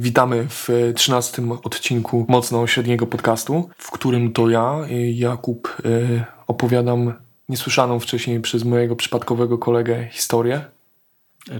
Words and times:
Witamy 0.00 0.46
w 0.48 0.68
13 0.94 1.42
odcinku 1.64 2.26
mocno 2.28 2.66
średniego 2.66 3.06
podcastu, 3.06 3.68
w 3.78 3.90
którym 3.90 4.32
to 4.32 4.48
ja, 4.48 4.76
Jakub, 5.12 5.76
e, 5.84 6.24
opowiadam 6.46 7.12
niesłyszaną 7.48 8.00
wcześniej 8.00 8.40
przez 8.40 8.64
mojego 8.64 8.96
przypadkowego 8.96 9.58
kolegę 9.58 10.08
historię. 10.10 10.64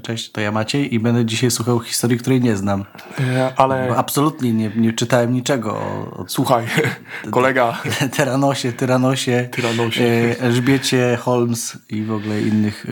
Cześć, 0.03 0.32
to 0.32 0.40
ja 0.40 0.53
Maciej 0.53 0.95
i 0.95 1.00
będę 1.00 1.24
dzisiaj 1.24 1.50
słuchał 1.50 1.80
historii, 1.80 2.18
której 2.18 2.40
nie 2.40 2.56
znam. 2.56 2.84
E, 3.21 3.53
ale... 3.56 3.88
Bo 3.88 3.96
absolutnie 3.96 4.52
nie, 4.52 4.70
nie 4.77 4.93
czytałem 4.93 5.32
niczego 5.32 5.72
o... 5.72 6.25
Słuchaj, 6.29 6.66
kolega... 7.30 7.79
Tyranosie, 8.16 8.72
Tyranosie, 8.72 9.48
Tyranosie. 9.52 10.36
Elżbiecie, 10.41 11.18
Holmes 11.20 11.79
i 11.88 12.02
w 12.02 12.12
ogóle 12.12 12.43
innych 12.43 12.86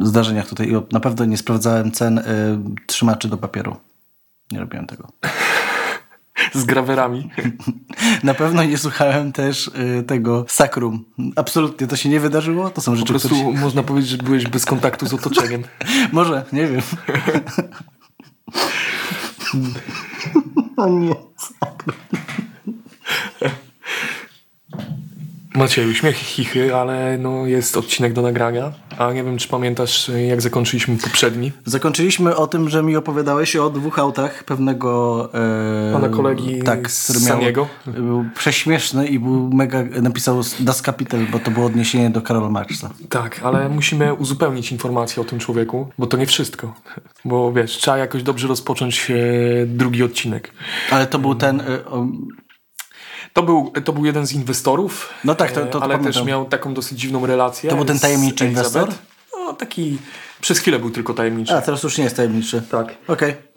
zdarzeniach 0.00 0.48
tutaj. 0.48 0.72
Na 0.92 1.00
pewno 1.00 1.24
nie 1.24 1.36
sprawdzałem 1.36 1.92
cen 1.92 2.22
trzymaczy 2.86 3.28
do 3.28 3.36
papieru. 3.36 3.76
Nie 4.50 4.60
robiłem 4.60 4.86
tego. 4.86 5.12
Z 6.54 6.64
grawerami. 6.64 7.30
Na 8.22 8.34
pewno 8.34 8.64
nie 8.64 8.78
słuchałem 8.78 9.32
też 9.32 9.68
y, 9.98 10.02
tego 10.02 10.44
sakrum. 10.48 11.04
Absolutnie 11.36 11.86
to 11.86 11.96
się 11.96 12.08
nie 12.08 12.20
wydarzyło. 12.20 12.70
To 12.70 12.80
są 12.80 12.96
rzeczy, 12.96 13.12
Po 13.12 13.18
prostu 13.18 13.36
się... 13.36 13.52
można 13.52 13.82
powiedzieć, 13.82 14.10
że 14.10 14.16
byłeś 14.16 14.46
bez 14.46 14.64
kontaktu 14.64 15.06
z 15.06 15.14
otoczeniem. 15.14 15.62
Może, 16.12 16.44
nie 16.52 16.66
wiem. 16.66 16.80
o 20.76 20.88
nie, 20.88 21.14
sakrum. 21.36 21.96
Macieju, 25.54 25.94
śmiech 25.94 26.16
chichy, 26.16 26.74
ale 26.74 27.18
no 27.18 27.46
jest 27.46 27.76
odcinek 27.76 28.12
do 28.12 28.22
nagrania. 28.22 28.72
A 28.98 29.12
nie 29.12 29.24
wiem, 29.24 29.38
czy 29.38 29.48
pamiętasz, 29.48 30.10
jak 30.28 30.42
zakończyliśmy 30.42 30.96
poprzedni? 30.96 31.52
Zakończyliśmy 31.64 32.36
o 32.36 32.46
tym, 32.46 32.68
że 32.68 32.82
mi 32.82 32.96
opowiadałeś 32.96 33.56
o 33.56 33.70
dwóch 33.70 33.98
autach 33.98 34.44
pewnego... 34.44 35.30
E, 35.34 35.92
Pana 35.92 36.08
kolegi 36.08 36.62
tak, 36.62 36.90
z 36.90 37.24
Saniego. 37.26 37.68
Był 37.86 38.24
prześmieszny 38.36 39.06
i 39.06 39.18
był 39.18 39.50
mega... 39.52 39.82
Napisał 40.02 40.40
Das 40.60 40.82
Kapital, 40.82 41.26
bo 41.32 41.38
to 41.38 41.50
było 41.50 41.66
odniesienie 41.66 42.10
do 42.10 42.22
Karola 42.22 42.50
Marxa. 42.50 42.90
Tak, 43.08 43.40
ale 43.44 43.68
musimy 43.68 44.14
uzupełnić 44.14 44.72
informacje 44.72 45.22
o 45.22 45.24
tym 45.24 45.38
człowieku, 45.38 45.88
bo 45.98 46.06
to 46.06 46.16
nie 46.16 46.26
wszystko. 46.26 46.74
Bo 47.24 47.52
wiesz, 47.52 47.72
trzeba 47.72 47.98
jakoś 47.98 48.22
dobrze 48.22 48.48
rozpocząć 48.48 49.10
e, 49.10 49.14
drugi 49.66 50.02
odcinek. 50.02 50.52
Ale 50.90 51.06
to 51.06 51.18
był 51.18 51.34
ten... 51.34 51.60
E, 51.60 51.64
to 53.32 53.42
był, 53.42 53.72
to 53.84 53.92
był 53.92 54.04
jeden 54.04 54.26
z 54.26 54.32
inwestorów. 54.32 55.14
No 55.24 55.34
tak, 55.34 55.52
to, 55.52 55.60
to, 55.60 55.66
to 55.66 55.82
ale 55.82 55.94
pamiętam. 55.94 56.12
też 56.12 56.24
miał 56.24 56.44
taką 56.44 56.74
dosyć 56.74 57.00
dziwną 57.00 57.26
relację. 57.26 57.70
To 57.70 57.76
był 57.76 57.84
ten 57.84 57.98
tajemniczy 57.98 58.46
inwestor? 58.46 58.88
No 59.32 59.52
taki 59.52 59.98
przez 60.40 60.58
chwilę 60.58 60.78
był 60.78 60.90
tylko 60.90 61.14
tajemniczy. 61.14 61.54
A, 61.54 61.62
teraz 61.62 61.82
już 61.82 61.98
nie 61.98 62.04
jest 62.04 62.16
tajemniczy. 62.16 62.62
Tak. 62.70 62.86
Okej. 62.86 63.30
Okay. 63.30 63.50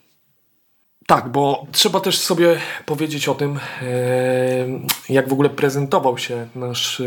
Tak, 1.08 1.30
bo 1.30 1.68
trzeba 1.72 2.00
też 2.00 2.20
sobie 2.20 2.58
powiedzieć 2.86 3.30
o 3.30 3.36
tym, 3.36 3.60
jak 5.10 5.30
w 5.30 5.34
ogóle 5.34 5.50
prezentował 5.50 6.18
się 6.18 6.48
nasz 6.56 7.00
e, 7.00 7.06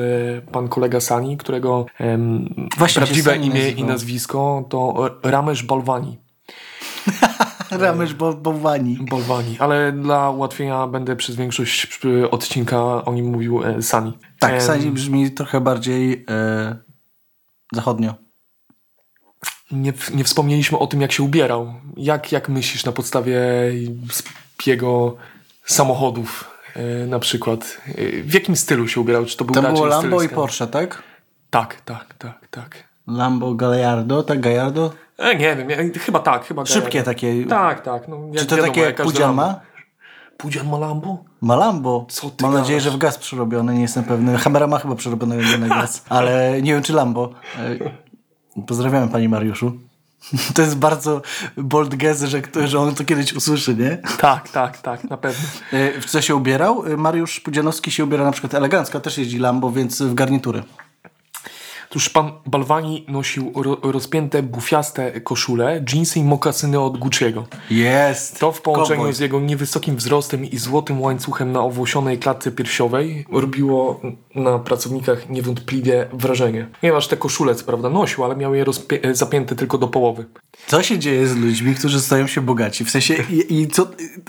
pan 0.53 0.69
kolega 0.69 1.01
Sani, 1.01 1.37
którego 1.37 1.87
Właśnie 2.79 3.01
prawdziwe 3.01 3.37
imię 3.37 3.49
nazywał. 3.49 3.85
i 3.85 3.85
nazwisko 3.85 4.65
to 4.69 5.11
Ramesh 5.23 5.63
Balwani. 5.63 6.19
Ramesz 7.77 8.15
Bolwani. 8.15 8.99
Bolwani, 9.01 9.57
ale 9.59 9.93
dla 9.93 10.31
ułatwienia 10.31 10.87
będę 10.87 11.17
przez 11.17 11.37
większość 11.37 12.01
odcinka 12.31 13.05
o 13.05 13.13
nim 13.13 13.27
mówił 13.27 13.65
e, 13.65 13.83
Sani. 13.83 14.19
Tak, 14.39 14.53
e, 14.55 14.61
Sani 14.61 14.91
brzmi 14.91 15.31
trochę 15.31 15.61
bardziej 15.61 16.25
e, 16.31 16.77
zachodnio. 17.73 18.15
Nie, 19.71 19.93
nie 20.15 20.25
wspomnieliśmy 20.25 20.79
o 20.79 20.87
tym, 20.87 21.01
jak 21.01 21.13
się 21.13 21.23
ubierał. 21.23 21.75
Jak, 21.97 22.33
jak 22.33 22.49
myślisz 22.49 22.85
na 22.85 22.93
podstawie 22.93 23.41
jego 24.67 25.17
samochodów 25.65 26.51
e, 26.75 27.07
na 27.07 27.19
przykład? 27.19 27.81
E, 27.89 28.23
w 28.23 28.35
jakim 28.35 28.57
stylu 28.57 28.89
się 28.89 29.01
ubierał? 29.01 29.25
Czy 29.25 29.37
to 29.37 29.45
był 29.45 29.55
to 29.55 29.63
było 29.63 29.87
Lambo 29.87 30.23
i 30.23 30.29
Porsche, 30.29 30.67
tak? 30.67 31.03
Tak, 31.51 31.81
tak, 31.81 32.15
tak, 32.19 32.49
tak. 32.51 32.85
Lambo 33.07 33.55
Gallardo, 33.55 34.23
tak 34.23 34.41
Gallardo? 34.41 34.93
E, 35.19 35.37
nie 35.37 35.57
wiem, 35.57 35.93
chyba 35.93 36.19
tak. 36.19 36.45
Chyba 36.45 36.67
Szybkie 36.67 37.03
takie. 37.03 37.45
Tak, 37.47 37.81
tak. 37.83 38.09
No, 38.09 38.17
Czy 38.37 38.47
to 38.47 38.57
wiadomo, 38.57 38.75
takie 38.75 38.93
Pudzian 39.03 39.35
ma? 39.35 39.61
Pudzian 40.37 40.69
ma 40.69 40.79
Lambo? 40.79 41.25
Ma 41.41 41.57
Lambo. 41.57 42.07
Co 42.09 42.31
ty 42.31 42.43
Mam 42.45 42.53
gadasz? 42.53 42.63
nadzieję, 42.63 42.81
że 42.81 42.91
w 42.91 42.99
gaz 42.99 43.19
przerobiony, 43.19 43.75
nie 43.75 43.83
jestem 43.83 44.05
pewny. 44.05 44.39
Hamera 44.39 44.67
ma 44.67 44.79
chyba 44.79 44.95
przerobiony 44.95 45.59
na 45.59 45.69
gaz, 45.69 46.03
ale 46.09 46.63
nie 46.63 46.73
wiem 46.73 46.83
czy 46.83 46.93
Lambo. 46.93 47.31
E, 47.59 48.63
pozdrawiamy 48.67 49.09
pani 49.09 49.29
Mariuszu. 49.29 49.73
To 50.55 50.63
jest 50.63 50.77
bardzo 50.79 51.23
bold 51.57 51.95
guess, 51.95 52.23
że, 52.23 52.43
że 52.65 52.79
on 52.79 52.95
to 52.95 53.05
kiedyś 53.05 53.33
usłyszy, 53.33 53.75
nie? 53.75 53.99
Tak, 54.19 54.49
tak, 54.49 54.79
tak, 54.79 55.05
na 55.05 55.17
pewno. 55.17 55.49
E, 55.73 56.01
w 56.01 56.05
co 56.05 56.21
się 56.23 56.37
ubierał? 56.37 56.85
Mariusz 56.97 57.41
Pudzianowski 57.41 57.91
się 57.91 58.05
ubiera 58.05 58.25
na 58.25 58.33
przykład 58.33 58.55
elegancko, 58.55 59.01
też 59.01 59.19
jeździ 59.19 59.39
Lambo, 59.39 59.71
więc 59.71 60.03
w 60.03 60.15
garnitury. 60.15 60.63
Otóż 61.97 62.09
pan 62.09 62.33
Balwani 62.47 63.05
nosił 63.09 63.53
ro 63.63 63.77
rozpięte, 63.83 64.43
bufiaste 64.43 65.21
koszule, 65.21 65.81
dżinsy 65.85 66.19
i 66.19 66.23
mokasyny 66.23 66.81
od 66.81 66.99
Gucci'ego. 66.99 67.43
Jest! 67.71 68.41
To 68.41 68.53
w 68.53 68.63
połączeniu 68.63 68.97
Cowboy. 68.97 69.15
z 69.15 69.19
jego 69.19 69.41
niewysokim 69.41 69.97
wzrostem 69.97 70.45
i 70.45 70.59
złotym 70.59 71.01
łańcuchem 71.01 71.53
na 71.53 71.61
owłosionej 71.61 72.19
klatce 72.19 72.53
piersiowej 72.53 73.27
robiło 73.33 74.01
na 74.35 74.59
pracownikach 74.59 75.29
niewątpliwie 75.29 76.07
wrażenie. 76.13 76.67
Ponieważ 76.81 77.09
te 77.09 77.17
koszule, 77.17 77.55
co 77.55 77.65
prawda, 77.65 77.91
nosił, 77.91 78.25
ale 78.25 78.37
miał 78.37 78.55
je 78.55 78.65
zapięte 79.13 79.57
tylko 79.57 79.79
do 79.79 79.89
połowy. 79.89 80.25
Co 80.67 80.83
się 80.83 80.99
dzieje 80.99 81.27
z 81.27 81.37
ludźmi, 81.37 81.75
którzy 81.75 82.01
stają 82.01 82.27
się 82.27 82.41
bogaci? 82.41 82.85
W 82.85 82.91
sensie, 82.91 83.15
i, 83.31 83.61
i 83.61 83.69
co, 83.69 83.89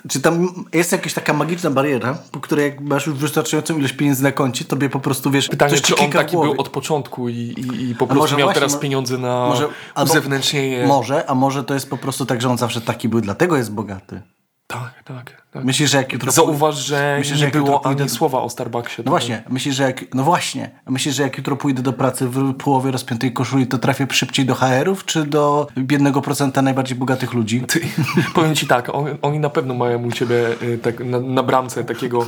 czy 0.09 0.21
tam 0.21 0.65
jest 0.73 0.91
jakaś 0.91 1.13
taka 1.13 1.33
magiczna 1.33 1.69
bariera, 1.69 2.17
po 2.31 2.39
której 2.39 2.65
jak 2.65 2.81
masz 2.81 3.07
już 3.07 3.15
wystarczającą 3.15 3.77
ilość 3.77 3.93
pieniędzy 3.93 4.23
na 4.23 4.31
koncie, 4.31 4.65
tobie 4.65 4.89
po 4.89 4.99
prostu, 4.99 5.31
wiesz, 5.31 5.47
Pytanie, 5.47 5.79
czy 5.81 5.95
on 5.95 6.11
taki 6.11 6.37
był 6.37 6.61
od 6.61 6.69
początku 6.69 7.29
i, 7.29 7.53
i, 7.59 7.89
i 7.89 7.95
po 7.95 8.07
prostu 8.07 8.37
miał 8.37 8.47
właśnie, 8.47 8.61
teraz 8.61 8.77
pieniądze 8.77 9.17
na 9.17 9.47
może, 9.47 9.67
uzewnętrznienie. 10.03 10.87
Może, 10.87 11.29
a 11.29 11.35
może 11.35 11.63
to 11.63 11.73
jest 11.73 11.89
po 11.89 11.97
prostu 11.97 12.25
tak, 12.25 12.41
że 12.41 12.49
on 12.49 12.57
zawsze 12.57 12.81
taki 12.81 13.09
był, 13.09 13.21
dlatego 13.21 13.57
jest 13.57 13.71
bogaty. 13.71 14.21
Tak, 14.67 15.03
tak, 15.03 15.43
tak. 15.51 15.63
Myślisz, 15.63 15.91
że 15.91 15.97
jak 15.97 16.13
jutro... 16.13 16.31
Zauważ, 16.31 16.75
że 16.75 17.15
myślisz, 17.19 17.39
że 17.39 17.45
nie 17.45 17.51
było 17.51 17.79
pójdę... 17.79 18.01
ani 18.01 18.09
słowa 18.09 18.41
o 18.41 18.49
Starbucksie. 18.49 19.01
No 19.05 19.11
właśnie, 19.11 19.43
myślisz, 19.49 19.75
że 19.75 19.83
jak... 19.83 20.15
No 20.15 20.23
właśnie. 20.23 20.71
Myślisz, 20.89 21.15
że 21.15 21.23
jak 21.23 21.37
jutro 21.37 21.55
pójdę 21.55 21.81
do 21.81 21.93
pracy 21.93 22.27
w 22.27 22.53
połowie 22.53 22.91
rozpiętej 22.91 23.33
koszuli, 23.33 23.67
to 23.67 23.77
trafię 23.77 24.07
szybciej 24.11 24.45
do 24.45 24.55
HR-ów, 24.55 25.05
czy 25.05 25.25
do 25.25 25.67
biednego 25.77 26.21
procenta 26.21 26.61
najbardziej 26.61 26.97
bogatych 26.97 27.33
ludzi? 27.33 27.61
Ty, 27.61 27.81
powiem 28.35 28.55
ci 28.55 28.67
tak, 28.67 28.95
on, 28.95 29.05
oni 29.21 29.39
na 29.39 29.49
pewno 29.49 29.73
mają 29.73 30.03
u 30.03 30.11
ciebie 30.11 30.35
y, 30.61 30.77
tak, 30.77 30.99
na, 30.99 31.19
na, 31.19 31.43
bramce 31.43 31.83
takiego 31.83 32.25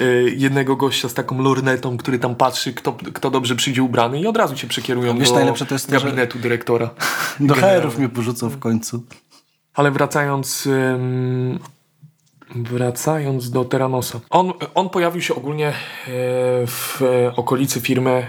y, 0.00 0.34
jednego 0.36 0.76
gościa 0.76 1.08
z 1.08 1.14
taką 1.14 1.42
lornetą, 1.42 1.96
który 1.96 2.18
tam 2.18 2.34
patrzy, 2.34 2.72
kto, 2.72 2.92
kto 2.92 3.30
dobrze 3.30 3.56
przyjdzie 3.56 3.82
ubrany 3.82 4.20
i 4.20 4.26
od 4.26 4.36
razu 4.36 4.54
cię 4.54 4.68
przekierują 4.68 5.18
Wiesz, 5.18 5.28
do 5.28 5.34
najlepsze 5.34 5.66
to 5.66 5.74
jest 5.74 5.90
gabinetu 5.90 6.38
że... 6.38 6.42
dyrektora. 6.42 6.90
Do 7.40 7.54
HR-ów 7.54 7.98
mnie 7.98 8.08
porzucą 8.08 8.48
w 8.48 8.58
końcu. 8.58 9.02
Ale 9.74 9.90
wracając... 9.90 10.68
Wracając 12.56 13.50
do 13.50 13.64
Teranosa. 13.64 14.20
On, 14.30 14.52
on 14.74 14.90
pojawił 14.90 15.22
się 15.22 15.34
ogólnie 15.34 15.68
e, 15.68 15.72
w 16.66 17.00
okolicy 17.36 17.80
firmy 17.80 18.10
e, 18.10 18.26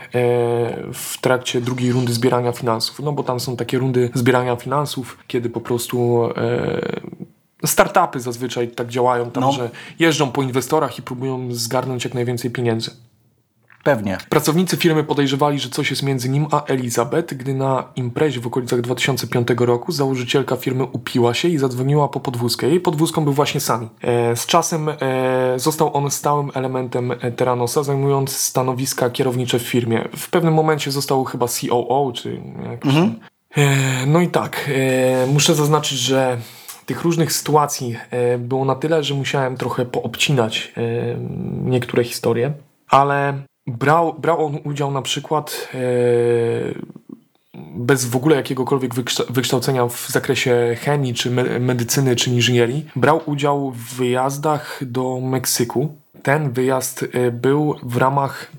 w 0.93 1.17
trakcie 1.21 1.61
drugiej 1.61 1.91
rundy 1.91 2.13
zbierania 2.13 2.51
finansów. 2.51 2.99
No 2.99 3.11
bo 3.11 3.23
tam 3.23 3.39
są 3.39 3.55
takie 3.55 3.77
rundy 3.77 4.09
zbierania 4.13 4.55
finansów, 4.55 5.17
kiedy 5.27 5.49
po 5.49 5.61
prostu 5.61 6.25
e, 6.37 7.67
startupy 7.67 8.19
zazwyczaj 8.19 8.67
tak 8.67 8.87
działają, 8.87 9.31
tam, 9.31 9.43
no. 9.43 9.51
że 9.51 9.69
jeżdżą 9.99 10.31
po 10.31 10.43
inwestorach 10.43 10.99
i 10.99 11.01
próbują 11.01 11.47
zgarnąć 11.51 12.03
jak 12.03 12.13
najwięcej 12.13 12.51
pieniędzy. 12.51 12.91
Pewnie. 13.83 14.17
Pracownicy 14.29 14.77
firmy 14.77 15.03
podejrzewali, 15.03 15.59
że 15.59 15.69
coś 15.69 15.89
jest 15.89 16.03
między 16.03 16.29
nim 16.29 16.47
a 16.51 16.63
Elizabeth, 16.63 17.33
gdy 17.33 17.53
na 17.53 17.83
imprezie 17.95 18.39
w 18.39 18.47
okolicach 18.47 18.81
2005 18.81 19.47
roku 19.57 19.91
założycielka 19.91 20.55
firmy 20.55 20.83
upiła 20.83 21.33
się 21.33 21.47
i 21.47 21.57
zadzwoniła 21.57 22.09
po 22.09 22.19
podwózkę. 22.19 22.67
Jej 22.67 22.79
podwózką 22.79 23.23
był 23.23 23.33
właśnie 23.33 23.61
Sami. 23.61 23.89
E, 24.01 24.35
z 24.35 24.45
czasem 24.45 24.89
e, 24.89 24.95
został 25.55 25.97
on 25.97 26.11
stałym 26.11 26.51
elementem 26.53 27.11
Teranosa, 27.35 27.83
zajmując 27.83 28.37
stanowiska 28.37 29.09
kierownicze 29.09 29.59
w 29.59 29.63
firmie. 29.63 30.07
W 30.17 30.29
pewnym 30.29 30.53
momencie 30.53 30.91
został 30.91 31.23
chyba 31.23 31.47
COO, 31.47 32.11
czy 32.15 32.41
jakiś... 32.71 32.91
Mhm. 32.91 33.19
E, 33.55 34.05
no 34.05 34.21
i 34.21 34.27
tak, 34.27 34.69
e, 34.73 35.27
muszę 35.27 35.55
zaznaczyć, 35.55 35.99
że 35.99 36.37
tych 36.85 37.01
różnych 37.01 37.33
sytuacji 37.33 37.95
e, 38.11 38.37
było 38.37 38.65
na 38.65 38.75
tyle, 38.75 39.03
że 39.03 39.13
musiałem 39.13 39.57
trochę 39.57 39.85
poobcinać 39.85 40.73
e, 40.77 40.81
niektóre 41.63 42.03
historie, 42.03 42.53
ale 42.87 43.43
Brał, 43.67 44.13
brał 44.13 44.45
on 44.45 44.59
udział 44.63 44.91
na 44.91 45.01
przykład 45.01 45.67
e, 45.73 45.79
bez 47.75 48.05
w 48.05 48.15
ogóle 48.15 48.35
jakiegokolwiek 48.35 48.91
wykształcenia 49.29 49.87
w 49.87 50.07
zakresie 50.09 50.75
chemii, 50.79 51.13
czy 51.13 51.31
medycyny, 51.59 52.15
czy 52.15 52.29
inżynierii. 52.29 52.85
Brał 52.95 53.21
udział 53.25 53.71
w 53.71 53.95
wyjazdach 53.95 54.79
do 54.81 55.19
Meksyku. 55.19 55.95
Ten 56.23 56.51
wyjazd 56.51 57.05
e, 57.13 57.31
był 57.31 57.75
w 57.83 57.97
ramach 57.97 58.51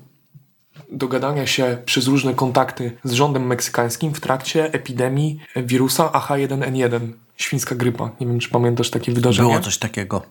dogadania 0.91 1.47
się 1.47 1.77
przez 1.85 2.07
różne 2.07 2.33
kontakty 2.33 2.91
z 3.03 3.11
rządem 3.11 3.47
meksykańskim 3.47 4.13
w 4.13 4.19
trakcie 4.19 4.73
epidemii 4.73 5.39
wirusa 5.55 6.07
AH1N1. 6.07 6.99
świńska 7.37 7.75
grypa. 7.75 8.11
Nie 8.19 8.27
wiem, 8.27 8.39
czy 8.39 8.49
pamiętasz 8.49 8.89
takie 8.89 9.11
wydarzenie. 9.11 9.49
Było 9.49 9.61
coś 9.61 9.77
takiego. 9.77 10.21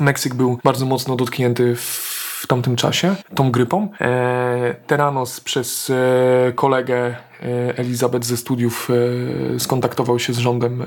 Meksyk 0.00 0.34
był 0.34 0.58
bardzo 0.64 0.86
mocno 0.86 1.16
dotknięty 1.16 1.76
w 1.76 2.15
tamtym 2.46 2.76
czasie 2.76 3.16
tą 3.34 3.50
grypą. 3.50 3.88
E, 4.00 4.74
Teranos 4.86 5.40
przez 5.40 5.90
e, 5.90 6.52
kolegę 6.52 6.96
e, 6.96 7.78
Elizabeth 7.78 8.26
ze 8.26 8.36
studiów 8.36 8.88
e, 9.56 9.60
skontaktował 9.60 10.18
się 10.18 10.32
z 10.32 10.38
rządem 10.38 10.84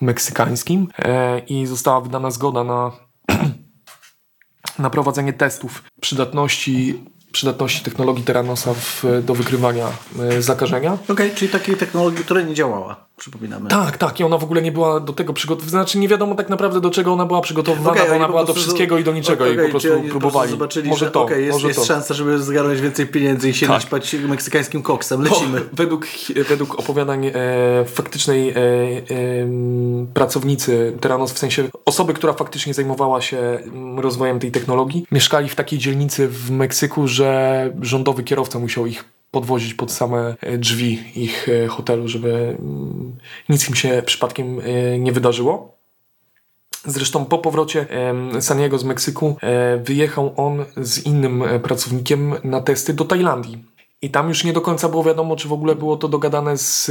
meksykańskim 0.00 0.88
e, 0.98 1.38
i 1.38 1.66
została 1.66 2.00
wydana 2.00 2.30
zgoda 2.30 2.64
na, 2.64 2.92
na 4.78 4.90
prowadzenie 4.90 5.32
testów 5.32 5.84
przydatności, 6.00 7.04
przydatności 7.32 7.84
technologii 7.84 8.24
Teranosa 8.24 8.74
w, 8.74 9.04
do 9.24 9.34
wykrywania 9.34 9.86
zakażenia. 10.38 10.98
Okej, 11.08 11.30
czyli 11.34 11.50
takiej 11.50 11.76
technologii, 11.76 12.24
która 12.24 12.42
nie 12.42 12.54
działała, 12.54 13.03
przypominamy. 13.16 13.70
Tak, 13.70 13.98
tak. 13.98 14.20
I 14.20 14.24
ona 14.24 14.38
w 14.38 14.44
ogóle 14.44 14.62
nie 14.62 14.72
była 14.72 15.00
do 15.00 15.12
tego 15.12 15.32
przygotowana. 15.32 15.70
Znaczy 15.70 15.98
nie 15.98 16.08
wiadomo 16.08 16.34
tak 16.34 16.48
naprawdę 16.48 16.80
do 16.80 16.90
czego 16.90 17.12
ona 17.12 17.26
była 17.26 17.40
przygotowywana, 17.40 17.90
Okej, 17.90 18.08
bo 18.08 18.16
ona 18.16 18.24
po 18.24 18.30
była 18.30 18.40
do 18.42 18.46
prostu- 18.46 18.62
wszystkiego 18.62 18.98
i 18.98 19.04
do 19.04 19.12
niczego 19.12 19.44
okej, 19.44 19.56
i 19.56 19.58
po 19.62 19.68
prostu 19.70 19.88
próbowali. 20.10 20.50
zobaczyli, 20.50 20.88
może 20.88 21.04
że 21.04 21.10
to, 21.10 21.22
okej, 21.22 21.44
jest, 21.44 21.52
może 21.52 21.68
jest 21.68 21.80
to. 21.80 21.86
szansa, 21.86 22.14
żeby 22.14 22.38
zgarnąć 22.38 22.80
więcej 22.80 23.06
pieniędzy 23.06 23.48
i 23.50 23.54
się 23.54 23.66
Tak. 23.66 23.76
naćpać 23.76 24.12
meksykańskim 24.28 24.82
koksem. 24.82 25.22
Lecimy. 25.22 25.60
Bo 25.60 25.66
według, 25.72 26.06
według 26.48 26.78
opowiadań 26.78 27.26
e, 27.26 27.32
faktycznej 27.86 28.48
e, 28.50 28.54
em, 28.58 30.06
pracownicy 30.14 30.92
Teranos, 31.00 31.32
w 31.32 31.38
sensie 31.38 31.68
osoby, 31.84 32.14
która 32.14 32.32
faktycznie 32.32 32.74
zajmowała 32.74 33.20
się 33.20 33.38
mm, 33.38 34.00
rozwojem 34.00 34.38
tej 34.40 34.50
technologii, 34.50 35.06
mieszkali 35.12 35.48
w 35.48 35.54
takiej 35.54 35.78
dzielnicy 35.78 36.28
w 36.28 36.50
Meksyku, 36.50 37.08
że 37.08 37.70
rządowy 37.82 38.22
kierowca 38.22 38.58
musiał 38.58 38.86
ich 38.86 39.04
podwozić 39.34 39.74
pod 39.74 39.92
same 39.92 40.36
e, 40.40 40.58
drzwi 40.58 41.02
ich 41.16 41.48
e, 41.48 41.66
hotelu, 41.66 42.08
żeby 42.08 42.56
mm, 42.58 43.16
nic 43.48 43.68
im 43.68 43.74
się 43.74 44.02
przypadkiem 44.06 44.60
e, 44.60 44.98
nie 44.98 45.12
wydarzyło. 45.12 45.74
Zresztą 46.86 47.24
po 47.24 47.38
powrocie 47.38 47.86
Saniego 48.40 48.78
z 48.78 48.84
Meksyku 48.84 49.36
wyjechał 49.84 50.34
on 50.36 50.64
z 50.76 51.06
innym 51.06 51.44
pracownikiem 51.62 52.34
na 52.44 52.60
testy 52.60 52.94
do 52.94 53.04
Tajlandii. 53.04 53.64
I 54.02 54.10
tam 54.10 54.28
już 54.28 54.44
nie 54.44 54.52
do 54.52 54.60
końca 54.60 54.88
było 54.88 55.04
wiadomo, 55.04 55.36
czy 55.36 55.48
w 55.48 55.52
ogóle 55.52 55.74
było 55.74 55.96
to 55.96 56.08
dogadane 56.08 56.58
z, 56.58 56.90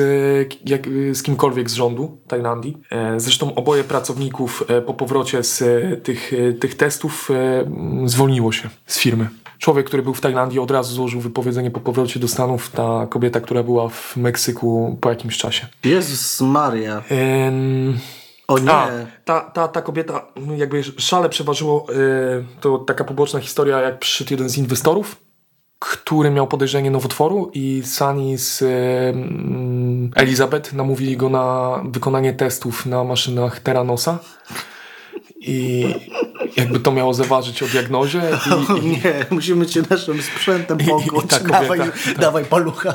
jak, 0.66 0.88
z 1.12 1.24
kimkolwiek 1.24 1.70
z 1.70 1.74
rządu 1.74 2.18
Tajlandii. 2.28 2.78
Zresztą 3.18 3.56
oboje 3.56 3.84
pracowników 3.84 4.64
po 4.86 4.94
powrocie 4.94 5.44
z 5.44 5.64
tych, 6.04 6.32
tych 6.60 6.76
testów 6.76 7.30
zwolniło 8.06 8.52
się 8.52 8.70
z 8.86 9.00
firmy. 9.00 9.43
Człowiek, 9.64 9.88
który 9.88 10.04
był 10.04 10.14
w 10.14 10.22
Tajlandii, 10.22 10.60
od 10.60 10.72
razu 10.72 10.96
złożył 10.96 11.22
wypowiedzenie 11.22 11.72
po 11.72 11.80
powrocie 11.80 12.20
do 12.20 12.28
Stanów. 12.28 12.70
Ta 12.70 13.08
kobieta, 13.10 13.42
która 13.42 13.64
była 13.64 13.90
w 13.90 14.18
Meksyku 14.18 14.98
po 15.02 15.10
jakimś 15.10 15.38
czasie. 15.38 15.68
Jezus 15.84 16.42
Maria. 16.42 17.04
Em, 17.10 18.00
O 18.48 18.60
nie. 18.60 18.72
a, 18.72 18.88
ta, 19.26 19.42
ta, 19.42 19.68
ta 19.68 19.82
kobieta, 19.82 20.26
no 20.36 20.56
jakby 20.56 20.84
szale 20.84 21.30
przeważyło, 21.30 21.86
y, 21.90 22.46
to 22.62 22.78
taka 22.78 23.04
poboczna 23.04 23.40
historia, 23.40 23.82
jak 23.82 24.00
przyszedł 24.00 24.34
jeden 24.34 24.50
z 24.50 24.58
inwestorów, 24.58 25.16
który 25.80 26.32
miał 26.32 26.48
podejrzenie 26.48 26.92
nowotworu 26.92 27.52
i 27.54 27.82
Sani 27.86 28.38
z 28.38 28.62
y, 28.62 28.66
mm, 28.66 30.12
Elizabeth 30.16 30.74
namówili 30.74 31.18
go 31.18 31.30
na 31.30 31.72
wykonanie 31.86 32.34
testów 32.34 32.86
na 32.86 33.04
maszynach 33.04 33.60
Teranosa 33.60 34.20
i 35.48 35.86
jakby 36.58 36.80
to 36.80 36.92
miało 36.92 37.14
zaważyć 37.14 37.64
o 37.64 37.68
diagnozie 37.68 38.22
i, 38.48 38.80
i, 38.86 38.90
nie, 38.90 39.26
musimy 39.30 39.66
cię 39.66 39.82
naszym 39.90 40.22
sprzętem 40.22 40.78
I- 40.80 40.84
i- 40.84 40.86
i 40.86 40.90
pokłuć. 40.90 41.28
ta 41.30 41.40
kobieta, 41.40 41.62
dawaj, 41.62 41.80
tak. 41.80 42.18
dawaj 42.20 42.46
palucha. 42.46 42.94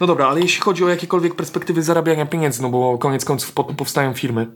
No 0.00 0.06
dobra, 0.06 0.28
ale 0.28 0.40
jeśli 0.40 0.60
chodzi 0.60 0.84
o 0.84 0.88
jakiekolwiek 0.88 1.34
perspektywy 1.34 1.82
zarabiania 1.82 2.26
pieniędzy, 2.26 2.62
no 2.62 2.68
bo 2.70 2.98
koniec 2.98 3.24
końców 3.24 3.52
po 3.52 3.64
to 3.64 3.74
powstają 3.74 4.14
firmy, 4.14 4.46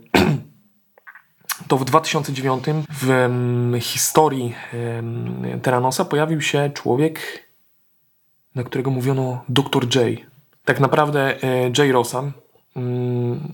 to 1.67 1.77
w 1.77 1.85
2009 1.85 2.63
w 3.01 3.27
historii 3.81 4.55
em, 4.73 5.59
Teranosa 5.61 6.05
pojawił 6.05 6.41
się 6.41 6.71
człowiek, 6.73 7.19
na 8.55 8.63
którego 8.63 8.91
mówiono 8.91 9.43
Dr. 9.49 9.83
J. 9.95 10.19
Tak 10.65 10.79
naprawdę 10.79 11.43
e, 11.43 11.63
J. 11.67 11.91
Rosan 11.91 12.31
mm, 12.75 13.51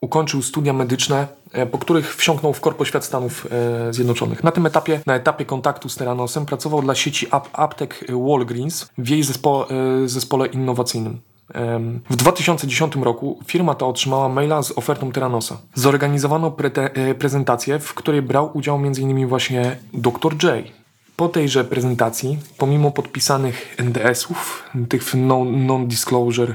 ukończył 0.00 0.42
studia 0.42 0.72
medyczne, 0.72 1.26
e, 1.52 1.66
po 1.66 1.78
których 1.78 2.16
wsiąknął 2.16 2.52
w 2.52 2.60
korpo 2.60 2.84
świat 2.84 3.04
Stanów 3.04 3.46
e, 3.88 3.92
Zjednoczonych. 3.92 4.44
Na 4.44 4.52
tym 4.52 4.66
etapie, 4.66 5.00
na 5.06 5.14
etapie 5.14 5.44
kontaktu 5.44 5.88
z 5.88 5.96
Teranosem 5.96 6.46
pracował 6.46 6.82
dla 6.82 6.94
sieci 6.94 7.26
ap 7.30 7.48
aptek 7.52 8.04
Walgreens 8.28 8.88
w 8.98 9.08
jej 9.08 9.22
zespo 9.22 9.66
e, 10.04 10.08
zespole 10.08 10.46
innowacyjnym. 10.46 11.20
W 12.10 12.16
2010 12.16 12.96
roku 12.96 13.38
firma 13.46 13.74
ta 13.74 13.86
otrzymała 13.86 14.28
maila 14.28 14.62
z 14.62 14.78
ofertą 14.78 15.12
Teranosa. 15.12 15.56
Zorganizowano 15.74 16.50
prete- 16.50 16.90
e, 16.94 17.14
prezentację, 17.14 17.78
w 17.78 17.94
której 17.94 18.22
brał 18.22 18.50
udział 18.54 18.76
m.in. 18.76 19.28
właśnie 19.28 19.76
Dr. 19.92 20.32
J. 20.42 20.64
Po 21.18 21.28
tejże 21.28 21.64
prezentacji, 21.64 22.38
pomimo 22.58 22.90
podpisanych 22.90 23.74
NDS-ów, 23.78 24.64
tych 24.88 25.14
no- 25.14 25.44
non-disclosure 25.44 26.54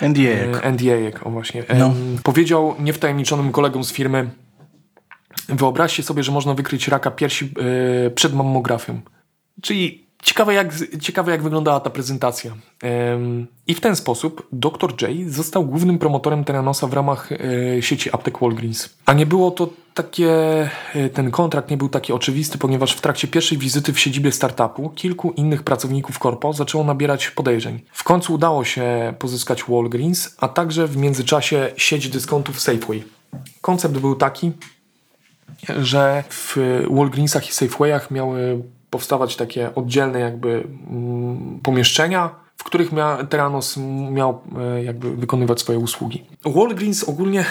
NDA. 0.00 0.60
E, 0.62 0.72
NDA, 0.72 1.24
o 1.24 1.30
właśnie. 1.30 1.68
Em, 1.68 1.92
Powiedział 2.22 2.74
niewtajemniczonym 2.78 3.52
kolegom 3.52 3.84
z 3.84 3.92
firmy 3.92 4.30
wyobraźcie 5.48 6.02
sobie, 6.02 6.22
że 6.22 6.32
można 6.32 6.54
wykryć 6.54 6.88
raka 6.88 7.10
piersi 7.10 7.44
e, 8.06 8.10
przed 8.10 8.34
mammografią. 8.34 9.00
Czyli 9.62 10.06
ciekawe 10.22 10.54
jak, 10.54 10.74
ciekawe 11.00 11.32
jak 11.32 11.42
wyglądała 11.42 11.80
ta 11.80 11.90
prezentacja. 11.90 12.52
I 13.66 13.74
w 13.74 13.80
ten 13.80 13.96
sposób 13.96 14.48
Dr. 14.52 14.94
J 15.02 15.30
został 15.30 15.64
głównym 15.66 15.98
promotorem 15.98 16.44
Teranosa 16.44 16.86
w 16.86 16.92
ramach 16.92 17.32
e, 17.32 17.82
sieci 17.82 18.10
aptek 18.12 18.38
Walgreens. 18.40 18.88
A 19.06 19.12
nie 19.12 19.26
było 19.26 19.50
to 19.50 19.68
takie, 19.94 20.30
e, 20.94 21.08
ten 21.08 21.30
kontrakt 21.30 21.70
nie 21.70 21.76
był 21.76 21.88
taki 21.88 22.12
oczywisty, 22.12 22.58
ponieważ 22.58 22.92
w 22.92 23.00
trakcie 23.00 23.28
pierwszej 23.28 23.58
wizyty 23.58 23.92
w 23.92 24.00
siedzibie 24.00 24.32
startupu 24.32 24.90
kilku 24.90 25.30
innych 25.30 25.62
pracowników 25.62 26.18
korpo 26.18 26.52
zaczęło 26.52 26.84
nabierać 26.84 27.30
podejrzeń. 27.30 27.80
W 27.92 28.04
końcu 28.04 28.34
udało 28.34 28.64
się 28.64 29.14
pozyskać 29.18 29.64
Walgreens, 29.68 30.36
a 30.38 30.48
także 30.48 30.86
w 30.86 30.96
międzyczasie 30.96 31.72
sieć 31.76 32.08
dyskontów 32.08 32.60
Safeway. 32.60 33.04
Koncept 33.60 33.98
był 33.98 34.14
taki, 34.14 34.52
że 35.68 36.24
w 36.28 36.56
Walgreensach 36.90 37.48
i 37.48 37.52
Safewayach 37.52 38.10
miały 38.10 38.62
powstawać 38.90 39.36
takie 39.36 39.74
oddzielne 39.74 40.20
jakby 40.20 40.64
mm, 40.90 41.60
pomieszczenia, 41.62 42.30
w 42.56 42.64
których 42.64 42.92
mia, 42.92 43.24
Teranos 43.24 43.76
miał 44.10 44.40
e, 44.58 44.84
jakby 44.84 45.16
wykonywać 45.16 45.60
swoje 45.60 45.78
usługi. 45.78 46.24
Walgreens 46.44 47.04
ogólnie 47.04 47.44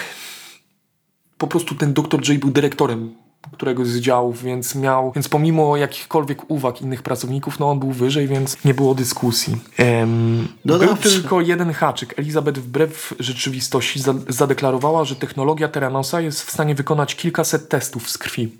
po 1.42 1.48
prostu 1.48 1.76
ten 1.76 1.94
Dr. 1.94 2.30
J 2.30 2.40
był 2.40 2.52
dyrektorem 2.52 3.16
któregoś 3.52 3.88
z 3.88 4.00
działów, 4.00 4.44
więc 4.44 4.76
miał, 4.76 5.12
więc 5.16 5.30
pomimo 5.30 5.78
jakichkolwiek 5.78 6.52
uwag 6.52 6.82
innych 6.82 7.04
pracowników, 7.04 7.60
no 7.60 7.72
on 7.72 7.80
był 7.80 7.92
wyżej, 7.92 8.28
więc 8.28 8.64
nie 8.66 8.74
było 8.74 8.96
dyskusji. 8.96 9.58
Em, 9.78 10.48
No 10.66 10.78
był 10.80 10.88
dobrze. 10.88 11.10
tylko 11.10 11.42
jeden 11.42 11.72
haczyk. 11.74 12.20
Elizabeth 12.20 12.60
wbrew 12.60 13.14
rzeczywistości 13.20 14.00
za- 14.02 14.14
zadeklarowała, 14.30 15.06
że 15.06 15.16
technologia 15.16 15.68
Teranosa 15.68 16.22
jest 16.22 16.42
w 16.44 16.52
stanie 16.52 16.76
wykonać 16.76 17.16
kilkaset 17.16 17.70
testów 17.70 18.10
z 18.10 18.18
krwi. 18.18 18.52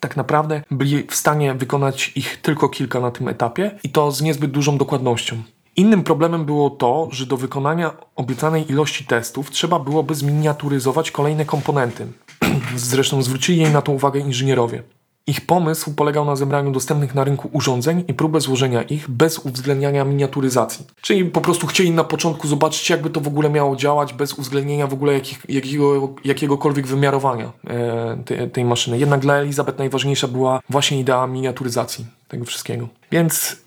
Tak 0.00 0.16
naprawdę 0.16 0.62
byli 0.70 1.02
w 1.10 1.14
stanie 1.14 1.54
wykonać 1.54 2.12
ich 2.14 2.36
tylko 2.42 2.68
kilka 2.68 3.00
na 3.00 3.10
tym 3.10 3.28
etapie 3.28 3.78
i 3.84 3.88
to 3.90 4.12
z 4.12 4.22
niezbyt 4.22 4.50
dużą 4.50 4.78
dokładnością. 4.78 5.42
Innym 5.76 6.02
problemem 6.02 6.44
było 6.44 6.70
to, 6.70 7.08
że 7.10 7.26
do 7.26 7.36
wykonania 7.36 7.96
obiecanej 8.16 8.70
ilości 8.70 9.04
testów 9.04 9.50
trzeba 9.50 9.78
byłoby 9.78 10.14
zminiaturyzować 10.14 11.10
kolejne 11.10 11.44
komponenty. 11.44 12.06
Zresztą 12.76 13.22
zwrócili 13.22 13.58
jej 13.58 13.70
na 13.70 13.82
to 13.82 13.92
uwagę 13.92 14.20
inżynierowie. 14.20 14.82
Ich 15.28 15.46
pomysł 15.46 15.94
polegał 15.94 16.24
na 16.24 16.36
zebraniu 16.36 16.70
dostępnych 16.70 17.14
na 17.14 17.24
rynku 17.24 17.50
urządzeń 17.52 18.04
i 18.08 18.14
próbę 18.14 18.40
złożenia 18.40 18.82
ich 18.82 19.10
bez 19.10 19.38
uwzględniania 19.38 20.04
miniaturyzacji. 20.04 20.86
Czyli 21.00 21.24
po 21.24 21.40
prostu 21.40 21.66
chcieli 21.66 21.90
na 21.90 22.04
początku 22.04 22.48
zobaczyć, 22.48 22.90
jakby 22.90 23.10
to 23.10 23.20
w 23.20 23.26
ogóle 23.26 23.50
miało 23.50 23.76
działać, 23.76 24.12
bez 24.12 24.38
uwzględnienia 24.38 24.86
w 24.86 24.92
ogóle 24.92 25.12
jakich, 25.12 25.42
jakiego, 25.48 26.14
jakiegokolwiek 26.24 26.86
wymiarowania 26.86 27.52
e, 27.66 28.22
tej, 28.24 28.50
tej 28.50 28.64
maszyny. 28.64 28.98
Jednak 28.98 29.20
dla 29.20 29.34
Elizabeth 29.34 29.78
najważniejsza 29.78 30.28
była 30.28 30.60
właśnie 30.70 31.00
idea 31.00 31.26
miniaturyzacji 31.26 32.06
tego 32.28 32.44
wszystkiego. 32.44 32.88
Więc 33.12 33.65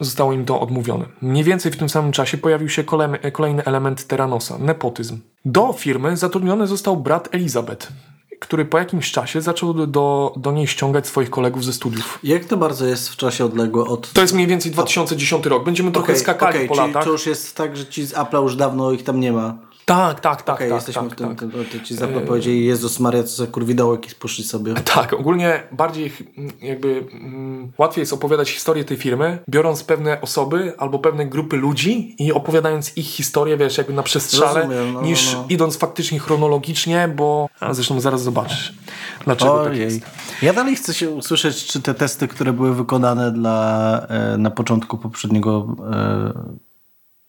zostało 0.00 0.32
im 0.32 0.44
to 0.44 0.60
odmówione. 0.60 1.04
Mniej 1.22 1.44
więcej 1.44 1.72
w 1.72 1.76
tym 1.76 1.88
samym 1.88 2.12
czasie 2.12 2.38
pojawił 2.38 2.68
się 2.68 2.84
kolejny, 3.32 3.64
element 3.64 4.06
Teranosa 4.06 4.58
nepotyzm. 4.58 5.18
Do 5.44 5.72
firmy 5.72 6.16
zatrudniony 6.16 6.66
został 6.66 6.96
brat 6.96 7.28
Elizabeth, 7.32 7.88
który 8.40 8.64
po 8.64 8.78
jakimś 8.78 9.12
czasie 9.12 9.40
zaczął 9.40 9.86
do, 9.86 10.32
do, 10.36 10.52
niej 10.52 10.66
ściągać 10.66 11.06
swoich 11.06 11.30
kolegów 11.30 11.64
ze 11.64 11.72
studiów. 11.72 12.18
Jak 12.22 12.44
to 12.44 12.56
bardzo 12.56 12.86
jest 12.86 13.08
w 13.08 13.16
czasie 13.16 13.44
odległe 13.44 13.84
od... 13.84 14.12
To 14.12 14.20
jest 14.20 14.34
mniej 14.34 14.46
więcej 14.46 14.72
2010 14.72 15.46
rok. 15.46 15.64
Będziemy 15.64 15.92
trochę 15.92 16.12
Okej, 16.12 16.22
skakali 16.22 16.56
okej, 16.56 16.68
po 16.68 16.74
czyli 16.74 16.86
latach. 16.86 17.04
to 17.04 17.10
już 17.10 17.26
jest 17.26 17.56
tak, 17.56 17.76
że 17.76 17.86
ci 17.86 18.06
z 18.06 18.14
Apple'a 18.14 18.42
już 18.42 18.56
dawno 18.56 18.92
ich 18.92 19.04
tam 19.04 19.20
nie 19.20 19.32
ma. 19.32 19.58
Tak, 19.88 20.20
tak, 20.20 20.42
tak, 20.42 20.56
Okej, 20.56 20.68
tak, 20.68 20.76
jesteśmy 20.76 21.02
tak, 21.02 21.12
w 21.12 21.16
tym, 21.16 21.36
tak. 21.36 21.48
to, 21.72 21.84
ci 21.84 21.94
zapewne 21.94 22.20
powiedzieli, 22.20 22.64
Jezus 22.64 23.00
Maria, 23.00 23.22
co 23.22 23.36
za 23.36 23.46
kurwidołek 23.46 24.12
i 24.12 24.14
poszli 24.14 24.44
sobie. 24.44 24.74
Tak, 24.94 25.12
ogólnie 25.12 25.62
bardziej 25.72 26.12
mm, 26.38 26.52
jakby 26.62 27.06
mm, 27.12 27.72
łatwiej 27.78 28.02
jest 28.02 28.12
opowiadać 28.12 28.50
historię 28.50 28.84
tej 28.84 28.96
firmy, 28.96 29.38
biorąc 29.48 29.84
pewne 29.84 30.20
osoby 30.20 30.72
albo 30.78 30.98
pewne 30.98 31.26
grupy 31.26 31.56
ludzi 31.56 32.16
i 32.18 32.32
opowiadając 32.32 32.96
ich 32.96 33.06
historię, 33.06 33.56
wiesz, 33.56 33.78
jakby 33.78 33.92
na 33.92 34.02
przestrzale, 34.02 34.60
Rozumiem, 34.60 34.92
no, 34.92 35.02
niż 35.02 35.32
no. 35.32 35.46
idąc 35.48 35.76
faktycznie 35.76 36.18
chronologicznie, 36.18 37.08
bo 37.16 37.48
a 37.60 37.74
zresztą 37.74 38.00
zaraz 38.00 38.22
zobaczysz, 38.22 38.74
dlaczego 39.24 39.58
tak 39.58 39.72
Ojej. 39.72 39.80
jest. 39.80 40.00
Ja 40.42 40.52
dalej 40.52 40.76
chcę 40.76 40.94
się 40.94 41.10
usłyszeć, 41.10 41.66
czy 41.66 41.82
te 41.82 41.94
testy, 41.94 42.28
które 42.28 42.52
były 42.52 42.74
wykonane 42.74 43.32
dla, 43.32 44.00
e, 44.08 44.36
na 44.38 44.50
początku 44.50 44.98
poprzedniego 44.98 45.76
e, 45.92 46.65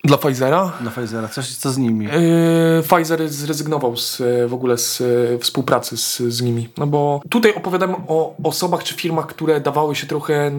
Dla 0.03 0.17
Pfizera? 0.17 0.71
dla 0.81 0.91
Pfizera, 0.91 1.27
coś, 1.27 1.55
co 1.55 1.71
z 1.71 1.77
nimi? 1.77 2.05
Yy, 2.05 2.83
Pfizer 2.83 3.29
zrezygnował 3.29 3.97
z, 3.97 4.21
e, 4.21 4.47
w 4.47 4.53
ogóle 4.53 4.77
z 4.77 5.01
e, 5.01 5.37
współpracy 5.39 5.97
z, 5.97 6.17
z 6.17 6.41
nimi. 6.41 6.69
No 6.77 6.87
bo 6.87 7.21
tutaj 7.29 7.53
opowiadamy 7.55 7.93
o 8.07 8.35
osobach 8.43 8.83
czy 8.83 8.93
firmach, 8.95 9.27
które 9.27 9.61
dawały 9.61 9.95
się 9.95 10.07
trochę 10.07 10.51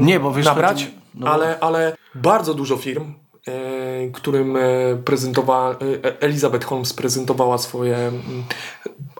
Nie, 0.00 0.20
bo 0.20 0.32
wiesz, 0.32 0.46
nabrać, 0.46 0.84
chodzi- 0.84 0.94
no 1.14 1.30
ale, 1.30 1.60
ale 1.60 1.96
bardzo 2.14 2.54
dużo 2.54 2.76
firm, 2.76 3.14
e, 3.48 4.10
którym 4.10 4.56
prezentowała 5.04 5.70
e, 5.70 5.76
Elizabeth 6.20 6.64
Holmes 6.66 6.92
prezentowała 6.92 7.58
swoje 7.58 8.12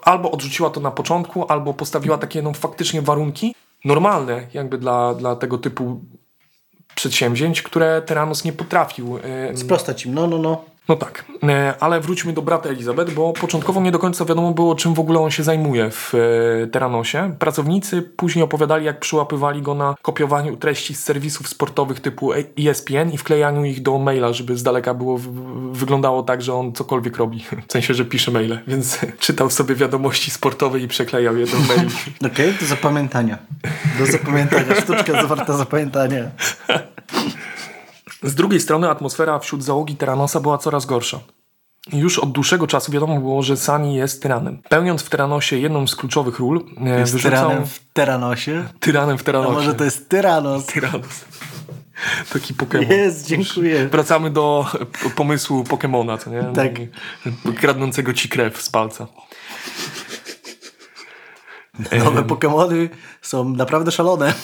albo 0.02 0.30
odrzuciła 0.30 0.70
to 0.70 0.80
na 0.80 0.90
początku, 0.90 1.44
albo 1.48 1.74
postawiła 1.74 2.18
takie 2.18 2.42
no, 2.42 2.52
faktycznie 2.52 3.02
warunki 3.02 3.54
normalne 3.84 4.46
jakby 4.54 4.78
dla, 4.78 5.14
dla 5.14 5.36
tego 5.36 5.58
typu 5.58 6.00
przedsięwzięć, 7.02 7.62
które 7.62 8.02
Teranos 8.02 8.44
nie 8.44 8.52
potrafił 8.52 9.18
e, 9.18 9.56
Sprostać 9.56 10.06
im, 10.06 10.14
no, 10.14 10.26
no, 10.26 10.38
no. 10.38 10.64
No 10.88 10.96
tak, 10.96 11.24
e, 11.42 11.74
ale 11.80 12.00
wróćmy 12.00 12.32
do 12.32 12.42
brata 12.42 12.68
Elizabeth, 12.68 13.14
bo 13.14 13.32
początkowo 13.32 13.80
nie 13.80 13.90
do 13.90 13.98
końca 13.98 14.24
wiadomo 14.24 14.52
było, 14.52 14.74
czym 14.74 14.94
w 14.94 15.00
ogóle 15.00 15.20
on 15.20 15.30
się 15.30 15.42
zajmuje 15.42 15.90
w 15.90 16.14
e, 16.14 16.66
Teranosie. 16.66 17.34
Pracownicy 17.38 18.02
później 18.02 18.44
opowiadali, 18.44 18.84
jak 18.84 19.00
przyłapywali 19.00 19.62
go 19.62 19.74
na 19.74 19.94
kopiowaniu 20.02 20.56
treści 20.56 20.94
z 20.94 21.04
serwisów 21.04 21.48
sportowych 21.48 22.00
typu 22.00 22.32
ESPN 22.32 23.10
i 23.12 23.18
wklejaniu 23.18 23.64
ich 23.64 23.82
do 23.82 23.98
maila, 23.98 24.32
żeby 24.32 24.56
z 24.56 24.62
daleka 24.62 24.94
było 24.94 25.20
wyglądało 25.72 26.22
tak, 26.22 26.42
że 26.42 26.54
on 26.54 26.72
cokolwiek 26.72 27.16
robi. 27.16 27.44
W 27.68 27.72
sensie, 27.72 27.94
że 27.94 28.04
pisze 28.04 28.30
maile, 28.30 28.58
więc 28.68 28.98
czytał 29.18 29.50
sobie 29.50 29.74
wiadomości 29.74 30.30
sportowe 30.30 30.80
i 30.80 30.88
przeklejał 30.88 31.36
je 31.36 31.46
do 31.46 31.58
maili. 31.58 31.94
Okej, 32.32 32.54
do 32.60 32.66
zapamiętania. 32.66 33.38
Do 33.98 34.06
zapamiętania, 34.06 34.80
sztuczka 34.80 35.12
zawarta 35.12 35.56
zapamiętania. 35.56 36.30
Z 38.22 38.34
drugiej 38.34 38.60
strony 38.60 38.90
atmosfera 38.90 39.38
wśród 39.38 39.64
załogi 39.64 39.96
Teranosa 39.96 40.40
była 40.40 40.58
coraz 40.58 40.86
gorsza. 40.86 41.20
Już 41.92 42.18
od 42.18 42.32
dłuższego 42.32 42.66
czasu 42.66 42.92
wiadomo 42.92 43.20
było, 43.20 43.42
że 43.42 43.56
Sani 43.56 43.94
jest 43.94 44.22
tyranem. 44.22 44.62
Pełniąc 44.68 45.02
w 45.02 45.10
Teranosie 45.10 45.58
jedną 45.58 45.86
z 45.86 45.96
kluczowych 45.96 46.38
ról, 46.38 46.64
e, 46.86 46.98
Jest 46.98 47.12
wyrzucał... 47.12 47.38
tyranem 47.40 47.66
w 47.66 47.78
Teranosie. 47.92 48.64
Tyranem 48.80 49.18
w 49.18 49.22
Teranosie. 49.22 49.52
może 49.54 49.74
to 49.74 49.84
jest 49.84 50.08
Tyranos? 50.08 50.66
Tyranos. 50.66 51.24
Taki 52.32 52.54
Pokémon. 52.54 52.90
Jest, 52.90 53.26
dziękuję. 53.26 53.88
Wracamy 53.88 54.30
do 54.30 54.66
pomysłu 55.16 55.64
Pokemona, 55.64 56.18
co 56.18 56.30
nie? 56.30 56.42
Tak. 56.54 56.72
Kradnącego 57.60 58.14
ci 58.14 58.28
krew 58.28 58.62
z 58.62 58.70
palca. 58.70 59.06
Nowe 62.04 62.22
Pokemony 62.22 62.88
są 63.22 63.48
naprawdę 63.48 63.92
szalone. 63.92 64.34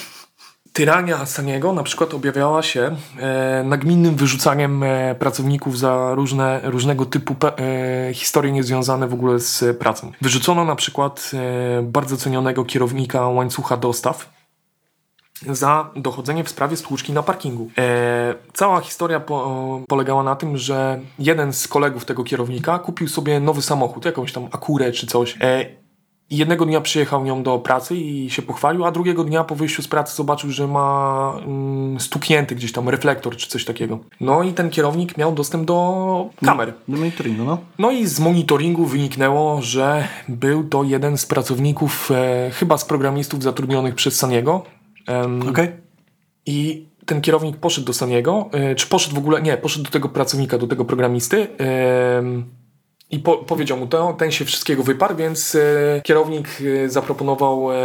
Tyrania 0.73 1.25
Saniego 1.25 1.73
na 1.73 1.83
przykład 1.83 2.13
objawiała 2.13 2.63
się 2.63 2.95
e, 3.19 3.63
nagminnym 3.63 4.15
wyrzucaniem 4.15 4.83
e, 4.83 5.15
pracowników 5.15 5.79
za 5.79 6.15
różne, 6.15 6.61
różnego 6.63 7.05
typu 7.05 7.35
pe, 7.35 7.57
e, 7.57 8.13
historie 8.13 8.51
niezwiązane 8.51 9.07
w 9.07 9.13
ogóle 9.13 9.39
z 9.39 9.77
pracą. 9.77 10.11
Wyrzucono 10.21 10.65
na 10.65 10.75
przykład 10.75 11.31
e, 11.33 11.81
bardzo 11.81 12.17
cenionego 12.17 12.65
kierownika 12.65 13.27
łańcucha 13.27 13.77
dostaw 13.77 14.39
za 15.47 15.89
dochodzenie 15.95 16.43
w 16.43 16.49
sprawie 16.49 16.77
stłuczki 16.77 17.13
na 17.13 17.23
parkingu. 17.23 17.69
E, 17.77 18.35
cała 18.53 18.81
historia 18.81 19.19
po, 19.19 19.81
polegała 19.87 20.23
na 20.23 20.35
tym, 20.35 20.57
że 20.57 20.99
jeden 21.19 21.53
z 21.53 21.67
kolegów 21.67 22.05
tego 22.05 22.23
kierownika 22.23 22.79
kupił 22.79 23.07
sobie 23.07 23.39
nowy 23.39 23.61
samochód, 23.61 24.05
jakąś 24.05 24.33
tam 24.33 24.47
Akurę 24.51 24.91
czy 24.91 25.07
coś. 25.07 25.37
E, 25.41 25.65
i 26.29 26.37
jednego 26.37 26.65
dnia 26.65 26.81
przyjechał 26.81 27.25
nią 27.25 27.43
do 27.43 27.59
pracy 27.59 27.95
i 27.95 28.29
się 28.29 28.41
pochwalił, 28.41 28.85
a 28.85 28.91
drugiego 28.91 29.23
dnia 29.23 29.43
po 29.43 29.55
wyjściu 29.55 29.81
z 29.81 29.87
pracy 29.87 30.15
zobaczył, 30.15 30.51
że 30.51 30.67
ma 30.67 31.33
mm, 31.45 31.99
stuknięty 31.99 32.55
gdzieś 32.55 32.71
tam 32.71 32.89
reflektor 32.89 33.37
czy 33.37 33.47
coś 33.47 33.65
takiego. 33.65 33.99
No 34.21 34.43
i 34.43 34.53
ten 34.53 34.69
kierownik 34.69 35.17
miał 35.17 35.31
dostęp 35.31 35.65
do 35.65 36.29
kamer. 36.45 36.73
Do 36.87 36.97
monitoringu, 36.97 37.43
no. 37.43 37.57
No 37.79 37.91
i 37.91 38.05
z 38.05 38.19
monitoringu 38.19 38.85
wyniknęło, 38.85 39.61
że 39.61 40.07
był 40.27 40.63
to 40.63 40.83
jeden 40.83 41.17
z 41.17 41.25
pracowników, 41.25 42.11
e, 42.11 42.51
chyba 42.53 42.77
z 42.77 42.85
programistów 42.85 43.43
zatrudnionych 43.43 43.95
przez 43.95 44.15
Saniego. 44.15 44.63
Em, 45.07 45.49
Okej. 45.49 45.69
I 46.45 46.85
ten 47.05 47.21
kierownik 47.21 47.57
poszedł 47.57 47.87
do 47.87 47.93
Saniego, 47.93 48.49
e, 48.51 48.75
czy 48.75 48.87
poszedł 48.87 49.15
w 49.15 49.19
ogóle, 49.19 49.41
nie, 49.41 49.57
poszedł 49.57 49.85
do 49.85 49.91
tego 49.91 50.09
pracownika, 50.09 50.57
do 50.57 50.67
tego 50.67 50.85
programisty 50.85 51.47
em, 51.57 52.58
i 53.11 53.19
po, 53.19 53.37
powiedział 53.37 53.77
mu 53.77 53.87
to, 53.87 54.13
ten 54.13 54.31
się 54.31 54.45
wszystkiego 54.45 54.83
wyparł, 54.83 55.15
więc 55.15 55.55
e, 55.55 56.01
kierownik 56.03 56.47
e, 56.85 56.89
zaproponował 56.89 57.71
e, 57.71 57.75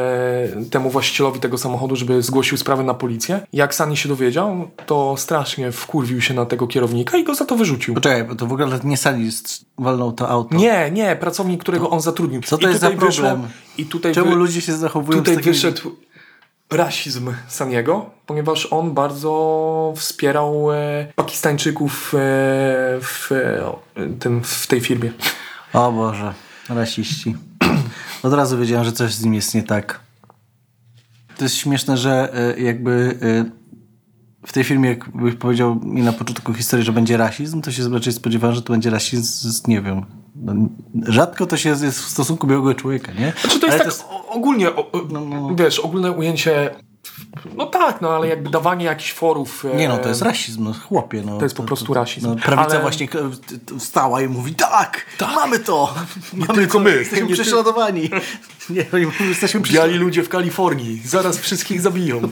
temu 0.71 0.91
właścicielowi 0.91 1.41
tego 1.41 1.59
samochodu, 1.59 1.97
żeby 1.97 2.23
zgłosił 2.23 2.59
sprawę 2.59 2.83
na 2.85 2.95
policję. 2.95 3.41
Jak 3.53 3.75
Sani 3.75 3.97
się 3.97 4.09
dowiedział, 4.09 4.69
to 4.87 5.15
strasznie 5.19 5.73
wkurwił 5.73 6.21
się 6.21 6.35
na 6.35 6.47
tego 6.47 6.67
kierownika 6.67 7.17
i 7.19 7.25
go 7.25 7.35
za 7.35 7.45
to 7.45 7.57
wyrzucił. 7.57 7.95
Poczekaj, 7.95 8.25
bo 8.25 8.35
to 8.35 8.47
w 8.47 8.53
ogóle 8.53 8.79
nie 8.85 8.97
sali 8.97 9.31
walnął 9.79 10.13
to 10.13 10.29
auto. 10.29 10.57
Nie, 10.57 10.91
nie, 10.91 11.17
pracownik, 11.17 11.61
którego 11.61 11.91
on 11.91 12.01
zatrudnił. 12.01 12.41
Co 12.43 12.59
to 12.59 12.67
I 12.67 12.71
jest 12.71 12.81
za 12.81 12.91
tutaj 12.91 13.09
wyszło- 13.09 13.23
problem? 13.23 13.49
I 13.79 13.85
tutaj 13.87 14.15
Czemu 14.15 14.31
wy- 14.31 14.37
ludzie 14.37 14.61
się 14.61 14.73
zachowują 14.73 15.19
tutaj 15.19 15.35
z 15.35 15.47
wyszedł 15.47 15.91
rasizm 16.73 17.33
Saniego, 17.49 18.11
ponieważ 18.27 18.67
on 18.67 18.95
bardzo 18.95 19.95
wspierał 19.97 20.73
e, 20.73 21.07
Pakistańczyków 21.17 22.15
e, 22.15 22.19
w, 23.01 23.29
e, 23.33 24.09
tym, 24.21 24.45
w 24.45 24.67
tej 24.67 24.81
firmie. 24.81 25.13
O 25.73 25.93
Boże, 25.93 26.35
rasiści. 26.69 27.37
Od 28.23 28.33
razu 28.33 28.59
wiedziałem, 28.59 28.85
że 28.85 28.93
coś 28.93 29.15
z 29.15 29.25
nim 29.25 29.35
jest 29.35 29.55
nie 29.55 29.63
tak. 29.63 30.01
To 31.37 31.45
jest 31.45 31.57
śmieszne, 31.57 31.97
że 31.97 32.39
y, 32.59 32.63
jakby 32.63 33.19
y, 33.23 34.47
w 34.47 34.53
tej 34.53 34.65
filmie, 34.65 34.89
jakbyś 34.89 35.35
powiedział 35.35 35.75
mi 35.75 36.03
na 36.03 36.13
początku 36.13 36.55
historii, 36.55 36.87
że 36.87 36.93
będzie 36.93 37.17
rasizm, 37.17 37.61
to 37.63 37.73
się 37.73 37.89
raczej 37.89 38.13
spodziewałem, 38.13 38.57
że 38.57 38.63
to 38.63 38.73
będzie 38.73 38.91
rasizm 38.91 39.23
z, 39.23 39.67
nie 39.67 39.83
wiem, 39.83 40.07
rzadko 41.07 41.47
to 41.47 41.57
się 41.57 41.69
jest 41.69 41.85
w 41.85 42.09
stosunku 42.09 42.47
białego 42.47 42.75
człowieka, 42.75 43.13
nie? 43.13 43.33
Znaczy 43.41 43.61
to 43.61 43.67
jest 43.67 43.81
Ale 43.81 43.91
tak 43.93 44.01
o- 44.11 44.29
ogólnie, 44.29 44.71
o, 44.71 44.91
o, 44.93 45.01
No, 45.11 45.21
no. 45.21 45.55
wiesz, 45.55 45.79
ogólne 45.79 46.13
ujęcie, 46.13 46.75
no 47.57 47.67
tak, 47.67 48.01
no 48.01 48.09
ale 48.11 48.29
jakby 48.29 48.51
dawanie 48.51 48.85
jakichś 48.85 49.13
forów. 49.13 49.65
e, 49.73 49.77
Nie 49.77 49.89
no, 49.89 49.99
to 49.99 50.09
jest 50.09 50.23
rasizm, 50.23 50.65
no 50.65 50.73
chłopie. 50.73 51.23
No, 51.27 51.39
To 51.39 51.45
jest 51.45 51.57
po 51.57 51.63
prostu 51.63 51.95
rasizm. 51.95 52.27
No, 52.29 52.37
prawica 52.37 52.71
Ale- 52.71 52.81
właśnie 52.81 53.09
wstała 53.79 54.23
i 54.23 54.29
mówi, 54.29 54.55
tak, 54.55 55.07
mamy 55.35 55.59
to. 55.59 55.95
mamy 56.33 56.55
tylko 56.55 56.79
to. 56.79 56.85
my. 56.85 56.91
Jesteśmy 56.91 57.23
Nie 57.27 57.29
ty- 57.37 57.43
prześladowani. 57.43 58.11
Nie, 58.71 58.87
oni 58.95 59.05
mówią, 59.07 59.25
jesteśmy 59.29 59.61
prześladowani. 59.61 59.93
Biali 59.95 60.05
ludzie 60.05 60.23
w 60.23 60.29
Kalifornii, 60.29 61.03
zaraz 61.05 61.39
wszystkich 61.39 61.81
zabiją. 61.81 62.21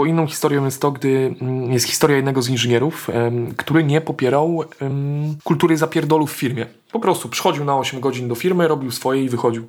Bo 0.00 0.06
inną 0.06 0.26
historią 0.26 0.64
jest 0.64 0.80
to, 0.80 0.90
gdy 0.90 1.34
mm, 1.40 1.72
jest 1.72 1.86
historia 1.86 2.16
jednego 2.16 2.42
z 2.42 2.48
inżynierów, 2.48 3.10
który 3.56 3.84
nie 3.84 4.00
popierał 4.00 4.64
kultury 5.44 5.76
zapierdolu 5.76 6.26
w 6.26 6.32
firmie. 6.32 6.66
Po 6.92 7.00
prostu 7.00 7.28
przychodził 7.28 7.64
na 7.64 7.78
8 7.78 8.00
godzin 8.00 8.28
do 8.28 8.34
firmy, 8.34 8.68
robił 8.68 8.90
swoje 8.90 9.24
i 9.24 9.28
wychodził. 9.28 9.66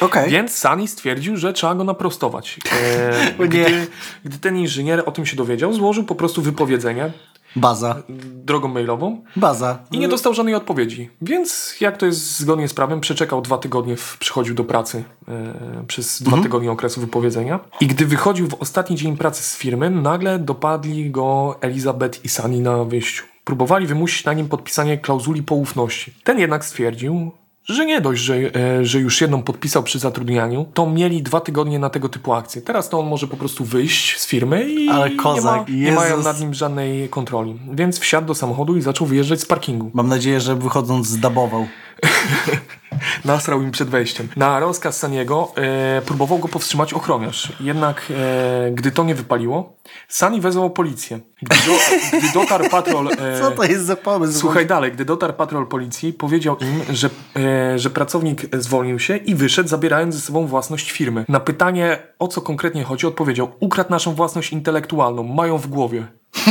Okej. 0.00 0.30
Więc 0.30 0.54
Sani 0.54 0.88
stwierdził, 0.88 1.36
że 1.36 1.52
trzeba 1.52 1.74
go 1.74 1.84
naprostować. 1.84 2.58
E, 2.82 3.34
gdy, 3.48 3.86
gdy 4.24 4.38
ten 4.38 4.56
inżynier 4.56 5.02
o 5.06 5.12
tym 5.12 5.26
się 5.26 5.36
dowiedział, 5.36 5.72
złożył 5.72 6.04
po 6.04 6.14
prostu 6.14 6.42
wypowiedzenie 6.42 7.12
Baza. 7.56 8.02
drogą 8.44 8.68
mailową 8.68 9.22
Baza. 9.36 9.78
i 9.90 9.98
nie 9.98 10.08
dostał 10.08 10.34
żadnej 10.34 10.54
odpowiedzi. 10.54 11.10
Więc 11.22 11.76
jak 11.80 11.96
to 11.96 12.06
jest 12.06 12.38
zgodnie 12.38 12.68
z 12.68 12.74
prawem, 12.74 13.00
przeczekał 13.00 13.42
dwa 13.42 13.58
tygodnie, 13.58 13.96
w, 13.96 14.18
przychodził 14.18 14.54
do 14.54 14.64
pracy 14.64 15.04
e, 15.28 15.84
przez 15.86 16.22
dwa 16.22 16.42
tygodnie 16.42 16.70
okresu 16.70 17.00
wypowiedzenia. 17.00 17.60
I 17.80 17.86
gdy 17.86 18.06
wychodził 18.06 18.48
w 18.48 18.54
ostatni 18.54 18.96
dzień 18.96 19.16
pracy 19.16 19.42
z 19.42 19.56
firmy, 19.56 19.90
nagle 19.90 20.38
dopadli 20.38 21.10
go 21.10 21.56
Elizabeth 21.60 22.24
i 22.24 22.28
Sani 22.28 22.60
na 22.60 22.84
wyjściu. 22.84 23.24
Próbowali 23.44 23.86
wymusić 23.86 24.24
na 24.24 24.32
nim 24.32 24.48
podpisanie 24.48 24.98
klauzuli 24.98 25.42
poufności. 25.42 26.14
Ten 26.24 26.38
jednak 26.38 26.64
stwierdził, 26.64 27.32
że 27.74 27.86
nie 27.86 28.00
dość, 28.00 28.22
że, 28.22 28.36
e, 28.36 28.84
że 28.84 29.00
już 29.00 29.20
jedną 29.20 29.42
podpisał 29.42 29.82
przy 29.82 29.98
zatrudnianiu, 29.98 30.66
to 30.74 30.90
mieli 30.90 31.22
dwa 31.22 31.40
tygodnie 31.40 31.78
na 31.78 31.90
tego 31.90 32.08
typu 32.08 32.32
akcje. 32.32 32.62
Teraz 32.62 32.88
to 32.88 32.98
on 32.98 33.06
może 33.06 33.26
po 33.26 33.36
prostu 33.36 33.64
wyjść 33.64 34.20
z 34.20 34.26
firmy 34.26 34.70
i 34.70 34.88
Ale 34.88 35.10
nie, 35.10 35.16
kozak, 35.16 35.68
ma, 35.68 35.74
nie 35.74 35.92
mają 35.92 36.22
nad 36.22 36.40
nim 36.40 36.54
żadnej 36.54 37.08
kontroli. 37.08 37.58
Więc 37.72 37.98
wsiadł 37.98 38.26
do 38.26 38.34
samochodu 38.34 38.76
i 38.76 38.82
zaczął 38.82 39.06
wyjeżdżać 39.06 39.40
z 39.40 39.46
parkingu. 39.46 39.90
Mam 39.94 40.08
nadzieję, 40.08 40.40
że 40.40 40.54
wychodząc 40.54 41.06
zdabował. 41.06 41.66
Nasrał 43.24 43.62
im 43.62 43.70
przed 43.70 43.88
wejściem. 43.88 44.28
Na 44.36 44.60
rozkaz 44.60 44.98
Saniego 44.98 45.52
e, 45.56 46.02
próbował 46.02 46.38
go 46.38 46.48
powstrzymać 46.48 46.94
ochroniarz. 46.94 47.52
Jednak 47.60 48.02
e, 48.10 48.70
gdy 48.70 48.90
to 48.92 49.04
nie 49.04 49.14
wypaliło, 49.14 49.76
Sani 50.08 50.40
wezwał 50.40 50.70
policję. 50.70 51.20
Gdy, 51.42 51.56
do, 51.56 51.72
gdy 52.18 52.32
dotarł 52.32 52.68
patrol... 52.70 53.08
E, 53.08 53.40
Co 53.40 53.50
to 53.50 53.64
jest 53.64 53.84
za 53.84 53.96
pomysł? 53.96 54.38
Słuchaj 54.38 54.66
dalej, 54.66 54.92
gdy 54.92 55.04
dotarł 55.04 55.32
patrol 55.32 55.66
policji, 55.66 56.12
powiedział 56.12 56.56
im, 56.58 56.94
że, 56.94 57.10
e, 57.36 57.78
że 57.78 57.90
pracownik 57.90 58.56
zwolnił 58.56 58.98
się 58.98 59.16
i 59.16 59.34
wyszedł, 59.34 59.68
zabierając 59.68 60.14
ze 60.14 60.20
sobą 60.20 60.46
własność 60.46 60.90
firmy. 60.90 61.24
Na 61.28 61.40
pytanie, 61.40 61.98
o 62.18 62.28
co 62.28 62.40
konkretnie 62.40 62.84
chodzi, 62.84 63.06
odpowiedział: 63.06 63.52
Ukradł 63.60 63.90
naszą 63.90 64.14
własność 64.14 64.52
intelektualną, 64.52 65.22
mają 65.22 65.58
w 65.58 65.66
głowie. 65.66 66.06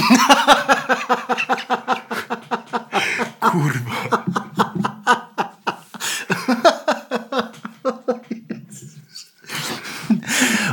Kurwa. 3.39 4.14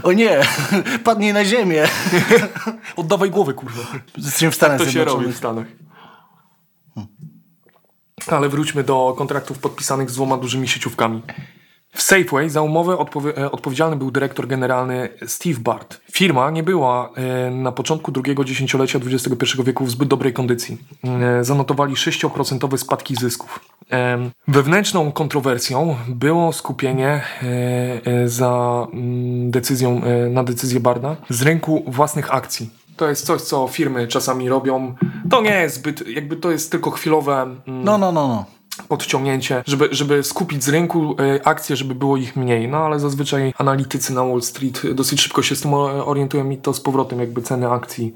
O 0.03 0.13
nie, 0.13 0.41
padnij 1.05 1.33
na 1.33 1.45
ziemię. 1.45 1.85
Oddawaj 2.97 3.31
głowę, 3.31 3.55
kurwa. 3.55 3.83
Jesteśmy 4.17 4.51
w 4.51 4.55
Stanach 4.55 4.79
To 4.79 4.91
się 4.91 5.05
robi 5.05 5.33
w 5.33 5.37
Stanach. 5.37 5.67
Ale 8.27 8.49
wróćmy 8.49 8.85
do 8.85 9.15
kontraktów 9.19 9.59
podpisanych 9.59 10.11
z 10.11 10.15
dwoma 10.15 10.37
dużymi 10.37 10.69
sieciówkami. 10.69 11.23
W 11.95 12.03
Safeway 12.03 12.51
za 12.51 12.63
umowę 12.63 12.93
e, 13.39 13.51
odpowiedzialny 13.51 13.97
był 13.97 14.11
dyrektor 14.11 14.47
generalny 14.47 15.09
Steve 15.27 15.61
Bart. 15.61 16.01
Firma 16.13 16.51
nie 16.51 16.63
była 16.63 17.11
e, 17.15 17.51
na 17.51 17.73
początku 17.73 18.13
drugiego 18.13 18.45
dziesięciolecia 18.45 18.99
XXI 19.07 19.63
wieku 19.65 19.85
w 19.85 19.91
zbyt 19.91 20.09
dobrej 20.09 20.33
kondycji. 20.33 20.79
E, 21.05 21.45
Zanotowali 21.45 21.95
6% 21.95 22.79
spadki 22.79 23.17
zysków. 23.17 23.61
Wewnętrzną 24.49 25.13
kontrowersją 25.13 25.97
było 26.09 26.53
skupienie 26.53 27.21
za 28.27 28.87
mm, 28.93 29.51
decyzją, 29.51 30.03
na 30.31 30.45
decyzję 30.45 30.81
Barda 30.81 31.17
z 31.29 31.43
rynku 31.43 31.85
własnych 31.87 32.35
akcji. 32.35 32.71
To 32.97 33.09
jest 33.09 33.27
coś, 33.27 33.41
co 33.41 33.69
firmy 33.69 34.09
czasami 34.09 34.49
robią. 34.49 34.95
To 35.31 35.43
nie 35.43 35.55
jest 35.55 35.75
zbyt, 35.75 36.09
jakby 36.09 36.37
to 36.37 36.51
jest 36.51 36.71
tylko 36.71 36.91
chwilowe 36.91 37.43
mm, 37.43 37.85
No, 37.85 37.99
no, 37.99 38.13
no, 38.13 38.29
no. 38.29 38.45
Podciągnięcie, 38.89 39.63
żeby, 39.67 39.89
żeby 39.91 40.23
skupić 40.23 40.65
z 40.65 40.69
rynku 40.69 41.17
e, 41.19 41.47
akcje, 41.47 41.77
żeby 41.77 41.95
było 41.95 42.17
ich 42.17 42.37
mniej. 42.37 42.69
No 42.69 42.79
ale 42.79 43.01
zazwyczaj 43.01 43.55
analitycy 43.59 44.13
na 44.15 44.25
Wall 44.25 44.43
Street 44.43 44.95
dosyć 44.95 45.21
szybko 45.21 45.43
się 45.43 45.57
z 45.57 45.61
tym 45.61 45.75
o- 45.75 46.07
orientują 46.07 46.51
i 46.51 46.57
to 46.57 46.75
z 46.75 46.81
powrotem 46.81 47.21
jakby 47.21 47.43
ceny 47.43 47.71
akcji. 47.71 48.15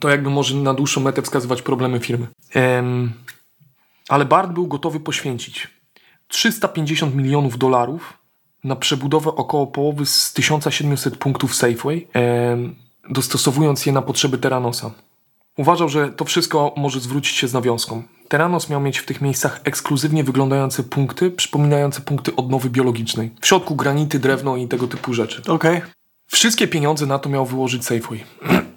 To 0.00 0.08
jakby 0.08 0.30
może 0.30 0.54
na 0.54 0.74
dłuższą 0.74 1.00
metę 1.00 1.22
wskazywać 1.22 1.62
problemy 1.62 2.00
firmy. 2.00 2.26
Ale 4.08 4.24
Bart 4.24 4.52
był 4.52 4.66
gotowy 4.66 5.00
poświęcić 5.00 5.68
350 6.28 7.14
milionów 7.14 7.58
dolarów 7.58 8.18
na 8.64 8.76
przebudowę 8.76 9.30
około 9.30 9.66
połowy 9.66 10.06
z 10.06 10.32
1700 10.32 11.16
punktów 11.16 11.54
Safeway, 11.54 12.08
dostosowując 13.10 13.86
je 13.86 13.92
na 13.92 14.02
potrzeby 14.02 14.38
Terranosa. 14.38 14.90
Uważał, 15.56 15.88
że 15.88 16.08
to 16.08 16.24
wszystko 16.24 16.74
może 16.76 17.00
zwrócić 17.00 17.36
się 17.36 17.48
z 17.48 17.52
nawiązką. 17.52 18.02
Terranos 18.28 18.70
miał 18.70 18.80
mieć 18.80 18.98
w 18.98 19.06
tych 19.06 19.20
miejscach 19.20 19.60
ekskluzywnie 19.64 20.24
wyglądające 20.24 20.82
punkty, 20.82 21.30
przypominające 21.30 22.00
punkty 22.00 22.36
odnowy 22.36 22.70
biologicznej. 22.70 23.30
W 23.40 23.46
środku 23.46 23.76
granity, 23.76 24.18
drewno 24.18 24.56
i 24.56 24.68
tego 24.68 24.88
typu 24.88 25.14
rzeczy. 25.14 25.42
Okej. 25.48 25.80
Wszystkie 26.26 26.68
pieniądze 26.68 27.06
na 27.06 27.18
to 27.18 27.28
miał 27.28 27.46
wyłożyć 27.46 27.84
Safeway. 27.84 28.24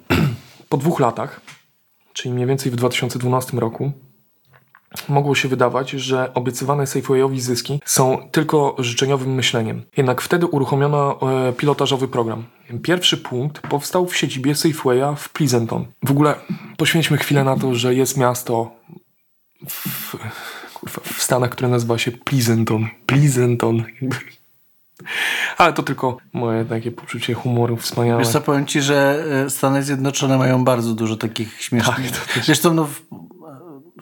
po 0.68 0.76
dwóch 0.76 1.00
latach, 1.00 1.40
czyli 2.12 2.34
mniej 2.34 2.46
więcej 2.46 2.72
w 2.72 2.76
2012 2.76 3.56
roku, 3.56 3.92
mogło 5.08 5.34
się 5.34 5.48
wydawać, 5.48 5.90
że 5.90 6.34
obiecywane 6.34 6.86
Safewayowi 6.86 7.40
zyski 7.40 7.80
są 7.84 8.28
tylko 8.32 8.76
życzeniowym 8.78 9.34
myśleniem. 9.34 9.82
Jednak 9.96 10.20
wtedy 10.20 10.46
uruchomiono 10.46 11.18
e, 11.48 11.52
pilotażowy 11.52 12.08
program. 12.08 12.44
Pierwszy 12.82 13.16
punkt 13.16 13.60
powstał 13.60 14.06
w 14.06 14.16
siedzibie 14.16 14.54
Safewaya 14.54 15.16
w 15.16 15.28
Pleasanton. 15.28 15.86
W 16.02 16.10
ogóle 16.10 16.34
poświęćmy 16.76 17.18
chwilę 17.18 17.44
na 17.44 17.56
to, 17.56 17.74
że 17.74 17.94
jest 17.94 18.16
miasto 18.16 18.70
w, 19.68 20.16
kurwa, 20.74 21.00
w 21.04 21.22
Stanach, 21.22 21.50
które 21.50 21.68
nazywa 21.68 21.98
się 21.98 22.12
Pleasanton. 22.12 22.88
Pleasanton. 23.06 23.84
Ale 25.58 25.72
to 25.72 25.82
tylko 25.82 26.16
moje 26.32 26.64
takie 26.64 26.90
poczucie 26.90 27.34
humoru 27.34 27.76
wspaniałe. 27.76 28.22
Wiesz 28.22 28.32
co, 28.32 28.40
powiem 28.40 28.66
ci, 28.66 28.80
że 28.82 29.24
e, 29.46 29.50
Stany 29.50 29.82
Zjednoczone 29.82 30.38
mają 30.38 30.64
bardzo 30.64 30.94
dużo 30.94 31.16
takich 31.16 31.62
śmiesznych... 31.62 32.12
Tak, 32.12 32.20
to 32.20 32.34
też. 32.34 32.46
Zresztą 32.46 32.74
no, 32.74 32.88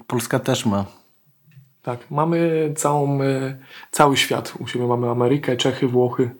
Polska 0.06 0.38
też 0.38 0.66
ma. 0.66 0.84
Tak, 1.82 2.10
mamy 2.10 2.70
całą, 2.76 3.22
e, 3.22 3.56
cały 3.90 4.16
świat. 4.16 4.52
U 4.58 4.66
siebie 4.66 4.86
mamy 4.86 5.10
Amerykę, 5.10 5.56
Czechy, 5.56 5.88
Włochy. 5.88 6.30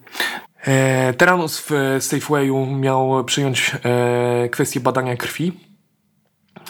E, 0.64 1.14
Terranus 1.14 1.66
w 1.68 1.96
Safewayu 2.00 2.66
miał 2.66 3.24
przyjąć 3.24 3.76
e, 3.84 4.48
kwestię 4.48 4.80
badania 4.80 5.16
krwi 5.16 5.69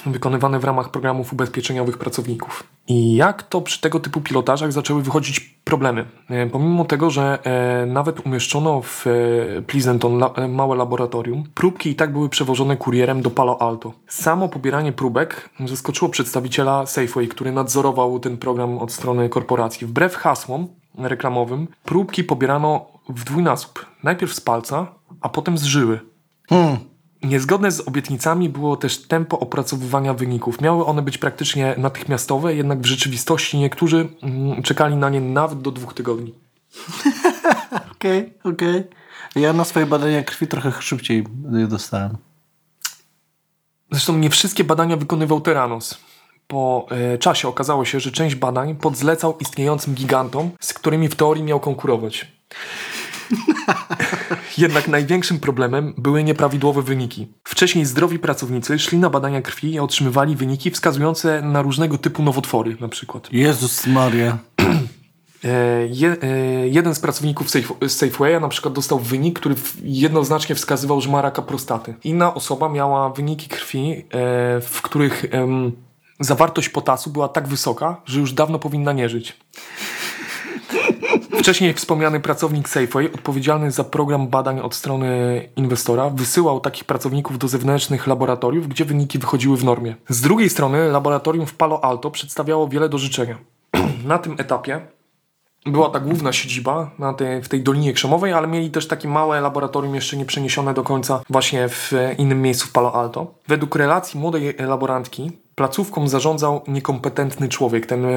wykonywane 0.07 0.59
w 0.59 0.65
ramach 0.65 0.91
programów 0.91 1.33
ubezpieczeniowych 1.33 1.99
pracowników. 1.99 2.65
I 2.89 3.15
jak 3.15 3.43
to 3.43 3.61
przy 3.61 3.81
tego 3.81 4.01
typu 4.01 4.21
pilotażach 4.21 4.73
zaczęły 4.73 5.03
wychodzić 5.03 5.41
problemy? 5.65 6.07
E, 6.29 6.47
pomimo 6.47 6.85
tego, 6.85 7.11
że 7.11 7.39
e, 7.45 7.87
nawet 7.87 8.27
umieszczono 8.27 8.83
w 8.83 9.07
e, 9.07 9.63
Pleasanton 9.63 10.21
małe 10.49 10.77
laboratorium, 10.77 11.45
próbki 11.55 11.91
i 11.91 11.95
tak 11.95 12.13
były 12.13 12.29
przewożone 12.29 12.77
kurierem 12.77 13.23
do 13.23 13.31
Palo 13.31 13.63
Alto. 13.63 13.93
Samo 14.07 14.49
pobieranie 14.49 14.93
próbek 14.93 15.51
zaskoczyło 15.67 16.11
przedstawiciela 16.11 16.87
Safeway, 16.87 17.29
który 17.29 17.53
nadzorował 17.53 18.21
ten 18.21 18.37
program 18.37 18.79
od 18.79 18.93
strony 18.93 19.29
korporacji. 19.29 19.87
Wbrew 19.87 20.15
hasłom 20.17 20.69
reklamowym, 20.99 21.69
próbki 21.85 22.25
pobierano 22.25 22.87
w 23.09 23.25
dwójnasób. 23.25 23.87
Najpierw 24.03 24.35
z 24.35 24.41
palca, 24.41 24.87
a 25.21 25.29
potem 25.29 25.59
z 25.59 25.65
żyły. 25.65 26.01
Hmm. 26.49 26.90
Niezgodne 27.23 27.71
z 27.71 27.89
obietnicami 27.89 28.49
było 28.49 28.77
też 28.77 28.99
tempo 28.99 29.39
opracowywania 29.41 30.15
wyników. 30.15 30.61
Miały 30.61 30.87
one 30.87 31.03
być 31.03 31.19
praktycznie 31.19 31.75
natychmiastowe, 31.79 32.55
jednak 32.55 32.81
w 32.81 32.87
rzeczywistości 32.87 33.59
niektórzy 33.59 34.09
mm, 34.23 34.63
czekali 34.63 34.97
na 34.97 35.11
nie 35.11 35.21
nawet 35.21 35.61
do 35.61 35.71
dwóch 35.71 35.95
tygodni. 35.95 36.35
Okej, 37.93 38.35
okej. 38.45 38.85
Ja 39.37 39.53
na 39.53 39.65
swoje 39.65 39.87
badania 39.87 40.23
krwi 40.23 40.47
trochę 40.47 40.73
szybciej 40.83 41.27
je 41.53 41.67
dostałem. 41.67 42.17
Zresztą 43.91 44.17
nie 44.17 44.31
wszystkie 44.31 44.65
badania 44.65 44.97
wykonywał 44.97 45.41
Terranos. 45.41 45.99
Po 46.47 46.87
e, 46.91 47.19
czasie 47.19 47.49
okazało 47.49 47.85
się, 47.85 48.01
że 48.01 48.13
część 48.13 48.35
badań 48.35 48.75
podzlecał 48.75 49.39
istniejącym 49.39 49.95
gigantom, 49.95 50.51
z 50.61 50.75
którymi 50.75 51.09
w 51.09 51.15
teorii 51.15 51.43
miał 51.43 51.61
konkurować. 51.61 52.33
Jednak 54.59 54.89
największym 54.89 55.41
problemem 55.41 55.95
były 55.99 56.25
nieprawidłowe 56.25 56.83
wyniki. 56.83 57.29
Wcześniej 57.45 57.87
zdrowi 57.87 58.19
pracownicy 58.19 58.79
szli 58.79 58.99
na 58.99 59.11
badania 59.11 59.43
krwi 59.43 59.73
i 59.73 59.79
otrzymywali 59.79 60.37
wyniki 60.37 60.71
wskazujące 60.71 61.43
na 61.43 61.63
różnego 61.63 61.99
typu 61.99 62.23
nowotwory, 62.23 62.77
na 62.81 62.89
przykład. 62.89 63.29
Jezus 63.33 63.87
Maria. 63.87 64.39
E, 65.45 65.87
Je, 65.87 66.17
e, 66.23 66.69
jeden 66.69 66.95
z 66.95 67.01
pracowników 67.01 67.51
Safe, 67.51 67.89
Safewaya 67.89 68.41
na 68.41 68.49
przykład 68.49 68.75
dostał 68.75 68.99
wynik, 68.99 69.39
który 69.39 69.55
jednoznacznie 69.83 70.55
wskazywał, 70.55 71.01
że 71.01 71.11
ma 71.11 71.23
raka 71.23 71.43
prostaty. 71.43 71.95
Inna 72.05 72.35
osoba 72.35 72.69
miała 72.69 73.11
wyniki 73.11 73.49
krwi, 73.49 73.91
e, 73.91 74.61
w 74.61 74.79
których 74.83 75.27
zawartość 76.21 76.69
potasu 76.69 77.11
była 77.11 77.29
tak 77.29 77.49
wysoka, 77.49 78.01
że 78.05 78.21
już 78.21 78.33
dawno 78.33 78.59
powinna 78.59 78.93
nie 78.93 79.09
żyć. 79.09 79.37
Wcześniej 81.41 81.75
wspomniany 81.75 82.21
pracownik 82.21 82.69
Safeway, 82.69 83.13
odpowiedzialny 83.13 83.71
za 83.71 83.85
program 83.85 84.29
badań 84.29 84.61
od 84.61 84.75
strony 84.75 85.49
inwestora, 85.57 86.11
wysyłał 86.11 86.61
takich 86.61 86.85
pracowników 86.85 87.39
do 87.39 87.49
zewnętrznych 87.49 88.07
laboratoriów, 88.07 88.69
gdzie 88.69 88.85
wyniki 88.85 89.19
wychodziły 89.19 89.57
w 89.57 89.65
normie. 89.65 89.97
Z 90.09 90.21
drugiej 90.21 90.51
strony, 90.51 90.89
laboratorium 90.89 91.47
w 91.47 91.55
Palo 91.55 91.85
Alto 91.85 92.11
przedstawiało 92.11 92.69
wiele 92.69 92.89
do 92.89 92.99
życzenia. 92.99 93.39
Na 94.05 94.19
tym 94.19 94.35
etapie 94.39 94.81
była 95.67 95.91
ta 95.91 96.01
główna 96.01 96.33
siedziba 96.33 96.91
na 96.99 97.15
tej, 97.15 97.43
w 97.43 97.49
tej 97.49 97.63
Dolinie 97.63 97.93
Krzemowej, 97.93 98.33
ale 98.33 98.49
mieli 98.49 98.71
też 98.71 98.89
takie 98.89 99.09
małe 99.09 99.41
laboratorium 99.41 99.95
jeszcze 99.95 100.17
nie 100.17 100.25
przeniesione 100.25 100.75
do 100.75 100.83
końca 100.83 101.21
właśnie 101.31 101.69
w 101.69 101.93
innym 102.19 102.43
miejscu 102.43 102.67
w 102.67 102.73
Palo 102.73 102.95
Alto. 102.95 103.35
Według 103.49 103.77
relacji 103.77 104.21
młodej 104.21 104.55
laborantki 104.59 105.33
placówką 105.61 106.09
zarządzał 106.09 106.61
niekompetentny 106.69 107.49
człowiek. 107.49 107.87
Ten, 107.87 108.05
e, 108.05 108.09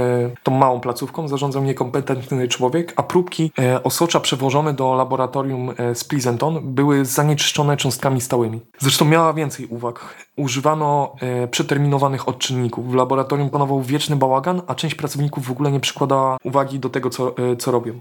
tą 0.44 0.52
małą 0.52 0.80
placówką 0.80 1.28
zarządzał 1.28 1.64
niekompetentny 1.64 2.48
człowiek, 2.48 2.94
a 2.96 3.04
próbki 3.04 3.52
e, 3.60 3.84
osocza 3.84 4.20
przewożone 4.20 4.74
do 4.74 4.96
laboratorium 4.96 5.74
e, 5.78 5.96
z 5.96 6.04
Pleasanton 6.04 6.60
były 6.64 7.06
zanieczyszczone 7.06 7.78
cząstkami 7.78 8.22
stałymi. 8.22 8.62
Zresztą 8.80 9.06
miała 9.06 9.34
więcej 9.34 9.66
uwag. 9.66 10.16
Używano 10.36 11.16
przeterminowanych 11.52 12.28
odczynników. 12.28 12.92
W 12.92 12.96
laboratorium 12.96 13.50
panował 13.50 13.82
wieczny 13.82 14.16
bałagan, 14.16 14.62
a 14.68 14.76
część 14.76 14.96
pracowników 14.96 15.46
w 15.46 15.52
ogóle 15.52 15.72
nie 15.72 15.80
przykładała 15.80 16.38
uwagi 16.44 16.80
do 16.80 16.90
tego, 16.90 17.10
co, 17.10 17.36
co 17.60 17.72
robią. 17.72 18.00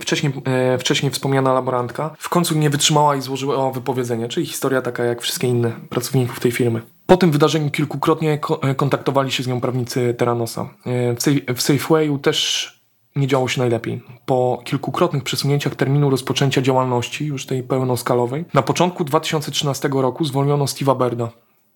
Wcześniej, 0.00 0.32
e, 0.44 0.78
wcześniej 0.78 1.12
wspomniana 1.12 1.52
laborantka 1.52 2.16
w 2.18 2.28
końcu 2.28 2.58
nie 2.58 2.70
wytrzymała 2.70 3.16
i 3.16 3.20
złożyła 3.20 3.70
wypowiedzenie, 3.70 4.28
czyli 4.28 4.46
historia 4.46 4.82
taka 4.82 5.04
jak 5.04 5.22
wszystkie 5.22 5.46
inne 5.48 5.72
pracowników 5.90 6.40
tej 6.40 6.52
firmy. 6.52 6.82
Po 7.06 7.16
tym 7.16 7.30
wydarzeniu 7.30 7.70
kilkukrotnie 7.70 8.38
ko- 8.38 8.62
e, 8.62 8.74
kontaktowali 8.74 9.32
się 9.32 9.42
z 9.42 9.46
nią 9.46 9.60
prawnicy 9.60 10.14
Terranosa. 10.18 10.68
E, 10.86 11.14
w, 11.14 11.56
w 11.58 11.62
Safewayu 11.62 12.18
też 12.18 12.76
nie 13.16 13.26
działo 13.26 13.48
się 13.48 13.60
najlepiej. 13.60 14.02
Po 14.26 14.62
kilkukrotnych 14.64 15.22
przesunięciach 15.24 15.74
terminu 15.74 16.10
rozpoczęcia 16.10 16.62
działalności, 16.62 17.26
już 17.26 17.46
tej 17.46 17.62
pełnoskalowej, 17.62 18.44
na 18.54 18.62
początku 18.62 19.04
2013 19.04 19.88
roku 19.92 20.24
zwolniono 20.24 20.64
Steve'a 20.64 20.98
Berda 20.98 21.28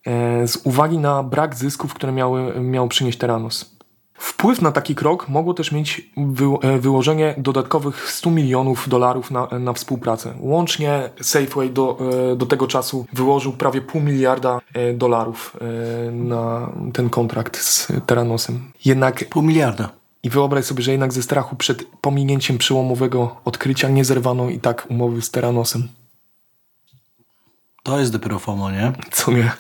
e, 0.07 0.49
z 0.49 0.57
uwagi 0.65 0.99
na 0.99 1.23
brak 1.23 1.55
zysków, 1.55 1.95
które 1.95 2.13
miały, 2.13 2.61
miał 2.61 2.89
przynieść 2.89 3.19
Terranos. 3.19 3.80
Wpływ 4.21 4.63
na 4.63 4.73
taki 4.73 4.95
krok 4.95 5.29
mogło 5.29 5.55
też 5.55 5.73
mieć 5.73 6.11
e, 6.63 6.79
wyłożenie 6.79 7.35
dodatkowych 7.39 8.11
100 8.11 8.31
milionów 8.31 8.89
dolarów 8.89 9.31
na, 9.31 9.49
na 9.59 9.73
współpracę. 9.73 10.35
Łącznie 10.41 11.11
Safeway 11.21 11.71
do, 11.71 11.99
e, 12.33 12.37
do 12.37 12.47
tego 12.47 12.67
czasu 12.67 13.07
wyłożył 13.13 13.53
prawie 13.53 13.81
pół 13.81 14.01
miliarda 14.01 14.61
e, 14.75 14.93
dolarów 14.93 15.57
na 16.13 16.73
ten 16.93 17.11
kontrakt 17.11 17.57
z 17.57 17.93
Terranosem. 18.07 18.73
Jednak 18.85 19.29
Pół 19.29 19.43
miliarda. 19.43 19.91
i 20.23 20.31
wyobraź 20.31 20.65
sobie, 20.65 20.83
że 20.83 20.91
jednak 20.91 21.13
ze 21.13 21.23
strachu 21.23 21.57
przed 21.57 21.85
pominięciem 22.01 22.59
przełomowego 22.59 23.37
odkrycia 23.45 23.89
nie 23.89 24.05
zerwano 24.05 24.51
i 24.51 24.59
tak 24.61 24.87
umowy 24.91 25.23
z 25.23 25.31
Terranosem. 25.31 25.89
To 27.83 27.99
jest 27.99 28.13
dopiero 28.13 28.39
FOMO, 28.39 28.71
nie? 28.71 28.93
Co 29.13 29.33
nie? 29.33 29.53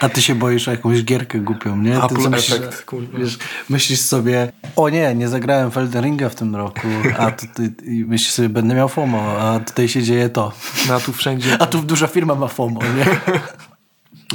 A 0.00 0.08
ty 0.08 0.22
się 0.22 0.34
boisz 0.34 0.68
o 0.68 0.70
jakąś 0.70 1.04
gierkę 1.04 1.38
głupią, 1.38 1.76
nie? 1.76 1.90
Ty 1.90 2.02
Apple 2.04 2.22
co 2.22 2.30
myślisz, 2.30 2.82
kurwa. 2.86 3.18
wiesz, 3.18 3.38
myślisz 3.68 4.00
sobie, 4.00 4.52
o 4.76 4.88
nie, 4.88 5.14
nie 5.14 5.28
zagrałem 5.28 5.70
w 5.70 5.78
Elden 5.78 6.04
Ringa 6.04 6.28
w 6.28 6.34
tym 6.34 6.56
roku, 6.56 6.88
a 7.18 7.30
tutaj 7.30 7.74
myślisz 7.88 8.32
sobie, 8.32 8.48
będę 8.48 8.74
miał 8.74 8.88
FOMO, 8.88 9.38
a 9.38 9.60
tutaj 9.60 9.88
się 9.88 10.02
dzieje 10.02 10.28
to. 10.28 10.52
No 10.88 10.94
a 10.94 11.00
tu 11.00 11.12
wszędzie. 11.12 11.56
A 11.58 11.66
tu 11.66 11.82
duża 11.82 12.06
firma 12.06 12.34
ma 12.34 12.48
FOMO, 12.48 12.80
nie? 12.82 13.06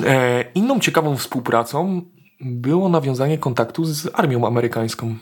E, 0.05 0.45
inną 0.55 0.79
ciekawą 0.79 1.17
współpracą 1.17 2.01
było 2.41 2.89
nawiązanie 2.89 3.37
kontaktu 3.37 3.85
z 3.85 4.09
armią 4.13 4.47
amerykańską. 4.47 5.15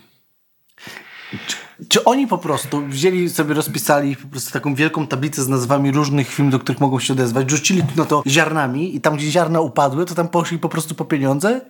Czy 1.87 2.03
oni 2.03 2.27
po 2.27 2.37
prostu 2.37 2.87
wzięli 2.87 3.29
sobie, 3.29 3.53
rozpisali 3.53 4.15
po 4.15 4.27
prostu 4.27 4.51
taką 4.51 4.75
wielką 4.75 5.07
tablicę 5.07 5.43
z 5.43 5.47
nazwami 5.47 5.91
różnych 5.91 6.29
firm, 6.29 6.49
do 6.49 6.59
których 6.59 6.81
mogą 6.81 6.99
się 6.99 7.13
odezwać, 7.13 7.51
rzucili 7.51 7.83
na 7.95 8.05
to 8.05 8.23
ziarnami 8.27 8.95
i 8.95 9.01
tam, 9.01 9.15
gdzie 9.15 9.31
ziarna 9.31 9.61
upadły, 9.61 10.05
to 10.05 10.15
tam 10.15 10.27
poszli 10.27 10.59
po 10.59 10.69
prostu 10.69 10.95
po 10.95 11.05
pieniądze? 11.05 11.61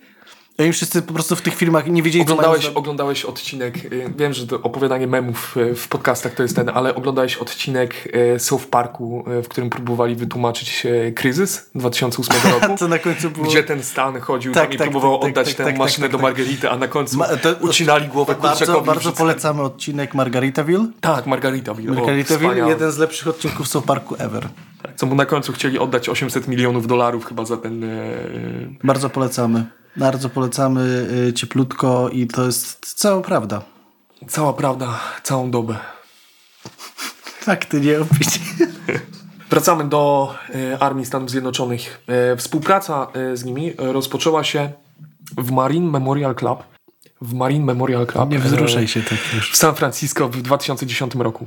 I 0.58 0.62
oni 0.62 0.72
wszyscy 0.72 1.02
po 1.02 1.12
prostu 1.14 1.36
w 1.36 1.42
tych 1.42 1.54
firmach 1.54 1.86
nie 1.86 2.02
wiedzieli, 2.02 2.24
co 2.24 2.32
Oglądałeś, 2.32 2.64
mają 2.64 2.76
oglądałeś 2.76 3.24
odcinek, 3.24 3.84
y, 3.84 4.12
wiem, 4.18 4.32
że 4.32 4.46
to 4.46 4.56
opowiadanie 4.62 5.06
memów 5.06 5.56
y, 5.56 5.74
w 5.74 5.88
podcastach 5.88 6.34
to 6.34 6.42
jest 6.42 6.56
ten, 6.56 6.68
ale 6.68 6.94
oglądałeś 6.94 7.36
odcinek 7.36 8.08
y, 8.36 8.38
South 8.38 8.66
Parku, 8.66 9.24
w 9.44 9.48
którym 9.48 9.70
próbowali 9.70 10.16
wytłumaczyć 10.16 10.86
kryzys 11.14 11.70
2008 11.74 12.36
roku. 12.60 12.76
Co 12.78 12.88
na 12.88 12.98
końcu 12.98 13.30
było? 13.30 13.46
Gdzie 13.46 13.62
ten 13.64 13.82
Stan 13.82 14.20
chodził 14.20 14.52
Tak, 14.52 14.64
tam 14.64 14.72
i 14.72 14.76
tak, 14.76 14.90
próbował 14.90 15.12
tak, 15.12 15.20
tak, 15.20 15.30
oddać 15.30 15.48
tak, 15.48 15.56
tę 15.56 15.64
tak, 15.64 15.78
maszynę 15.78 16.08
do. 16.08 16.18
Margarity, 16.18 16.70
a 16.70 16.76
na 16.76 16.88
końcu 16.88 17.18
Ma- 17.18 17.28
to- 17.28 17.54
ucinali 17.60 18.08
głowę 18.08 18.34
Bardzo, 18.34 18.58
kurczakowi. 18.58 18.86
bardzo 18.86 19.12
polecamy 19.12 19.62
odcinek 19.62 20.14
Margaritaville. 20.14 20.86
Tak, 21.00 21.26
Margaritaville. 21.26 21.92
Margaritaville, 21.94 22.68
jeden 22.68 22.92
z 22.92 22.98
lepszych 22.98 23.28
odcinków 23.28 23.68
South 23.68 23.86
Parku 23.86 24.14
ever. 24.18 24.48
Co 24.96 25.06
mu 25.06 25.14
na 25.14 25.26
końcu 25.26 25.52
chcieli 25.52 25.78
oddać 25.78 26.08
800 26.08 26.48
milionów 26.48 26.86
dolarów 26.86 27.26
chyba 27.26 27.44
za 27.44 27.56
ten... 27.56 27.84
Bardzo 28.84 29.10
polecamy. 29.10 29.64
Bardzo 29.96 30.28
polecamy 30.28 31.06
y, 31.28 31.32
cieplutko 31.32 32.08
i 32.08 32.26
to 32.26 32.46
jest 32.46 32.94
cała 32.94 33.22
prawda. 33.22 33.62
Cała 34.28 34.52
prawda, 34.52 35.00
całą 35.22 35.50
dobę. 35.50 35.76
Tak, 37.44 37.64
ty 37.64 37.80
nie 37.80 38.00
opić. 38.00 38.40
Wracamy 39.50 39.88
do 39.88 40.34
e, 40.54 40.78
Armii 40.82 41.06
Stanów 41.06 41.30
Zjednoczonych. 41.30 42.02
E, 42.06 42.36
współpraca 42.36 43.06
z 43.34 43.44
nimi 43.44 43.72
rozpoczęła 43.78 44.44
się 44.44 44.72
w 45.38 45.50
Marine 45.50 45.90
Memorial 45.90 46.34
Club. 46.34 46.62
W 47.20 47.34
Marine 47.34 47.64
Memorial 47.64 48.06
Club 48.06 48.30
Nie 48.30 48.38
wzruszaj 48.38 48.88
się 48.88 49.02
tak 49.02 49.18
już. 49.34 49.52
w 49.52 49.56
San 49.56 49.74
Francisco 49.74 50.28
w 50.28 50.42
2010 50.42 51.14
roku. 51.14 51.46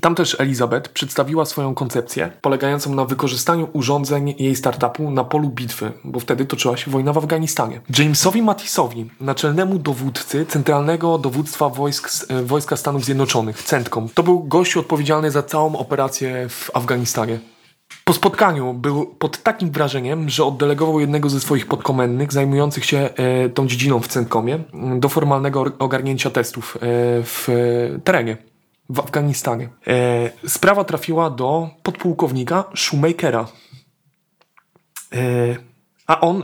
Tam 0.00 0.14
też 0.14 0.40
Elizabeth 0.40 0.88
przedstawiła 0.88 1.44
swoją 1.44 1.74
koncepcję 1.74 2.30
polegającą 2.40 2.94
na 2.94 3.04
wykorzystaniu 3.04 3.68
urządzeń 3.72 4.34
jej 4.38 4.56
startupu 4.56 5.10
na 5.10 5.24
polu 5.24 5.48
bitwy, 5.48 5.92
bo 6.04 6.20
wtedy 6.20 6.44
toczyła 6.44 6.76
się 6.76 6.90
wojna 6.90 7.12
w 7.12 7.18
Afganistanie. 7.18 7.80
Jamesowi 7.98 8.42
Mattisowi, 8.42 9.10
naczelnemu 9.20 9.78
dowódcy 9.78 10.46
Centralnego 10.46 11.18
Dowództwa 11.18 11.68
Wojsk, 11.68 12.10
e, 12.28 12.42
Wojska 12.42 12.76
Stanów 12.76 13.04
Zjednoczonych, 13.04 13.62
CENTCOM, 13.62 14.08
to 14.14 14.22
był 14.22 14.44
gościu 14.44 14.80
odpowiedzialny 14.80 15.30
za 15.30 15.42
całą 15.42 15.76
operację 15.76 16.48
w 16.48 16.70
Afganistanie. 16.74 17.38
Po 18.04 18.12
spotkaniu 18.12 18.74
był 18.74 19.06
pod 19.06 19.42
takim 19.42 19.70
wrażeniem, 19.70 20.28
że 20.28 20.44
oddelegował 20.44 21.00
jednego 21.00 21.30
ze 21.30 21.40
swoich 21.40 21.66
podkomendnych 21.66 22.32
zajmujących 22.32 22.84
się 22.84 22.98
e, 22.98 23.48
tą 23.48 23.66
dziedziną 23.66 24.00
w 24.00 24.08
Centkomie 24.08 24.58
do 24.98 25.08
formalnego 25.08 25.60
or- 25.60 25.72
ogarnięcia 25.78 26.30
testów 26.30 26.76
e, 26.76 26.80
w 27.22 27.48
terenie 28.04 28.36
w 28.88 29.00
Afganistanie. 29.00 29.68
E, 29.86 30.48
sprawa 30.48 30.84
trafiła 30.84 31.30
do 31.30 31.70
podpułkownika 31.82 32.64
Shoemakera. 32.74 33.48
E, 35.12 35.56
a 36.06 36.20
on 36.20 36.42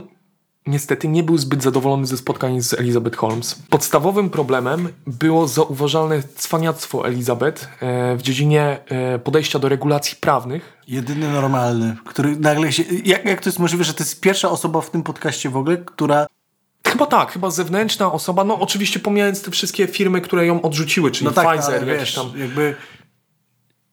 niestety 0.67 1.07
nie 1.07 1.23
był 1.23 1.37
zbyt 1.37 1.63
zadowolony 1.63 2.05
ze 2.05 2.17
spotkań 2.17 2.61
z 2.61 2.73
Elizabeth 2.73 3.17
Holmes. 3.17 3.55
Podstawowym 3.69 4.29
problemem 4.29 4.89
było 5.07 5.47
zauważalne 5.47 6.23
cwaniactwo 6.35 7.07
Elizabeth 7.07 7.69
e, 7.81 8.15
w 8.15 8.21
dziedzinie 8.21 8.79
e, 8.89 9.19
podejścia 9.19 9.59
do 9.59 9.69
regulacji 9.69 10.17
prawnych 10.21 10.77
Jedyny 10.87 11.33
normalny, 11.33 11.95
który 12.05 12.35
nagle 12.35 12.71
się... 12.71 12.83
Jak, 13.05 13.25
jak 13.25 13.41
to 13.41 13.49
jest 13.49 13.59
możliwe, 13.59 13.83
że 13.83 13.93
to 13.93 14.03
jest 14.03 14.21
pierwsza 14.21 14.49
osoba 14.49 14.81
w 14.81 14.89
tym 14.89 15.03
podcaście 15.03 15.49
w 15.49 15.57
ogóle, 15.57 15.77
która... 15.77 16.27
Chyba 16.91 17.05
tak, 17.05 17.31
chyba 17.31 17.49
zewnętrzna 17.51 18.11
osoba, 18.11 18.43
no 18.43 18.59
oczywiście 18.59 18.99
pomijając 18.99 19.41
te 19.41 19.51
wszystkie 19.51 19.87
firmy, 19.87 20.21
które 20.21 20.45
ją 20.45 20.61
odrzuciły, 20.61 21.11
czyli 21.11 21.25
No 21.25 21.31
tak, 21.31 21.47
Pfizer, 21.59 21.87
jakieś 21.87 21.99
wiesz, 21.99 22.15
tam. 22.15 22.31
jakby... 22.35 22.75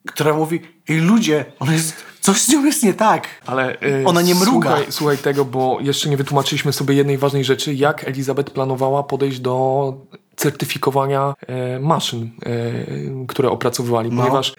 Która 0.06 0.34
mówi, 0.34 0.60
ej 0.88 0.98
ludzie, 1.00 1.44
ona 1.60 1.72
jest... 1.72 1.96
Coś 2.20 2.40
z 2.40 2.48
nią 2.48 2.64
jest 2.64 2.82
nie 2.82 2.94
tak. 2.94 3.28
Ale 3.46 3.82
y, 3.82 4.04
Ona 4.06 4.22
nie 4.22 4.34
mruga. 4.34 4.68
Słuchaj, 4.70 4.86
słuchaj 4.92 5.18
tego, 5.18 5.44
bo 5.44 5.78
jeszcze 5.80 6.08
nie 6.08 6.16
wytłumaczyliśmy 6.16 6.72
sobie 6.72 6.94
jednej 6.94 7.18
ważnej 7.18 7.44
rzeczy, 7.44 7.74
jak 7.74 8.08
Elizabeth 8.08 8.50
planowała 8.52 9.02
podejść 9.02 9.40
do 9.40 9.94
certyfikowania 10.36 11.34
e, 11.46 11.78
maszyn, 11.80 12.30
e, 12.46 13.26
które 13.26 13.50
opracowywali, 13.50 14.10
No. 14.12 14.22
ponieważ 14.22 14.54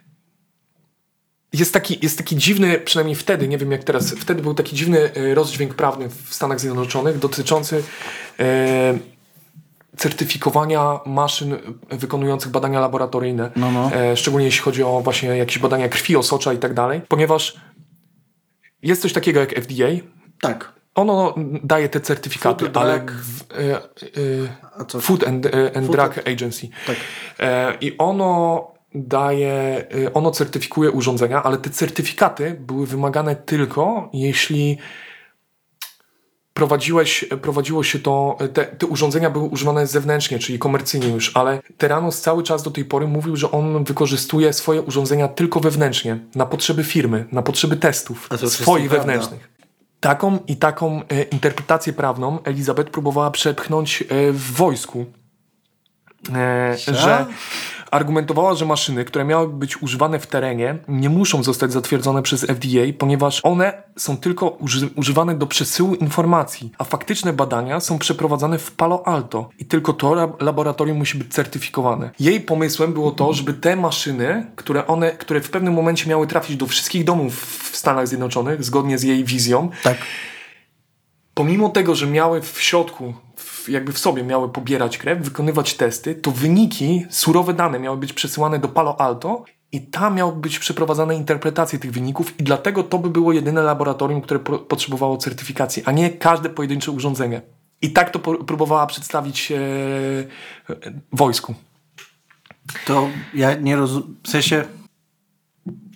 jest 1.54 1.74
taki, 1.74 2.00
jest 2.02 2.18
taki 2.18 2.36
dziwny, 2.36 2.80
przynajmniej 2.80 3.16
wtedy, 3.16 3.48
nie 3.48 3.58
wiem 3.58 3.72
jak 3.72 3.84
teraz, 3.84 4.12
wtedy 4.12 4.42
był 4.42 4.54
taki 4.54 4.76
dziwny 4.76 5.14
e, 5.14 5.36
rozdźwięk 5.36 5.74
prawny 5.74 6.10
w 6.10 6.34
Stanach 6.34 6.60
Zjednoczonych 6.60 7.20
dotyczący 7.20 7.84
e, 8.40 9.00
certyfikowania 9.98 11.00
maszyn 11.06 11.58
wykonujących 11.90 12.52
badania 12.52 12.80
laboratoryjne. 12.80 13.52
No, 13.56 13.72
no. 13.72 13.92
E, 13.94 14.18
szczególnie 14.18 14.46
jeśli 14.46 14.62
chodzi 14.62 14.84
o 14.84 15.02
właśnie 15.02 15.30
jakieś 15.30 15.60
badania 15.60 15.90
krwi, 15.90 16.16
osocza 16.16 16.54
i 16.54 16.58
tak 16.58 16.74
dalej, 16.74 17.02
ponieważ 17.08 17.58
jest 18.82 19.02
coś 19.02 19.14
takiego 19.14 19.40
jak 19.40 19.54
FDA. 19.54 19.88
Tak. 20.42 20.74
Ono 20.96 21.36
daje 21.64 21.90
te 21.90 22.02
certyfikaty, 22.02 22.66
Food, 22.66 22.78
ale 22.78 23.00
drug. 23.00 23.12
w, 23.12 23.52
e, 23.52 23.76
e, 23.76 23.80
A 24.78 24.86
co? 24.86 25.02
Food 25.02 25.28
and, 25.28 25.46
e, 25.46 25.50
and 25.50 25.88
Food 25.88 25.98
Drug 25.98 26.28
Agency. 26.28 26.70
Tak. 26.88 26.96
I 27.82 27.98
ono 27.98 28.79
daje, 28.96 29.88
e, 30.06 30.14
ono 30.14 30.32
certyfikuje 30.32 30.92
urządzenia, 30.92 31.44
ale 31.44 31.58
te 31.58 31.70
certyfikaty 31.70 32.58
były 32.60 32.88
wymagane 32.88 33.36
tylko 33.36 34.10
jeśli 34.14 34.78
prowadziłeś, 36.60 37.26
prowadziło 37.42 37.84
się 37.84 38.00
to, 38.00 38.38
te, 38.54 38.66
te 38.66 38.86
urządzenia 38.88 39.30
były 39.30 39.46
używane 39.46 39.88
zewnętrznie, 39.88 40.40
czyli 40.40 40.60
komercyjnie 40.60 41.08
już, 41.08 41.38
ale 41.38 41.62
Teranos 41.78 42.22
cały 42.22 42.44
czas 42.44 42.64
do 42.64 42.72
tej 42.72 42.86
pory 42.86 43.08
mówił, 43.08 43.36
że 43.36 43.52
on 43.52 43.84
wykorzystuje 43.84 44.54
swoje 44.54 44.82
urządzenia 44.82 45.28
tylko 45.28 45.60
wewnętrznie, 45.60 46.20
na 46.36 46.46
potrzeby 46.46 46.84
firmy, 46.84 47.26
na 47.32 47.42
potrzeby 47.42 47.78
testów 47.78 48.30
swoich 48.48 48.90
wewnętrznych. 48.90 49.50
Taką 50.00 50.40
i 50.48 50.56
taką 50.56 51.02
e, 51.10 51.24
interpretację 51.24 51.94
prawną 51.94 52.44
Elizabeth 52.44 52.92
próbowała 52.92 53.32
przepchnąć 53.32 54.02
e, 54.02 54.32
w 54.32 54.52
wojsku. 54.52 55.06
E, 56.36 56.78
że 56.78 57.26
argumentowała, 57.92 58.56
że 58.56 58.66
maszyny, 58.66 59.06
które 59.06 59.26
miały 59.26 59.48
być 59.48 59.82
używane 59.82 60.20
w 60.20 60.28
terenie, 60.28 60.78
nie 60.88 61.10
muszą 61.10 61.44
zostać 61.44 61.72
zatwierdzone 61.72 62.22
przez 62.22 62.42
FDA, 62.46 62.94
ponieważ 62.98 63.40
one 63.44 63.84
są 63.98 64.18
tylko 64.18 64.50
uży 64.50 64.90
używane 64.96 65.36
do 65.36 65.48
przesyłu 65.48 65.96
informacji, 65.96 66.72
a 66.78 66.84
faktyczne 66.84 67.34
badania 67.34 67.80
są 67.80 68.00
przeprowadzane 68.00 68.58
w 68.58 68.72
Palo 68.72 69.08
Alto 69.08 69.50
i 69.60 69.66
tylko 69.66 69.94
to 69.94 70.14
lab 70.14 70.42
laboratorium 70.42 70.98
musi 70.98 71.18
być 71.18 71.34
certyfikowane. 71.34 72.10
Jej 72.20 72.42
pomysłem 72.42 72.94
było 72.94 73.12
to, 73.12 73.34
żeby 73.34 73.54
te 73.54 73.76
maszyny, 73.76 74.46
które 74.56 74.88
one, 74.88 75.12
które 75.12 75.42
w 75.42 75.50
pewnym 75.50 75.74
momencie 75.74 76.10
miały 76.10 76.28
trafić 76.28 76.58
do 76.58 76.68
wszystkich 76.68 77.04
domów 77.04 77.46
w 77.72 77.78
Stanach 77.78 78.08
Zjednoczonych, 78.08 78.64
zgodnie 78.64 78.98
z 78.98 79.04
jej 79.04 79.24
wizją, 79.24 79.70
Tak. 79.84 79.98
pomimo 81.34 81.70
tego, 81.70 81.96
że 81.96 82.08
miały 82.08 82.42
w 82.42 82.62
środku, 82.62 83.14
w 83.36 83.59
jakby 83.70 83.94
w 83.94 84.00
sobie 84.00 84.24
miały 84.24 84.50
pobierać 84.50 84.98
krew, 84.98 85.20
wykonywać 85.20 85.74
testy, 85.74 86.16
to 86.16 86.32
wyniki, 86.32 87.06
surowe 87.10 87.54
dane 87.54 87.80
miały 87.80 87.98
być 87.98 88.14
przesyłane 88.14 88.60
do 88.60 88.68
Palo 88.68 89.02
Alto 89.02 89.44
i 89.72 89.82
tam 89.82 90.16
miały 90.16 90.36
być 90.36 90.60
przeprowadzane 90.60 91.16
interpretacje 91.16 91.80
tych 91.80 91.92
wyników 91.92 92.40
i 92.40 92.44
dlatego 92.44 92.84
to 92.84 93.00
by 93.00 93.10
było 93.10 93.34
jedyne 93.34 93.62
laboratorium, 93.62 94.22
które 94.22 94.40
po 94.40 94.60
potrzebowało 94.60 95.18
certyfikacji, 95.18 95.84
a 95.86 95.92
nie 95.92 96.10
każde 96.10 96.50
pojedyncze 96.50 96.92
urządzenie. 96.92 97.42
I 97.82 97.92
tak 97.92 98.10
to 98.10 98.20
próbowała 98.20 98.88
przedstawić 98.88 99.52
e, 99.52 99.58
wojsku. 101.14 101.56
To 102.86 103.08
ja 103.34 103.56
nie 103.56 103.76
rozumiem. 103.76 104.16
W 104.24 104.30
sensie, 104.30 104.66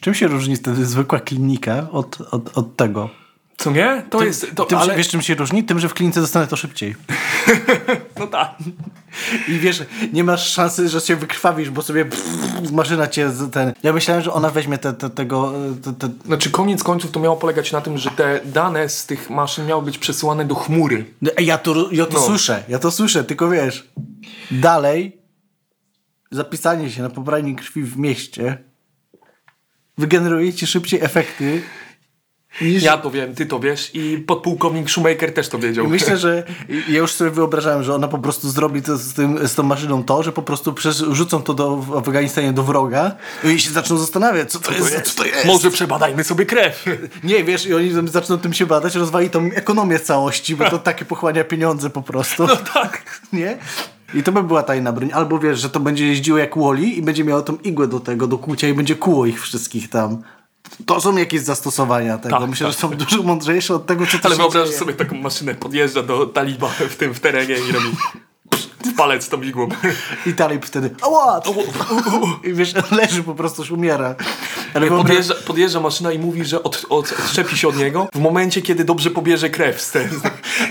czym 0.02 0.14
się 0.14 0.28
różni 0.28 0.56
wtedy 0.56 0.86
zwykła 0.86 1.20
klinika 1.20 1.88
od, 1.92 2.22
od, 2.22 2.58
od 2.58 2.76
tego? 2.76 3.23
Co 3.58 3.72
nie? 3.72 4.04
To 4.10 4.24
jest. 4.24 4.56
To, 4.56 4.66
tym, 4.66 4.78
ale... 4.78 4.96
Wiesz, 4.96 5.08
czym 5.08 5.22
się 5.22 5.36
różni? 5.36 5.64
Tym, 5.64 5.80
że 5.80 5.90
w 5.90 5.94
klinice 5.94 6.22
dostanę 6.22 6.48
to 6.48 6.56
szybciej. 6.56 6.96
No 8.20 8.28
tak. 8.28 8.56
I 9.48 9.60
wiesz, 9.60 9.84
nie 10.14 10.24
masz 10.24 10.54
szansy, 10.54 10.90
że 10.90 11.02
się 11.02 11.16
wykrwawisz, 11.16 11.70
bo 11.70 11.82
sobie 11.82 12.06
maszyna 12.72 13.08
cię 13.08 13.32
ten... 13.52 13.74
Ja 13.84 13.94
myślałem, 13.94 14.24
że 14.24 14.34
ona 14.34 14.50
weźmie 14.50 14.78
te, 14.78 14.94
te, 14.94 15.10
tego... 15.10 15.54
Te, 15.84 15.94
te... 15.94 16.10
Znaczy, 16.26 16.52
koniec 16.52 16.84
końców 16.84 17.12
to 17.12 17.20
miało 17.20 17.36
polegać 17.36 17.72
na 17.72 17.82
tym, 17.82 17.98
że 17.98 18.10
te 18.10 18.40
dane 18.46 18.90
z 18.90 19.06
tych 19.06 19.30
maszyn 19.30 19.66
miały 19.66 19.84
być 19.84 19.98
przesyłane 19.98 20.46
do 20.46 20.56
chmury. 20.56 21.06
No, 21.22 21.32
Ja 21.40 21.58
to, 21.58 21.90
ja 21.92 22.06
to 22.06 22.14
No. 22.14 22.20
słyszę, 22.20 22.64
ja 22.70 22.80
to 22.80 22.92
słyszę, 22.92 23.24
tylko 23.24 23.50
wiesz, 23.50 23.88
dalej 24.52 25.22
zapisanie 26.32 26.92
się 26.92 27.02
na 27.02 27.10
pobranie 27.10 27.56
krwi 27.56 27.84
w 27.84 27.98
mieście 27.98 28.58
wygeneruje 29.98 30.54
ci 30.54 30.68
szybciej 30.68 31.02
efekty 31.02 31.62
niż... 32.62 32.84
Ja 32.84 32.98
to 32.98 33.12
wiem, 33.12 33.36
ty 33.36 33.46
to 33.46 33.60
wiesz 33.60 33.92
i 33.94 34.18
podpułkownik 34.18 34.90
Shoemaker 34.90 35.34
też 35.34 35.50
to 35.50 35.60
wiedział. 35.60 35.86
I 35.86 35.88
myślę, 35.88 36.18
że 36.18 36.44
ja 36.90 36.98
już 36.98 37.12
sobie 37.12 37.32
wyobrażałem, 37.32 37.84
że 37.84 37.96
ona 37.96 38.08
po 38.08 38.20
prostu 38.20 38.50
zrobi 38.50 38.82
to 38.82 38.98
z, 38.98 39.14
tym, 39.14 39.48
z 39.48 39.56
tą 39.56 39.64
maszyną 39.64 40.04
to, 40.04 40.24
że 40.24 40.32
po 40.32 40.42
prostu 40.42 40.76
rzucą 41.12 41.42
to 41.42 41.54
do, 41.54 41.78
w 41.78 41.98
Afganistanie 41.98 42.54
do 42.54 42.64
wroga 42.64 43.16
i 43.44 43.60
się 43.60 43.72
zaczną 43.72 43.98
zastanawiać, 43.98 44.52
co 44.52 44.60
to, 44.60 44.74
jest, 44.74 45.02
co 45.02 45.24
to 45.24 45.26
jest. 45.26 45.46
Może 45.46 45.72
przebadajmy 45.72 46.24
sobie 46.24 46.46
krew. 46.46 46.86
Nie, 47.24 47.44
wiesz, 47.44 47.66
i 47.66 47.74
oni 47.74 47.92
zaczną 48.10 48.38
tym 48.38 48.54
się 48.54 48.66
badać, 48.66 48.96
rozwali 48.96 49.30
tą 49.30 49.46
ekonomię 49.46 50.00
całości, 50.00 50.56
bo 50.56 50.70
to 50.70 50.80
takie 50.90 51.06
pochłania 51.06 51.44
pieniądze 51.44 51.90
po 51.90 52.02
prostu. 52.02 52.48
No 52.48 52.56
tak. 52.56 53.22
Nie? 53.34 53.58
I 54.14 54.24
to 54.24 54.32
by 54.32 54.44
była 54.44 54.64
tajna 54.64 54.92
broń. 54.92 55.12
Albo 55.14 55.40
wiesz, 55.40 55.60
że 55.60 55.70
to 55.70 55.80
będzie 55.80 56.08
jeździło 56.08 56.38
jak 56.38 56.58
Wally 56.58 56.86
i 56.86 57.02
będzie 57.02 57.24
miało 57.24 57.42
tą 57.42 57.58
igłę 57.58 57.88
do 57.88 58.00
tego, 58.00 58.28
do 58.28 58.38
kłucia 58.38 58.68
i 58.68 58.74
będzie 58.74 58.96
kuło 58.96 59.26
ich 59.26 59.42
wszystkich 59.42 59.90
tam. 59.90 60.24
To 60.86 61.02
są 61.02 61.18
jakieś 61.18 61.42
zastosowania 61.42 62.18
tego. 62.18 62.40
Tak, 62.40 62.50
Myślę, 62.50 62.68
tak. 62.68 62.74
że 62.76 62.80
są 62.82 62.90
dużo 62.90 63.24
mądrzejsze 63.24 63.76
od 63.76 63.86
tego, 63.86 64.06
co 64.08 64.20
to 64.20 64.26
Ale 64.30 64.50
dzieje. 64.66 64.78
sobie 64.78 64.94
taką 64.94 65.16
maszynę, 65.16 65.56
podjeżdża 65.56 66.04
do 66.04 66.26
taliba 66.26 66.68
w 66.68 66.96
tym 66.96 67.14
w 67.14 67.20
terenie 67.20 67.56
i 67.70 67.72
robi 67.72 67.88
palec 68.98 69.30
tą 69.30 69.42
igłą. 69.42 69.68
I 70.26 70.34
talib 70.34 70.66
wtedy, 70.66 70.90
ała! 71.02 71.42
I 72.44 72.54
wiesz, 72.54 72.74
on 72.76 72.98
leży 72.98 73.24
po 73.24 73.36
prostu, 73.36 73.62
już 73.62 73.72
umiera. 73.72 74.16
Ale 74.74 74.88
Podjeżdża, 74.88 75.34
podjeżdża 75.48 75.80
maszyna 75.80 76.12
i 76.12 76.20
mówi, 76.20 76.46
że 76.46 76.64
od, 76.64 76.86
od, 76.90 77.14
odszczepi 77.20 77.58
się 77.58 77.68
od 77.68 77.78
niego 77.78 78.08
w 78.14 78.20
momencie, 78.20 78.62
kiedy 78.62 78.84
dobrze 78.84 79.10
pobierze 79.10 79.50
krew 79.50 79.82
z 79.82 79.92
ten, 79.92 80.10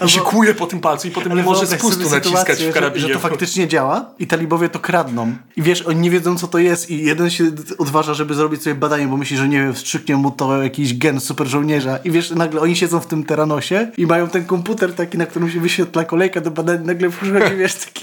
i 0.07 0.09
się 0.09 0.20
kuje 0.20 0.55
po 0.55 0.66
tym 0.66 0.81
palcu 0.81 1.09
i 1.09 1.11
potem 1.11 1.37
nie 1.37 1.42
może 1.42 1.66
spustu 1.66 2.11
naciskać 2.11 2.64
w 2.64 2.72
karabinie. 2.72 3.01
Że, 3.01 3.09
że 3.09 3.14
to 3.14 3.20
faktycznie 3.20 3.68
działa 3.68 4.11
i 4.18 4.27
talibowie 4.27 4.68
to 4.68 4.79
kradną. 4.79 5.35
I 5.57 5.62
wiesz, 5.62 5.83
oni 5.83 6.01
nie 6.01 6.11
wiedzą 6.11 6.38
co 6.38 6.48
to 6.48 6.59
jest 6.59 6.90
i 6.90 7.05
jeden 7.05 7.31
się 7.31 7.44
odważa, 7.79 8.14
żeby 8.14 8.35
zrobić 8.35 8.62
sobie 8.62 8.75
badanie, 8.75 9.07
bo 9.07 9.16
myśli, 9.16 9.37
że 9.37 9.48
nie 9.48 9.59
wiem, 9.59 9.75
wstrzyknie 9.75 10.16
mu 10.16 10.31
to 10.31 10.62
jakiś 10.62 10.98
gen 10.98 11.20
super 11.20 11.46
żołnierza. 11.46 11.96
I 11.96 12.11
wiesz, 12.11 12.31
nagle 12.31 12.61
oni 12.61 12.77
siedzą 12.77 13.01
w 13.01 13.07
tym 13.07 13.25
teranosie 13.25 13.90
i 13.96 14.07
mają 14.07 14.29
ten 14.29 14.44
komputer 14.44 14.94
taki, 14.94 15.18
na 15.18 15.27
którym 15.27 15.51
się 15.51 15.61
wyświetla 15.61 16.05
kolejka 16.05 16.40
do 16.40 16.51
badań. 16.51 16.85
Nagle 16.85 17.11
wchodzi, 17.11 17.57
wiesz, 17.59 17.75
taki 17.75 18.02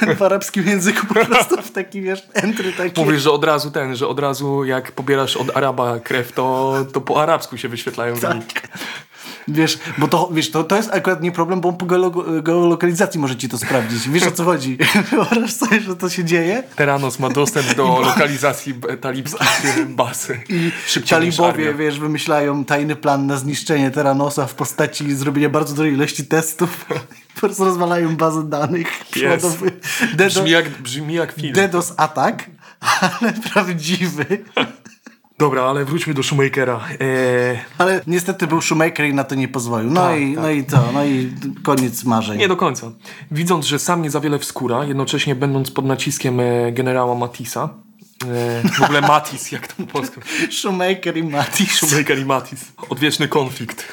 ten 0.00 0.16
w 0.16 0.22
arabskim 0.22 0.66
języku 0.66 1.06
po 1.06 1.14
prostu 1.14 1.62
w 1.62 1.70
taki, 1.70 2.00
wiesz, 2.00 2.22
entry 2.34 2.72
taki. 2.72 3.00
Mówisz, 3.00 3.22
że 3.22 3.30
od 3.30 3.44
razu 3.44 3.70
ten, 3.70 3.96
że 3.96 4.08
od 4.08 4.18
razu 4.20 4.64
jak 4.64 4.92
pobierasz 4.92 5.36
od 5.36 5.56
Araba 5.56 6.00
krew, 6.00 6.32
to, 6.32 6.76
to 6.92 7.00
po 7.00 7.22
arabsku 7.22 7.56
się 7.58 7.68
wyświetlają. 7.68 8.16
Tak. 8.16 8.68
Wiesz, 9.48 9.78
bo 9.98 10.08
to, 10.08 10.28
wiesz, 10.32 10.50
to, 10.50 10.64
to 10.64 10.76
jest 10.76 10.90
akurat 10.92 11.22
nie 11.22 11.32
problem, 11.32 11.60
bo 11.60 11.72
po 11.72 11.86
geolo- 11.86 12.42
geolokalizacji 12.42 13.20
może 13.20 13.36
ci 13.36 13.48
to 13.48 13.58
sprawdzić. 13.58 14.08
Wiesz 14.08 14.22
o 14.22 14.30
co 14.30 14.44
chodzi? 14.44 14.78
Wyobraź 15.10 15.52
sobie, 15.52 15.80
że 15.80 15.96
to 15.96 16.08
się 16.10 16.24
dzieje 16.24 16.62
Teranos 16.76 17.18
ma 17.18 17.28
dostęp 17.28 17.74
do 17.74 18.00
lokalizacji 18.06 18.74
b- 18.74 18.96
talibskich 18.96 19.86
baz. 19.96 20.28
i 20.48 20.70
Szybciej 20.86 21.18
talibowie, 21.18 21.74
wiesz, 21.74 21.98
wymyślają 22.00 22.64
tajny 22.64 22.96
plan 22.96 23.26
na 23.26 23.36
zniszczenie 23.36 23.90
Teranosa 23.90 24.46
w 24.46 24.54
postaci 24.54 25.14
zrobienia 25.14 25.48
bardzo 25.48 25.74
dużej 25.74 25.92
ilości 25.92 26.26
testów. 26.26 26.86
Po 27.40 27.46
prostu 27.46 27.64
rozwalają 27.64 28.16
bazę 28.16 28.44
danych. 28.44 29.04
Przeładowy- 29.12 29.70
DDoS, 30.14 30.34
Brzmi 30.34 30.50
jak, 30.50 30.68
brzmi 30.82 31.14
jak 31.14 31.32
film. 31.32 31.52
DDoS 31.54 31.94
atak, 31.96 32.50
ale 32.80 33.32
prawdziwy. 33.52 34.24
Dobra, 35.38 35.62
ale 35.62 35.84
wróćmy 35.84 36.14
do 36.14 36.22
Shoemakera. 36.22 36.80
Eee, 37.00 37.58
Ale 37.78 38.00
niestety 38.06 38.46
był 38.46 38.60
Shoemaker 38.60 39.06
i 39.06 39.14
na 39.14 39.24
to 39.24 39.34
nie 39.34 39.48
pozwolił. 39.48 39.90
No, 39.90 40.00
Tak, 40.00 40.20
i, 40.20 40.34
tak. 40.34 40.42
no 40.42 40.50
i 40.50 40.64
to, 40.64 40.92
no 40.94 41.04
i 41.04 41.32
koniec 41.62 42.04
marzeń. 42.04 42.38
nie 42.38 42.48
do 42.48 42.56
końca. 42.56 42.90
Widząc, 43.30 43.66
że 43.66 43.78
sam 43.78 44.02
nie 44.02 44.10
za 44.10 44.20
wiele 44.20 44.38
wskóra, 44.38 44.84
jednocześnie 44.84 45.34
będąc 45.34 45.70
pod 45.70 45.84
naciskiem 45.84 46.40
e, 46.40 46.72
generała 46.72 47.14
Matisa, 47.14 47.68
w 48.78 48.82
ogóle 48.82 49.00
Matis, 49.00 49.52
jak 49.52 49.66
to 49.66 49.74
po 49.74 49.92
polsku? 49.92 50.20
Shoemaker 50.50 51.16
i 51.16 51.22
Matis. 51.22 51.72
Shoemaker 51.72 52.18
i 52.18 52.24
Matis. 52.24 52.72
Odwieczny 52.88 53.28
konflikt. 53.28 53.92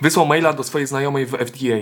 Wysłał 0.00 0.26
maila 0.26 0.52
do 0.52 0.64
swojej 0.64 0.86
znajomej 0.86 1.26
w 1.26 1.30
FDA, 1.30 1.76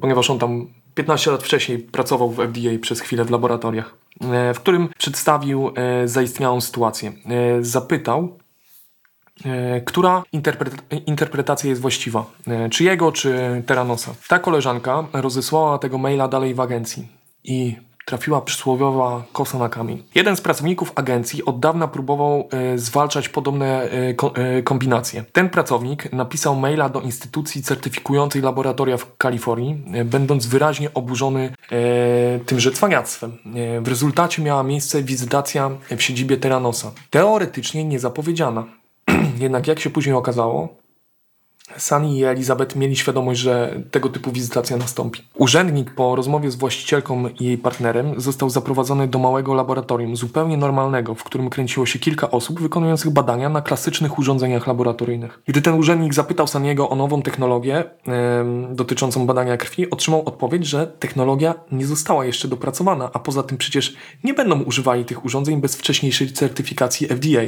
ponieważ 0.00 0.30
on 0.30 0.38
tam 0.38 0.66
15 0.94 1.30
lat 1.30 1.42
wcześniej 1.42 1.78
pracował 1.78 2.30
w 2.30 2.36
FDA 2.36 2.78
przez 2.80 3.00
chwilę 3.00 3.24
w 3.24 3.30
laboratoriach, 3.30 3.94
e, 4.20 4.54
w 4.54 4.60
którym 4.60 4.88
przedstawił 4.98 5.72
e, 5.74 6.08
zaistniałą 6.08 6.60
sytuację. 6.60 7.12
E, 7.26 7.64
zapytał, 7.64 8.38
e, 9.44 9.80
która 9.80 10.22
interpre- 10.34 11.00
interpretacja 11.06 11.70
jest 11.70 11.82
właściwa, 11.82 12.24
e, 12.46 12.68
czy 12.70 12.84
jego, 12.84 13.12
czy 13.12 13.62
Teranosa. 13.66 14.14
Ta 14.28 14.38
koleżanka 14.38 15.04
rozesłała 15.12 15.78
tego 15.78 15.98
maila 15.98 16.28
dalej 16.28 16.54
w 16.54 16.60
agencji 16.60 17.08
i 17.44 17.76
trafiła 18.06 18.40
przysłowiowa 18.40 19.24
kosa 19.32 19.58
na 19.58 19.68
kamień. 19.68 20.02
Jeden 20.14 20.36
z 20.36 20.40
pracowników 20.40 20.92
agencji 20.94 21.44
od 21.44 21.60
dawna 21.60 21.88
próbował 21.88 22.48
e, 22.50 22.78
zwalczać 22.78 23.28
podobne 23.28 23.82
e, 23.82 24.14
ko- 24.14 24.32
e, 24.36 24.62
kombinacje. 24.62 25.24
Ten 25.32 25.50
pracownik 25.50 26.12
napisał 26.12 26.56
maila 26.56 26.88
do 26.88 27.00
instytucji 27.00 27.62
certyfikującej 27.62 28.42
laboratoria 28.42 28.96
w 28.96 29.16
Kalifornii, 29.16 29.84
e, 29.92 30.04
będąc 30.04 30.46
wyraźnie 30.46 30.94
oburzony 30.94 31.52
e, 31.72 32.38
tymże 32.38 32.70
cwaniactwem. 32.72 33.38
E, 33.54 33.80
w 33.80 33.88
rezultacie 33.88 34.42
miała 34.42 34.62
miejsce 34.62 35.02
wizytacja 35.02 35.70
w 35.96 36.02
siedzibie 36.02 36.36
Teranosa. 36.36 36.90
Teoretycznie 37.10 37.84
niezapowiedziana. 37.84 38.64
Jednak 39.38 39.66
jak 39.66 39.80
się 39.80 39.90
później 39.90 40.14
okazało, 40.14 40.68
Sunny 41.78 42.14
i 42.14 42.24
Elizabeth 42.24 42.76
mieli 42.76 42.96
świadomość, 42.96 43.40
że 43.40 43.82
tego 43.90 44.08
typu 44.08 44.32
wizytacja 44.32 44.76
nastąpi. 44.76 45.22
Urzędnik 45.34 45.94
po 45.94 46.16
rozmowie 46.16 46.50
z 46.50 46.56
właścicielką 46.56 47.28
i 47.28 47.44
jej 47.44 47.58
partnerem 47.58 48.20
został 48.20 48.50
zaprowadzony 48.50 49.08
do 49.08 49.18
małego 49.18 49.54
laboratorium, 49.54 50.16
zupełnie 50.16 50.56
normalnego, 50.56 51.14
w 51.14 51.24
którym 51.24 51.50
kręciło 51.50 51.86
się 51.86 51.98
kilka 51.98 52.30
osób 52.30 52.60
wykonujących 52.60 53.10
badania 53.10 53.48
na 53.48 53.62
klasycznych 53.62 54.18
urządzeniach 54.18 54.66
laboratoryjnych. 54.66 55.42
Gdy 55.46 55.62
ten 55.62 55.74
urzędnik 55.74 56.14
zapytał 56.14 56.46
Sunny'ego 56.46 56.86
o 56.90 56.96
nową 56.96 57.22
technologię 57.22 57.84
em, 58.06 58.76
dotyczącą 58.76 59.26
badania 59.26 59.56
krwi, 59.56 59.90
otrzymał 59.90 60.22
odpowiedź, 60.28 60.66
że 60.66 60.86
technologia 60.86 61.54
nie 61.72 61.86
została 61.86 62.24
jeszcze 62.24 62.48
dopracowana, 62.48 63.10
a 63.12 63.18
poza 63.18 63.42
tym 63.42 63.58
przecież 63.58 63.94
nie 64.24 64.34
będą 64.34 64.62
używali 64.62 65.04
tych 65.04 65.24
urządzeń 65.24 65.60
bez 65.60 65.76
wcześniejszej 65.76 66.32
certyfikacji 66.32 67.06
FDA. 67.06 67.42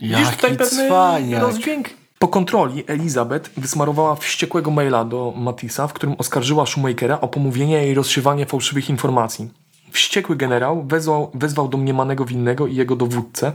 Widzisz 0.00 0.30
tutaj 0.30 0.50
Jaki 0.50 0.56
pewny 0.56 0.86
cwaniak. 0.86 1.42
rozdźwięk? 1.42 1.88
Po 2.18 2.28
kontroli 2.28 2.84
Elizabeth 2.86 3.50
wysmarowała 3.56 4.14
wściekłego 4.14 4.70
maila 4.70 5.04
do 5.04 5.32
Matisa, 5.36 5.86
w 5.86 5.92
którym 5.92 6.14
oskarżyła 6.18 6.66
Shoemakera 6.66 7.20
o 7.20 7.28
pomówienie 7.28 7.88
i 7.88 7.94
rozsiewanie 7.94 8.46
fałszywych 8.46 8.90
informacji. 8.90 9.50
Wściekły 9.90 10.36
generał 10.36 10.84
wezwał, 10.86 11.30
wezwał 11.34 11.68
domniemanego 11.68 12.24
winnego 12.24 12.66
i 12.66 12.76
jego 12.76 12.96
dowódcę, 12.96 13.52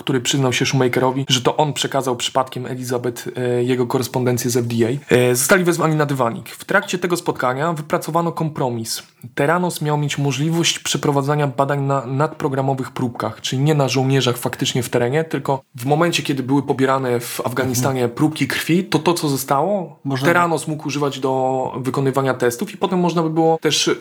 który 0.00 0.20
przyznał 0.20 0.52
się 0.52 0.66
Shoemakerowi, 0.66 1.24
że 1.28 1.40
to 1.40 1.56
on 1.56 1.72
przekazał 1.72 2.16
przypadkiem 2.16 2.66
Elizabeth 2.66 3.28
e, 3.36 3.64
jego 3.64 3.86
korespondencję 3.86 4.50
z 4.50 4.54
FDA. 4.66 5.16
E, 5.16 5.34
zostali 5.34 5.64
wezwani 5.64 5.96
na 5.96 6.06
dywanik. 6.06 6.48
W 6.50 6.64
trakcie 6.64 6.98
tego 6.98 7.16
spotkania 7.16 7.72
wypracowano 7.72 8.32
kompromis. 8.32 9.02
Teranos 9.34 9.82
miał 9.82 9.98
mieć 9.98 10.18
możliwość 10.18 10.78
przeprowadzania 10.78 11.46
badań 11.46 11.82
na 11.82 12.06
nadprogramowych 12.06 12.90
próbkach, 12.90 13.40
czyli 13.40 13.62
nie 13.62 13.74
na 13.74 13.88
żołnierzach 13.88 14.36
faktycznie 14.36 14.82
w 14.82 14.88
terenie, 14.88 15.24
tylko 15.24 15.62
w 15.74 15.84
momencie, 15.86 16.22
kiedy 16.22 16.42
były 16.42 16.62
pobierane 16.62 17.20
w 17.20 17.40
Afganistanie 17.46 18.08
próbki 18.08 18.46
krwi, 18.48 18.84
to 18.84 18.98
to, 18.98 19.14
co 19.14 19.28
zostało, 19.28 19.98
Można- 20.04 20.26
Teranos 20.26 20.68
mógł 20.68 20.86
używać 20.88 21.20
do 21.20 21.72
wykonywania 21.80 22.34
testów 22.34 22.74
i 22.74 22.76
potem 22.76 22.98
można 22.98 23.22
by 23.22 23.30
było 23.30 23.58
też 23.60 23.88
e, 23.88 23.92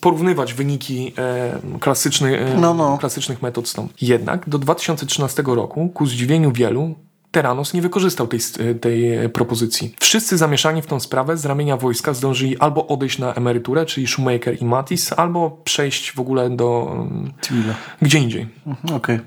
porównywać 0.00 0.54
wyniki 0.54 1.12
e, 1.18 1.58
klasycznych, 1.80 2.40
e, 2.40 2.54
No, 2.60 2.74
no. 2.74 2.98
klasycznych 2.98 3.42
metod 3.42 3.68
z 3.68 3.72
tą. 3.72 3.88
Jednak 4.00 4.48
do 4.48 4.58
2013 4.58 5.21
roku, 5.46 5.88
ku 5.88 6.06
zdziwieniu 6.06 6.52
wielu, 6.52 6.94
Teranos 7.30 7.74
nie 7.74 7.82
wykorzystał 7.82 8.26
tej, 8.26 8.40
tej 8.80 9.28
propozycji. 9.28 9.94
Wszyscy 10.00 10.36
zamieszani 10.36 10.82
w 10.82 10.86
tą 10.86 11.00
sprawę 11.00 11.36
z 11.36 11.44
ramienia 11.46 11.76
wojska 11.76 12.14
zdążyli 12.14 12.58
albo 12.58 12.86
odejść 12.86 13.18
na 13.18 13.34
emeryturę, 13.34 13.86
czyli 13.86 14.06
Shoemaker 14.06 14.62
i 14.62 14.64
Mattis, 14.64 15.12
albo 15.12 15.50
przejść 15.64 16.12
w 16.12 16.20
ogóle 16.20 16.50
do 16.50 16.96
Civila. 17.42 17.74
gdzie 18.02 18.18
indziej. 18.18 18.48
Mhm, 18.66 18.94
Okej. 18.96 19.20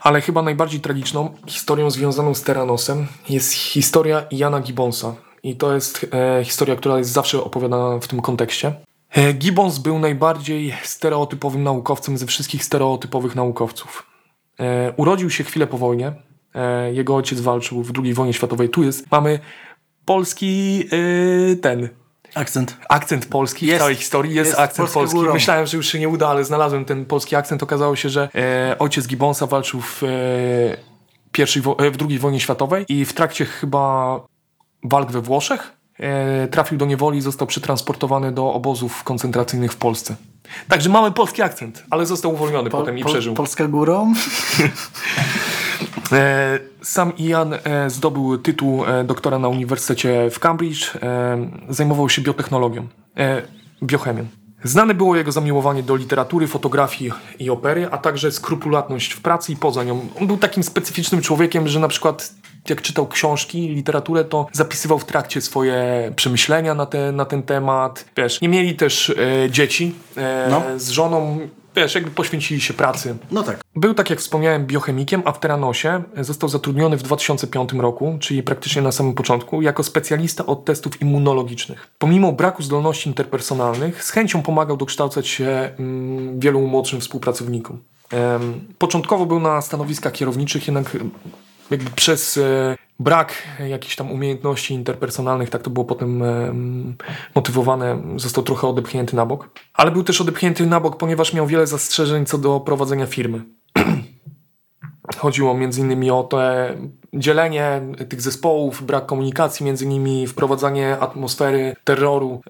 Ale 0.00 0.20
chyba 0.20 0.42
najbardziej 0.42 0.80
tragiczną 0.80 1.34
historią 1.46 1.90
związaną 1.90 2.34
z 2.34 2.42
Teranosem 2.42 3.06
jest 3.28 3.52
historia 3.52 4.24
Jana 4.30 4.60
Gibbonsa. 4.60 5.14
I 5.42 5.56
to 5.56 5.74
jest 5.74 6.06
e, 6.12 6.44
historia, 6.44 6.76
która 6.76 6.98
jest 6.98 7.10
zawsze 7.10 7.44
opowiadana 7.44 7.98
w 7.98 8.08
tym 8.08 8.22
kontekście. 8.22 8.72
E, 9.10 9.32
Gibbons 9.32 9.78
był 9.78 9.98
najbardziej 9.98 10.74
stereotypowym 10.82 11.62
naukowcem 11.62 12.18
ze 12.18 12.26
wszystkich 12.26 12.64
stereotypowych 12.64 13.34
naukowców. 13.34 14.11
E, 14.60 14.92
urodził 14.96 15.30
się 15.30 15.44
chwilę 15.44 15.66
po 15.66 15.78
wojnie. 15.78 16.12
E, 16.54 16.92
jego 16.92 17.16
ojciec 17.16 17.40
walczył 17.40 17.82
w 17.82 17.92
II 18.04 18.14
wojnie 18.14 18.32
światowej. 18.32 18.68
Tu 18.68 18.82
jest, 18.82 19.10
mamy 19.10 19.38
polski 20.04 20.84
e, 21.52 21.56
ten, 21.56 21.88
Akcent. 22.34 22.76
akcent 22.88 23.26
polski 23.26 23.66
Jest. 23.66 23.78
w 23.78 23.80
całej 23.80 23.94
historii. 23.94 24.34
Jest, 24.34 24.48
Jest 24.50 24.60
akcent 24.60 24.90
polski. 24.90 25.16
górą. 25.16 25.32
Myślałem, 25.32 25.66
że 25.66 25.76
już 25.76 25.86
się 25.86 25.98
nie 25.98 26.08
uda, 26.08 26.28
ale 26.28 26.44
znalazłem 26.44 26.84
ten 26.84 27.04
polski 27.04 27.36
akcent. 27.36 27.62
Okazało 27.62 27.96
się, 27.96 28.08
że 28.08 28.28
ojciec 28.78 29.06
Gibbonsa 29.06 29.46
walczył 29.46 29.80
w, 29.80 30.02
pierwszej, 31.32 31.62
w 31.62 31.96
II 32.08 32.18
wojnie 32.18 32.40
światowej 32.40 32.84
i 32.88 33.04
w 33.04 33.12
trakcie 33.12 33.44
chyba 33.44 34.20
walk 34.84 35.10
we 35.12 35.20
Włoszech 35.20 35.81
trafił 36.50 36.78
do 36.78 36.86
niewoli 36.86 37.18
i 37.18 37.22
został 37.22 37.46
przetransportowany 37.46 38.32
do 38.32 38.52
obozów 38.52 39.04
koncentracyjnych 39.04 39.72
w 39.72 39.76
Polsce. 39.76 40.16
Także 40.68 40.88
mamy 40.90 41.12
polski 41.12 41.42
akcent, 41.42 41.84
ale 41.90 42.06
został 42.06 42.32
uwolniony 42.34 42.70
potem 42.70 42.98
i 42.98 43.02
Pol- 43.02 43.12
przeżył. 43.12 43.34
Polska 43.34 43.68
górą. 43.68 44.12
E, 46.12 46.58
Sam 46.82 47.12
Ian 47.18 47.54
e, 47.54 47.90
zdobył 47.90 48.38
tytuł 48.38 48.84
e, 48.84 49.04
doktora 49.04 49.38
na 49.38 49.48
Uniwersytecie 49.48 50.30
w 50.30 50.38
Cambridge. 50.38 50.96
E, 51.02 51.48
Zajmował 51.68 52.08
się 52.08 52.22
biotechnologią, 52.22 52.86
e, 53.16 53.42
biochemią. 53.82 54.26
Znane 54.64 54.94
było 54.94 55.16
jego 55.16 55.32
zamiłowanie 55.32 55.82
do 55.82 55.96
literatury, 55.96 56.46
fotografii 56.46 57.12
i 57.38 57.50
opery, 57.50 57.88
a 57.90 57.98
także 57.98 58.32
skrupulatność 58.32 59.12
w 59.12 59.20
pracy 59.20 59.52
i 59.52 59.56
poza 59.56 59.84
nią. 59.84 60.00
On 60.20 60.26
był 60.26 60.36
takim 60.36 60.62
specyficznym 60.62 61.20
człowiekiem, 61.22 61.68
że 61.68 61.80
na 61.80 61.88
przykład 61.88 62.34
jak 62.68 62.82
czytał 62.82 63.06
książki, 63.06 63.68
literaturę, 63.68 64.24
to 64.24 64.46
zapisywał 64.52 64.98
w 64.98 65.04
trakcie 65.04 65.40
swoje 65.40 66.12
przemyślenia 66.16 66.74
na, 66.74 66.86
te, 66.86 67.12
na 67.12 67.24
ten 67.24 67.42
temat. 67.42 68.04
Wiesz, 68.16 68.40
nie 68.40 68.48
mieli 68.48 68.76
też 68.76 69.10
e, 69.10 69.50
dzieci 69.50 69.94
e, 70.16 70.46
No. 70.50 70.62
z 70.76 70.90
żoną. 70.90 71.38
Wiesz, 71.76 71.94
jakby 71.94 72.10
poświęcili 72.10 72.60
się 72.60 72.74
pracy. 72.74 73.16
No 73.30 73.42
tak. 73.42 73.60
Był, 73.76 73.94
tak 73.94 74.10
jak 74.10 74.18
wspomniałem, 74.18 74.66
biochemikiem, 74.66 75.22
a 75.24 75.32
w 75.32 75.40
Teranosie 75.40 76.02
został 76.20 76.48
zatrudniony 76.48 76.96
w 76.96 77.02
2005 77.02 77.72
roku, 77.72 78.16
czyli 78.20 78.42
praktycznie 78.42 78.82
na 78.82 78.92
samym 78.92 79.14
początku, 79.14 79.62
jako 79.62 79.82
specjalista 79.82 80.46
od 80.46 80.64
testów 80.64 81.00
immunologicznych. 81.02 81.88
Pomimo 81.98 82.32
braku 82.32 82.62
zdolności 82.62 83.08
interpersonalnych, 83.08 84.04
z 84.04 84.10
chęcią 84.10 84.42
pomagał 84.42 84.76
dokształcać 84.76 85.28
się 85.28 85.70
mm, 85.78 86.40
wielu 86.40 86.60
młodszym 86.60 87.00
współpracownikom. 87.00 87.78
Początkowo 88.78 89.26
był 89.26 89.40
na 89.40 89.60
stanowiskach 89.62 90.12
kierowniczych, 90.12 90.66
jednak 90.66 90.96
jakby 91.72 91.90
przez 91.90 92.36
e, 92.36 92.76
brak 92.98 93.42
jakichś 93.68 93.96
tam 93.96 94.10
umiejętności 94.10 94.74
interpersonalnych, 94.74 95.50
tak 95.50 95.62
to 95.62 95.70
było 95.70 95.84
potem 95.84 96.22
em, 96.22 96.96
motywowane, 97.34 98.02
został 98.16 98.44
trochę 98.44 98.66
odepchnięty 98.66 99.16
na 99.16 99.26
bok. 99.26 99.48
Ale 99.74 99.90
był 99.90 100.04
też 100.04 100.20
odepchnięty 100.20 100.66
na 100.66 100.80
bok, 100.80 100.96
ponieważ 100.96 101.32
miał 101.32 101.46
wiele 101.46 101.66
zastrzeżeń 101.66 102.26
co 102.26 102.38
do 102.38 102.60
prowadzenia 102.60 103.06
firmy. 103.06 103.42
Chodziło 105.16 105.58
innymi 105.78 106.10
o 106.10 106.22
te 106.22 106.74
dzielenie 107.14 107.80
tych 108.08 108.22
zespołów, 108.22 108.82
brak 108.82 109.06
komunikacji 109.06 109.66
między 109.66 109.86
nimi, 109.86 110.26
wprowadzanie 110.26 110.98
atmosfery 110.98 111.76
terroru 111.84 112.40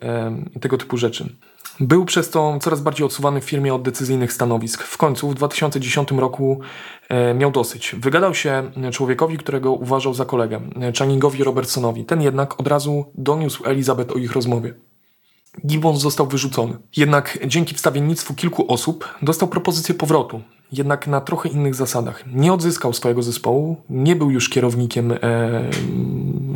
tego 0.60 0.78
typu 0.78 0.96
rzeczy. 0.96 1.36
Był 1.82 2.04
przez 2.04 2.30
to 2.30 2.58
coraz 2.60 2.80
bardziej 2.80 3.06
odsuwany 3.06 3.40
w 3.40 3.44
firmie 3.44 3.74
od 3.74 3.82
decyzyjnych 3.82 4.32
stanowisk. 4.32 4.82
W 4.82 4.96
końcu 4.96 5.30
w 5.30 5.34
2010 5.34 6.10
roku 6.10 6.60
e, 7.08 7.34
miał 7.34 7.50
dosyć. 7.50 7.96
Wygadał 7.98 8.34
się 8.34 8.70
człowiekowi, 8.92 9.38
którego 9.38 9.72
uważał 9.72 10.14
za 10.14 10.24
kolegę, 10.24 10.60
Channingowi 10.98 11.44
Robertsonowi. 11.44 12.04
Ten 12.04 12.22
jednak 12.22 12.60
od 12.60 12.66
razu 12.66 13.04
doniósł 13.14 13.64
Elizabeth 13.66 14.12
o 14.12 14.18
ich 14.18 14.32
rozmowie. 14.32 14.74
Gibbons 15.66 16.00
został 16.00 16.26
wyrzucony. 16.26 16.78
Jednak 16.96 17.38
dzięki 17.46 17.74
wstawiennictwu 17.74 18.34
kilku 18.34 18.72
osób 18.72 19.08
dostał 19.22 19.48
propozycję 19.48 19.94
powrotu, 19.94 20.40
jednak 20.72 21.06
na 21.06 21.20
trochę 21.20 21.48
innych 21.48 21.74
zasadach. 21.74 22.24
Nie 22.26 22.52
odzyskał 22.52 22.92
swojego 22.92 23.22
zespołu, 23.22 23.76
nie 23.90 24.16
był 24.16 24.30
już 24.30 24.48
kierownikiem 24.48 25.12
e, 25.12 25.18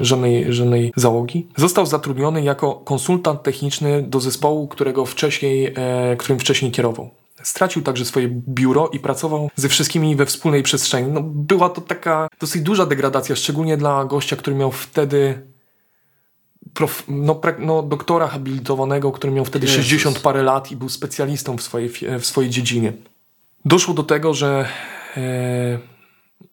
żadnej, 0.01 0.53
żadnej 0.53 0.93
załogi. 0.97 1.47
Został 1.57 1.87
zatrudniony 1.87 2.43
jako 2.43 2.75
konsultant 2.75 3.43
techniczny 3.43 4.03
do 4.03 4.21
zespołu, 4.21 4.69
którego 4.69 5.07
wcześniej, 5.07 5.75
e, 5.77 6.17
którym 6.17 6.39
wcześniej 6.39 6.71
kierował. 6.71 7.11
Stracił 7.43 7.83
także 7.83 8.05
swoje 8.05 8.29
biuro 8.49 8.89
i 8.93 8.99
pracował 8.99 9.51
ze 9.57 9.69
wszystkimi 9.69 10.17
we 10.17 10.27
wspólnej 10.27 10.63
przestrzeni. 10.63 11.13
No, 11.13 11.21
była 11.23 11.69
to 11.69 11.81
taka 11.81 12.29
dosyć 12.41 12.63
duża 12.63 12.87
degradacja, 12.87 13.37
szczególnie 13.37 13.77
dla 13.77 14.05
gościa, 14.05 14.37
który 14.37 14.57
miał 14.57 14.73
wtedy 14.73 15.43
prof, 16.75 17.05
no, 17.09 17.41
no, 17.59 17.83
doktora 17.83 18.27
habilitowanego, 18.27 19.13
który 19.13 19.33
miał 19.33 19.45
wtedy 19.45 19.67
Jezus. 19.67 19.85
60 19.85 20.21
parę 20.21 20.43
lat 20.43 20.73
i 20.73 20.77
był 20.77 20.89
specjalistą 20.89 21.57
w 21.57 21.63
swojej, 21.63 21.91
w 22.21 22.27
swojej 22.27 22.51
dziedzinie. 22.51 22.93
Doszło 23.67 23.95
do 23.95 24.03
tego, 24.03 24.35
że 24.35 24.69
e, 25.17 25.79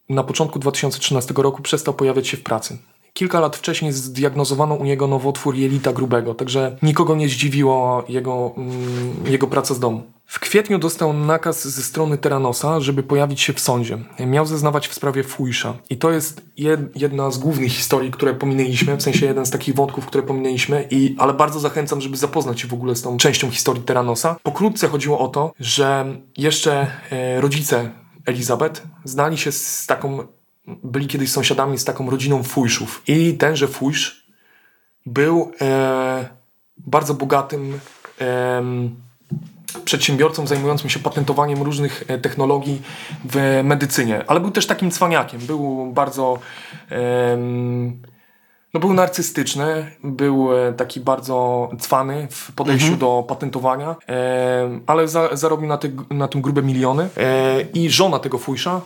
na 0.08 0.24
początku 0.24 0.58
2013 0.58 1.34
roku 1.36 1.62
przestał 1.62 1.94
pojawiać 1.94 2.28
się 2.28 2.36
w 2.36 2.42
pracy. 2.42 2.78
Kilka 3.16 3.40
lat 3.40 3.56
wcześniej 3.56 3.92
zdiagnozowano 3.92 4.74
u 4.74 4.84
niego 4.84 5.06
nowotwór 5.06 5.54
jelita 5.54 5.92
grubego, 5.92 6.34
także 6.34 6.76
nikogo 6.82 7.16
nie 7.16 7.28
zdziwiło 7.28 8.04
jego, 8.08 8.54
mm, 8.56 9.14
jego 9.26 9.46
praca 9.46 9.74
z 9.74 9.80
domu. 9.80 10.02
W 10.26 10.40
kwietniu 10.40 10.78
dostał 10.78 11.12
nakaz 11.12 11.68
ze 11.68 11.82
strony 11.82 12.18
Teranosa, 12.18 12.80
żeby 12.80 13.02
pojawić 13.02 13.40
się 13.40 13.52
w 13.52 13.60
sądzie. 13.60 13.98
Miał 14.26 14.46
zeznawać 14.46 14.88
w 14.88 14.94
sprawie 14.94 15.22
Fujsza. 15.22 15.74
I 15.90 15.96
to 15.96 16.10
jest 16.10 16.42
jed, 16.56 16.80
jedna 16.94 17.30
z 17.30 17.38
głównych 17.38 17.72
historii, 17.72 18.10
które 18.10 18.34
pominęliśmy, 18.34 18.96
w 18.96 19.02
sensie 19.02 19.26
jeden 19.26 19.46
z 19.46 19.50
takich 19.50 19.74
wątków, 19.74 20.06
które 20.06 20.22
pominęliśmy, 20.22 20.88
i, 20.90 21.16
ale 21.18 21.34
bardzo 21.34 21.60
zachęcam, 21.60 22.00
żeby 22.00 22.16
zapoznać 22.16 22.60
się 22.60 22.68
w 22.68 22.74
ogóle 22.74 22.96
z 22.96 23.02
tą 23.02 23.16
częścią 23.16 23.50
historii 23.50 23.82
Teranosa. 23.82 24.36
Pokrótce 24.42 24.88
chodziło 24.88 25.18
o 25.18 25.28
to, 25.28 25.52
że 25.60 26.16
jeszcze 26.36 26.86
e, 27.10 27.40
rodzice 27.40 27.90
Elizabeth 28.26 28.82
znali 29.04 29.38
się 29.38 29.52
z 29.52 29.86
taką, 29.86 30.18
byli 30.66 31.06
kiedyś 31.06 31.32
sąsiadami 31.32 31.78
z 31.78 31.84
taką 31.84 32.10
rodziną 32.10 32.42
Fujszów. 32.42 33.02
I 33.06 33.34
tenże 33.34 33.68
Fujsz 33.68 34.26
był 35.06 35.52
e, 35.60 36.28
bardzo 36.76 37.14
bogatym 37.14 37.80
em, 38.18 38.96
przedsiębiorcą 39.84 40.46
zajmującym 40.46 40.90
się 40.90 40.98
patentowaniem 41.00 41.62
różnych 41.62 42.04
e, 42.08 42.18
technologii 42.18 42.82
w 43.24 43.60
medycynie, 43.64 44.24
ale 44.26 44.40
był 44.40 44.50
też 44.50 44.66
takim 44.66 44.90
cwaniakiem. 44.90 45.40
Był 45.40 45.92
bardzo. 45.92 46.38
em, 46.90 48.02
no 48.74 48.80
był 48.80 48.92
narcystyczny, 48.94 49.90
był 50.04 50.58
e, 50.58 50.72
taki 50.72 51.00
bardzo 51.00 51.70
cwany 51.80 52.28
w 52.30 52.52
podejściu 52.52 52.96
do 52.96 53.24
patentowania, 53.28 53.96
ale 54.86 55.08
za, 55.08 55.36
zarobił 55.36 55.68
na, 55.68 55.78
na 56.10 56.28
tym 56.28 56.42
grube 56.42 56.62
miliony. 56.62 57.08
E, 57.16 57.60
I 57.60 57.90
żona 57.90 58.18
tego 58.18 58.38
Fujsza 58.38 58.76
e, 58.76 58.80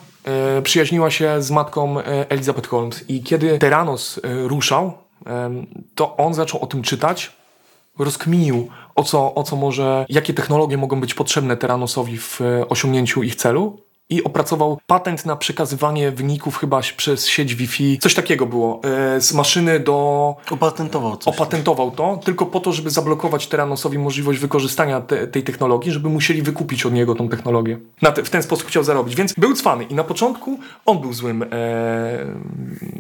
przyjaźniła 0.62 1.10
się 1.10 1.42
z 1.42 1.50
matką 1.50 2.00
e, 2.00 2.30
Elizabeth 2.30 2.68
Holmes. 2.68 3.04
I 3.08 3.22
kiedy 3.22 3.58
Teranos 3.58 4.20
e, 4.24 4.48
ruszał, 4.48 4.92
to 5.94 6.16
on 6.16 6.34
zaczął 6.34 6.60
o 6.60 6.66
tym 6.66 6.82
czytać, 6.82 7.32
rozkminił, 7.98 8.68
o 8.94 9.04
co, 9.04 9.34
o 9.34 9.42
co 9.42 9.56
może, 9.56 10.06
jakie 10.08 10.34
technologie 10.34 10.76
mogą 10.76 11.00
być 11.00 11.14
potrzebne 11.14 11.56
Teranosowi 11.56 12.18
w 12.18 12.40
e, 12.40 12.68
osiągnięciu 12.68 13.22
ich 13.22 13.34
celu. 13.34 13.80
I 14.10 14.24
opracował 14.24 14.78
patent 14.86 15.26
na 15.26 15.36
przekazywanie 15.36 16.10
wyników 16.10 16.56
chyba 16.56 16.80
przez 16.96 17.26
sieć 17.26 17.54
Wi-Fi. 17.54 17.98
Coś 17.98 18.14
takiego 18.14 18.46
było. 18.46 18.80
E, 19.16 19.20
z 19.20 19.34
maszyny 19.34 19.80
do. 19.80 20.36
Opatentował 20.50 21.16
coś. 21.16 21.34
Opatentował 21.34 21.90
to 21.90 22.20
tylko 22.24 22.46
po 22.46 22.60
to, 22.60 22.72
żeby 22.72 22.90
zablokować 22.90 23.46
Teranosowi 23.46 23.98
możliwość 23.98 24.38
wykorzystania 24.38 25.00
te, 25.00 25.26
tej 25.26 25.42
technologii, 25.42 25.92
żeby 25.92 26.08
musieli 26.08 26.42
wykupić 26.42 26.86
od 26.86 26.92
niego 26.92 27.14
tą 27.14 27.28
technologię. 27.28 27.78
Te, 28.14 28.24
w 28.24 28.30
ten 28.30 28.42
sposób 28.42 28.68
chciał 28.68 28.84
zarobić. 28.84 29.14
Więc 29.14 29.32
był 29.32 29.54
cwany 29.54 29.84
i 29.84 29.94
na 29.94 30.04
początku 30.04 30.58
on 30.86 30.98
był 30.98 31.12
złym, 31.12 31.42
e, 31.42 31.46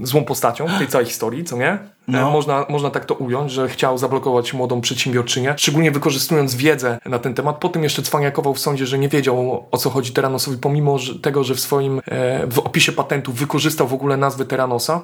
złą 0.02 0.24
postacią 0.24 0.66
w 0.66 0.78
tej 0.78 0.88
całej 0.88 1.06
historii, 1.06 1.44
co 1.44 1.56
nie? 1.56 1.97
No. 2.08 2.28
E, 2.28 2.32
można, 2.32 2.66
można 2.68 2.90
tak 2.90 3.04
to 3.04 3.14
ująć, 3.14 3.52
że 3.52 3.68
chciał 3.68 3.98
zablokować 3.98 4.54
młodą 4.54 4.80
przedsiębiorczynię, 4.80 5.54
szczególnie 5.56 5.90
wykorzystując 5.90 6.54
wiedzę 6.54 6.98
na 7.04 7.18
ten 7.18 7.34
temat. 7.34 7.56
Potem 7.58 7.82
jeszcze 7.82 8.02
cwaniakował 8.02 8.54
w 8.54 8.58
sądzie, 8.58 8.86
że 8.86 8.98
nie 8.98 9.08
wiedział 9.08 9.66
o 9.70 9.76
co 9.76 9.90
chodzi 9.90 10.12
Teranosowi, 10.12 10.58
pomimo 10.58 10.98
że, 10.98 11.18
tego, 11.18 11.44
że 11.44 11.54
w 11.54 11.60
swoim 11.60 12.00
e, 12.06 12.46
w 12.46 12.58
opisie 12.58 12.92
patentu 12.92 13.32
wykorzystał 13.32 13.88
w 13.88 13.94
ogóle 13.94 14.16
nazwę 14.16 14.44
Teranosa. 14.44 15.00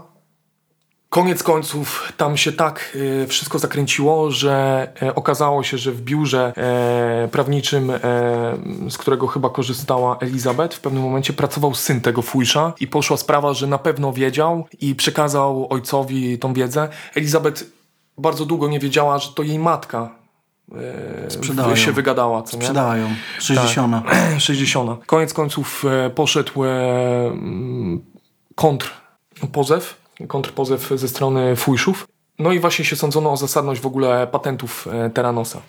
Koniec 1.15 1.43
końców 1.43 2.13
tam 2.17 2.37
się 2.37 2.53
tak 2.53 2.97
e, 3.23 3.27
wszystko 3.27 3.59
zakręciło, 3.59 4.31
że 4.31 4.89
e, 5.03 5.15
okazało 5.15 5.63
się, 5.63 5.79
że 5.79 5.93
w 5.93 6.01
biurze 6.01 6.53
e, 6.57 7.29
prawniczym, 7.29 7.93
z 8.91 8.99
którego 8.99 9.27
chyba 9.27 9.51
korzystała 9.51 10.19
Elizabeth, 10.19 10.77
w 10.77 10.81
pewnym 10.81 11.03
momencie 11.03 11.33
pracował 11.33 11.75
syn 11.75 12.01
tego 12.01 12.23
Fujsza 12.23 12.73
i 12.81 12.87
poszła 12.87 13.17
sprawa, 13.17 13.53
że 13.53 13.67
na 13.67 13.79
pewno 13.79 14.13
wiedział 14.13 14.67
i 14.81 14.95
przekazał 14.95 15.67
ojcowi 15.71 16.39
tą 16.39 16.55
wiedzę. 16.55 16.89
Elizabeth 17.15 17.65
bardzo 18.19 18.47
długo 18.47 18.69
nie 18.69 18.81
wiedziała, 18.81 19.19
że 19.19 19.33
to 19.33 19.43
jej 19.43 19.59
matka 19.59 20.11
Sprzedała 21.29 21.77
się 21.77 21.93
wygadała, 21.93 22.43
co 22.43 22.57
nie? 22.57 22.63
Sprzedała 22.63 22.97
ją. 22.97 23.09
60. 23.39 24.07
60. 24.39 25.07
Koniec 25.07 25.35
końców 25.35 25.85
poszedł 26.15 26.65
e, 26.65 26.69
mm, 27.27 28.05
kontrpozew, 30.29 30.91
ze 30.95 31.09
strony 31.09 31.57
Fujszów. 31.57 32.09
No 32.39 32.53
i 32.53 32.61
właśnie 32.61 32.85
się 32.85 32.97
sądzono 32.97 33.33
o 33.33 33.37
zasadność 33.37 33.81
w 33.81 33.87
ogóle 33.87 34.27
patentów 34.27 34.89
e, 34.93 35.11
Teranosa. 35.11 35.61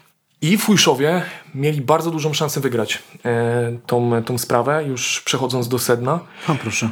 I 0.42 0.58
Fujszowie 0.58 1.22
mieli 1.56 1.82
bardzo 1.82 2.12
dużą 2.12 2.34
szansę 2.34 2.60
wygrać 2.60 3.04
e, 3.26 3.78
tą, 3.86 4.24
tą 4.24 4.38
sprawę, 4.38 4.84
już 4.88 5.22
przechodząc 5.26 5.68
do 5.68 5.80
sedna. 5.80 6.20
O, 6.48 6.56
proszę. 6.56 6.90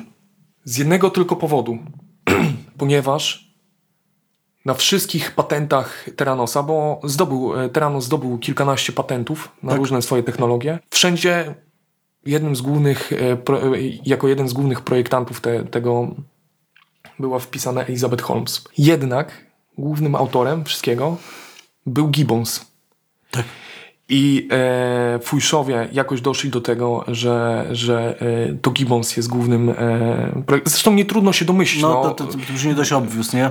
Z 0.63 0.77
jednego 0.77 1.09
tylko 1.09 1.35
powodu. 1.35 1.77
Ponieważ 2.77 3.53
na 4.65 4.73
wszystkich 4.73 5.31
patentach 5.31 6.09
Teranosa, 6.15 6.63
bo 6.63 7.01
zdobył, 7.03 7.61
e, 7.61 7.69
Teranos 7.69 8.05
zdobył 8.05 8.37
kilkanaście 8.37 8.93
patentów 8.93 9.51
na 9.63 9.75
różne 9.75 10.01
swoje 10.01 10.23
technologie, 10.23 10.79
wszędzie 10.89 11.55
jednym 12.25 12.55
z 12.55 12.61
głównych, 12.61 13.11
jako 14.05 14.27
jeden 14.27 14.47
z 14.47 14.53
głównych 14.53 14.81
projektantów 14.81 15.41
te, 15.41 15.63
tego 15.63 16.07
była 17.19 17.39
wpisana 17.39 17.81
Elizabeth 17.81 18.23
Holmes. 18.23 18.63
Jednak 18.77 19.45
głównym 19.77 20.15
autorem 20.15 20.65
wszystkiego 20.65 21.17
był 21.85 22.07
Gibbons. 22.07 22.65
Tak. 23.31 23.45
I 24.09 24.47
e, 24.51 25.19
Fujszowie 25.23 25.89
jakoś 25.91 26.21
doszli 26.21 26.49
do 26.49 26.61
tego, 26.61 27.05
że, 27.07 27.67
że 27.71 28.15
e, 28.21 28.53
to 28.53 28.71
Gibbons 28.71 29.17
jest 29.17 29.29
głównym 29.29 29.69
e. 29.69 30.43
Zresztą 30.65 30.93
nie 30.93 31.05
trudno 31.05 31.33
się 31.33 31.45
domyślić. 31.45 31.81
No, 31.81 31.89
No, 31.89 32.03
to, 32.03 32.25
to, 32.25 32.31
to 32.31 32.37
brzmi 32.53 32.75
dość 32.75 32.91
obvious, 32.91 33.33
nie? 33.33 33.49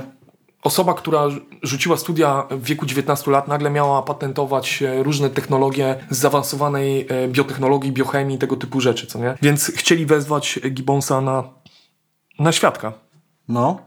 Osoba, 0.63 0.95
która 0.95 1.29
rzuciła 1.63 1.97
studia 1.97 2.47
w 2.51 2.65
wieku 2.65 2.87
19 2.87 3.31
lat, 3.31 3.49
nagle 3.49 3.71
miała 3.71 4.03
patentować 4.03 4.83
e, 4.83 5.03
różne 5.03 5.31
technologie 5.31 5.97
z 6.11 6.19
zaawansowanej 6.19 7.07
e, 7.09 7.29
biotechnologii, 7.29 7.93
biochemii, 7.93 8.39
tego 8.39 8.57
typu 8.57 8.81
rzeczy, 8.81 9.07
co 9.07 9.19
nie? 9.19 9.35
Więc 9.43 9.73
chcieli 9.77 10.07
wezwać 10.07 10.61
Gibbonsa 10.71 11.21
na, 11.21 11.45
na 12.39 12.53
świadka. 12.53 12.93
No. 13.49 13.79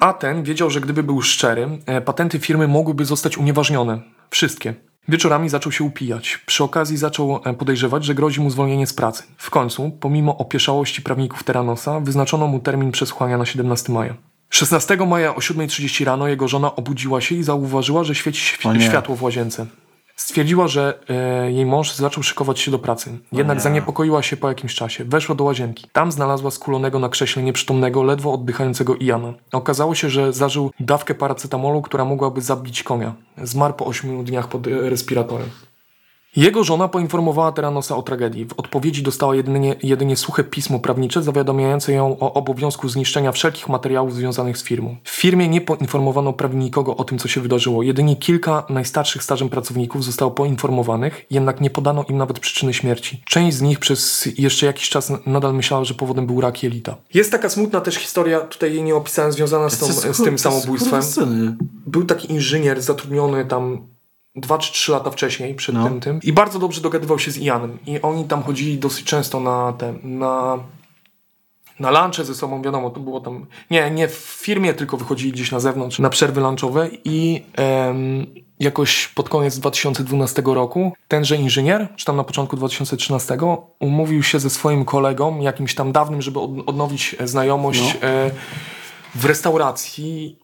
A 0.00 0.12
ten 0.12 0.42
wiedział, 0.42 0.70
że 0.70 0.80
gdyby 0.80 1.02
był 1.02 1.22
szczery, 1.22 1.68
e, 1.86 2.00
patenty 2.00 2.38
firmy 2.38 2.68
mogłyby 2.68 3.04
zostać 3.04 3.38
unieważnione. 3.38 4.00
Wszystkie. 4.30 4.74
Wieczorami 5.08 5.48
zaczął 5.48 5.72
się 5.72 5.84
upijać. 5.84 6.38
Przy 6.46 6.64
okazji 6.64 6.96
zaczął 6.96 7.40
e, 7.44 7.54
podejrzewać, 7.54 8.04
że 8.04 8.14
grozi 8.14 8.40
mu 8.40 8.50
zwolnienie 8.50 8.86
z 8.86 8.92
pracy. 8.94 9.22
W 9.36 9.50
końcu, 9.50 9.90
pomimo 10.00 10.36
opieszałości 10.38 11.02
prawników 11.02 11.44
Teranosa, 11.44 12.00
wyznaczono 12.00 12.46
mu 12.46 12.58
termin 12.60 12.92
przesłuchania 12.92 13.38
na 13.38 13.46
17 13.46 13.92
maja. 13.92 14.14
16 14.50 14.96
maja 14.96 15.34
o 15.34 15.38
7.30 15.38 16.04
rano 16.04 16.28
jego 16.28 16.48
żona 16.48 16.76
obudziła 16.76 17.20
się 17.20 17.34
i 17.34 17.42
zauważyła, 17.42 18.04
że 18.04 18.14
świeci 18.14 18.40
świ- 18.56 18.68
światło 18.88 19.16
w 19.16 19.22
łazience. 19.22 19.66
Stwierdziła, 20.18 20.68
że 20.68 20.98
e, 21.08 21.52
jej 21.52 21.66
mąż 21.66 21.94
zaczął 21.94 22.22
szykować 22.22 22.60
się 22.60 22.70
do 22.70 22.78
pracy. 22.78 23.18
Jednak 23.32 23.56
nie. 23.56 23.62
zaniepokoiła 23.62 24.22
się 24.22 24.36
po 24.36 24.48
jakimś 24.48 24.74
czasie. 24.74 25.04
Weszła 25.04 25.34
do 25.34 25.44
łazienki. 25.44 25.86
Tam 25.92 26.12
znalazła 26.12 26.50
skulonego 26.50 26.98
na 26.98 27.08
krześle 27.08 27.42
nieprzytomnego, 27.42 28.02
ledwo 28.02 28.32
oddychającego 28.32 28.96
Iana. 28.96 29.34
Okazało 29.52 29.94
się, 29.94 30.10
że 30.10 30.32
zażył 30.32 30.70
dawkę 30.80 31.14
paracetamolu, 31.14 31.82
która 31.82 32.04
mogłaby 32.04 32.40
zabić 32.40 32.82
konia. 32.82 33.14
Zmarł 33.42 33.74
po 33.74 33.86
8 33.86 34.24
dniach 34.24 34.48
pod 34.48 34.66
e, 34.66 34.70
respiratorem. 34.90 35.50
Jego 36.38 36.64
żona 36.64 36.88
poinformowała 36.88 37.52
Teranosa 37.52 37.96
o 37.96 38.02
tragedii. 38.02 38.44
W 38.44 38.52
odpowiedzi 38.56 39.02
dostała 39.02 39.36
jedynie, 39.36 39.76
jedynie 39.82 40.16
suche 40.16 40.44
pismo 40.44 40.78
prawnicze 40.78 41.22
zawiadamiające 41.22 41.92
ją 41.92 42.18
o 42.20 42.32
obowiązku 42.34 42.88
zniszczenia 42.88 43.32
wszelkich 43.32 43.68
materiałów 43.68 44.14
związanych 44.14 44.58
z 44.58 44.64
firmą. 44.64 44.96
W 45.04 45.10
firmie 45.10 45.48
nie 45.48 45.60
poinformowano 45.60 46.32
prawie 46.32 46.56
nikogo 46.56 46.96
o 46.96 47.04
tym, 47.04 47.18
co 47.18 47.28
się 47.28 47.40
wydarzyło. 47.40 47.82
Jedynie 47.82 48.16
kilka 48.16 48.66
najstarszych 48.68 49.22
stażem 49.22 49.48
pracowników 49.48 50.04
zostało 50.04 50.30
poinformowanych, 50.30 51.26
jednak 51.30 51.60
nie 51.60 51.70
podano 51.70 52.04
im 52.08 52.16
nawet 52.16 52.38
przyczyny 52.38 52.74
śmierci. 52.74 53.22
Część 53.26 53.56
z 53.56 53.62
nich 53.62 53.78
przez 53.78 54.28
jeszcze 54.38 54.66
jakiś 54.66 54.88
czas 54.88 55.12
nadal 55.26 55.54
myślała, 55.54 55.84
że 55.84 55.94
powodem 55.94 56.26
był 56.26 56.40
rak 56.40 56.62
jelita. 56.62 56.96
Jest 57.14 57.32
taka 57.32 57.48
smutna 57.48 57.80
też 57.80 57.94
historia, 57.94 58.40
tutaj 58.40 58.74
jej 58.74 58.82
nie 58.82 58.94
opisałem, 58.94 59.32
związana 59.32 59.70
z, 59.70 59.78
tą, 59.78 60.12
z 60.12 60.24
tym 60.24 60.38
samobójstwem 60.38 61.02
był 61.86 62.04
taki 62.04 62.32
inżynier 62.32 62.82
zatrudniony 62.82 63.44
tam 63.44 63.97
dwa 64.40 64.58
czy 64.58 64.72
trzy 64.72 64.92
lata 64.92 65.10
wcześniej 65.10 65.54
przed 65.54 65.74
No. 65.74 65.84
tym, 65.88 66.00
tym. 66.00 66.20
I 66.22 66.32
bardzo 66.32 66.58
dobrze 66.58 66.80
dogadywał 66.80 67.18
się 67.18 67.30
z 67.30 67.38
Ianem 67.38 67.78
i 67.86 68.02
oni 68.02 68.24
tam 68.24 68.42
chodzili 68.42 68.78
dosyć 68.78 69.04
często 69.04 69.40
na 69.40 69.72
te, 69.72 69.94
na 70.02 70.58
na 71.80 71.90
lunche 72.02 72.24
ze 72.24 72.34
sobą, 72.34 72.62
wiadomo, 72.62 72.90
to 72.90 73.00
było 73.00 73.20
tam, 73.20 73.46
nie, 73.70 73.90
nie 73.90 74.08
w 74.08 74.14
firmie, 74.16 74.74
tylko 74.74 74.96
wychodzili 74.96 75.32
gdzieś 75.32 75.52
na 75.52 75.60
zewnątrz, 75.60 75.98
na 75.98 76.10
przerwy 76.10 76.40
lunchowe. 76.40 76.88
I 77.04 77.42
em, 77.56 78.26
jakoś 78.60 79.08
pod 79.08 79.28
koniec 79.28 79.58
2012 79.58 80.42
roku 80.46 80.92
tenże 81.08 81.36
inżynier, 81.36 81.88
czy 81.96 82.04
tam 82.04 82.16
na 82.16 82.24
początku 82.24 82.56
2013, 82.56 83.38
umówił 83.80 84.22
się 84.22 84.38
ze 84.40 84.50
swoim 84.50 84.84
kolegą, 84.84 85.40
jakimś 85.40 85.74
tam 85.74 85.92
dawnym, 85.92 86.22
żeby 86.22 86.40
od, 86.40 86.50
odnowić 86.66 87.16
e, 87.18 87.28
znajomość 87.28 87.80
No. 88.02 88.08
e, 88.08 88.30
w 89.14 89.24
restauracji. 89.24 90.38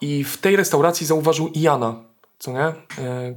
I 0.00 0.24
w 0.24 0.36
tej 0.38 0.56
restauracji 0.56 1.06
zauważył 1.06 1.48
Iana, 1.48 1.94
co 2.38 2.52
nie? 2.52 3.04
E, 3.04 3.34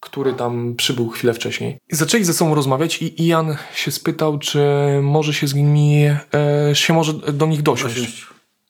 który 0.00 0.34
tam 0.34 0.74
przybył 0.76 1.08
chwilę 1.08 1.34
wcześniej. 1.34 1.78
Zaczęli 1.90 2.24
ze 2.24 2.34
sobą 2.34 2.54
rozmawiać 2.54 3.02
i 3.02 3.22
Ian 3.22 3.56
się 3.74 3.90
spytał, 3.90 4.38
czy 4.38 4.60
może 5.02 5.34
się 5.34 5.46
z 5.46 5.54
nimi, 5.54 6.04
e, 6.04 6.74
się 6.74 6.94
może 6.94 7.12
do 7.12 7.46
nich 7.46 7.62
dosiąść. 7.62 8.26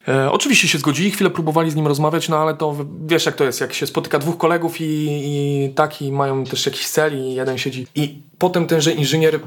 E, 0.07 0.31
oczywiście 0.31 0.67
się 0.67 0.77
zgodzili, 0.77 1.11
chwilę 1.11 1.29
próbowali 1.29 1.71
z 1.71 1.75
nim 1.75 1.87
rozmawiać, 1.87 2.29
no 2.29 2.37
ale 2.37 2.53
to 2.53 2.85
wiesz 3.05 3.25
jak 3.25 3.35
to 3.35 3.43
jest, 3.43 3.61
jak 3.61 3.73
się 3.73 3.87
spotyka 3.87 4.19
dwóch 4.19 4.37
kolegów 4.37 4.81
i, 4.81 4.83
i 5.09 5.69
tak 5.73 6.01
i 6.01 6.11
mają 6.11 6.43
też 6.43 6.65
jakiś 6.65 6.87
cel 6.87 7.19
i 7.21 7.33
jeden 7.33 7.57
siedzi. 7.57 7.87
I 7.95 8.21
potem 8.37 8.67
tenże 8.67 8.91
inżynier 8.91 9.39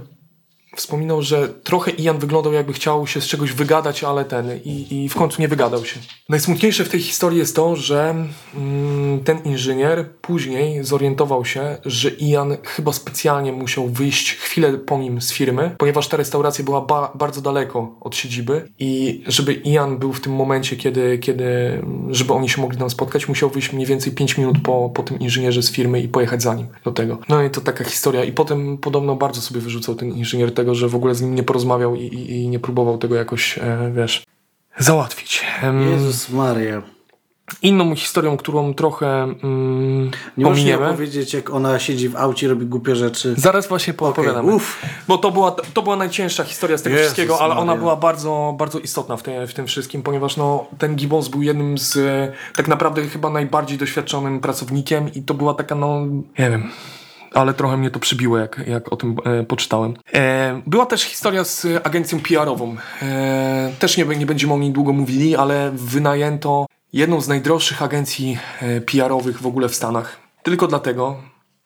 wspominał, 0.76 1.22
że 1.22 1.48
trochę 1.48 1.90
Ian 1.90 2.18
wyglądał 2.18 2.52
jakby 2.52 2.72
chciał 2.72 3.06
się 3.06 3.20
z 3.20 3.26
czegoś 3.26 3.52
wygadać, 3.52 4.04
ale 4.04 4.24
ten 4.24 4.60
i, 4.64 5.04
i 5.04 5.08
w 5.08 5.14
końcu 5.14 5.42
nie 5.42 5.48
wygadał 5.48 5.84
się. 5.84 6.00
Najsmutniejsze 6.28 6.84
w 6.84 6.88
tej 6.88 7.00
historii 7.00 7.38
jest 7.38 7.56
to, 7.56 7.76
że 7.76 8.14
mm, 8.56 9.24
ten 9.24 9.38
inżynier 9.44 10.10
później 10.20 10.84
zorientował 10.84 11.44
się, 11.44 11.78
że 11.84 12.10
Ian 12.10 12.56
chyba 12.64 12.92
specjalnie 12.92 13.52
musiał 13.52 13.88
wyjść 13.88 14.34
chwilę 14.34 14.72
po 14.72 14.98
nim 14.98 15.20
z 15.20 15.32
firmy, 15.32 15.74
ponieważ 15.78 16.08
ta 16.08 16.16
restauracja 16.16 16.64
była 16.64 16.80
ba- 16.80 17.12
bardzo 17.14 17.40
daleko 17.40 17.94
od 18.00 18.16
siedziby 18.16 18.68
i 18.78 19.22
żeby 19.26 19.54
Ian 19.54 19.98
był 19.98 20.12
w 20.12 20.20
tym 20.20 20.32
momencie, 20.32 20.76
kiedy, 20.76 21.18
kiedy 21.18 21.80
żeby 22.10 22.32
oni 22.32 22.48
się 22.48 22.60
mogli 22.60 22.78
tam 22.78 22.90
spotkać, 22.90 23.28
musiał 23.28 23.50
wyjść 23.50 23.72
mniej 23.72 23.86
więcej 23.86 24.12
5 24.12 24.38
minut 24.38 24.56
po, 24.62 24.90
po 24.94 25.02
tym 25.02 25.18
inżynierze 25.18 25.62
z 25.62 25.70
firmy 25.70 26.00
i 26.00 26.08
pojechać 26.08 26.42
za 26.42 26.54
nim 26.54 26.66
do 26.84 26.92
tego. 26.92 27.18
No 27.28 27.42
i 27.42 27.50
to 27.50 27.60
taka 27.60 27.84
historia. 27.84 28.24
I 28.24 28.32
potem 28.32 28.78
podobno 28.78 29.16
bardzo 29.16 29.40
sobie 29.40 29.60
wyrzucał 29.60 29.94
ten 29.94 30.08
inżynier 30.08 30.54
tego, 30.60 30.74
że 30.74 30.88
w 30.88 30.94
ogóle 30.94 31.14
z 31.14 31.22
nim 31.22 31.34
nie 31.34 31.42
porozmawiał 31.42 31.94
i, 31.94 32.00
i, 32.00 32.30
i 32.42 32.48
nie 32.48 32.58
próbował 32.58 32.98
tego 32.98 33.14
jakoś, 33.14 33.58
e, 33.58 33.92
wiesz, 33.96 34.22
załatwić. 34.78 35.44
Jezus 35.90 36.30
Maria. 36.30 36.82
Inną 37.62 37.94
historią, 37.96 38.36
którą 38.36 38.74
trochę 38.74 39.22
mm, 39.22 40.10
Nie 40.36 40.44
pominiemy. 40.44 40.88
opowiedzieć, 40.88 41.34
jak 41.34 41.50
ona 41.50 41.78
siedzi 41.78 42.08
w 42.08 42.16
aucie 42.16 42.46
i 42.46 42.48
robi 42.48 42.66
głupie 42.66 42.96
rzeczy. 42.96 43.34
Zaraz 43.38 43.68
właśnie 43.68 43.94
poopowiadamy. 43.94 44.54
uff. 44.54 44.82
Bo 45.08 45.18
to 45.18 45.30
była, 45.30 45.50
to 45.50 45.82
była 45.82 45.96
najcięższa 45.96 46.44
historia 46.44 46.78
z 46.78 46.82
tego 46.82 46.96
Jezus 46.96 47.06
wszystkiego, 47.12 47.40
ale 47.40 47.54
ona 47.54 47.64
Maria. 47.64 47.80
była 47.80 47.96
bardzo, 47.96 48.54
bardzo 48.58 48.78
istotna 48.78 49.16
w, 49.16 49.22
te, 49.22 49.46
w 49.46 49.54
tym 49.54 49.66
wszystkim, 49.66 50.02
ponieważ 50.02 50.36
no, 50.36 50.66
ten 50.78 50.96
Gibbons 50.96 51.28
był 51.28 51.42
jednym 51.42 51.78
z 51.78 51.96
e, 51.96 52.32
tak 52.56 52.68
naprawdę 52.68 53.02
chyba 53.06 53.30
najbardziej 53.30 53.78
doświadczonym 53.78 54.40
pracownikiem 54.40 55.14
i 55.14 55.22
to 55.22 55.34
była 55.34 55.54
taka, 55.54 55.74
no 55.74 56.00
nie 56.38 56.50
wiem, 56.50 56.70
ale 57.34 57.54
trochę 57.54 57.76
mnie 57.76 57.90
to 57.90 57.98
przybiło, 58.00 58.38
jak, 58.38 58.60
jak 58.66 58.92
o 58.92 58.96
tym 58.96 59.16
e, 59.24 59.42
poczytałem. 59.44 59.94
E, 60.14 60.62
była 60.66 60.86
też 60.86 61.02
historia 61.02 61.44
z 61.44 61.66
agencją 61.84 62.20
PR-ową. 62.20 62.76
E, 63.02 63.72
też 63.78 63.96
nie, 63.96 64.04
nie 64.04 64.26
będziemy 64.26 64.52
o 64.54 64.58
niej 64.58 64.70
długo 64.72 64.92
mówili, 64.92 65.36
ale 65.36 65.70
wynajęto 65.74 66.66
jedną 66.92 67.20
z 67.20 67.28
najdroższych 67.28 67.82
agencji 67.82 68.38
e, 68.60 68.80
PR-owych 68.80 69.42
w 69.42 69.46
ogóle 69.46 69.68
w 69.68 69.74
Stanach. 69.74 70.16
Tylko 70.42 70.66
dlatego, 70.66 71.16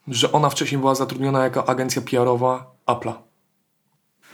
że 0.09 0.33
ona 0.33 0.51
wcześniej 0.51 0.79
była 0.81 0.95
zatrudniona 0.95 1.45
jako 1.45 1.69
agencja 1.69 2.03
PR-owa 2.03 2.75
Apple'a. 2.87 3.13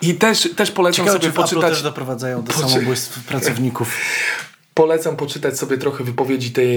I 0.02 0.14
też, 0.14 0.48
też 0.56 0.70
polecam 0.70 0.96
Ciekawe, 1.06 1.12
sobie 1.12 1.22
czy 1.22 1.28
w 1.28 1.32
Apple 1.32 1.42
poczytać. 1.42 1.70
też 1.70 1.82
doprowadzają 1.82 2.42
do 2.42 2.52
Poczy- 2.52 2.68
samobójstw 2.68 3.26
pracowników. 3.26 3.96
Polecam 4.74 5.16
poczytać 5.16 5.58
sobie 5.58 5.78
trochę 5.78 6.04
wypowiedzi 6.04 6.50
tej, 6.50 6.70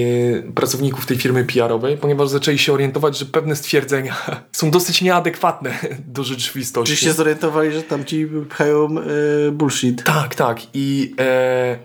pracowników 0.54 1.06
tej 1.06 1.16
firmy 1.16 1.44
PR-owej, 1.44 1.96
ponieważ 1.96 2.28
zaczęli 2.28 2.58
się 2.58 2.72
orientować, 2.72 3.18
że 3.18 3.26
pewne 3.26 3.56
stwierdzenia 3.56 4.16
są 4.52 4.70
dosyć 4.70 5.02
nieadekwatne 5.02 5.78
do 6.06 6.24
rzeczywistości. 6.24 6.96
Czy 6.96 7.04
się 7.04 7.12
zorientowali, 7.12 7.72
że 7.72 7.82
tam 7.82 8.04
ci 8.04 8.28
pchają 8.48 8.88
e, 8.98 9.50
bullshit. 9.50 10.04
Tak, 10.04 10.34
tak. 10.34 10.60
I 10.74 11.14
e, 11.20 11.78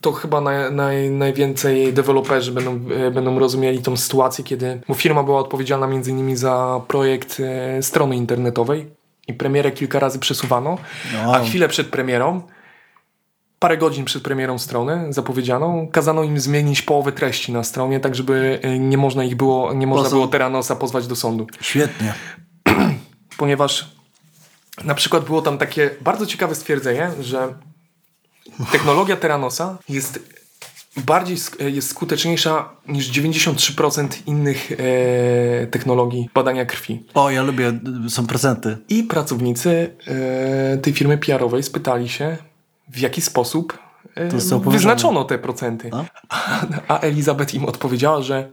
to 0.00 0.12
chyba 0.12 0.40
naj, 0.40 0.72
naj, 0.72 1.10
najwięcej 1.10 1.92
deweloperzy 1.92 2.52
będą, 2.52 2.80
e, 2.94 3.10
będą 3.10 3.38
rozumieli 3.38 3.82
tą 3.82 3.96
sytuację, 3.96 4.44
kiedy 4.44 4.80
bo 4.88 4.94
firma 4.94 5.22
była 5.22 5.40
odpowiedzialna 5.40 5.86
między 5.86 6.10
innymi 6.10 6.36
za 6.36 6.80
projekt 6.88 7.40
e, 7.40 7.82
strony 7.82 8.16
internetowej 8.16 8.90
i 9.28 9.34
premierę 9.34 9.70
kilka 9.70 9.98
razy 9.98 10.18
przesuwano, 10.18 10.78
No. 11.12 11.34
a 11.34 11.40
chwilę 11.40 11.68
przed 11.68 11.86
premierą, 11.86 12.42
parę 13.58 13.78
godzin 13.78 14.04
przed 14.04 14.22
premierą 14.22 14.58
strony 14.58 15.06
zapowiedzianą, 15.12 15.88
kazano 15.92 16.22
im 16.22 16.40
zmienić 16.40 16.82
połowę 16.82 17.12
treści 17.12 17.52
na 17.52 17.64
stronie, 17.64 18.00
tak 18.00 18.14
żeby 18.14 18.58
e, 18.62 18.78
nie 18.78 18.98
można 18.98 19.24
ich 19.24 19.36
było, 19.36 19.72
nie 19.74 19.86
można 19.86 20.04
Poza- 20.08 20.14
było 20.14 20.28
Teranosa 20.28 20.76
pozwać 20.76 21.06
do 21.06 21.16
sądu 21.16 21.46
Świetnie. 21.60 22.14
ponieważ 23.38 23.90
na 24.84 24.94
przykład 24.94 25.24
było 25.24 25.42
tam 25.42 25.58
takie 25.58 25.90
bardzo 26.00 26.26
ciekawe 26.26 26.54
stwierdzenie, 26.54 27.10
że 27.20 27.54
technologia 28.72 29.16
Teranosa 29.16 29.78
jest 29.88 30.38
bardziej 30.96 31.36
sk- 31.36 31.64
jest 31.66 31.88
skuteczniejsza 31.90 32.70
niż 32.88 33.10
93% 33.12 34.08
innych 34.26 34.72
e, 34.72 35.66
technologii 35.66 36.30
badania 36.34 36.64
krwi. 36.66 37.04
O, 37.14 37.30
ja 37.30 37.42
lubię, 37.42 37.80
są 38.08 38.26
procenty. 38.26 38.76
I 38.88 39.02
pracownicy 39.02 39.96
e, 40.06 40.78
tej 40.78 40.92
firmy 40.92 41.18
PR-owej 41.18 41.62
spytali 41.62 42.08
się, 42.08 42.36
w 42.88 42.98
jaki 42.98 43.20
sposób 43.22 43.78
e, 44.14 44.28
wyznaczono 44.70 45.24
te 45.24 45.38
procenty. 45.38 45.90
A, 46.28 46.94
a 46.94 46.98
Elizabeth 47.00 47.54
im 47.54 47.64
odpowiedziała, 47.64 48.22
że 48.22 48.50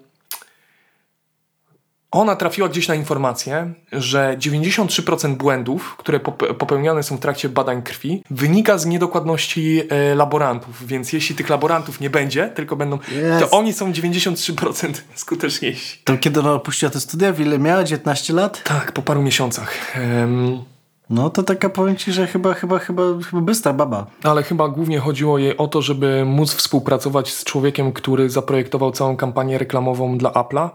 ona 2.11 2.35
trafiła 2.35 2.69
gdzieś 2.69 2.87
na 2.87 2.95
informację, 2.95 3.73
że 3.91 4.35
93% 4.39 5.35
błędów, 5.35 5.95
które 5.97 6.19
pop- 6.19 6.53
popełniane 6.53 7.03
są 7.03 7.17
w 7.17 7.19
trakcie 7.19 7.49
badań 7.49 7.81
krwi, 7.81 8.23
wynika 8.29 8.77
z 8.77 8.85
niedokładności 8.85 9.81
e, 9.89 10.15
laborantów. 10.15 10.87
Więc 10.87 11.13
jeśli 11.13 11.35
tych 11.35 11.49
laborantów 11.49 11.99
nie 11.99 12.09
będzie, 12.09 12.47
tylko 12.49 12.75
będą, 12.75 12.99
Jest. 13.11 13.39
to 13.39 13.57
oni 13.57 13.73
są 13.73 13.91
93% 13.91 14.93
skuteczniejsi. 15.15 15.99
To 16.03 16.17
kiedy 16.17 16.39
ona 16.39 16.53
opuściła 16.53 16.91
te 16.91 16.99
studia, 16.99 17.33
w 17.33 17.39
ile 17.39 17.59
miała? 17.59 17.83
19 17.83 18.33
lat? 18.33 18.63
Tak, 18.63 18.91
po 18.91 19.01
paru 19.01 19.21
miesiącach. 19.21 19.97
Em, 19.97 20.63
No 21.09 21.29
to 21.29 21.43
taka 21.43 21.69
powiem 21.69 21.95
ci, 21.95 22.11
że 22.11 22.27
chyba, 22.27 22.53
chyba, 22.53 22.79
chyba, 22.79 23.03
chyba 23.29 23.41
bystra 23.41 23.73
baba. 23.73 24.05
Ale 24.23 24.43
chyba 24.43 24.67
głównie 24.67 24.99
chodziło 24.99 25.37
jej 25.37 25.57
o 25.57 25.67
to, 25.67 25.81
żeby 25.81 26.25
móc 26.25 26.53
współpracować 26.53 27.33
z 27.33 27.43
człowiekiem, 27.43 27.91
który 27.91 28.29
zaprojektował 28.29 28.91
całą 28.91 29.17
kampanię 29.17 29.57
reklamową 29.57 30.17
dla 30.17 30.29
Apple'a. 30.29 30.69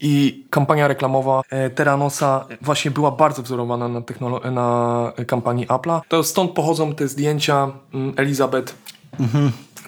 I 0.00 0.46
kampania 0.50 0.88
reklamowa 0.88 1.42
e, 1.50 1.70
Teranosa 1.70 2.46
właśnie 2.60 2.90
była 2.90 3.10
bardzo 3.10 3.42
wzorowana 3.42 3.88
na, 3.88 4.02
na 4.50 5.12
kampanii 5.26 5.66
Apple'a. 5.66 6.00
To 6.08 6.24
stąd 6.24 6.50
pochodzą 6.50 6.94
te 6.94 7.08
zdjęcia 7.08 7.70
mm, 7.94 8.14
Elizabeth. 8.16 8.74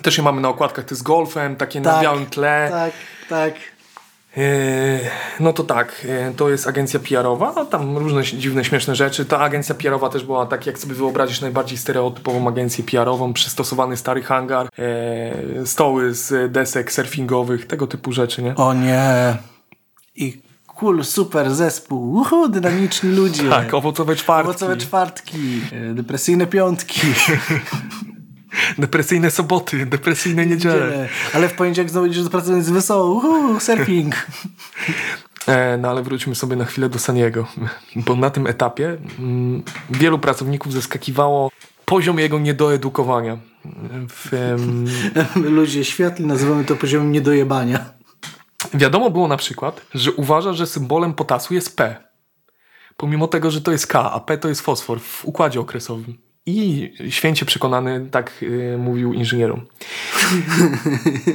Też 0.03 0.19
je 0.19 0.25
mamy 0.25 0.41
na 0.41 0.49
okładkach, 0.49 0.85
to 0.85 0.95
jest 0.95 1.03
golfem, 1.03 1.57
takie 1.57 1.81
na 1.81 1.93
Tak, 1.93 2.03
białym 2.03 2.27
tle. 2.27 2.69
Tak, 2.71 2.93
tak. 3.29 3.55
E, 4.37 5.01
No 5.41 5.53
to 5.53 5.65
tak, 5.65 6.07
e, 6.09 6.33
to 6.37 6.49
jest 6.51 6.67
agencja 6.67 7.01
PR-owa, 7.01 7.65
tam 7.65 7.97
różne 7.99 8.23
dziwne, 8.23 8.65
śmieszne 8.65 8.95
rzeczy. 8.97 9.25
Ta 9.25 9.39
agencja 9.41 9.75
PR-owa 9.75 10.09
też 10.09 10.25
była 10.25 10.47
tak, 10.47 10.67
jak 10.67 10.79
sobie 10.79 10.95
wyobrazisz, 10.95 11.41
najbardziej 11.41 11.79
stereotypową 11.79 12.49
agencję 12.49 12.85
PR-ową, 12.85 13.33
przystosowany 13.33 13.97
stary 13.97 14.23
hangar, 14.23 14.69
e, 14.79 15.67
stoły 15.67 16.15
z 16.15 16.53
desek 16.53 16.93
surfingowych, 16.93 17.67
tego 17.67 17.87
typu 17.87 18.13
rzeczy, 18.13 18.43
nie? 18.43 18.55
O 18.57 18.75
nie. 18.75 19.37
I 20.17 20.43
cool, 20.67 21.05
super 21.05 21.55
zespół. 21.55 22.13
Uhu, 22.15 22.49
dynamiczni 22.49 23.11
ludzie. 23.11 23.49
Tak, 23.51 23.75
owocowe 23.75 24.17
czwartki, 24.17 24.51
Owocowe 24.51 24.77
czwartki. 24.77 25.61
Depresyjne 25.95 26.47
piątki. 26.47 27.01
depresyjne 28.79 29.31
soboty, 29.31 29.87
depresyjne 29.87 30.47
niedziele. 30.47 31.09
Ale 31.35 31.49
w 31.49 31.53
poniedziałek 31.53 31.91
znowu 31.91 32.07
idziesz 32.07 32.25
do 32.25 32.31
pracy, 32.31 32.51
więc 32.51 32.71
wesoło. 32.71 33.15
Uhu, 33.15 33.61
surfing. 33.61 34.15
E, 35.47 35.77
no 35.77 35.89
ale 35.91 36.03
wróćmy 36.03 36.35
sobie 36.35 36.57
na 36.57 36.65
chwilę 36.65 36.89
do 36.89 36.99
Saniego, 36.99 37.47
bo 37.97 38.17
na 38.17 38.31
tym 38.31 38.47
etapie 38.47 38.97
mm, 39.19 39.63
wielu 39.91 40.19
pracowników 40.19 40.73
zaskakiwało 40.73 41.51
poziom 41.85 42.19
jego 42.19 42.39
niedoedukowania. 42.39 43.39
W, 44.09 44.31
Ludzie 45.57 45.85
światli 45.85 46.27
nazywamy 46.27 46.65
to 46.65 46.77
poziomem 46.77 47.13
niedojebania. 47.13 47.85
Wiadomo 48.75 49.11
było 49.11 49.29
na 49.29 49.37
przykład, 49.37 49.87
że 49.95 50.13
uważa, 50.13 50.53
że 50.53 50.67
symbolem 50.67 51.15
potasu 51.15 51.55
jest 51.55 51.77
P. 51.77 51.97
Pomimo 52.97 53.29
tego, 53.29 53.51
że 53.51 53.61
to 53.61 53.73
jest 53.73 53.87
K, 53.87 54.13
a 54.13 54.21
P 54.21 54.39
to 54.39 54.49
jest 54.49 54.61
fosfor 54.61 55.01
w 55.01 55.25
układzie 55.25 55.61
okresowym. 55.61 56.24
I 56.47 56.93
święcie 57.11 57.47
przekonany 57.47 58.07
tak 58.11 58.33
y, 58.43 58.77
mówił 58.79 59.13
inżynierom. 59.13 59.67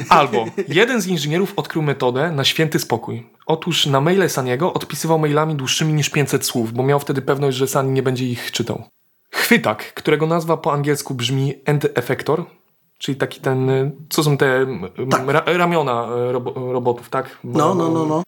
Albo 0.10 0.46
jeden 0.68 1.02
z 1.02 1.08
inżynierów 1.08 1.54
odkrył 1.56 1.82
metodę 1.84 2.32
na 2.32 2.44
święty 2.44 2.80
spokój. 2.80 3.28
Otóż 3.46 3.86
na 3.86 4.02
maile 4.02 4.30
Saniego 4.30 4.74
odpisywał 4.74 5.20
mailami 5.20 5.56
dłuższymi 5.56 5.94
niż 5.94 6.10
500 6.10 6.46
słów, 6.46 6.74
bo 6.74 6.84
miał 6.84 7.00
wtedy 7.00 7.22
pewność, 7.22 7.58
że 7.58 7.68
Sani 7.68 7.92
nie 7.92 8.04
będzie 8.04 8.26
ich 8.26 8.52
czytał. 8.52 8.84
Chwytak, 9.32 9.94
którego 9.94 10.28
nazwa 10.28 10.58
po 10.58 10.74
angielsku 10.74 11.14
brzmi 11.14 11.54
end 11.66 11.88
effector, 11.96 12.46
czyli 12.98 13.18
taki 13.18 13.42
ten, 13.42 13.70
y, 13.70 13.92
co 14.10 14.24
są 14.24 14.38
te 14.38 14.56
m, 14.56 14.90
ra, 15.28 15.44
ramiona 15.46 16.08
y, 16.30 16.32
robo, 16.32 16.74
robotów, 16.74 17.10
tak? 17.10 17.38
Bo- 17.44 17.60
No, 17.60 17.76
no, 17.76 17.90
no, 17.92 18.06
no. 18.06 18.24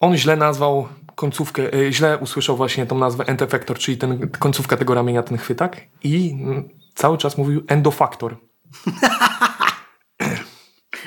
On 0.00 0.16
źle 0.16 0.36
nazwał 0.36 0.88
końcówkę, 1.14 1.74
y, 1.74 1.92
źle 1.92 2.18
usłyszał 2.18 2.56
właśnie 2.56 2.86
tą 2.86 2.98
nazwę 2.98 3.24
end 3.26 3.42
effector, 3.42 3.78
czyli 3.78 3.98
ten, 3.98 4.28
końcówka 4.28 4.76
tego 4.76 4.94
ramienia, 4.94 5.22
ten 5.22 5.38
chwytak 5.38 5.80
i 6.04 6.36
mm, 6.40 6.68
cały 6.94 7.18
czas 7.18 7.38
mówił 7.38 7.64
endofaktor. 7.68 8.36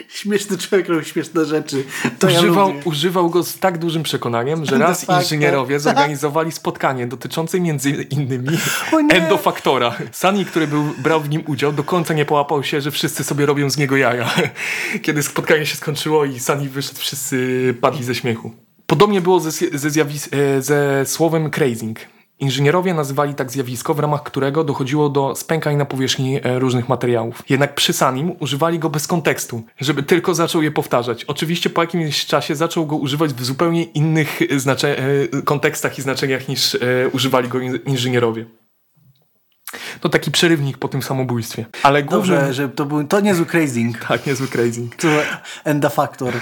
Śmieszny 0.10 0.58
człowiek 0.58 0.90
robi 0.90 1.06
śmieszne 1.06 1.46
rzeczy. 1.46 1.84
To 2.20 2.28
Używał, 2.28 2.70
ja 2.70 2.76
używał 2.86 3.30
go 3.30 3.44
z 3.44 3.60
tak 3.60 3.78
dużym 3.78 4.04
przekonaniem, 4.04 4.66
że 4.66 4.78
raz 4.78 5.10
inżynierowie 5.10 5.80
zorganizowali 5.80 6.52
spotkanie 6.52 7.08
dotyczące 7.08 7.60
między 7.60 7.90
innymi 7.92 8.58
endofaktora. 9.10 9.96
Sani, 10.12 10.46
który 10.46 10.68
był, 10.68 10.84
brał 10.98 11.22
w 11.22 11.30
nim 11.30 11.44
udział, 11.48 11.74
do 11.74 11.84
końca 11.84 12.14
nie 12.14 12.26
połapał 12.26 12.64
się, 12.64 12.82
że 12.82 12.92
wszyscy 12.92 13.24
sobie 13.24 13.46
robią 13.46 13.70
z 13.70 13.78
niego 13.78 13.98
jaja. 13.98 14.30
Kiedy 15.04 15.24
spotkanie 15.24 15.66
się 15.66 15.76
skończyło 15.76 16.26
i 16.26 16.40
Sani 16.40 16.70
wyszedł, 16.70 17.00
wszyscy 17.00 17.76
padli 17.82 18.04
ze 18.04 18.16
śmiechu. 18.16 18.67
Podobnie 18.88 19.22
było 19.22 19.40
ze, 19.40 19.52
ze, 19.52 20.02
e, 20.32 20.62
ze 20.62 21.06
słowem 21.06 21.50
crazing. 21.50 22.00
Inżynierowie 22.40 22.94
nazywali 22.94 23.36
tak 23.36 23.52
zjawisko, 23.52 23.94
w 23.94 24.00
ramach 24.00 24.24
którego 24.24 24.64
dochodziło 24.64 25.10
do 25.10 25.36
spękań 25.36 25.76
na 25.76 25.86
powierzchni 25.86 26.40
e, 26.44 26.60
różnych 26.60 26.90
materiałów. 26.90 27.44
Jednak 27.50 27.76
przy 27.76 27.94
Sanim 27.94 28.32
używali 28.40 28.80
go 28.80 28.90
bez 28.90 29.08
kontekstu, 29.08 29.64
żeby 29.80 30.04
tylko 30.04 30.36
zaczął 30.36 30.62
je 30.62 30.72
powtarzać. 30.72 31.26
Oczywiście 31.26 31.70
po 31.70 31.82
jakimś 31.82 32.26
czasie 32.26 32.56
zaczął 32.56 32.86
go 32.86 32.96
używać 32.96 33.34
w 33.34 33.46
zupełnie 33.46 33.84
innych 33.84 34.40
e, 34.42 35.42
kontekstach 35.42 35.98
i 36.00 36.02
znaczeniach 36.02 36.48
niż 36.48 36.78
używali 37.12 37.50
go 37.50 37.60
in- 37.60 37.80
inżynierowie. 37.86 38.46
To 40.02 40.10
taki 40.10 40.32
przerywnik 40.32 40.78
po 40.78 40.88
tym 40.88 41.02
samobójstwie. 41.02 41.66
Ale 41.84 42.04
głównym... 42.04 42.38
Dobrze, 42.38 42.54
że 42.54 42.70
to 42.70 42.86
był 42.86 43.04
to 43.04 43.20
niezły 43.20 43.46
crazing. 43.46 43.98
Tak, 44.08 44.28
niezły 44.28 44.48
crazing. 44.48 44.96
To 44.96 45.08
enda 45.64 45.90
factor. 45.90 46.34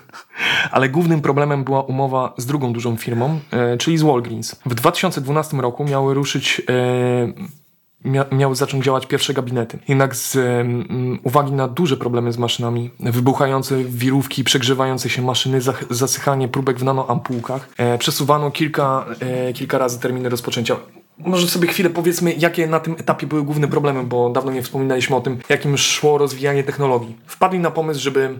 Ale 0.70 0.88
głównym 0.88 1.20
problemem 1.20 1.64
była 1.64 1.82
umowa 1.82 2.34
z 2.36 2.46
drugą 2.46 2.72
dużą 2.72 2.96
firmą, 2.96 3.40
e, 3.50 3.76
czyli 3.76 3.98
z 3.98 4.02
Walgreens. 4.02 4.56
W 4.66 4.74
2012 4.74 5.56
roku 5.56 5.84
miały 5.84 6.14
ruszyć, 6.14 6.62
e, 6.68 7.32
mia, 8.04 8.24
miały 8.32 8.54
zacząć 8.54 8.84
działać 8.84 9.06
pierwsze 9.06 9.34
gabinety. 9.34 9.78
Jednak 9.88 10.16
z 10.16 10.36
mm, 10.36 11.18
uwagi 11.22 11.52
na 11.52 11.68
duże 11.68 11.96
problemy 11.96 12.32
z 12.32 12.38
maszynami, 12.38 12.90
wybuchające 13.00 13.84
wirówki, 13.84 14.44
przegrzewające 14.44 15.10
się 15.10 15.22
maszyny, 15.22 15.60
zasychanie 15.90 16.48
próbek 16.48 16.78
w 16.78 16.84
nanoampułkach, 16.84 17.68
e, 17.76 17.98
przesuwano 17.98 18.50
kilka, 18.50 19.06
e, 19.20 19.52
kilka 19.52 19.78
razy 19.78 20.00
terminy 20.00 20.28
rozpoczęcia. 20.28 20.76
Może 21.18 21.46
sobie 21.48 21.68
chwilę 21.68 21.90
powiedzmy, 21.90 22.32
jakie 22.32 22.66
na 22.66 22.80
tym 22.80 22.92
etapie 22.98 23.26
były 23.26 23.42
główne 23.42 23.68
problemy, 23.68 24.02
bo 24.02 24.30
dawno 24.30 24.52
nie 24.52 24.62
wspominaliśmy 24.62 25.16
o 25.16 25.20
tym, 25.20 25.38
jakim 25.48 25.78
szło 25.78 26.18
rozwijanie 26.18 26.64
technologii. 26.64 27.16
Wpadli 27.26 27.58
na 27.58 27.70
pomysł, 27.70 28.00
żeby 28.00 28.38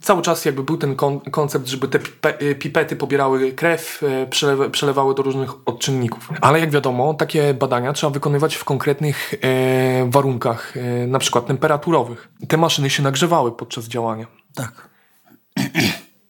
cały 0.00 0.22
czas 0.22 0.44
jakby 0.44 0.62
był 0.62 0.76
ten 0.76 0.96
kon- 0.96 1.20
koncept, 1.20 1.66
żeby 1.68 1.88
te 1.88 1.98
pipe- 1.98 2.42
y, 2.42 2.54
pipety 2.54 2.96
pobierały 2.96 3.52
krew, 3.52 4.02
przelewa- 4.30 4.70
przelewały 4.70 5.14
do 5.14 5.22
różnych 5.22 5.68
odczynników. 5.68 6.28
Ale 6.40 6.60
jak 6.60 6.70
wiadomo, 6.70 7.14
takie 7.14 7.54
badania 7.54 7.92
trzeba 7.92 8.10
wykonywać 8.10 8.54
w 8.54 8.64
konkretnych 8.64 9.34
e, 9.42 10.10
warunkach, 10.10 10.76
e, 10.76 11.06
na 11.06 11.18
przykład 11.18 11.46
temperaturowych. 11.46 12.28
Te 12.48 12.56
maszyny 12.56 12.90
się 12.90 13.02
nagrzewały 13.02 13.52
podczas 13.52 13.84
działania. 13.88 14.26
Tak. 14.54 14.88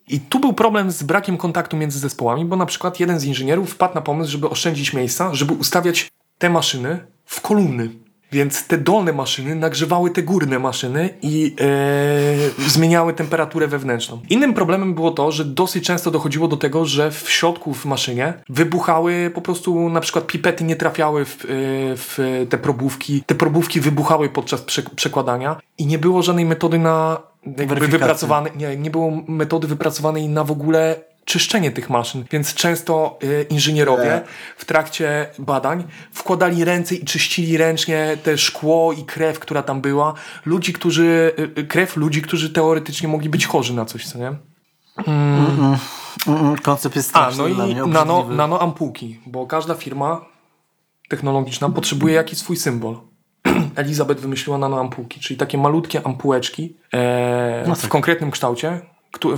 I 0.08 0.20
tu 0.20 0.40
był 0.40 0.52
problem 0.52 0.90
z 0.90 1.02
brakiem 1.02 1.36
kontaktu 1.36 1.76
między 1.76 1.98
zespołami, 1.98 2.44
bo 2.44 2.56
na 2.56 2.66
przykład 2.66 3.00
jeden 3.00 3.20
z 3.20 3.24
inżynierów 3.24 3.70
wpadł 3.70 3.94
na 3.94 4.00
pomysł, 4.00 4.30
żeby 4.30 4.50
oszczędzić 4.50 4.92
miejsca, 4.92 5.34
żeby 5.34 5.54
ustawiać 5.54 6.08
te 6.38 6.50
maszyny 6.50 7.06
w 7.24 7.40
kolumny. 7.40 7.90
Więc 8.32 8.66
te 8.66 8.78
dolne 8.78 9.12
maszyny 9.12 9.54
nagrzewały 9.54 10.10
te 10.10 10.22
górne 10.22 10.58
maszyny 10.58 11.10
i 11.22 11.56
e, 11.60 12.68
zmieniały 12.70 13.12
temperaturę 13.12 13.68
wewnętrzną. 13.68 14.20
Innym 14.30 14.54
problemem 14.54 14.94
było 14.94 15.10
to, 15.10 15.32
że 15.32 15.44
dosyć 15.44 15.84
często 15.84 16.10
dochodziło 16.10 16.48
do 16.48 16.56
tego, 16.56 16.84
że 16.84 17.10
w 17.10 17.30
środku 17.30 17.74
w 17.74 17.84
maszynie 17.84 18.34
wybuchały 18.48 19.30
po 19.34 19.40
prostu 19.40 19.88
na 19.88 20.00
przykład 20.00 20.26
pipety 20.26 20.64
nie 20.64 20.76
trafiały 20.76 21.24
w, 21.24 21.44
e, 21.44 21.46
w 21.96 22.46
te 22.48 22.58
probówki. 22.58 23.22
Te 23.26 23.34
probówki 23.34 23.80
wybuchały 23.80 24.28
podczas 24.28 24.62
prze, 24.62 24.82
przekładania 24.82 25.56
i 25.78 25.86
nie 25.86 25.98
było 25.98 26.22
żadnej 26.22 26.44
metody 26.44 26.78
na 26.78 27.18
jakby 27.46 27.88
nie, 28.56 28.76
nie 28.76 28.90
było 28.90 29.10
metody 29.28 29.66
wypracowanej 29.66 30.28
na 30.28 30.44
w 30.44 30.50
ogóle 30.50 30.96
czyszczenie 31.24 31.70
tych 31.70 31.90
maszyn, 31.90 32.24
więc 32.30 32.54
często 32.54 33.18
y, 33.24 33.46
inżynierowie 33.50 34.22
w 34.56 34.64
trakcie 34.64 35.26
badań 35.38 35.84
wkładali 36.12 36.64
ręce 36.64 36.94
i 36.94 37.04
czyścili 37.04 37.56
ręcznie 37.56 38.16
te 38.22 38.38
szkło 38.38 38.92
i 38.92 39.04
krew, 39.04 39.38
która 39.38 39.62
tam 39.62 39.80
była. 39.80 40.14
Ludzi, 40.46 40.72
którzy, 40.72 41.32
y, 41.58 41.64
krew 41.64 41.96
ludzi, 41.96 42.22
którzy 42.22 42.50
teoretycznie 42.50 43.08
mogli 43.08 43.28
być 43.28 43.46
chorzy 43.46 43.74
na 43.74 43.84
coś, 43.84 44.06
co 44.06 44.18
nie? 44.18 44.32
Mm, 45.06 45.76
mm, 46.26 46.56
koncept 46.56 46.96
jest 46.96 47.16
A, 47.16 47.30
no 47.38 47.48
i 47.48 47.74
nano, 47.88 48.28
nano 48.28 48.60
ampułki, 48.60 49.20
bo 49.26 49.46
każda 49.46 49.74
firma 49.74 50.24
technologiczna 51.08 51.68
potrzebuje 51.68 52.14
jakiś 52.14 52.38
swój 52.38 52.56
symbol. 52.56 52.96
Elizabeth 53.76 54.20
wymyśliła 54.20 54.58
nanoampułki, 54.58 55.20
czyli 55.20 55.38
takie 55.38 55.58
malutkie 55.58 56.06
ampułeczki 56.06 56.76
e, 56.94 57.64
No 57.68 57.74
w 57.74 57.80
tak. 57.82 57.90
konkretnym 57.90 58.30
kształcie, 58.30 58.80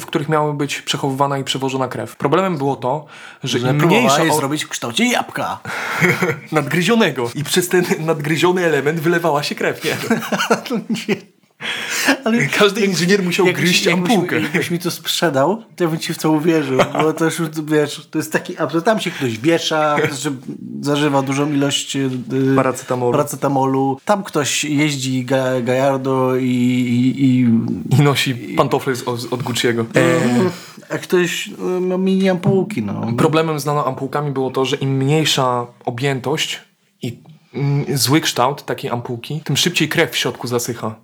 w 0.00 0.06
których 0.06 0.28
miały 0.28 0.54
być 0.54 0.82
przechowywana 0.82 1.38
i 1.38 1.44
przewożona 1.44 1.88
krew. 1.88 2.16
Problemem 2.16 2.56
było 2.58 2.76
to, 2.76 3.06
że, 3.44 3.58
Że 3.58 3.70
im 3.70 3.76
mniejsza 3.86 4.24
je 4.24 4.32
o- 4.32 4.36
zrobić 4.36 4.64
w 4.64 4.68
kształcie 4.68 5.04
jabłka. 5.04 5.58
nadgryzionego 6.52 7.30
i 7.34 7.44
przez 7.44 7.68
ten 7.68 7.84
nadgryziony 7.98 8.64
element 8.64 9.00
wylewała 9.00 9.42
się 9.42 9.54
krew. 9.54 9.84
Nie. 9.84 9.90
Nie. 11.08 11.35
Ale 12.24 12.46
Każdy 12.46 12.80
inżynier 12.86 13.22
musiał 13.22 13.46
jakbyś- 13.46 13.64
gryźć 13.64 13.86
jakbyś, 13.86 14.10
ampułkę. 14.12 14.40
Jakbyś 14.40 14.70
mi 14.70 14.78
to 14.78 14.90
sprzedał, 14.90 15.62
to 15.76 15.84
ja 15.84 15.90
bym 15.90 15.98
ci 15.98 16.14
w 16.14 16.18
to 16.18 16.30
uwierzył, 16.30 16.78
bo 16.92 17.12
to 17.12 17.24
już, 17.24 17.40
wiesz, 17.66 18.08
to 18.10 18.18
jest 18.18 18.32
taki 18.32 18.58
absurd. 18.58 18.84
Tam 18.84 19.00
się 19.00 19.10
ktoś 19.10 19.38
wiesza, 19.38 19.96
że 20.20 20.30
zażywa 20.80 21.22
dużą 21.22 21.52
ilość 21.52 21.96
y, 21.96 22.10
Paracetamolu. 22.56 23.12
paracetamolu. 23.12 23.98
Tam 24.04 24.22
ktoś 24.24 24.64
jeździ 24.64 25.24
ga, 25.24 25.60
gajardo 25.60 26.36
i, 26.36 26.44
i, 26.44 27.24
i 27.24 27.40
I 27.98 28.02
nosi 28.02 28.34
pantofle 28.34 28.94
z, 28.96 29.02
od 29.08 29.42
Gucci'ego. 29.42 29.84
E, 29.96 30.20
a 30.94 30.98
ktoś 30.98 31.50
ma 31.80 31.96
mini 31.98 32.28
ampułki, 32.30 32.82
no. 32.82 33.12
Problemem 33.18 33.60
z 33.60 33.64
nanoampułkami 33.66 34.30
było 34.30 34.50
to, 34.50 34.64
że 34.64 34.76
im 34.76 34.96
mniejsza 34.96 35.66
objętość 35.84 36.60
i 37.02 37.18
mm, 37.54 37.84
zły 37.98 38.20
kształt 38.20 38.64
takiej 38.64 38.90
ampułki, 38.90 39.40
tym 39.44 39.56
szybciej 39.56 39.88
krew 39.88 40.10
w 40.12 40.16
środku 40.16 40.46
zasycha. 40.46 40.94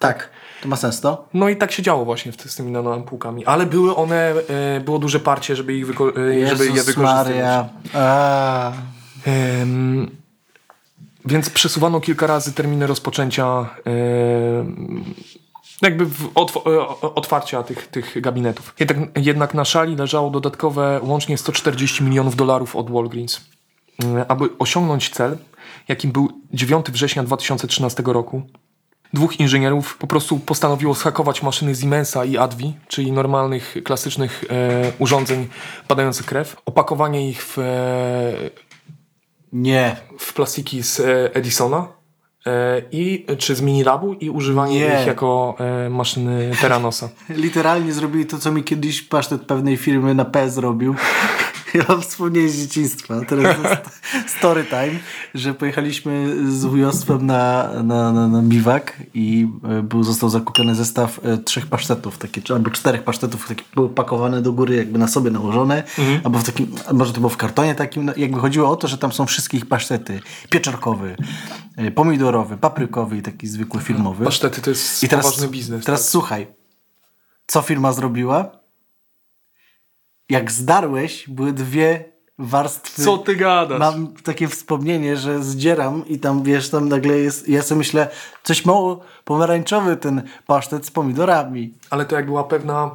Tak, 0.00 0.30
to 0.62 0.68
ma 0.68 0.76
sens 0.76 1.00
to? 1.00 1.28
No 1.34 1.48
i 1.48 1.56
tak 1.56 1.72
się 1.72 1.82
działo 1.82 2.04
właśnie 2.04 2.32
z 2.32 2.56
tymi 2.56 2.72
nanoampułkami. 2.72 3.46
Ale 3.46 3.66
były 3.66 3.96
one, 3.96 4.32
e, 4.76 4.80
było 4.80 4.98
duże 4.98 5.20
parcie, 5.20 5.56
żeby, 5.56 5.74
ich 5.74 5.86
wyko- 5.86 6.08
e, 6.42 6.46
żeby 6.48 6.64
je 6.66 6.82
wykorzystać. 6.82 6.96
Maria. 7.06 7.68
Em, 9.26 10.10
więc 11.24 11.50
przesuwano 11.50 12.00
kilka 12.00 12.26
razy 12.26 12.52
terminy 12.52 12.86
rozpoczęcia 12.86 13.68
jakby 15.82 16.06
otw- 16.34 16.66
e, 16.66 16.88
otwarcia 17.14 17.62
tych, 17.62 17.86
tych 17.88 18.20
gabinetów. 18.20 18.74
Jednak, 18.80 18.98
jednak 19.16 19.54
na 19.54 19.64
szali 19.64 19.96
leżało 19.96 20.30
dodatkowe 20.30 21.00
łącznie 21.02 21.38
140 21.38 22.04
milionów 22.04 22.36
dolarów 22.36 22.76
od 22.76 22.90
Walgreens. 22.90 23.40
Aby 24.28 24.48
osiągnąć 24.58 25.10
cel, 25.10 25.38
jakim 25.88 26.12
był 26.12 26.28
9 26.52 26.90
września 26.90 27.22
2013 27.22 28.02
roku, 28.12 28.42
dwóch 29.14 29.40
inżynierów 29.40 29.96
po 29.96 30.06
prostu 30.06 30.38
postanowiło 30.38 30.94
schakować 30.94 31.42
maszyny 31.42 31.74
Siemensa 31.74 32.24
i 32.24 32.36
Advi, 32.36 32.74
czyli 32.88 33.12
normalnych, 33.12 33.76
klasycznych 33.84 34.44
e, 34.50 34.92
urządzeń 34.98 35.48
badających 35.88 36.26
krew, 36.26 36.56
opakowanie 36.66 37.28
ich 37.28 37.42
w 37.44 37.58
e, 37.58 38.70
nie. 39.52 39.96
w 40.18 40.32
plastiki 40.32 40.82
z 40.82 41.00
e, 41.00 41.34
Edisona 41.34 41.88
e, 42.46 42.82
i 42.92 43.26
czy 43.38 43.54
z 43.54 43.60
Minilabu 43.60 44.12
i 44.12 44.30
używanie 44.30 44.80
Nie. 44.80 45.00
ich 45.00 45.06
jako 45.06 45.56
e, 45.58 45.90
maszyny 45.90 46.50
Teranosa. 46.60 47.08
Literalnie 47.28 47.92
zrobili 47.92 48.26
to, 48.26 48.38
co 48.38 48.52
mi 48.52 48.64
kiedyś 48.64 49.02
pasztet 49.02 49.42
pewnej 49.42 49.76
firmy 49.76 50.14
na 50.14 50.24
P 50.24 50.50
zrobił. 50.50 50.94
Ja 51.74 51.84
mam 51.88 52.02
wspomnienie 52.02 52.48
z 52.48 52.56
dzieciństwa. 52.56 53.14
Teraz 53.28 53.56
jest 53.58 54.00
story 54.38 54.64
time, 54.64 54.98
że 55.34 55.54
pojechaliśmy 55.54 56.36
z 56.52 56.64
wujostwem 56.64 57.26
na, 57.26 57.70
na, 57.82 58.12
na, 58.12 58.28
na 58.28 58.42
biwak 58.42 58.96
i 59.14 59.48
e, 59.64 59.82
był, 59.82 60.02
został 60.02 60.28
zakupiony 60.28 60.74
zestaw 60.74 61.20
e, 61.24 61.38
trzech 61.38 61.66
pasztetów, 61.66 62.18
takie, 62.18 62.42
albo 62.54 62.70
czterech 62.70 63.02
pasztetów, 63.02 63.48
takie 63.48 63.64
były 63.74 63.88
pakowane 63.88 64.42
do 64.42 64.52
góry, 64.52 64.76
jakby 64.76 64.98
na 64.98 65.08
sobie 65.08 65.30
nałożone, 65.30 65.82
albo 66.24 66.38
w 66.38 66.44
takim, 66.44 66.74
może 66.92 67.12
to 67.12 67.20
było 67.20 67.30
w 67.30 67.36
kartonie 67.36 67.74
takim, 67.74 68.04
no, 68.04 68.12
jakby 68.16 68.40
chodziło 68.40 68.70
o 68.70 68.76
to, 68.76 68.88
że 68.88 68.98
tam 68.98 69.12
są 69.12 69.26
wszystkie 69.26 69.56
ich 69.56 69.66
pasztety. 69.66 70.20
Pieczarkowy, 70.50 71.16
e, 71.76 71.90
pomidorowy, 71.90 72.56
paprykowy 72.56 73.16
i 73.16 73.22
taki 73.22 73.46
zwykły 73.46 73.80
filmowy. 73.80 74.24
Pasztety 74.24 74.62
to 74.62 74.70
jest 74.70 75.02
I 75.02 75.08
teraz, 75.08 75.46
biznes. 75.46 75.84
Teraz 75.84 76.02
tak? 76.02 76.10
słuchaj, 76.10 76.46
co 77.46 77.62
firma 77.62 77.92
zrobiła? 77.92 78.59
Jak 80.30 80.50
zdarłeś, 80.50 81.28
były 81.28 81.52
dwie 81.52 82.04
warstwy. 82.38 83.02
Co 83.02 83.18
ty 83.18 83.36
gadasz? 83.36 83.78
Mam 83.78 84.14
takie 84.24 84.48
wspomnienie, 84.48 85.16
że 85.16 85.42
zdzieram 85.42 86.08
i 86.08 86.18
tam 86.18 86.42
wiesz, 86.42 86.70
tam 86.70 86.88
nagle 86.88 87.18
jest. 87.18 87.48
Ja 87.48 87.62
sobie 87.62 87.78
myślę, 87.78 88.08
coś 88.42 88.64
mało 88.64 89.00
pomarańczowy 89.24 89.96
ten 89.96 90.22
pasztet 90.46 90.86
z 90.86 90.90
pomidorami. 90.90 91.74
Ale 91.90 92.04
to 92.04 92.16
jak 92.16 92.26
była 92.26 92.44
pewna 92.44 92.90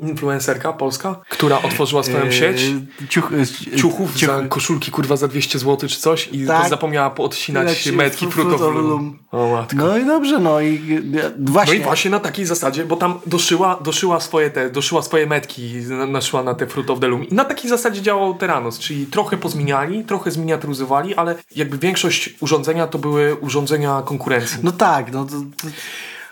influencerka 0.00 0.72
polska, 0.72 1.20
która 1.28 1.62
otworzyła 1.62 2.02
swoją 2.02 2.30
sieć 2.30 2.62
Eee, 2.62 3.08
Ciuch, 3.08 3.32
e, 3.72 3.76
ciuchów 3.76 4.14
ciuch- 4.16 4.26
za 4.26 4.48
koszulki 4.48 4.90
kurwa 4.90 5.16
za 5.16 5.28
200 5.28 5.58
zł 5.58 5.88
czy 5.88 6.00
coś 6.00 6.28
i 6.32 6.46
Tak. 6.46 6.68
zapomniała 6.68 7.10
poodcinać 7.10 7.66
Leci 7.68 7.92
metki 7.92 8.26
matko. 8.26 8.72
No 9.76 9.98
i 9.98 10.06
dobrze, 10.06 10.38
no 10.38 10.60
i 10.60 10.76
e, 11.24 11.30
No 11.38 11.52
właśnie. 11.52 11.74
i 11.74 11.80
właśnie 11.80 12.10
na 12.10 12.20
takiej 12.20 12.46
zasadzie, 12.46 12.84
bo 12.84 12.96
tam 12.96 13.14
doszyła, 13.26 13.78
doszyła 13.84 14.20
swoje 14.20 14.50
te, 14.50 14.70
doszyła 14.70 15.02
swoje 15.02 15.26
metki, 15.26 15.72
na- 15.88 16.06
naszła 16.06 16.42
na 16.42 16.54
te 16.54 16.66
Fruit 16.66 16.90
of 16.90 17.00
the 17.00 17.08
Loom. 17.08 17.24
I 17.28 17.34
na 17.34 17.44
takiej 17.44 17.70
zasadzie 17.70 18.02
działał 18.02 18.34
Teranos, 18.34 18.78
czyli 18.78 19.06
trochę 19.06 19.36
pozmieniali, 19.36 20.04
trochę 20.04 20.30
zminiaturyzowali, 20.30 21.14
ale 21.14 21.34
jakby 21.56 21.78
większość 21.78 22.34
urządzenia 22.40 22.86
to 22.86 22.98
były 22.98 23.34
urządzenia 23.36 24.02
konkurencji. 24.04 24.58
No 24.62 24.72
tak, 24.72 25.12
no 25.12 25.24
to, 25.24 25.32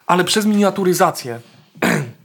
Ale 0.07 0.25
przez 0.25 0.47
miniaturyzację 0.47 1.41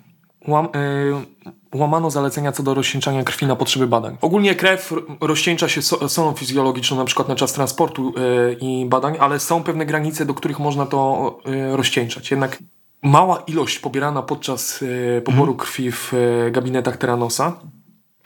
łam, 0.48 0.66
y, 0.66 1.78
łamano 1.78 2.12
zalecenia 2.12 2.52
co 2.52 2.64
do 2.64 2.74
rozcieńczania 2.74 3.24
krwi 3.24 3.46
na 3.46 3.56
potrzeby 3.56 3.88
badań. 3.88 4.18
Ogólnie 4.22 4.56
krew 4.56 4.94
rozcieńcza 5.22 5.70
się 5.70 5.82
so, 5.82 6.10
solą 6.10 6.34
fizjologiczną 6.34 6.98
na 6.98 7.06
przykład 7.06 7.28
na 7.28 7.36
czas 7.36 7.54
transportu 7.54 8.10
y, 8.10 8.58
i 8.62 8.86
badań, 8.86 9.18
ale 9.20 9.40
są 9.40 9.64
pewne 9.64 9.86
granice, 9.86 10.26
do 10.26 10.34
których 10.34 10.60
można 10.60 10.86
to 10.86 11.40
y, 11.48 11.78
rozcieńczać. 11.78 12.32
Jednak 12.32 12.60
mała 13.04 13.44
ilość 13.48 13.80
pobierana 13.80 14.22
podczas 14.22 14.84
poboru 15.26 15.56
krwi 15.56 15.92
w 15.92 16.14
gabinetach 16.52 16.98
Teranosa 16.98 17.60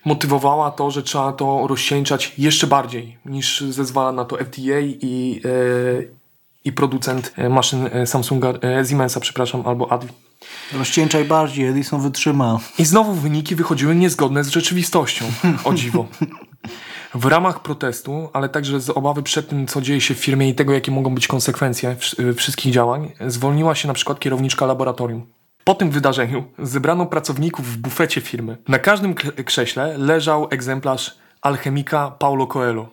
motywowała 0.05 0.72
to, 0.72 0.91
że 0.91 1.03
trzeba 1.03 1.34
to 1.34 1.68
rozcieńczać 1.68 2.34
jeszcze 2.38 2.68
bardziej 2.68 3.18
niż 3.26 3.61
zezwala 3.61 4.11
na 4.11 4.26
to 4.26 4.38
FDA 4.38 4.80
i, 4.80 5.41
i 6.66 6.72
producent 6.72 7.34
y, 7.39 7.49
maszyn 7.49 7.88
y, 8.03 8.07
Samsunga, 8.07 8.49
y, 8.82 8.86
Siemensa, 8.89 9.20
przepraszam, 9.20 9.63
albo 9.66 9.91
Advi. 9.91 10.09
rozcieńczaj 10.74 11.26
bardziej, 11.26 11.68
Edison 11.68 12.01
wytrzyma. 12.01 12.59
I 12.80 12.86
znowu 12.86 13.13
wyniki 13.13 13.55
wychodziły 13.55 13.95
niezgodne 13.95 14.43
z 14.43 14.47
rzeczywistością. 14.49 15.26
O 15.63 15.74
dziwo. 15.74 16.05
W 17.16 17.26
ramach 17.26 17.61
protestu, 17.61 18.30
ale 18.34 18.49
także 18.49 18.80
z 18.82 18.89
obawy 18.89 19.24
przed 19.24 19.49
tym, 19.49 19.68
co 19.68 19.82
dzieje 19.82 20.01
się 20.01 20.13
w 20.16 20.18
firmie 20.18 20.49
i 20.49 20.55
tego, 20.55 20.74
jakie 20.74 20.91
mogą 20.91 21.16
być 21.16 21.28
konsekwencje 21.28 21.95
wsz- 21.99 22.34
wszystkich 22.34 22.74
działań, 22.74 23.11
zwolniła 23.28 23.76
się 23.76 23.88
na 23.88 23.93
przykład 23.93 24.20
kierowniczka 24.20 24.66
laboratorium. 24.66 25.26
Po 25.63 25.76
tym 25.76 25.91
wydarzeniu 25.91 26.43
zebrano 26.59 27.05
pracowników 27.05 27.74
w 27.74 27.78
bufecie 27.78 28.22
firmy. 28.22 28.57
Na 28.68 28.80
każdym 28.80 29.13
krześle 29.45 29.97
leżał 29.97 30.47
egzemplarz 30.51 31.16
alchemika 31.41 32.11
Paulo 32.11 32.47
Coelho. 32.47 32.89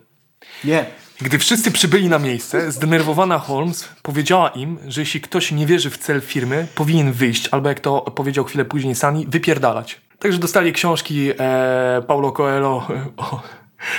Nie. 0.64 0.84
Gdy 1.22 1.38
wszyscy 1.38 1.70
przybyli 1.70 2.08
na 2.08 2.18
miejsce, 2.18 2.72
zdenerwowana 2.72 3.38
Holmes 3.38 3.88
powiedziała 4.02 4.48
im, 4.48 4.78
że 4.86 5.00
jeśli 5.00 5.20
ktoś 5.20 5.52
nie 5.52 5.66
wierzy 5.66 5.90
w 5.90 5.98
cel 5.98 6.20
firmy, 6.20 6.66
powinien 6.74 7.12
wyjść, 7.12 7.48
albo 7.50 7.68
jak 7.68 7.80
to 7.80 8.00
powiedział 8.00 8.44
chwilę 8.44 8.64
później 8.64 8.94
Sani, 8.94 9.26
wypierdalać. 9.28 10.00
Także 10.18 10.38
dostali 10.38 10.72
książki 10.72 11.30
e, 11.38 12.02
Paulo 12.06 12.32
Coelho, 12.32 12.88
o, 13.16 13.42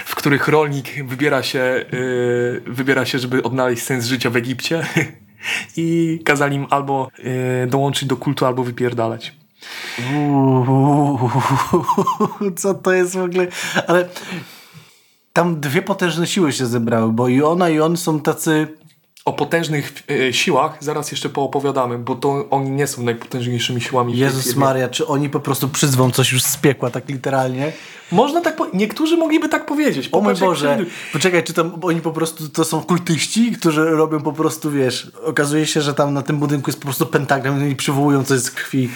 w 0.05 0.15
których 0.15 0.47
rolnik 0.47 1.05
wybiera 1.05 1.43
się, 1.43 1.59
e, 1.59 1.85
wybiera 2.65 3.05
się, 3.05 3.19
żeby 3.19 3.43
odnaleźć 3.43 3.83
sens 3.83 4.05
życia 4.05 4.29
w 4.29 4.35
Egipcie 4.35 4.85
i 5.77 6.19
kazali 6.25 6.55
im 6.55 6.67
albo 6.69 7.09
e, 7.63 7.67
dołączyć 7.67 8.09
do 8.09 8.17
kultu, 8.17 8.45
albo 8.45 8.63
wypierdalać. 8.63 9.33
Uuu, 10.13 11.19
co 12.61 12.73
to 12.73 12.93
jest 12.93 13.15
w 13.15 13.23
ogóle? 13.23 13.47
Ale 13.87 14.09
tam 15.33 15.59
dwie 15.59 15.81
potężne 15.81 16.27
siły 16.27 16.51
się 16.51 16.65
zebrały, 16.65 17.11
bo 17.13 17.27
i 17.27 17.41
ona 17.41 17.69
i 17.69 17.79
on 17.79 17.97
są 17.97 18.19
tacy 18.19 18.67
O 19.25 19.33
potężnych 19.33 19.93
e, 20.09 20.33
siłach 20.33 20.77
zaraz 20.79 21.11
jeszcze 21.11 21.29
poopowiadamy, 21.29 21.97
bo 21.97 22.15
to 22.15 22.49
oni 22.49 22.69
nie 22.69 22.87
są 22.87 23.03
najpotężniejszymi 23.03 23.81
siłami. 23.81 24.17
Jezus. 24.17 24.55
Maria, 24.55 24.89
czy 24.89 25.07
oni 25.07 25.29
po 25.29 25.39
prostu 25.39 25.69
przyzwą 25.69 26.11
coś 26.11 26.31
już 26.31 26.43
z 26.43 26.57
piekła, 26.57 26.89
tak 26.89 27.09
literalnie? 27.09 27.71
Można 28.11 28.41
tak 28.41 28.55
po... 28.55 28.67
Niektórzy 28.73 29.17
mogliby 29.17 29.49
tak 29.49 29.65
powiedzieć. 29.65 30.09
O 30.11 30.21
mój 30.21 30.35
Boże, 30.35 30.77
przewidu- 30.77 30.89
poczekaj, 31.13 31.43
czy 31.43 31.53
tam 31.53 31.71
oni 31.81 32.01
po 32.01 32.11
prostu 32.11 32.49
to 32.49 32.65
są 32.65 32.83
kultyści, 32.83 33.51
którzy 33.51 33.89
robią 33.89 34.21
po 34.21 34.33
prostu, 34.33 34.71
wiesz, 34.71 35.11
okazuje 35.25 35.65
się, 35.65 35.81
że 35.81 35.93
tam 35.93 36.13
na 36.13 36.21
tym 36.21 36.37
budynku 36.37 36.69
jest 36.69 36.79
po 36.79 36.85
prostu 36.85 37.05
pentagram 37.05 37.69
i 37.69 37.75
przywołują 37.75 38.23
coś 38.23 38.39
z 38.39 38.51
krwi. 38.51 38.89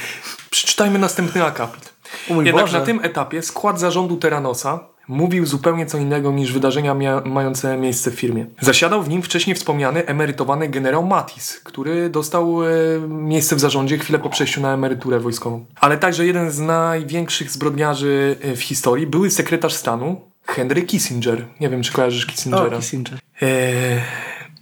Przeczytajmy 0.49 0.99
następny 0.99 1.43
akapit. 1.43 1.93
O 2.29 2.33
mój 2.33 2.45
Jednak 2.45 2.65
Boże. 2.65 2.79
na 2.79 2.85
tym 2.85 2.99
etapie 3.03 3.41
skład 3.41 3.79
zarządu 3.79 4.17
Terranosa 4.17 4.79
mówił 5.07 5.45
zupełnie 5.45 5.85
co 5.85 5.97
innego 5.97 6.31
niż 6.31 6.53
wydarzenia 6.53 6.95
mające 7.25 7.77
miejsce 7.77 8.11
w 8.11 8.15
firmie. 8.15 8.45
Zasiadał 8.61 9.03
w 9.03 9.09
nim 9.09 9.21
wcześniej 9.21 9.55
wspomniany 9.55 10.05
emerytowany 10.05 10.69
generał 10.69 11.05
Matis, 11.05 11.59
który 11.63 12.09
dostał 12.09 12.63
e, 12.63 12.67
miejsce 13.07 13.55
w 13.55 13.59
zarządzie 13.59 13.97
chwilę 13.97 14.19
po 14.19 14.29
przejściu 14.29 14.61
na 14.61 14.73
emeryturę 14.73 15.19
wojskową. 15.19 15.65
Ale 15.75 15.97
także 15.97 16.25
jeden 16.25 16.51
z 16.51 16.59
największych 16.59 17.51
zbrodniarzy 17.51 18.35
e, 18.41 18.55
w 18.55 18.61
historii, 18.61 19.07
były 19.07 19.31
sekretarz 19.31 19.73
stanu 19.73 20.21
Henry 20.45 20.81
Kissinger. 20.81 21.45
Nie 21.59 21.69
wiem, 21.69 21.83
czy 21.83 21.93
kojarzysz 21.93 22.25
Kissingera. 22.25 22.77
O, 22.77 22.79
Kissinger. 22.79 23.19
E, 23.41 23.47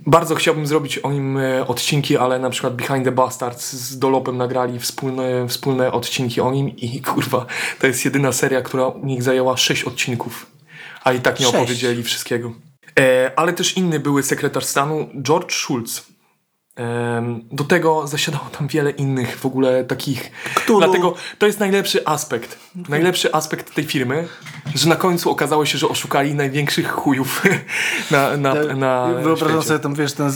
bardzo 0.05 0.35
chciałbym 0.35 0.67
zrobić 0.67 0.97
o 0.97 1.11
nim 1.11 1.37
e, 1.37 1.67
odcinki, 1.67 2.17
ale 2.17 2.39
na 2.39 2.49
przykład 2.49 2.75
Behind 2.75 3.05
the 3.05 3.11
Bastards 3.11 3.73
z 3.73 3.99
Dolopem 3.99 4.37
nagrali 4.37 4.79
wspólne, 4.79 5.47
wspólne 5.47 5.91
odcinki 5.91 6.41
o 6.41 6.51
nim 6.51 6.77
i 6.77 7.01
kurwa, 7.01 7.45
to 7.79 7.87
jest 7.87 8.05
jedyna 8.05 8.31
seria, 8.31 8.61
która 8.61 8.87
u 8.87 9.05
nich 9.05 9.23
zajęła 9.23 9.57
6 9.57 9.83
odcinków, 9.83 10.45
a 11.03 11.13
i 11.13 11.19
tak 11.19 11.39
nie 11.39 11.45
Sześć. 11.45 11.57
opowiedzieli 11.57 12.03
wszystkiego. 12.03 12.53
E, 12.99 13.31
ale 13.35 13.53
też 13.53 13.77
inny 13.77 13.99
były 13.99 14.23
sekretarz 14.23 14.65
stanu, 14.65 15.09
George 15.21 15.53
Schulz. 15.53 16.14
Do 17.51 17.63
tego 17.63 18.07
zasiadało 18.07 18.45
tam 18.57 18.67
wiele 18.67 18.91
innych 18.91 19.37
w 19.39 19.45
ogóle 19.45 19.83
takich. 19.83 20.31
Którą- 20.55 20.79
Dlatego 20.79 21.13
to 21.37 21.45
jest 21.45 21.59
najlepszy 21.59 22.07
aspekt. 22.07 22.59
Najlepszy 22.89 23.33
aspekt 23.33 23.75
tej 23.75 23.83
firmy, 23.85 24.27
że 24.75 24.89
na 24.89 24.95
końcu 24.95 25.31
okazało 25.31 25.65
się, 25.65 25.77
że 25.77 25.87
oszukali 25.89 26.33
największych 26.35 26.91
chujów 26.91 27.43
na, 28.11 28.37
na, 28.37 28.53
na 28.53 29.07
Wyobrażam 29.13 29.49
świecie. 29.49 29.67
sobie 29.67 29.79
tam, 29.79 29.95
wiesz, 29.95 30.13
ten 30.13 30.31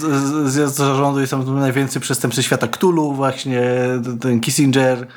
zjazd 0.50 0.76
zarządu 0.76 1.24
i 1.24 1.28
tam 1.28 1.60
najwięcej 1.60 2.02
przestępcy 2.02 2.44
świata 2.44 2.68
Cthulhu 2.68 3.14
właśnie, 3.14 3.62
ten 4.22 4.40
Kissinger, 4.40 5.08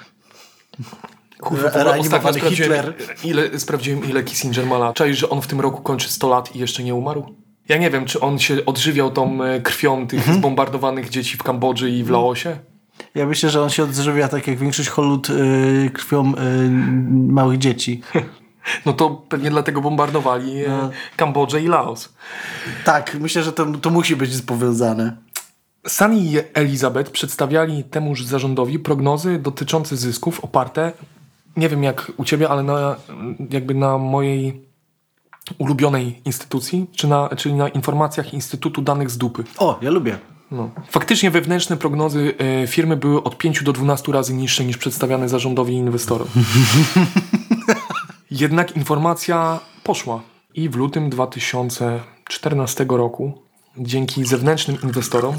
Kurwa, 1.40 1.66
ostatnio 1.66 1.90
reanimowany 1.92 2.38
sprawdziłem, 2.38 2.70
Hitler. 2.72 2.94
ile, 3.24 3.58
sprawdziłem, 3.60 4.04
ile 4.10 4.22
Kissinger 4.22 4.66
ma 4.66 4.78
lat. 4.78 4.96
Czaisz, 4.96 5.18
że 5.18 5.28
on 5.30 5.42
w 5.42 5.46
tym 5.46 5.60
roku 5.60 5.82
kończy 5.82 6.08
100 6.08 6.28
lat 6.28 6.56
i 6.56 6.58
jeszcze 6.58 6.84
nie 6.84 6.94
umarł? 6.94 7.34
Ja 7.72 7.78
nie 7.78 7.90
wiem, 7.90 8.04
czy 8.04 8.20
on 8.20 8.38
się 8.38 8.64
odżywiał 8.66 9.10
tą 9.10 9.42
e, 9.44 9.60
krwią 9.60 10.06
tych 10.06 10.18
Mhm. 10.18 10.38
zbombardowanych 10.38 11.08
dzieci 11.08 11.36
w 11.36 11.42
Kambodży 11.42 11.90
i 11.90 12.04
w 12.04 12.10
Laosie? 12.10 12.58
Ja 13.14 13.26
myślę, 13.26 13.50
że 13.50 13.62
on 13.62 13.70
się 13.70 13.82
odżywia 13.84 14.28
tak 14.28 14.46
jak 14.46 14.58
większość 14.58 14.88
Hollywood 14.88 15.30
y, 15.30 15.90
krwią 15.94 16.32
y, 16.32 16.70
małych 17.32 17.58
dzieci. 17.58 18.00
No 18.86 18.92
to 18.92 19.10
pewnie 19.10 19.50
dlatego 19.50 19.80
bombardowali 19.80 20.64
e, 20.64 20.90
Kambodżę 21.16 21.60
i 21.60 21.66
Laos. 21.68 22.12
Tak, 22.84 23.16
myślę, 23.20 23.42
że 23.42 23.52
to, 23.52 23.66
to 23.66 23.90
musi 23.90 24.16
być 24.16 24.42
powiązane. 24.42 25.16
Sunny 25.88 26.16
i 26.18 26.34
Elizabeth 26.54 27.10
przedstawiali 27.10 27.84
temuż 27.84 28.24
zarządowi 28.24 28.78
prognozy 28.78 29.38
dotyczące 29.38 29.96
zysków 29.96 30.40
oparte, 30.40 30.92
nie 31.56 31.68
wiem 31.68 31.82
jak 31.82 32.12
u 32.16 32.24
ciebie, 32.24 32.48
ale 32.48 32.62
na, 32.62 32.96
jakby 33.50 33.74
na 33.74 33.98
mojej 33.98 34.71
ulubionej 35.58 36.22
instytucji, 36.24 36.86
czy 36.92 37.08
na, 37.08 37.28
czyli 37.36 37.54
na 37.54 37.68
informacjach 37.68 38.34
Instytutu 38.34 38.82
Danych 38.82 39.10
z 39.10 39.18
Dupy. 39.18 39.44
O, 39.58 39.78
ja 39.82 39.90
lubię. 39.90 40.18
No. 40.50 40.70
Faktycznie 40.90 41.30
wewnętrzne 41.30 41.76
prognozy 41.76 42.34
e, 42.62 42.66
firmy 42.66 42.96
były 42.96 43.22
od 43.22 43.38
5 43.38 43.62
do 43.62 43.72
12 43.72 44.12
razy 44.12 44.34
niższe 44.34 44.64
niż 44.64 44.76
przedstawiane 44.76 45.28
zarządowi 45.28 45.74
i 45.74 45.76
inwestorom. 45.76 46.28
Jednak 48.30 48.76
informacja 48.76 49.60
poszła 49.84 50.20
i 50.54 50.68
w 50.68 50.76
lutym 50.76 51.10
2014 51.10 52.86
roku 52.88 53.42
dzięki 53.78 54.24
zewnętrznym 54.24 54.78
inwestorom 54.82 55.34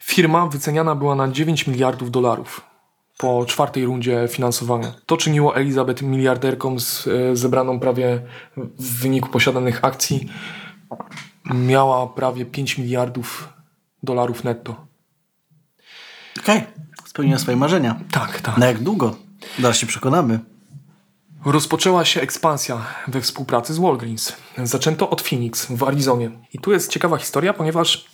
firma 0.00 0.46
wyceniana 0.46 0.94
była 0.94 1.14
na 1.14 1.28
9 1.28 1.66
miliardów 1.66 2.10
dolarów 2.10 2.67
po 3.18 3.44
czwartej 3.46 3.84
rundzie 3.84 4.28
finansowania. 4.30 4.94
To 5.06 5.16
czyniło 5.16 5.56
Elizabeth 5.56 6.02
miliarderką 6.02 6.80
z 6.80 7.06
e, 7.06 7.36
zebraną 7.36 7.80
prawie 7.80 8.22
w 8.56 9.00
wyniku 9.00 9.28
posiadanych 9.28 9.84
akcji 9.84 10.28
miała 11.54 12.06
prawie 12.06 12.44
5 12.44 12.78
miliardów 12.78 13.52
dolarów 14.02 14.44
netto. 14.44 14.86
Okej, 16.40 16.62
spełniła 17.06 17.38
swoje 17.38 17.56
marzenia. 17.56 18.00
Tak, 18.10 18.40
tak. 18.40 18.56
Na 18.58 18.66
jak 18.66 18.78
długo? 18.78 19.16
Zaraz 19.60 19.76
się 19.76 19.86
przekonamy. 19.86 20.38
Rozpoczęła 21.44 22.04
się 22.04 22.20
ekspansja 22.20 22.86
we 23.08 23.20
współpracy 23.20 23.74
z 23.74 23.78
Walgreens. 23.78 24.32
Zaczęto 24.62 25.10
od 25.10 25.22
Phoenix 25.22 25.66
w 25.70 25.82
Arizonie. 25.82 26.30
I 26.52 26.58
tu 26.58 26.72
jest 26.72 26.90
ciekawa 26.90 27.16
historia, 27.16 27.52
ponieważ 27.52 28.06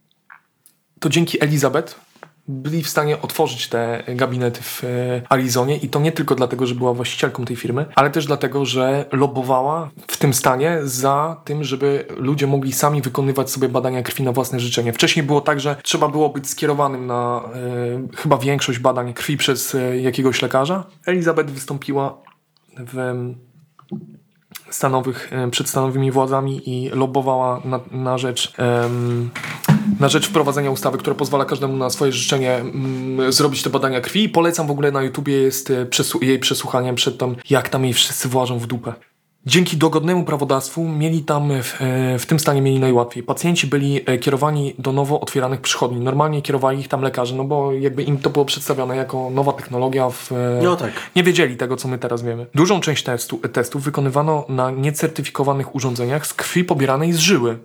to 1.00 1.08
dzięki 1.08 1.44
Elizabeth 1.44 2.07
byli 2.48 2.82
w 2.82 2.88
stanie 2.88 3.22
otworzyć 3.22 3.68
te 3.68 4.04
gabinety 4.08 4.62
w 4.62 4.84
e, 4.84 5.22
Arizonie 5.28 5.76
i 5.76 5.88
to 5.88 6.00
nie 6.00 6.12
tylko 6.12 6.34
dlatego, 6.34 6.66
że 6.66 6.74
była 6.74 6.94
właścicielką 6.94 7.44
tej 7.44 7.56
firmy, 7.56 7.86
ale 7.94 8.10
też 8.10 8.26
dlatego, 8.26 8.64
że 8.64 9.04
lobowała 9.12 9.90
w 10.06 10.16
tym 10.16 10.34
stanie 10.34 10.78
za 10.82 11.40
tym, 11.44 11.64
żeby 11.64 12.04
ludzie 12.16 12.46
mogli 12.46 12.72
sami 12.72 13.02
wykonywać 13.02 13.50
sobie 13.50 13.68
badania 13.68 14.02
krwi 14.02 14.22
na 14.22 14.32
własne 14.32 14.60
życzenie. 14.60 14.92
Wcześniej 14.92 15.26
było 15.26 15.40
tak, 15.40 15.60
że 15.60 15.76
trzeba 15.82 16.08
było 16.08 16.28
być 16.28 16.50
skierowanym 16.50 17.06
na 17.06 17.42
e, 17.54 18.16
chyba 18.16 18.38
większość 18.38 18.78
badań 18.78 19.14
krwi 19.14 19.36
przez 19.36 19.74
e, 19.74 20.00
jakiegoś 20.00 20.42
lekarza. 20.42 20.84
Elizabeth 21.06 21.50
wystąpiła 21.50 22.18
w 22.78 23.14
stanowych, 24.70 25.30
przed 25.50 25.68
stanowymi 25.68 26.10
władzami 26.10 26.70
i 26.70 26.88
lobowała 26.88 27.60
na, 27.64 27.80
na 27.90 28.18
rzecz 28.18 28.52
na 30.00 30.08
rzecz 30.08 30.28
wprowadzenia 30.28 30.70
ustawy, 30.70 30.98
która 30.98 31.16
pozwala 31.16 31.44
każdemu 31.44 31.76
na 31.76 31.90
swoje 31.90 32.12
życzenie 32.12 32.54
mm, 32.56 33.32
zrobić 33.32 33.62
te 33.62 33.70
badania 33.70 34.00
krwi. 34.00 34.28
Polecam 34.28 34.66
w 34.66 34.70
ogóle 34.70 34.92
na 34.92 35.02
YouTubie 35.02 35.34
jest 35.34 35.70
e, 35.70 35.84
przesu- 35.86 36.24
jej 36.24 36.38
przesłuchanie 36.38 36.94
przed 36.94 37.18
tam, 37.18 37.36
jak 37.50 37.68
tam 37.68 37.84
jej 37.84 37.94
wszyscy 37.94 38.28
włażą 38.28 38.58
w 38.58 38.66
dupę. 38.66 38.92
Dzięki 39.46 39.76
dogodnemu 39.76 40.24
prawodawstwu 40.24 40.88
mieli 40.88 41.22
tam, 41.22 41.62
w, 41.62 41.82
e, 41.82 42.18
w 42.18 42.26
tym 42.26 42.38
stanie 42.38 42.62
mieli 42.62 42.80
najłatwiej. 42.80 43.22
Pacjenci 43.22 43.66
byli 43.66 44.00
e, 44.06 44.18
kierowani 44.18 44.74
do 44.78 44.92
nowo 44.92 45.20
otwieranych 45.20 45.60
przychodni. 45.60 46.00
Normalnie 46.00 46.42
kierowali 46.42 46.80
ich 46.80 46.88
tam 46.88 47.02
lekarze, 47.02 47.34
no 47.34 47.44
bo 47.44 47.72
jakby 47.72 48.02
im 48.02 48.18
to 48.18 48.30
było 48.30 48.44
przedstawione 48.44 48.96
jako 48.96 49.30
nowa 49.30 49.52
technologia. 49.52 50.10
W, 50.10 50.32
e, 50.32 50.60
No 50.62 50.76
tak. 50.76 50.90
Nie 51.16 51.22
wiedzieli 51.22 51.56
tego, 51.56 51.76
co 51.76 51.88
my 51.88 51.98
teraz 51.98 52.22
wiemy. 52.22 52.46
Dużą 52.54 52.80
część 52.80 53.04
testu, 53.04 53.38
testów 53.38 53.82
wykonywano 53.82 54.44
na 54.48 54.70
niecertyfikowanych 54.70 55.74
urządzeniach 55.74 56.26
z 56.26 56.34
krwi 56.34 56.64
pobieranej 56.64 57.12
z 57.12 57.18
żyły, 57.18 57.58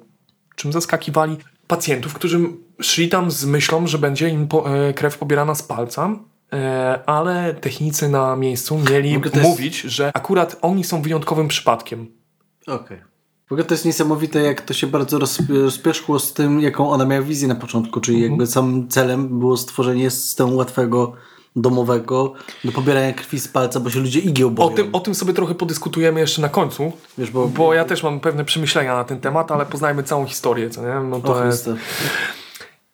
czym 0.56 0.72
zaskakiwali 0.74 1.38
pacjentów, 1.76 2.14
którzy 2.14 2.40
szli 2.82 3.10
tam 3.10 3.32
z 3.32 3.46
myślą, 3.46 3.88
że 3.88 3.98
będzie 3.98 4.30
im 4.30 4.48
po, 4.48 4.76
e, 4.76 4.94
krew 4.94 5.18
pobierana 5.18 5.56
z 5.56 5.64
palca, 5.64 6.10
e, 6.54 7.00
ale 7.06 7.54
technicy 7.54 8.10
na 8.10 8.36
miejscu 8.36 8.80
mieli 8.92 9.20
mówić, 9.44 9.82
że 9.82 10.12
akurat 10.14 10.58
oni 10.62 10.84
są 10.84 11.02
wyjątkowym 11.02 11.48
przypadkiem. 11.48 12.08
Okej. 12.68 13.02
W 13.48 13.52
ogóle 13.52 13.66
to 13.66 13.74
jest 13.74 13.86
niesamowite, 13.86 14.42
jak 14.42 14.62
to 14.62 14.74
się 14.74 14.88
bardzo 14.88 15.20
roz, 15.20 15.40
rozpieszło 15.64 16.20
z 16.20 16.34
tym, 16.34 16.62
jaką 16.62 16.90
ona 16.90 17.06
miała 17.06 17.22
wizję 17.22 17.48
na 17.48 17.56
początku, 17.56 18.02
czyli 18.02 18.18
Mhm. 18.18 18.32
jakby 18.32 18.48
samym 18.48 18.88
celem 18.88 19.40
było 19.40 19.58
stworzenie 19.58 20.12
systemu 20.12 20.56
łatwego, 20.56 21.14
domowego 21.56 22.34
do 22.66 22.72
pobierania 22.72 23.14
krwi 23.14 23.40
z 23.40 23.48
palca, 23.48 23.80
bo 23.80 23.90
się 23.90 24.00
ludzie 24.00 24.20
igieł 24.20 24.48
O 24.48 24.52
boją. 24.52 24.76
tym, 24.76 24.90
o 24.96 25.00
tym 25.00 25.16
sobie 25.16 25.34
trochę 25.34 25.56
podyskutujemy 25.56 26.20
jeszcze 26.20 26.42
na 26.42 26.50
końcu, 26.50 26.92
Wiesz, 27.18 27.32
bo- 27.32 27.48
bo 27.48 27.74
ja 27.74 27.86
też 27.86 28.04
mam 28.04 28.20
pewne 28.20 28.46
przemyślenia 28.46 28.96
na 28.96 29.04
ten 29.04 29.20
temat, 29.20 29.52
ale 29.52 29.66
poznajmy 29.66 30.04
całą 30.04 30.26
historię, 30.26 30.70
co 30.70 30.82
nie? 30.82 31.00
No 31.10 31.18
O 31.18 31.20
to 31.20 31.46
jest... 31.46 31.70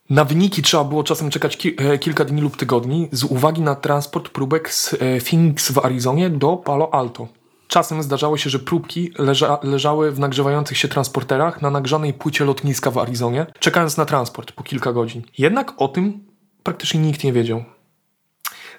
Na 0.10 0.24
wyniki 0.26 0.62
trzeba 0.62 0.84
było 0.84 1.04
czasem 1.04 1.30
czekać 1.30 1.58
ki 1.58 1.76
e, 1.78 1.98
kilka 1.98 2.26
dni 2.26 2.42
lub 2.42 2.58
tygodni 2.58 3.10
z 3.12 3.24
uwagi 3.24 3.62
na 3.62 3.76
transport 3.76 4.30
próbek 4.30 4.74
z 4.74 4.94
e, 4.94 4.98
Phoenix 5.20 5.72
w 5.72 5.78
Arizonie 5.86 6.30
do 6.30 6.58
Palo 6.58 6.94
Alto. 6.94 7.28
Czasem 7.68 8.04
zdarzało 8.04 8.38
się, 8.38 8.50
że 8.50 8.60
próbki 8.60 9.12
leża 9.18 9.60
leżały 9.64 10.12
w 10.12 10.20
nagrzewających 10.20 10.78
się 10.78 10.88
transporterach 10.88 11.62
na 11.62 11.70
nagrzanej 11.72 12.14
płycie 12.14 12.46
lotniska 12.46 12.92
w 12.92 12.98
Arizonie, 12.98 13.46
czekając 13.60 13.98
na 13.98 14.06
transport 14.06 14.52
po 14.52 14.64
kilka 14.64 14.94
godzin. 14.94 15.22
Jednak 15.38 15.74
o 15.78 15.88
tym 15.88 16.20
praktycznie 16.64 17.00
nikt 17.00 17.24
nie 17.24 17.34
wiedział. 17.34 17.64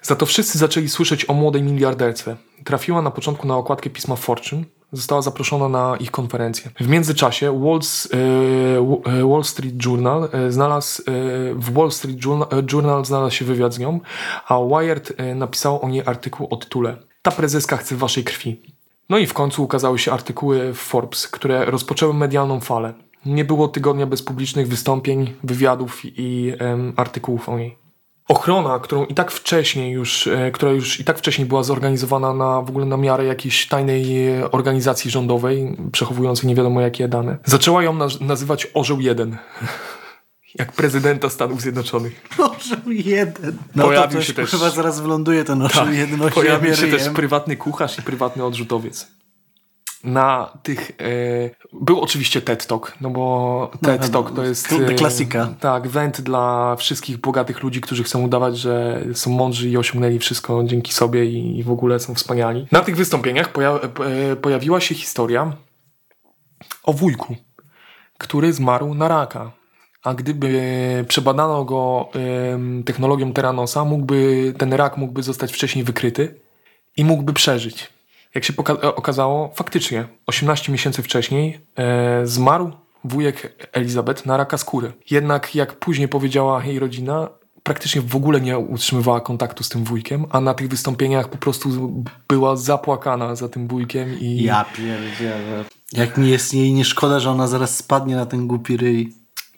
Za 0.01 0.15
to 0.15 0.25
wszyscy 0.25 0.57
zaczęli 0.57 0.89
słyszeć 0.89 1.29
o 1.29 1.33
młodej 1.33 1.63
miliarderce. 1.63 2.35
Trafiła 2.63 3.01
na 3.01 3.11
początku 3.11 3.47
na 3.47 3.57
okładkę 3.57 3.89
pisma 3.89 4.15
Fortune, 4.15 4.63
została 4.91 5.21
zaproszona 5.21 5.69
na 5.69 5.97
ich 5.99 6.11
konferencję. 6.11 6.71
W 6.79 6.87
międzyczasie 6.87 7.59
Wall, 7.59 7.79
e, 8.13 9.39
e, 9.39 9.43
Street 9.43 9.85
Journal 9.85 10.29
e, 10.31 10.51
znalazł, 10.51 11.03
w 11.55 11.73
Wall 11.73 11.91
Street 11.91 12.17
Journal, 12.73 13.05
znalazł 13.05 13.35
się 13.35 13.45
wywiad 13.45 13.73
z 13.73 13.79
nią, 13.79 13.99
a 14.47 14.59
Wired 14.59 15.13
napisał 15.35 15.81
o 15.81 15.89
niej 15.89 16.03
artykuł 16.05 16.47
o 16.49 16.57
tytule 16.57 16.97
Ta 17.21 17.31
prezeska 17.31 17.77
chce 17.77 17.95
waszej 17.95 18.23
krwi. 18.23 18.61
No 19.09 19.17
i 19.17 19.27
w 19.27 19.33
końcu 19.33 19.63
ukazały 19.63 19.99
się 19.99 20.11
artykuły 20.11 20.73
w 20.73 20.77
Forbes, 20.77 21.27
które 21.27 21.65
rozpoczęły 21.65 22.13
medialną 22.13 22.59
falę. 22.59 22.93
Nie 23.25 23.45
było 23.45 23.67
tygodnia 23.67 24.05
bez 24.05 24.23
publicznych 24.23 24.67
wystąpień, 24.67 25.33
wywiadów 25.43 26.01
i 26.03 26.53
artykułów 26.95 27.49
o 27.49 27.57
niej. 27.57 27.80
Ochrona, 28.31 28.79
którą 28.79 29.05
i 29.05 29.13
tak 29.13 29.31
wcześniej 29.31 29.91
już, 29.91 30.27
e, 30.27 30.51
która 30.51 30.71
już 30.71 30.99
i 30.99 31.03
tak 31.03 31.17
wcześniej 31.17 31.47
była 31.47 31.63
zorganizowana 31.63 32.33
na 32.33 32.61
w 32.61 32.69
ogóle 32.69 32.85
na 32.85 32.97
miarę 32.97 33.25
jakiejś 33.25 33.67
tajnej 33.67 34.27
e, 34.39 34.51
organizacji 34.51 35.11
rządowej, 35.11 35.77
przechowującej 35.91 36.47
nie 36.49 36.55
wiadomo 36.55 36.81
jakie 36.81 37.07
dane, 37.07 37.37
zaczęła 37.45 37.83
ją 37.83 37.93
naz- 37.97 38.21
nazywać 38.21 38.67
Orzeł 38.73 39.01
1. 39.01 39.37
Jak 40.59 40.71
prezydenta 40.71 41.29
Stanów 41.29 41.61
Zjednoczonych. 41.61 42.21
Orzeł 42.37 42.79
jeden. 42.87 43.57
No 43.75 43.83
Pojawił 43.83 44.19
to 44.19 44.25
się 44.25 44.33
też- 44.33 44.49
chyba 44.51 44.69
zaraz 44.69 44.99
wyląduje 44.99 45.43
ten 45.43 45.61
orzeł 45.61 45.91
jeden. 45.91 46.19
Tak, 46.19 46.33
Pojawił 46.33 46.75
się 46.75 46.81
ryjem. 46.81 46.99
też 46.99 47.09
prywatny 47.09 47.57
kucharz 47.57 47.99
i 47.99 48.01
prywatny 48.01 48.43
odrzutowiec. 48.45 49.07
Na 50.03 50.57
tych. 50.63 50.91
E, 50.91 50.95
był 51.73 52.01
oczywiście 52.01 52.41
TED 52.41 52.65
Talk, 52.67 52.93
no 53.01 53.09
bo 53.09 53.71
TED 53.81 54.01
wiadomo, 54.01 54.23
Talk 54.23 54.35
to 54.35 54.43
jest. 54.45 54.67
kl- 54.67 54.91
e, 54.91 54.93
klasyka. 54.95 55.53
Tak, 55.59 55.87
went 55.87 56.21
dla 56.21 56.75
wszystkich 56.75 57.17
bogatych 57.17 57.63
ludzi, 57.63 57.81
którzy 57.81 58.03
chcą 58.03 58.21
udawać, 58.23 58.57
że 58.57 59.03
są 59.13 59.31
mądrzy 59.31 59.69
i 59.69 59.77
osiągnęli 59.77 60.19
wszystko 60.19 60.63
dzięki 60.63 60.93
sobie 60.93 61.25
i, 61.25 61.59
i 61.59 61.63
w 61.63 61.71
ogóle 61.71 61.99
są 61.99 62.15
wspaniali. 62.15 62.67
Na 62.71 62.81
tych 62.81 62.95
wystąpieniach 62.95 63.51
poja 63.51 63.79
e, 64.31 64.35
pojawiła 64.35 64.81
się 64.81 64.95
historia 64.95 65.53
o 66.83 66.93
wujku, 66.93 67.35
który 68.17 68.53
zmarł 68.53 68.93
na 68.93 69.07
raka. 69.07 69.51
A 70.03 70.13
gdyby 70.13 71.05
przebadano 71.07 71.65
go 71.65 72.09
technologią 72.85 73.33
Teranosa, 73.33 73.85
mógłby, 73.85 74.53
ten 74.57 74.73
rak 74.73 74.97
mógłby 74.97 75.23
zostać 75.23 75.51
wcześniej 75.53 75.83
wykryty 75.85 76.35
i 76.97 77.05
mógłby 77.05 77.33
przeżyć. 77.33 77.89
Jak 78.35 78.43
się 78.43 78.53
e, 78.83 78.95
okazało, 78.95 79.51
faktycznie 79.55 80.07
18 80.27 80.71
miesięcy 80.71 81.03
wcześniej 81.03 81.59
e, 81.75 82.27
zmarł 82.27 82.71
wujek 83.03 83.67
Elizabeth 83.71 84.25
na 84.25 84.37
raka 84.37 84.57
skóry. 84.57 84.91
Jednak, 85.11 85.55
jak 85.55 85.79
później 85.79 86.07
powiedziała 86.07 86.63
jej 86.65 86.79
rodzina, 86.79 87.29
praktycznie 87.63 88.01
w 88.01 88.15
ogóle 88.15 88.41
nie 88.41 88.57
utrzymywała 88.57 89.21
kontaktu 89.21 89.63
z 89.63 89.69
tym 89.69 89.83
wujkiem, 89.83 90.25
a 90.29 90.41
na 90.41 90.53
tych 90.53 90.67
wystąpieniach 90.67 91.29
po 91.29 91.37
prostu 91.37 91.93
była 92.29 92.55
zapłakana 92.55 93.35
za 93.35 93.49
tym 93.49 93.67
wujkiem 93.67 94.19
i 94.19 94.43
Ja 94.43 94.65
pierdzielę. 94.77 95.65
Jak 95.93 96.17
mi 96.17 96.29
jest 96.29 96.53
jej 96.53 96.73
nie 96.73 96.85
szkoda, 96.85 97.19
że 97.19 97.29
ona 97.31 97.47
zaraz 97.47 97.77
spadnie 97.77 98.15
na 98.15 98.25
ten 98.25 98.47
głupi 98.47 98.77
ryj. 98.77 99.13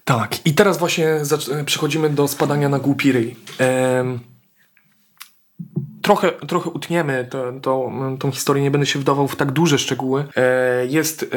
Tak, 0.06 0.46
i 0.48 0.54
teraz 0.54 0.78
właśnie 0.78 1.08
zac- 1.22 1.64
przechodzimy 1.64 2.10
do 2.10 2.28
spadania 2.28 2.70
na 2.70 2.80
głupi 2.80 3.12
ryj. 3.12 3.36
Em, 3.60 4.20
trochę, 6.04 6.32
trochę 6.32 6.70
utniemy 6.70 7.28
to, 7.62 7.92
tą 8.20 8.32
historię, 8.32 8.64
nie 8.64 8.72
będę 8.72 8.88
się 8.88 9.00
wdawał 9.00 9.28
w 9.28 9.36
tak 9.36 9.52
duże 9.52 9.80
szczegóły. 9.80 10.26
E, 10.36 10.86
jest 10.86 11.24
e, 11.24 11.28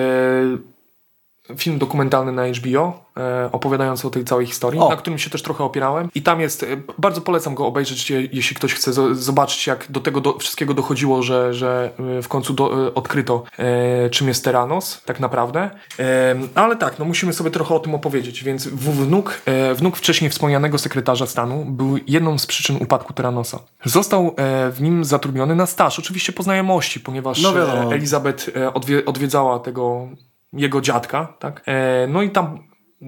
film 1.59 1.79
dokumentalny 1.79 2.33
na 2.33 2.43
HBO 2.47 3.01
e, 3.17 3.49
opowiadający 3.53 4.07
o 4.07 4.11
tej 4.11 4.25
całej 4.25 4.47
historii, 4.47 4.81
O. 4.81 4.89
na 4.89 4.97
którym 4.97 5.19
się 5.19 5.31
też 5.31 5.43
trochę 5.43 5.65
opierałem. 5.65 6.09
I 6.15 6.23
tam 6.23 6.41
jest, 6.41 6.63
e, 6.63 6.67
bardzo 6.99 7.21
polecam 7.21 7.55
go 7.55 7.67
obejrzeć, 7.67 8.11
je- 8.11 8.29
jeśli 8.33 8.57
ktoś 8.57 8.75
chce 8.75 8.91
zo- 8.91 9.15
zobaczyć, 9.15 9.67
jak 9.67 9.87
do 9.91 10.01
tego 10.01 10.21
do, 10.21 10.39
wszystkiego 10.39 10.75
dochodziło, 10.75 11.23
że, 11.23 11.55
że 11.55 11.91
e, 12.19 12.23
w 12.23 12.29
końcu 12.29 12.53
do, 12.53 12.87
e, 12.87 12.95
odkryto, 12.95 13.45
e, 13.59 14.11
czym 14.11 14.29
jest 14.29 14.45
Teranos, 14.45 15.03
tak 15.05 15.21
naprawdę. 15.21 15.71
E, 15.99 16.35
ale 16.55 16.77
tak, 16.77 16.99
no 16.99 17.05
musimy 17.05 17.33
sobie 17.33 17.51
trochę 17.51 17.75
o 17.75 17.79
tym 17.79 17.95
opowiedzieć, 17.95 18.45
więc 18.45 18.67
w- 18.69 19.05
wnuk, 19.07 19.41
wnuk 19.75 19.97
wcześniej 19.97 20.31
wspomnianego 20.31 20.79
sekretarza 20.79 21.27
stanu 21.27 21.65
był 21.65 21.99
jedną 22.07 22.39
z 22.39 22.47
przyczyn 22.47 22.77
upadku 22.81 23.13
Teranosa. 23.13 23.59
Został 23.85 24.35
w 24.73 24.77
nim 24.81 25.05
zatrudniony 25.05 25.55
na 25.57 25.67
staż, 25.67 25.99
oczywiście 25.99 26.33
po 26.33 26.43
znajomości, 26.43 27.01
ponieważ 27.01 27.43
No 27.43 27.53
Elizabeth 27.95 28.47
odwie, 28.75 29.05
odwiedzała 29.05 29.59
tego 29.59 30.09
jego 30.53 30.81
dziadka, 30.81 31.35
tak? 31.39 31.63
E, 31.67 32.07
no 32.07 32.23
i 32.23 32.31
tam 32.31 32.59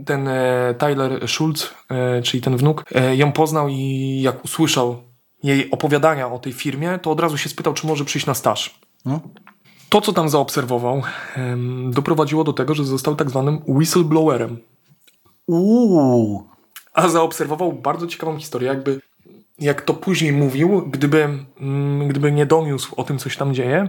ten 0.07 0.29
e, 0.29 0.75
Tyler 0.79 1.29
Schultz, 1.29 1.75
e, 1.91 2.23
czyli 2.23 2.43
ten 2.43 2.57
wnuk, 2.57 2.85
ją 3.17 3.33
poznał 3.33 3.69
i 3.69 4.21
jak 4.23 4.45
usłyszał 4.45 4.97
jej 5.43 5.71
opowiadania 5.71 6.29
o 6.29 6.39
tej 6.39 6.53
firmie, 6.53 6.99
to 7.03 7.11
od 7.11 7.21
razu 7.21 7.39
się 7.39 7.49
spytał, 7.49 7.75
czy 7.75 7.87
może 7.87 8.05
przyjść 8.05 8.27
na 8.27 8.35
staż. 8.35 8.81
No. 9.05 9.21
To, 9.89 10.01
co 10.01 10.13
tam 10.13 10.29
zaobserwował, 10.29 11.03
doprowadziło 11.91 12.45
do 12.45 12.53
tego, 12.53 12.75
że 12.75 12.85
został 12.85 13.17
tak 13.17 13.31
zwanym 13.31 13.63
whistleblowerem. 13.67 14.59
Uuu. 15.47 16.49
A 16.95 17.09
zaobserwował 17.09 17.73
bardzo 17.73 18.07
ciekawą 18.07 18.39
historię, 18.39 18.69
jakby 18.69 19.01
jak 19.59 19.83
to 19.83 19.95
później 19.95 20.33
mówił, 20.33 20.83
gdyby, 20.91 21.29
mm, 21.61 22.09
gdyby 22.09 22.33
nie 22.33 22.47
doniósł 22.47 22.95
o 22.97 23.05
tym, 23.05 23.19
co 23.19 23.29
się 23.29 23.39
tam 23.39 23.55
dzieje, 23.55 23.89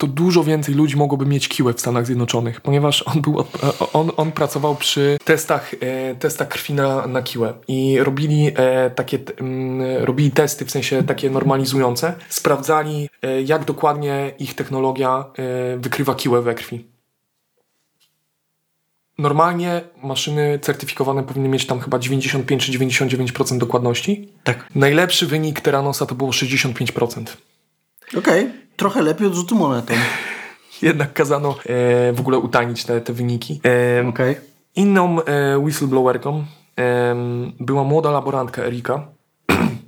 to 0.00 0.06
dużo 0.06 0.44
więcej 0.44 0.74
ludzi 0.74 0.96
mogłoby 0.96 1.26
mieć 1.26 1.48
kiłę 1.48 1.74
w 1.74 1.80
Stanach 1.80 2.06
Zjednoczonych, 2.06 2.60
ponieważ 2.60 3.02
on, 3.02 3.20
był, 3.22 3.38
od- 3.38 3.48
on, 3.92 4.10
on 4.16 4.32
pracował 4.32 4.76
przy 4.76 5.18
testach, 5.24 5.74
e, 5.80 6.14
testach 6.14 6.48
krwi 6.48 6.74
na, 6.74 7.06
na 7.06 7.22
kiłę 7.22 7.54
i 7.68 7.98
robili 8.00 8.52
e, 8.56 8.90
takie, 8.90 9.18
t- 9.18 9.32
mm, 9.38 10.04
robili 10.04 10.30
testy, 10.30 10.64
w 10.64 10.70
sensie 10.70 11.02
takie 11.02 11.30
normalizujące, 11.30 12.14
sprawdzali 12.28 13.08
e, 13.22 13.42
jak 13.42 13.64
dokładnie 13.64 14.32
ich 14.38 14.54
technologia 14.54 15.24
e, 15.74 15.76
wykrywa 15.78 16.14
kiłę 16.14 16.42
we 16.42 16.54
krwi. 16.54 16.84
Normalnie 19.18 19.80
maszyny 20.02 20.58
certyfikowane 20.62 21.22
powinny 21.22 21.48
mieć 21.48 21.66
tam 21.66 21.80
chyba 21.80 21.98
95 21.98 22.66
czy 22.66 22.72
99% 22.72 23.58
dokładności. 23.58 24.28
Tak. 24.44 24.66
Najlepszy 24.74 25.26
wynik 25.26 25.60
Teranosa 25.60 26.06
to 26.06 26.14
było 26.14 26.30
65%. 26.30 27.24
Okej. 28.18 28.59
Trochę 28.80 29.02
lepiej 29.02 29.26
od 29.26 29.34
rzutu 29.34 29.54
monetą. 29.54 29.94
Jednak 30.82 31.12
kazano 31.12 31.50
e, 31.50 32.12
w 32.12 32.20
ogóle 32.20 32.38
utajnić 32.38 32.84
te, 32.84 33.00
te 33.00 33.12
wyniki. 33.12 33.60
E, 33.64 34.08
Okej. 34.08 34.36
Inną 34.76 35.22
e, 35.22 35.58
whistleblowerką 35.58 36.44
em, 36.76 37.52
była 37.60 37.84
młoda 37.84 38.10
laborantka 38.10 38.62
Erika, 38.62 39.06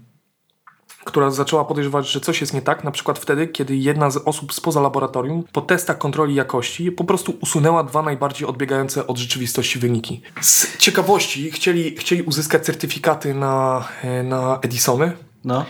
która 1.04 1.30
zaczęła 1.30 1.64
podejrzewać, 1.64 2.08
że 2.08 2.20
coś 2.20 2.40
jest 2.40 2.54
nie 2.54 2.62
tak, 2.62 2.84
na 2.84 2.90
przykład 2.90 3.18
wtedy, 3.18 3.46
kiedy 3.46 3.76
jedna 3.76 4.10
z 4.10 4.16
osób 4.16 4.52
spoza 4.52 4.80
laboratorium 4.80 5.44
po 5.52 5.60
testach 5.60 5.98
kontroli 5.98 6.34
jakości 6.34 6.92
po 6.92 7.04
prostu 7.04 7.34
usunęła 7.40 7.84
dwa 7.84 8.02
najbardziej 8.02 8.48
odbiegające 8.48 9.06
od 9.06 9.18
rzeczywistości 9.18 9.78
wyniki. 9.78 10.20
Z 10.40 10.76
ciekawości 10.76 11.50
chcieli, 11.50 11.96
chcieli 11.96 12.22
uzyskać 12.22 12.64
certyfikaty 12.64 13.34
na, 13.34 13.84
e, 14.02 14.22
na 14.22 14.58
Edisony, 14.62 15.12
No. 15.44 15.64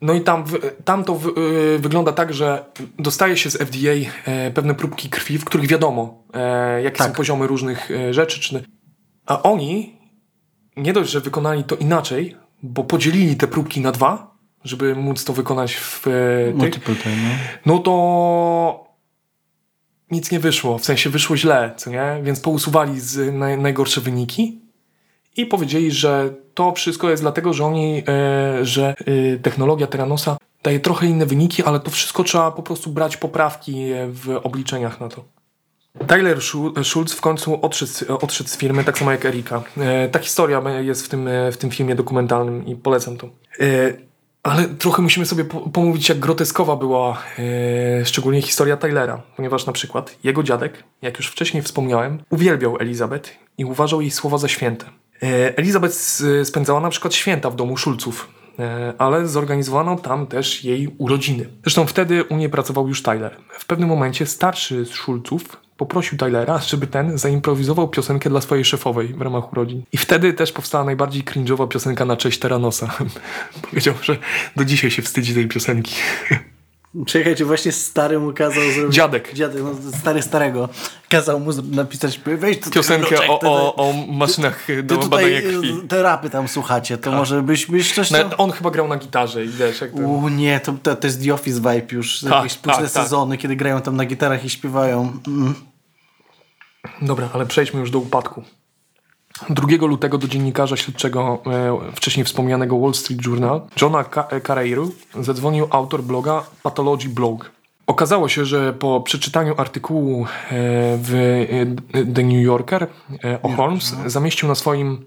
No 0.00 0.14
i 0.14 0.20
tam, 0.20 0.44
tam 0.84 1.04
to 1.04 1.14
w, 1.14 1.38
y, 1.38 1.78
wygląda 1.78 2.12
tak, 2.12 2.34
że 2.34 2.64
dostaje 2.98 3.36
się 3.36 3.50
z 3.50 3.56
FDA 3.56 4.10
e, 4.24 4.50
pewne 4.50 4.74
próbki 4.74 5.08
krwi, 5.08 5.38
w 5.38 5.44
których 5.44 5.66
wiadomo, 5.66 6.22
e, 6.34 6.82
jakie 6.82 6.98
Tak. 6.98 7.08
są 7.08 7.14
poziomy 7.14 7.46
różnych 7.46 7.90
e, 7.90 8.14
rzeczy. 8.14 8.40
Czy... 8.40 8.64
A 9.26 9.42
oni 9.42 9.96
nie 10.76 10.92
dość, 10.92 11.10
że 11.10 11.20
wykonali 11.20 11.64
to 11.64 11.76
inaczej, 11.76 12.36
bo 12.62 12.84
podzielili 12.84 13.36
te 13.36 13.46
próbki 13.46 13.80
na 13.80 13.92
dwa, 13.92 14.36
żeby 14.64 14.94
móc 14.94 15.24
to 15.24 15.32
wykonać 15.32 15.74
w 15.74 16.02
tych, 16.02 16.56
Multiple 16.56 16.94
time, 16.94 17.16
no. 17.66 17.74
no 17.74 17.78
to 17.78 18.86
nic 20.10 20.30
nie 20.30 20.40
wyszło. 20.40 20.78
W 20.78 20.84
sensie 20.84 21.10
wyszło 21.10 21.36
źle, 21.36 21.74
co 21.76 21.90
nie? 21.90 22.20
Więc 22.22 22.40
pousuwali 22.40 23.00
z 23.00 23.34
naj, 23.34 23.58
najgorsze 23.58 24.00
wyniki 24.00 24.65
i 25.36 25.46
powiedzieli, 25.46 25.90
że 25.92 26.34
to 26.54 26.72
wszystko 26.72 27.10
jest 27.10 27.22
dlatego, 27.22 27.52
że 27.52 27.64
oni, 27.64 28.02
e, 28.08 28.64
że 28.64 28.94
e, 29.34 29.38
technologia 29.38 29.86
Teranosa 29.86 30.36
daje 30.62 30.80
trochę 30.80 31.06
inne 31.06 31.26
wyniki, 31.26 31.62
ale 31.62 31.80
to 31.80 31.90
wszystko 31.90 32.24
trzeba 32.24 32.50
po 32.50 32.62
prostu 32.62 32.90
brać 32.90 33.16
poprawki 33.16 33.92
e, 33.92 34.06
w 34.08 34.40
obliczeniach 34.42 35.00
na 35.00 35.08
to. 35.08 35.24
Tyler 36.06 36.38
Schu- 36.38 36.84
Schultz 36.84 37.14
w 37.14 37.20
końcu 37.20 37.58
odszedł, 37.62 37.92
z- 37.92 38.02
odszedł 38.02 38.50
z 38.50 38.56
firmy, 38.56 38.84
tak 38.84 38.98
samo 38.98 39.12
jak 39.12 39.24
Erika. 39.24 39.62
E, 39.78 40.08
ta 40.08 40.18
historia 40.18 40.62
jest 40.80 41.06
w 41.06 41.08
tym, 41.08 41.28
e, 41.28 41.52
w 41.52 41.56
tym 41.56 41.70
filmie 41.70 41.94
dokumentalnym 41.94 42.66
i 42.66 42.76
polecam 42.76 43.16
to. 43.16 43.26
E, 43.60 43.66
ale 44.42 44.64
trochę 44.68 45.02
musimy 45.02 45.26
sobie 45.26 45.44
po- 45.44 45.60
pomówić, 45.60 46.08
jak 46.08 46.18
groteskowa 46.18 46.76
była 46.76 47.18
e, 48.00 48.04
szczególnie 48.04 48.42
historia 48.42 48.76
Tylera, 48.76 49.22
ponieważ 49.36 49.66
na 49.66 49.72
przykład 49.72 50.16
jego 50.24 50.42
dziadek, 50.42 50.84
jak 51.02 51.16
już 51.18 51.26
wcześniej 51.28 51.62
wspomniałem, 51.62 52.18
uwielbiał 52.30 52.76
Elizabeth 52.80 53.30
i 53.58 53.64
uważał 53.64 54.00
jej 54.00 54.10
słowa 54.10 54.38
za 54.38 54.48
święte. 54.48 54.86
E, 55.22 55.58
Elizabeth 55.58 56.22
spędzała 56.44 56.80
na 56.80 56.90
przykład 56.90 57.14
święta 57.14 57.50
w 57.50 57.56
domu 57.56 57.76
Schulzów, 57.76 58.28
e, 58.58 58.94
ale 58.98 59.28
zorganizowano 59.28 59.96
tam 59.96 60.26
też 60.26 60.64
jej 60.64 60.88
urodziny. 60.98 61.48
Zresztą 61.62 61.86
wtedy 61.86 62.24
u 62.24 62.36
niej 62.36 62.50
pracował 62.50 62.88
już 62.88 63.02
Tyler. 63.02 63.36
W 63.58 63.66
pewnym 63.66 63.88
momencie 63.88 64.26
starszy 64.26 64.84
z 64.84 64.90
Schulzów 64.90 65.66
poprosił 65.76 66.18
Tylera, 66.18 66.58
żeby 66.58 66.86
ten 66.86 67.18
zaimprowizował 67.18 67.88
piosenkę 67.88 68.30
dla 68.30 68.40
swojej 68.40 68.64
szefowej 68.64 69.08
w 69.08 69.20
ramach 69.20 69.52
urodzin. 69.52 69.82
I 69.92 69.96
wtedy 69.96 70.32
też 70.32 70.52
powstała 70.52 70.84
najbardziej 70.84 71.24
cringe'owa 71.24 71.68
piosenka 71.68 72.04
na 72.04 72.16
cześć 72.16 72.38
Teranosa. 72.38 72.94
Powiedział, 73.70 73.94
że 74.02 74.16
do 74.56 74.64
dzisiaj 74.64 74.90
się 74.90 75.02
wstydzi 75.02 75.34
tej 75.34 75.48
piosenki. 75.48 75.94
Czekajcie, 77.06 77.44
właśnie 77.44 77.72
stary 77.72 78.18
mu 78.18 78.32
kazał 78.32 78.70
zrobić... 78.74 78.94
Dziadek. 78.94 79.34
Dziadek, 79.34 79.62
no 79.62 79.98
stary 79.98 80.22
starego. 80.22 80.68
Kazał 81.08 81.40
mu 81.40 81.50
napisać, 81.62 82.20
weź 82.24 82.60
tu 82.60 82.70
Piosenkę 82.70 83.08
Czekaj, 83.08 83.28
o, 83.28 83.40
o, 83.40 83.74
o 83.74 83.92
maszynach 83.92 84.66
do 84.82 84.96
tutaj 84.96 85.10
badania 85.10 85.40
krwi. 85.40 85.70
y, 85.84 85.88
te 85.88 86.02
rapy 86.02 86.30
tam 86.30 86.48
słuchacie, 86.48 86.98
to 86.98 87.12
może 87.12 87.42
byś, 87.42 87.66
byś 87.66 87.94
coś 87.94 88.08
tam... 88.08 88.30
No, 88.30 88.36
on 88.36 88.50
chyba 88.52 88.70
grał 88.70 88.88
na 88.88 88.96
gitarze 88.96 89.44
i 89.44 89.48
wiesz, 89.48 89.80
jak 89.80 89.92
ten... 89.92 90.04
U 90.04 90.28
nie, 90.28 90.60
to, 90.60 90.74
to, 90.82 90.96
to 90.96 91.06
jest 91.06 91.24
The 91.24 91.34
Office 91.34 91.56
vibe 91.56 91.86
już. 91.92 92.20
Tak, 92.20 92.32
jakieś 92.32 92.54
późne 92.54 92.82
tak, 92.82 92.92
tak. 92.92 93.02
sezony, 93.02 93.38
kiedy 93.38 93.56
grają 93.56 93.80
tam 93.80 93.96
na 93.96 94.04
gitarach 94.04 94.44
i 94.44 94.50
śpiewają. 94.50 95.12
Mm. 95.26 95.54
Dobra, 97.02 97.28
ale 97.32 97.46
przejdźmy 97.46 97.80
już 97.80 97.90
do 97.90 97.98
upadku. 97.98 98.44
2 99.50 99.86
lutego 99.86 100.18
do 100.18 100.28
dziennikarza 100.28 100.76
śledczego 100.76 101.42
e, 101.46 101.92
wcześniej 101.94 102.24
wspomnianego 102.24 102.78
Wall 102.78 102.94
Street 102.94 103.26
Journal, 103.26 103.60
Johna 103.82 104.04
Carreiru, 104.46 104.90
zadzwonił 105.20 105.66
autor 105.70 106.02
bloga 106.02 106.42
Pathology 106.62 107.08
Blog. 107.08 107.50
Okazało 107.86 108.28
się, 108.28 108.44
że 108.44 108.72
po 108.72 109.00
przeczytaniu 109.00 109.54
artykułu 109.56 110.24
e, 110.24 110.26
w 111.02 111.14
e, 111.92 112.06
The 112.14 112.22
New 112.22 112.42
Yorker 112.42 112.86
e, 113.24 113.42
o 113.42 113.48
Holmes 113.48 113.96
zamieścił 114.06 114.48
na 114.48 114.54
swoim 114.54 115.04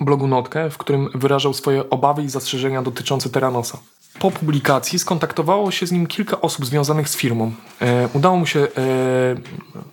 blogu 0.00 0.26
notkę, 0.26 0.70
w 0.70 0.78
którym 0.78 1.08
wyrażał 1.14 1.54
swoje 1.54 1.90
obawy 1.90 2.22
i 2.22 2.28
zastrzeżenia 2.28 2.82
dotyczące 2.82 3.30
Teranosa. 3.30 3.78
Po 4.18 4.30
publikacji 4.30 4.98
skontaktowało 4.98 5.70
się 5.70 5.86
z 5.86 5.92
nim 5.92 6.06
kilka 6.06 6.40
osób 6.40 6.66
związanych 6.66 7.08
z 7.08 7.16
firmą. 7.16 7.52
E, 7.80 8.08
udało 8.12 8.36
mu 8.36 8.46
się 8.46 8.60
e, 8.60 8.68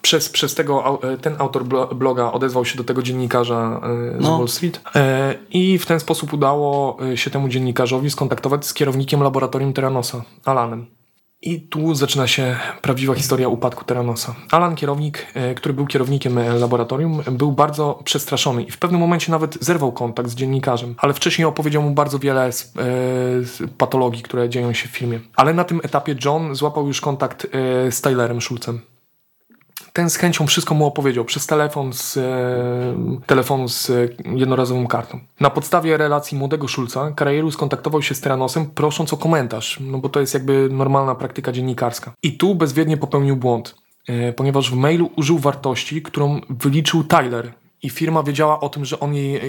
przez, 0.01 0.29
przez 0.29 0.55
tego, 0.55 0.99
e, 1.13 1.17
ten 1.17 1.35
autor 1.39 1.65
blo- 1.65 1.95
bloga 1.95 2.31
odezwał 2.31 2.65
się 2.65 2.77
do 2.77 2.83
tego 2.83 3.01
dziennikarza 3.01 3.81
e, 4.17 4.21
z 4.21 4.23
No. 4.23 4.37
Wall 4.37 4.47
Street 4.47 4.81
e, 4.95 5.35
i 5.49 5.77
w 5.77 5.85
ten 5.85 5.99
sposób 5.99 6.33
udało 6.33 6.97
e, 7.11 7.17
się 7.17 7.29
temu 7.29 7.49
dziennikarzowi 7.49 8.09
skontaktować 8.09 8.65
z 8.65 8.73
kierownikiem 8.73 9.23
laboratorium 9.23 9.73
Teranosa, 9.73 10.21
Alanem. 10.45 10.85
I 11.41 11.61
tu 11.61 11.95
zaczyna 11.95 12.27
się 12.27 12.57
prawdziwa 12.81 13.15
historia 13.15 13.47
upadku 13.47 13.85
Teranosa. 13.85 14.35
Alan, 14.51 14.75
kierownik, 14.75 15.27
e, 15.33 15.55
który 15.55 15.73
był 15.73 15.87
kierownikiem 15.87 16.37
e, 16.37 16.53
laboratorium, 16.53 17.21
był 17.31 17.51
bardzo 17.51 17.99
przestraszony 18.03 18.63
i 18.63 18.71
w 18.71 18.77
pewnym 18.77 19.01
momencie 19.01 19.31
nawet 19.31 19.57
zerwał 19.61 19.91
kontakt 19.91 20.29
z 20.29 20.35
dziennikarzem, 20.35 20.95
ale 20.97 21.13
wcześniej 21.13 21.45
opowiedział 21.45 21.81
mu 21.81 21.91
bardzo 21.91 22.19
wiele 22.19 22.51
z, 22.51 22.63
e, 22.63 22.69
z 23.43 23.71
patologii, 23.77 24.23
które 24.23 24.49
dzieją 24.49 24.73
się 24.73 24.87
w 24.87 24.91
filmie. 24.91 25.19
Ale 25.35 25.53
na 25.53 25.63
tym 25.63 25.81
etapie 25.83 26.15
John 26.25 26.55
złapał 26.55 26.87
już 26.87 27.01
kontakt 27.01 27.45
e, 27.45 27.91
z 27.91 28.01
Tylerem 28.01 28.41
Schulzem. 28.41 28.81
Ten 29.93 30.09
z 30.09 30.15
chęcią 30.15 30.47
wszystko 30.47 30.75
mu 30.75 30.85
opowiedział 30.85 31.25
przez 31.25 31.47
telefon 31.47 31.93
z 31.93 32.17
e, 32.17 33.21
telefonu 33.25 33.69
z 33.69 33.91
jednorazową 34.35 34.87
kartą. 34.87 35.19
Na 35.39 35.49
podstawie 35.49 35.97
relacji 35.97 36.37
młodego 36.37 36.67
Schulza, 36.67 37.11
Carreiro 37.19 37.51
skontaktował 37.51 38.01
się 38.01 38.15
z 38.15 38.21
Tyranosem 38.21 38.65
prosząc 38.65 39.13
o 39.13 39.17
komentarz, 39.17 39.77
no 39.81 39.97
bo 39.97 40.09
to 40.09 40.19
jest 40.19 40.33
jakby 40.33 40.69
normalna 40.71 41.15
praktyka 41.15 41.51
dziennikarska. 41.51 42.13
I 42.23 42.37
tu 42.37 42.55
bezwiednie 42.55 42.97
popełnił 42.97 43.35
błąd, 43.35 43.75
e, 44.07 44.33
ponieważ 44.33 44.71
w 44.71 44.75
mailu 44.75 45.09
użył 45.15 45.39
wartości, 45.39 46.01
którą 46.01 46.41
wyliczył 46.49 47.03
Tyler. 47.03 47.53
I 47.83 47.89
firma 47.89 48.23
wiedziała 48.23 48.59
o 48.59 48.69
tym, 48.69 48.85
że, 48.85 48.99
on 48.99 49.15
jej, 49.15 49.35
e, 49.35 49.41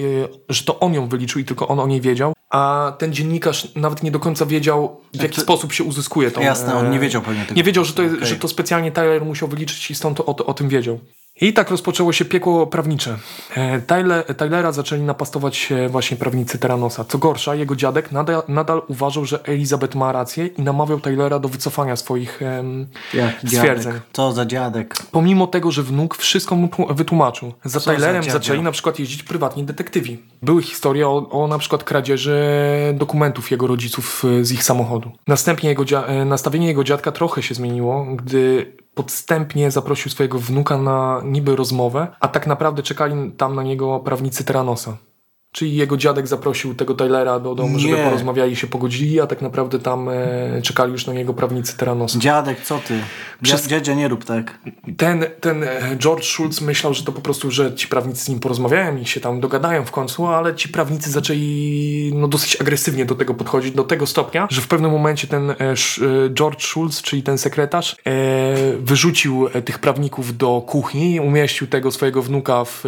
że 0.49 0.63
to 0.63 0.79
on 0.79 0.93
ją 0.93 1.07
wyliczył 1.07 1.41
i 1.41 1.45
tylko 1.45 1.67
on 1.67 1.79
o 1.79 1.87
niej 1.87 2.01
wiedział, 2.01 2.33
a 2.49 2.93
ten 2.97 3.13
dziennikarz 3.13 3.75
nawet 3.75 4.03
nie 4.03 4.11
do 4.11 4.19
końca 4.19 4.45
wiedział, 4.45 5.01
w 5.13 5.21
jaki 5.21 5.35
to- 5.35 5.41
sposób 5.41 5.73
się 5.73 5.83
uzyskuje 5.83 6.31
tą... 6.31 6.41
Jasne, 6.41 6.75
on 6.75 6.91
nie 6.91 6.97
e, 6.97 6.99
wiedział 6.99 7.21
pewnie 7.21 7.41
tego. 7.41 7.55
Nie 7.55 7.63
wiedział, 7.63 7.85
że 7.85 7.93
to, 7.93 8.03
Okej. 8.03 8.17
że 8.21 8.35
to 8.35 8.47
specjalnie 8.47 8.91
Tyler 8.91 9.25
musiał 9.25 9.47
wyliczyć 9.49 9.91
i 9.91 9.95
stąd 9.95 10.19
o, 10.19 10.25
o 10.25 10.53
tym 10.53 10.69
wiedział. 10.69 10.99
I 11.35 11.53
tak 11.53 11.69
rozpoczęło 11.69 12.13
się 12.13 12.25
piekło 12.25 12.67
prawnicze. 12.67 13.17
E, 13.55 13.79
Tyler, 13.81 14.25
Tylera 14.35 14.71
zaczęli 14.71 15.01
napastować 15.01 15.69
właśnie 15.89 16.17
prawnicy 16.17 16.57
Teranosa. 16.59 17.03
Co 17.05 17.17
gorsza, 17.17 17.55
jego 17.55 17.75
dziadek 17.75 18.11
nadal, 18.11 18.43
nadal 18.47 18.81
uważał, 18.87 19.25
że 19.25 19.43
Elizabeth 19.45 19.95
ma 19.95 20.11
rację 20.11 20.47
i 20.47 20.61
namawiał 20.61 20.99
Tylera 20.99 21.39
do 21.39 21.47
wycofania 21.49 21.95
swoich 21.95 22.41
em, 22.41 22.87
Jaki 23.13 23.47
stwierdzeń. 23.47 23.83
dziadek? 23.93 24.01
Co 24.13 24.31
za 24.31 24.45
dziadek? 24.45 24.95
Pomimo 25.11 25.47
tego, 25.47 25.71
że 25.71 25.83
wnuk 25.83 26.17
wszystko 26.17 26.55
mu 26.55 26.67
tłu- 26.67 26.95
wytłumaczył. 26.95 27.53
Za 27.63 27.79
Co 27.79 27.85
za 27.85 27.93
Tylerem 27.95 28.23
dziadzio? 28.23 28.33
zaczęli 28.37 28.61
na 28.61 28.71
przykład 28.71 28.99
jeździć 28.99 29.23
prywatni 29.23 29.63
detektywi. 29.63 30.19
Były 30.41 30.63
historie 30.63 31.07
o, 31.07 31.29
o 31.29 31.47
na 31.47 31.57
przykład 31.57 31.83
kradzieży 31.83 32.37
dokumentów 32.93 33.51
jego 33.51 33.67
rodziców 33.67 34.23
e, 34.41 34.45
z 34.45 34.51
ich 34.51 34.63
samochodu. 34.63 35.11
Następnie 35.27 35.69
jego 35.69 36.07
e, 36.07 36.25
nastawienie 36.25 36.67
jego 36.67 36.83
dziadka 36.83 37.11
trochę 37.11 37.43
się 37.43 37.55
zmieniło, 37.55 38.05
gdy 38.15 38.73
podstępnie 38.93 39.71
zaprosił 39.71 40.11
swojego 40.11 40.39
wnuka 40.39 40.77
na 40.77 41.21
niby 41.25 41.55
rozmowę, 41.55 42.07
a 42.19 42.27
tak 42.27 42.47
naprawdę 42.47 42.83
czekali 42.83 43.31
tam 43.31 43.55
na 43.55 43.63
niego 43.63 43.99
prawnicy 43.99 44.43
Teranosa. 44.43 44.97
Czyli 45.53 45.75
jego 45.75 45.97
dziadek 45.97 46.27
zaprosił 46.27 46.75
tego 46.75 46.93
Tylera 46.93 47.39
do 47.39 47.55
domu, 47.55 47.79
żeby 47.79 47.97
Nie. 47.97 48.03
porozmawiali 48.03 48.51
i 48.51 48.55
się 48.55 48.67
pogodzili, 48.67 49.19
a 49.21 49.27
tak 49.27 49.41
naprawdę 49.41 49.79
tam 49.79 50.09
e, 50.09 50.61
czekali 50.63 50.91
już 50.91 51.07
na 51.07 51.13
niego 51.13 51.33
prawnicy 51.33 51.77
Teranosa. 51.77 52.19
Dziadek, 52.19 52.61
co 52.61 52.79
ty? 52.87 52.99
Przez- 53.43 53.67
Dziadzia, 53.67 53.93
nie 53.93 54.07
rób 54.07 54.25
tak. 54.25 54.59
Ten, 54.97 55.25
ten 55.41 55.63
e, 55.63 55.97
George 55.97 56.25
Schultz 56.25 56.61
myślał, 56.61 56.93
że 56.93 57.03
to 57.03 57.11
po 57.11 57.21
prostu, 57.21 57.51
że 57.51 57.73
ci 57.75 57.87
prawnicy 57.87 58.23
z 58.25 58.29
nim 58.29 58.39
porozmawiają 58.39 58.97
i 58.97 59.05
się 59.05 59.19
tam 59.19 59.39
dogadają 59.39 59.85
w 59.85 59.91
końcu, 59.91 60.27
ale 60.27 60.55
ci 60.55 60.69
prawnicy 60.69 61.11
zaczęli 61.11 62.11
no, 62.15 62.27
dosyć 62.27 62.61
agresywnie 62.61 63.05
do 63.05 63.15
tego 63.15 63.33
podchodzić, 63.33 63.75
do 63.75 63.83
tego 63.83 64.07
stopnia, 64.07 64.47
że 64.51 64.61
w 64.61 64.67
pewnym 64.67 64.91
momencie 64.91 65.27
ten 65.27 65.49
e, 65.49 65.55
e, 65.59 65.75
George 66.33 66.63
Schultz, 66.63 67.01
czyli 67.01 67.23
ten 67.23 67.37
sekretarz, 67.37 67.95
e, 68.05 68.13
wyrzucił 68.77 69.47
e, 69.53 69.61
tych 69.61 69.79
prawników 69.79 70.37
do 70.37 70.61
kuchni, 70.67 71.19
umieścił 71.19 71.67
tego 71.67 71.91
swojego 71.91 72.21
wnuka 72.21 72.63
w 72.65 72.83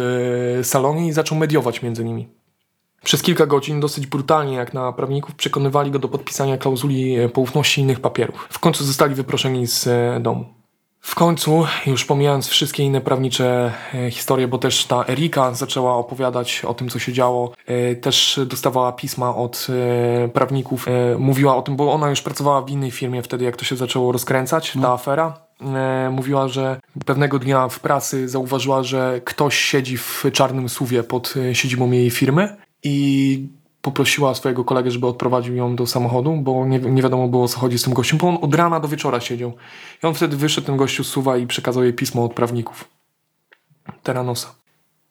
salonie 0.62 1.06
i 1.08 1.12
zaczął 1.12 1.38
mediować 1.38 1.82
między 1.82 2.04
nimi. 2.04 2.43
Przez 3.04 3.22
kilka 3.22 3.46
godzin 3.46 3.80
dosyć 3.80 4.06
brutalnie, 4.06 4.54
jak 4.54 4.74
na 4.74 4.92
prawników, 4.92 5.34
przekonywali 5.34 5.90
go 5.90 5.98
do 5.98 6.08
podpisania 6.08 6.58
klauzuli 6.58 7.16
e, 7.16 7.28
poufności 7.28 7.80
i 7.80 7.84
innych 7.84 8.00
papierów. 8.00 8.46
W 8.50 8.58
końcu 8.58 8.84
zostali 8.84 9.14
wyproszeni 9.14 9.66
z 9.66 9.86
e, 9.86 10.20
domu. 10.20 10.44
W 11.00 11.14
końcu, 11.14 11.66
już 11.86 12.04
pomijając 12.04 12.48
wszystkie 12.48 12.82
inne 12.82 13.00
prawnicze 13.00 13.72
e, 13.94 14.10
historie, 14.10 14.48
bo 14.48 14.58
też 14.58 14.84
ta 14.84 15.04
Erika 15.08 15.54
zaczęła 15.54 15.94
opowiadać 15.96 16.62
o 16.64 16.74
tym, 16.74 16.88
co 16.88 16.98
się 16.98 17.12
działo, 17.12 17.52
też 18.00 18.40
dostawała 18.46 18.92
pisma 18.92 19.36
od 19.36 19.66
prawników, 20.32 20.86
mówiła 21.18 21.56
o 21.56 21.62
tym, 21.62 21.76
bo 21.76 21.92
ona 21.92 22.10
już 22.10 22.22
pracowała 22.22 22.62
w 22.62 22.70
innej 22.70 22.90
firmie 22.90 23.22
wtedy, 23.22 23.44
jak 23.44 23.56
to 23.56 23.64
się 23.64 23.76
zaczęło 23.76 24.12
rozkręcać, 24.12 24.72
ta 24.82 24.92
afera. 24.92 25.44
E, 25.60 26.10
mówiła, 26.10 26.48
że 26.48 26.80
pewnego 27.06 27.38
dnia 27.38 27.68
w 27.68 27.80
pracy 27.80 28.28
zauważyła, 28.28 28.82
że 28.82 29.20
ktoś 29.24 29.56
siedzi 29.56 29.96
w 29.96 30.24
czarnym 30.32 30.68
suwie 30.68 31.02
pod 31.02 31.34
siedzibą 31.52 31.90
jej 31.90 32.10
firmy 32.10 32.56
i 32.84 33.48
poprosiła 33.82 34.34
swojego 34.34 34.64
kolegę, 34.64 34.90
żeby 34.90 35.06
odprowadził 35.06 35.56
ją 35.56 35.76
do 35.76 35.86
samochodu, 35.86 36.36
bo 36.36 36.66
nie, 36.66 36.78
nie 36.78 37.02
wiadomo 37.02 37.28
było 37.28 37.44
o 37.44 37.48
co 37.48 37.58
chodzi 37.60 37.78
z 37.78 37.82
tym 37.82 37.94
gościem, 37.94 38.18
bo 38.18 38.28
on 38.28 38.38
od 38.40 38.54
rana 38.54 38.80
do 38.80 38.88
wieczora 38.88 39.20
siedział. 39.20 39.52
I 40.02 40.06
on 40.06 40.14
wtedy 40.14 40.36
wyszedł, 40.36 40.66
ten 40.66 40.76
gościu 40.76 41.04
suwa 41.04 41.36
i 41.36 41.46
przekazał 41.46 41.82
jej 41.84 41.92
pismo 41.92 42.24
od 42.24 42.34
prawników. 42.34 42.88
Teranosa. 44.02 44.54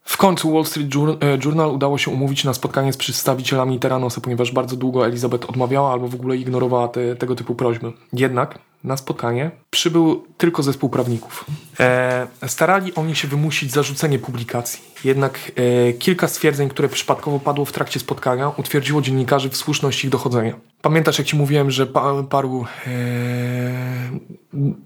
W 0.03 0.17
końcu 0.17 0.53
Wall 0.53 0.65
Street 0.65 0.95
e, 0.95 1.38
Journal 1.45 1.71
udało 1.71 1.97
się 1.97 2.11
umówić 2.11 2.43
na 2.43 2.53
spotkanie 2.53 2.93
z 2.93 2.97
przedstawicielami 2.97 3.80
Teranosa, 3.80 4.21
ponieważ 4.21 4.51
bardzo 4.51 4.76
długo 4.76 5.07
Elizabeth 5.07 5.49
odmawiała 5.49 5.91
albo 5.91 6.07
w 6.07 6.15
ogóle 6.15 6.38
ignorowała 6.38 6.88
te, 6.88 7.15
tego 7.15 7.36
typu 7.36 7.55
prośby. 7.55 7.93
Jednak 8.13 8.59
na 8.84 8.97
spotkanie 8.97 9.51
przybył 9.69 10.27
tylko 10.38 10.63
zespół 10.63 10.89
prawników. 10.89 11.45
E, 11.79 12.27
starali 12.47 12.95
oni 12.95 13.15
się 13.15 13.27
wymusić 13.27 13.71
zarzucenie 13.71 14.19
publikacji. 14.19 14.81
Jednak 15.03 15.51
e, 15.89 15.93
kilka 15.93 16.27
stwierdzeń, 16.27 16.69
które 16.69 16.89
przypadkowo 16.89 17.39
padło 17.39 17.65
w 17.65 17.71
trakcie 17.71 17.99
spotkania, 17.99 18.49
utwierdziło 18.49 19.01
dziennikarzy 19.01 19.49
w 19.49 19.57
słuszności 19.57 20.07
ich 20.07 20.11
dochodzenia. 20.11 20.55
Pamiętasz, 20.81 21.17
jak 21.17 21.27
ci 21.27 21.36
mówiłem, 21.36 21.71
że 21.71 21.88
pa, 21.88 22.23
paru 22.23 22.65
e, 22.88 22.89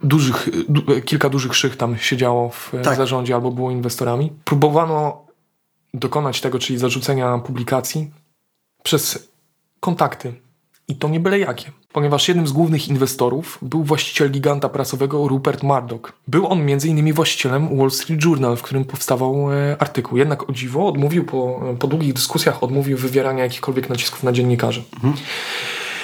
dużych, 0.03 0.49
du, 0.69 1.01
kilka 1.01 1.29
dużych 1.29 1.55
szych 1.55 1.77
tam 1.77 1.97
siedziało 1.97 2.49
w 2.49 2.73
e, 2.73 2.81
Tak. 2.81 2.97
zarządzie 2.97 3.35
albo 3.35 3.51
było 3.51 3.71
inwestorami? 3.71 4.33
Próbowano 4.43 5.27
dokonać 5.93 6.41
tego, 6.41 6.59
czyli 6.59 6.79
zarzucenia 6.79 7.37
publikacji 7.37 8.11
przez 8.83 9.29
kontakty. 9.79 10.33
I 10.87 10.95
to 10.95 11.09
nie 11.09 11.19
byle 11.19 11.39
jakie. 11.39 11.71
Ponieważ 11.93 12.27
jednym 12.27 12.47
z 12.47 12.51
głównych 12.51 12.88
inwestorów 12.88 13.57
był 13.61 13.83
właściciel 13.83 14.31
giganta 14.31 14.69
prasowego 14.69 15.27
Rupert 15.27 15.63
Murdoch. 15.63 16.13
Był 16.27 16.47
on 16.47 16.61
m.in. 16.61 17.13
właścicielem 17.13 17.77
Wall 17.77 17.91
Street 17.91 18.23
Journal, 18.25 18.57
w 18.57 18.61
którym 18.61 18.85
powstawał 18.85 19.53
e, 19.53 19.75
artykuł. 19.79 20.17
Jednak 20.17 20.49
o 20.49 20.53
dziwo 20.53 20.88
odmówił 20.88 21.25
po, 21.25 21.61
po 21.79 21.88
długich 21.88 22.13
dyskusjach 22.13 22.63
odmówił 22.63 22.97
wywierania 22.97 23.43
jakichkolwiek 23.43 23.89
nacisków 23.89 24.23
na 24.23 24.31
dziennikarzy. 24.31 24.83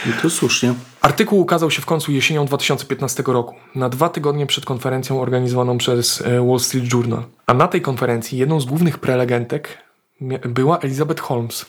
I 0.10 0.22
to 0.22 0.30
słusznie. 0.30 0.74
Artykuł 1.02 1.40
ukazał 1.40 1.72
się 1.72 1.82
w 1.82 1.86
końcu 1.86 2.12
jesienią 2.12 2.46
2015 2.46 3.24
roku, 3.28 3.56
na 3.76 3.90
dwa 3.90 4.10
tygodnie 4.10 4.46
przed 4.46 4.66
konferencją 4.66 5.22
organizowaną 5.22 5.78
przez 5.78 6.22
e, 6.22 6.48
Wall 6.48 6.60
Street 6.60 6.94
Journal. 6.94 7.24
A 7.46 7.54
na 7.54 7.68
tej 7.68 7.82
konferencji 7.82 8.38
jedną 8.38 8.60
z 8.60 8.66
głównych 8.66 8.98
prelegentek 8.98 9.78
była 10.46 10.80
Elizabeth 10.80 11.22
Holmes. 11.22 11.66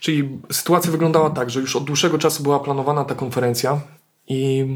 Czyli 0.00 0.40
sytuacja 0.52 0.90
wyglądała 0.92 1.30
tak, 1.30 1.50
że 1.50 1.60
już 1.60 1.76
od 1.76 1.84
dłuższego 1.84 2.18
czasu 2.18 2.42
była 2.42 2.60
planowana 2.60 3.04
ta 3.04 3.14
konferencja 3.14 3.80
i 4.28 4.66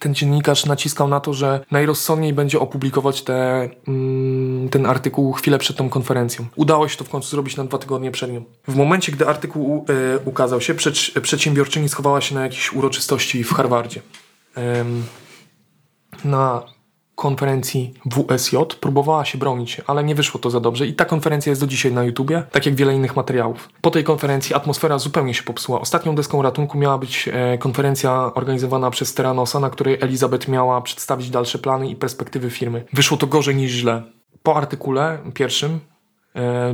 ten 0.00 0.14
dziennikarz 0.14 0.66
naciskał 0.66 1.08
na 1.08 1.20
to, 1.20 1.32
że 1.32 1.64
najrozsądniej 1.70 2.32
będzie 2.32 2.60
opublikować 2.60 3.22
te, 3.22 3.68
mm, 3.88 4.68
ten 4.68 4.86
artykuł 4.86 5.32
chwilę 5.32 5.58
przed 5.58 5.76
tą 5.76 5.88
konferencją. 5.88 6.46
Udało 6.56 6.88
się 6.88 6.96
to 6.96 7.04
w 7.04 7.08
końcu 7.08 7.28
zrobić 7.28 7.56
na 7.56 7.64
dwa 7.64 7.78
tygodnie 7.78 8.10
przed 8.10 8.32
nią. 8.32 8.44
W 8.68 8.76
momencie, 8.76 9.12
gdy 9.12 9.28
artykuł 9.28 9.86
e, 9.88 10.18
ukazał 10.24 10.60
się, 10.60 10.74
przed, 10.74 10.94
przedsiębiorczyni 11.22 11.88
schowała 11.88 12.20
się 12.20 12.34
na 12.34 12.42
jakiejś 12.42 12.72
uroczystości 12.72 13.44
w 13.44 13.52
Harvardzie. 13.52 14.02
Na 16.24 16.62
konferencji 17.20 17.94
WSJ 18.10 18.56
próbowała 18.80 19.24
się 19.24 19.38
bronić, 19.38 19.80
ale 19.86 20.04
nie 20.04 20.14
wyszło 20.14 20.40
to 20.40 20.50
za 20.50 20.60
dobrze 20.60 20.86
i 20.86 20.94
ta 20.94 21.04
konferencja 21.04 21.50
jest 21.50 21.62
do 21.62 21.66
dzisiaj 21.66 21.92
na 21.92 22.04
YouTubie, 22.04 22.42
tak 22.52 22.66
jak 22.66 22.74
wiele 22.74 22.94
innych 22.94 23.16
materiałów. 23.16 23.68
Po 23.80 23.90
tej 23.90 24.04
konferencji 24.04 24.54
atmosfera 24.54 24.98
zupełnie 24.98 25.34
się 25.34 25.42
popsuła. 25.42 25.80
Ostatnią 25.80 26.14
deską 26.14 26.42
ratunku 26.42 26.78
miała 26.78 26.98
być 26.98 27.28
e, 27.32 27.58
konferencja 27.58 28.34
organizowana 28.34 28.90
przez 28.90 29.14
Terranosa, 29.14 29.60
na 29.60 29.70
której 29.70 29.98
Elizabeth 30.00 30.48
miała 30.48 30.80
przedstawić 30.80 31.30
dalsze 31.30 31.58
plany 31.58 31.88
i 31.88 31.96
perspektywy 31.96 32.50
firmy. 32.50 32.84
Wyszło 32.92 33.16
to 33.16 33.26
gorzej 33.26 33.56
niż 33.56 33.72
źle. 33.72 34.02
Po 34.42 34.56
artykule 34.56 35.18
pierwszym 35.34 35.80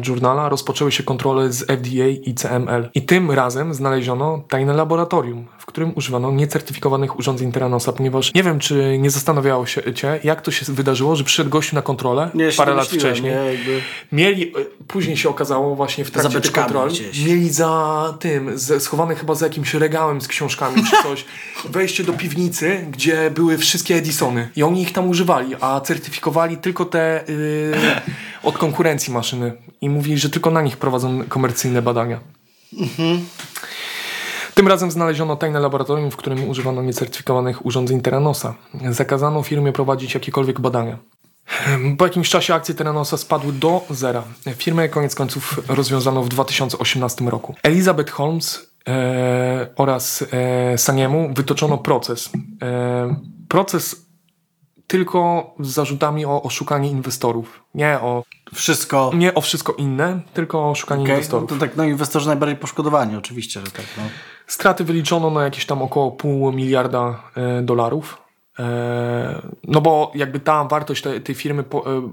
journala 0.08 0.48
rozpoczęły 0.48 0.92
się 0.92 1.02
kontrole 1.02 1.52
z 1.52 1.64
FDA 1.64 2.06
i 2.22 2.34
CML. 2.34 2.90
I 2.94 3.02
tym 3.02 3.30
razem 3.30 3.74
znaleziono 3.74 4.42
tajne 4.48 4.74
laboratorium, 4.74 5.46
w 5.58 5.66
którym 5.66 5.92
używano 5.94 6.32
niecertyfikowanych 6.32 7.18
urządzeń 7.18 7.52
Terranosa, 7.52 7.92
ponieważ 7.92 8.34
nie 8.34 8.42
wiem, 8.42 8.58
czy 8.58 8.98
nie 8.98 9.10
zastanawiało 9.10 9.66
się 9.66 9.94
cię, 9.94 10.20
jak 10.24 10.40
to 10.40 10.50
się 10.50 10.72
wydarzyło, 10.72 11.16
że 11.16 11.24
przyszedł 11.24 11.50
gościu 11.50 11.76
na 11.76 11.82
kontrolę 11.82 12.30
Nie, 12.34 12.48
parę 12.56 12.74
lat 12.74 12.86
domyśliłem, 12.86 13.14
wcześniej. 13.14 13.32
Nie, 13.32 13.52
jakby... 13.52 13.80
Mieli, 14.12 14.48
e, 14.48 14.64
później 14.88 15.16
się 15.16 15.28
okazało 15.28 15.74
właśnie 15.74 16.04
w 16.04 16.10
trakcie 16.10 16.40
tych 16.40 16.52
kontroli, 16.52 16.94
gdzieś. 16.94 17.26
mieli 17.26 17.50
za 17.50 18.14
tym, 18.20 18.58
z, 18.58 18.82
schowany 18.82 19.14
chyba 19.14 19.34
za 19.34 19.46
jakimś 19.46 19.74
regałem 19.74 20.20
z 20.20 20.28
książkami 20.28 20.82
czy 20.84 21.02
coś, 21.02 21.24
wejście 21.76 22.04
do 22.04 22.12
piwnicy, 22.12 22.86
gdzie 22.90 23.30
były 23.30 23.58
wszystkie 23.58 23.94
Edisony 23.94 24.48
i 24.56 24.62
oni 24.62 24.82
ich 24.82 24.92
tam 24.92 25.08
używali, 25.08 25.54
a 25.60 25.80
certyfikowali 25.80 26.56
tylko 26.56 26.84
te 26.84 27.28
y, 27.28 27.74
od 28.46 28.58
konkurencji 28.58 29.12
maszyny 29.12 29.52
i 29.80 29.88
mówili, 29.88 30.18
że 30.18 30.30
tylko 30.30 30.50
na 30.50 30.62
nich 30.62 30.76
prowadzą 30.76 31.24
komercyjne 31.28 31.82
badania. 31.82 32.20
Tym 34.54 34.68
razem 34.68 34.90
znaleziono 34.90 35.36
tajne 35.36 35.60
laboratorium, 35.60 36.10
w 36.10 36.16
którym 36.16 36.48
używano 36.48 36.82
niecertyfikowanych 36.82 37.66
urządzeń 37.66 38.00
Terranosa. 38.00 38.54
Zakazano 38.90 39.42
firmie 39.42 39.72
prowadzić 39.72 40.14
jakiekolwiek 40.14 40.60
badania. 40.60 40.98
Po 41.98 42.04
jakimś 42.04 42.30
czasie 42.30 42.54
akcje 42.54 42.74
Terranosa 42.74 43.16
spadły 43.16 43.52
do 43.52 43.84
zera. 43.90 44.22
Firmę 44.56 44.88
koniec 44.88 45.14
końców 45.14 45.60
rozwiązano 45.68 46.22
w 46.22 46.28
2018 46.28 47.24
roku. 47.24 47.54
Elizabeth 47.62 48.12
Holmes 48.12 48.70
e, 48.88 49.68
oraz 49.76 50.24
e, 50.32 50.78
Saniemu 50.78 51.34
wytoczono 51.34 51.78
proces. 51.78 52.30
E, 52.62 53.16
proces 53.48 54.06
tylko 54.86 55.50
z 55.60 55.68
zarzutami 55.68 56.26
o 56.26 56.42
oszukanie 56.42 56.90
inwestorów. 56.90 57.62
Nie 57.74 58.00
o, 58.00 58.22
Wszystko... 58.54 59.10
nie 59.14 59.34
o 59.34 59.40
wszystko 59.40 59.72
inne, 59.72 60.20
tylko 60.34 60.58
o 60.58 60.70
oszukanie 60.70 61.02
Okej, 61.02 61.14
inwestorów. 61.14 61.50
To 61.50 61.56
tak, 61.56 61.76
no 61.76 61.84
inwestorzy 61.84 62.26
najbardziej 62.26 62.56
poszkodowani, 62.56 63.16
oczywiście, 63.16 63.60
że 63.60 63.66
tak. 63.66 63.84
No. 63.96 64.02
Straty 64.46 64.84
wyliczono 64.84 65.30
na 65.30 65.44
jakieś 65.44 65.66
tam 65.66 65.82
około 65.82 66.10
pół 66.10 66.52
miliarda 66.52 67.22
e, 67.36 67.62
dolarów. 67.62 68.26
E, 68.58 69.42
no 69.64 69.80
bo 69.80 70.12
jakby 70.14 70.40
ta 70.40 70.64
wartość 70.64 71.02
tej, 71.02 71.20
tej 71.20 71.34
firmy, 71.34 71.62
po, 71.62 71.96
e, 71.96 72.10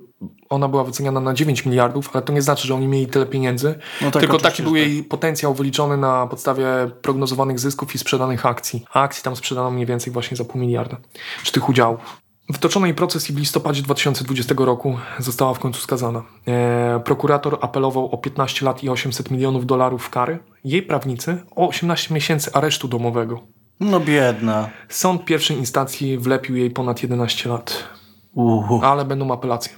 ona 0.49 0.67
była 0.67 0.83
wyceniana 0.83 1.19
na 1.19 1.33
9 1.33 1.65
miliardów, 1.65 2.09
ale 2.13 2.21
to 2.21 2.33
nie 2.33 2.41
znaczy, 2.41 2.67
że 2.67 2.75
oni 2.75 2.87
mieli 2.87 3.07
tyle 3.07 3.25
pieniędzy. 3.25 3.79
No 4.01 4.11
tak, 4.11 4.21
tylko 4.21 4.37
taki 4.37 4.63
był 4.63 4.75
jej 4.75 5.03
potencjał 5.03 5.53
wyliczony 5.53 5.97
na 5.97 6.27
podstawie 6.27 6.65
prognozowanych 7.01 7.59
zysków 7.59 7.95
i 7.95 7.97
sprzedanych 7.97 8.45
akcji. 8.45 8.85
A 8.93 9.01
akcji 9.01 9.23
tam 9.23 9.35
sprzedano 9.35 9.71
mniej 9.71 9.85
więcej 9.85 10.13
właśnie 10.13 10.37
za 10.37 10.45
pół 10.45 10.61
miliarda. 10.61 10.97
Czy 11.43 11.51
tych 11.51 11.69
udziałów. 11.69 12.22
Wytoczono 12.53 12.85
jej 12.85 12.95
proces 12.95 13.29
i 13.29 13.33
w 13.33 13.37
listopadzie 13.37 13.81
2020 13.81 14.55
roku 14.57 14.97
została 15.19 15.53
w 15.53 15.59
końcu 15.59 15.81
skazana. 15.81 16.23
E, 16.47 17.01
prokurator 17.05 17.57
apelował 17.61 18.11
o 18.11 18.17
15 18.17 18.65
lat 18.65 18.83
i 18.83 18.89
800 18.89 19.31
milionów 19.31 19.65
dolarów 19.65 20.09
kary. 20.09 20.39
Jej 20.63 20.81
prawnicy 20.81 21.37
o 21.55 21.67
18 21.67 22.13
miesięcy 22.13 22.53
aresztu 22.53 22.87
domowego. 22.87 23.41
no 23.79 23.99
biedna. 23.99 24.69
Sąd 24.89 25.25
pierwszej 25.25 25.57
instancji 25.57 26.17
wlepił 26.17 26.55
jej 26.55 26.71
ponad 26.71 27.03
11 27.03 27.49
lat, 27.49 27.83
Uhu. 28.33 28.81
ale 28.83 29.05
będą 29.05 29.33
apelacje. 29.33 29.73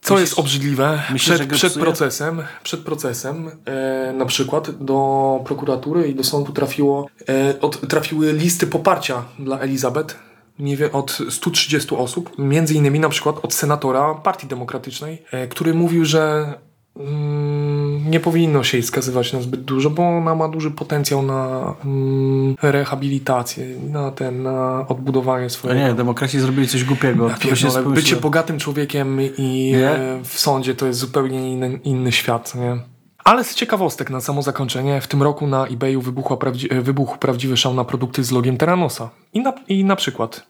Co 0.00 0.18
jest 0.18 0.38
obrzydliwe, 0.38 1.02
przed, 1.16 1.46
przed 1.46 1.74
procesem, 1.74 2.42
przed 2.62 2.80
procesem 2.80 3.50
e, 3.64 4.12
na 4.12 4.26
przykład 4.26 4.70
do 4.70 5.40
prokuratury 5.44 6.08
i 6.08 6.14
do 6.14 6.24
sądu 6.24 6.52
trafiło, 6.52 7.06
e, 7.28 7.60
od, 7.60 7.88
trafiły 7.88 8.32
listy 8.32 8.66
poparcia 8.66 9.24
dla 9.38 9.58
Elizabeth 9.58 10.31
nie 10.58 10.76
wiem, 10.76 10.90
od 10.92 11.18
130 11.30 11.96
osób, 11.96 12.38
między 12.38 12.74
innymi 12.74 13.00
na 13.00 13.08
przykład 13.08 13.36
od 13.42 13.54
senatora 13.54 14.14
Partii 14.14 14.46
Demokratycznej, 14.46 15.22
e, 15.30 15.48
który 15.48 15.74
mówił, 15.74 16.04
że 16.04 16.54
mm, 16.96 18.10
nie 18.10 18.20
powinno 18.20 18.64
się 18.64 18.76
jej 18.76 18.82
skazywać 18.82 19.32
na 19.32 19.40
zbyt 19.40 19.60
dużo, 19.60 19.90
bo 19.90 20.16
ona 20.16 20.34
ma 20.34 20.48
duży 20.48 20.70
potencjał 20.70 21.22
na 21.22 21.74
mm, 21.84 22.56
rehabilitację, 22.62 23.66
na 23.90 24.10
ten, 24.10 24.42
na 24.42 24.88
odbudowanie 24.88 25.46
A 25.46 25.48
swojego 25.48 25.80
nie, 25.80 25.94
demokraci 25.94 26.40
zrobili 26.40 26.68
coś 26.68 26.84
głupiego. 26.84 27.28
ja 27.28 27.34
którego 27.34 27.56
się 27.56 27.90
bycie 27.94 28.16
bogatym 28.16 28.58
człowiekiem 28.58 29.18
i 29.38 29.72
e, 29.76 30.20
w 30.24 30.38
sądzie 30.38 30.74
to 30.74 30.86
jest 30.86 30.98
zupełnie 30.98 31.52
inny, 31.52 31.80
inny 31.84 32.12
świat, 32.12 32.54
nie? 32.54 32.91
Ale 33.24 33.44
z 33.44 33.54
ciekawostek 33.54 34.10
na 34.10 34.20
samo 34.20 34.42
zakończenie, 34.42 35.00
w 35.00 35.06
tym 35.06 35.22
roku 35.22 35.46
na 35.46 35.66
eBayu 35.66 36.00
wybuchła 36.00 36.36
prawdzi- 36.36 36.72
e, 36.74 36.80
wybuchł 36.80 37.18
prawdziwy 37.18 37.56
szał 37.56 37.74
na 37.74 37.84
produkty 37.84 38.24
z 38.24 38.30
logiem 38.30 38.56
Terranosa. 38.56 39.10
I 39.32 39.40
na, 39.40 39.52
I 39.68 39.84
na 39.84 39.96
przykład 39.96 40.46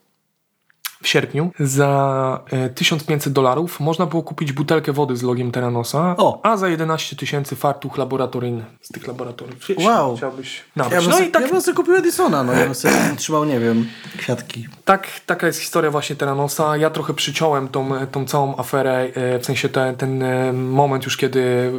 w 1.03 1.09
sierpniu 1.09 1.51
za 1.61 2.41
e, 2.51 2.69
1500 2.71 3.33
dolarów 3.33 3.81
można 3.81 4.07
było 4.07 4.23
kupić 4.23 4.53
butelkę 4.53 4.93
wody 4.93 5.17
z 5.17 5.23
logiem 5.23 5.53
Terranosa, 5.53 6.15
O! 6.19 6.41
a 6.43 6.57
za 6.57 6.69
11 6.69 7.17
tysięcy 7.17 7.57
fartuch 7.57 7.99
laboratoryjny 7.99 8.65
z 8.81 8.89
tych 8.89 9.07
laboratoriów. 9.07 9.69
Jeśli 9.69 9.85
Wow. 9.87 10.17
Chciałbyś 10.17 10.61
Ja 10.77 10.85
bym, 10.89 11.05
No 11.05 11.13
sobie, 11.13 11.27
i 11.27 11.31
tak 11.31 11.43
ja 11.43 11.49
bym 11.49 11.61
sobie 11.61 11.77
kupił 11.77 11.95
Edisona, 11.95 12.45
no 12.45 12.53
ja 12.53 12.65
bym 12.65 12.75
sobie 12.75 12.95
trzymał, 13.17 13.45
nie 13.45 13.61
wiem, 13.61 13.87
kwiatki. 14.19 14.67
Tak, 14.85 15.09
taka 15.27 15.47
jest 15.47 15.59
historia 15.61 15.91
właśnie 15.91 16.17
Terranosa. 16.17 16.77
Ja 16.77 16.91
trochę 16.91 17.15
przyciąłem 17.15 17.69
tą, 17.69 17.91
tą 18.13 18.25
całą 18.27 18.57
aferę, 18.57 19.09
e, 19.15 19.39
w 19.39 19.47
sensie 19.47 19.69
ten, 19.69 19.97
ten 19.97 20.23
e, 20.23 20.53
moment 20.53 21.05
już, 21.05 21.17
kiedy 21.17 21.73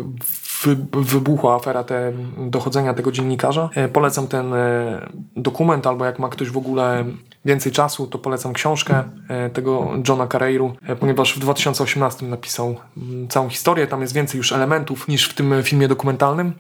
wybuchła 0.93 1.55
afera 1.55 1.84
te 1.84 2.14
dochodzenia 2.38 2.93
tego 2.93 3.11
dziennikarza. 3.11 3.70
E, 3.76 3.88
Polecam 3.88 4.28
ten 4.28 4.53
e, 4.53 5.09
dokument, 5.36 5.88
albo 5.88 6.05
jak 6.05 6.20
ma 6.20 6.30
ktoś 6.30 6.49
w 6.49 6.57
ogóle 6.57 7.05
więcej 7.45 7.72
czasu, 7.72 8.07
to 8.07 8.18
polecam 8.18 8.53
książkę 8.53 9.03
e, 9.28 9.49
tego 9.49 9.89
Johna 10.07 10.28
Carreiru, 10.28 10.76
ponieważ 10.99 11.36
w 11.36 11.39
2018 11.39 12.26
napisał 12.26 12.76
mm, 12.97 13.28
całą 13.28 13.49
historię. 13.49 13.88
Tam 13.88 14.01
jest 14.01 14.14
więcej 14.14 14.38
już 14.38 14.51
elementów 14.51 15.07
niż 15.07 15.30
w 15.30 15.34
tym 15.34 15.53
filmie 15.64 15.88
dokumentalnym. 15.88 16.53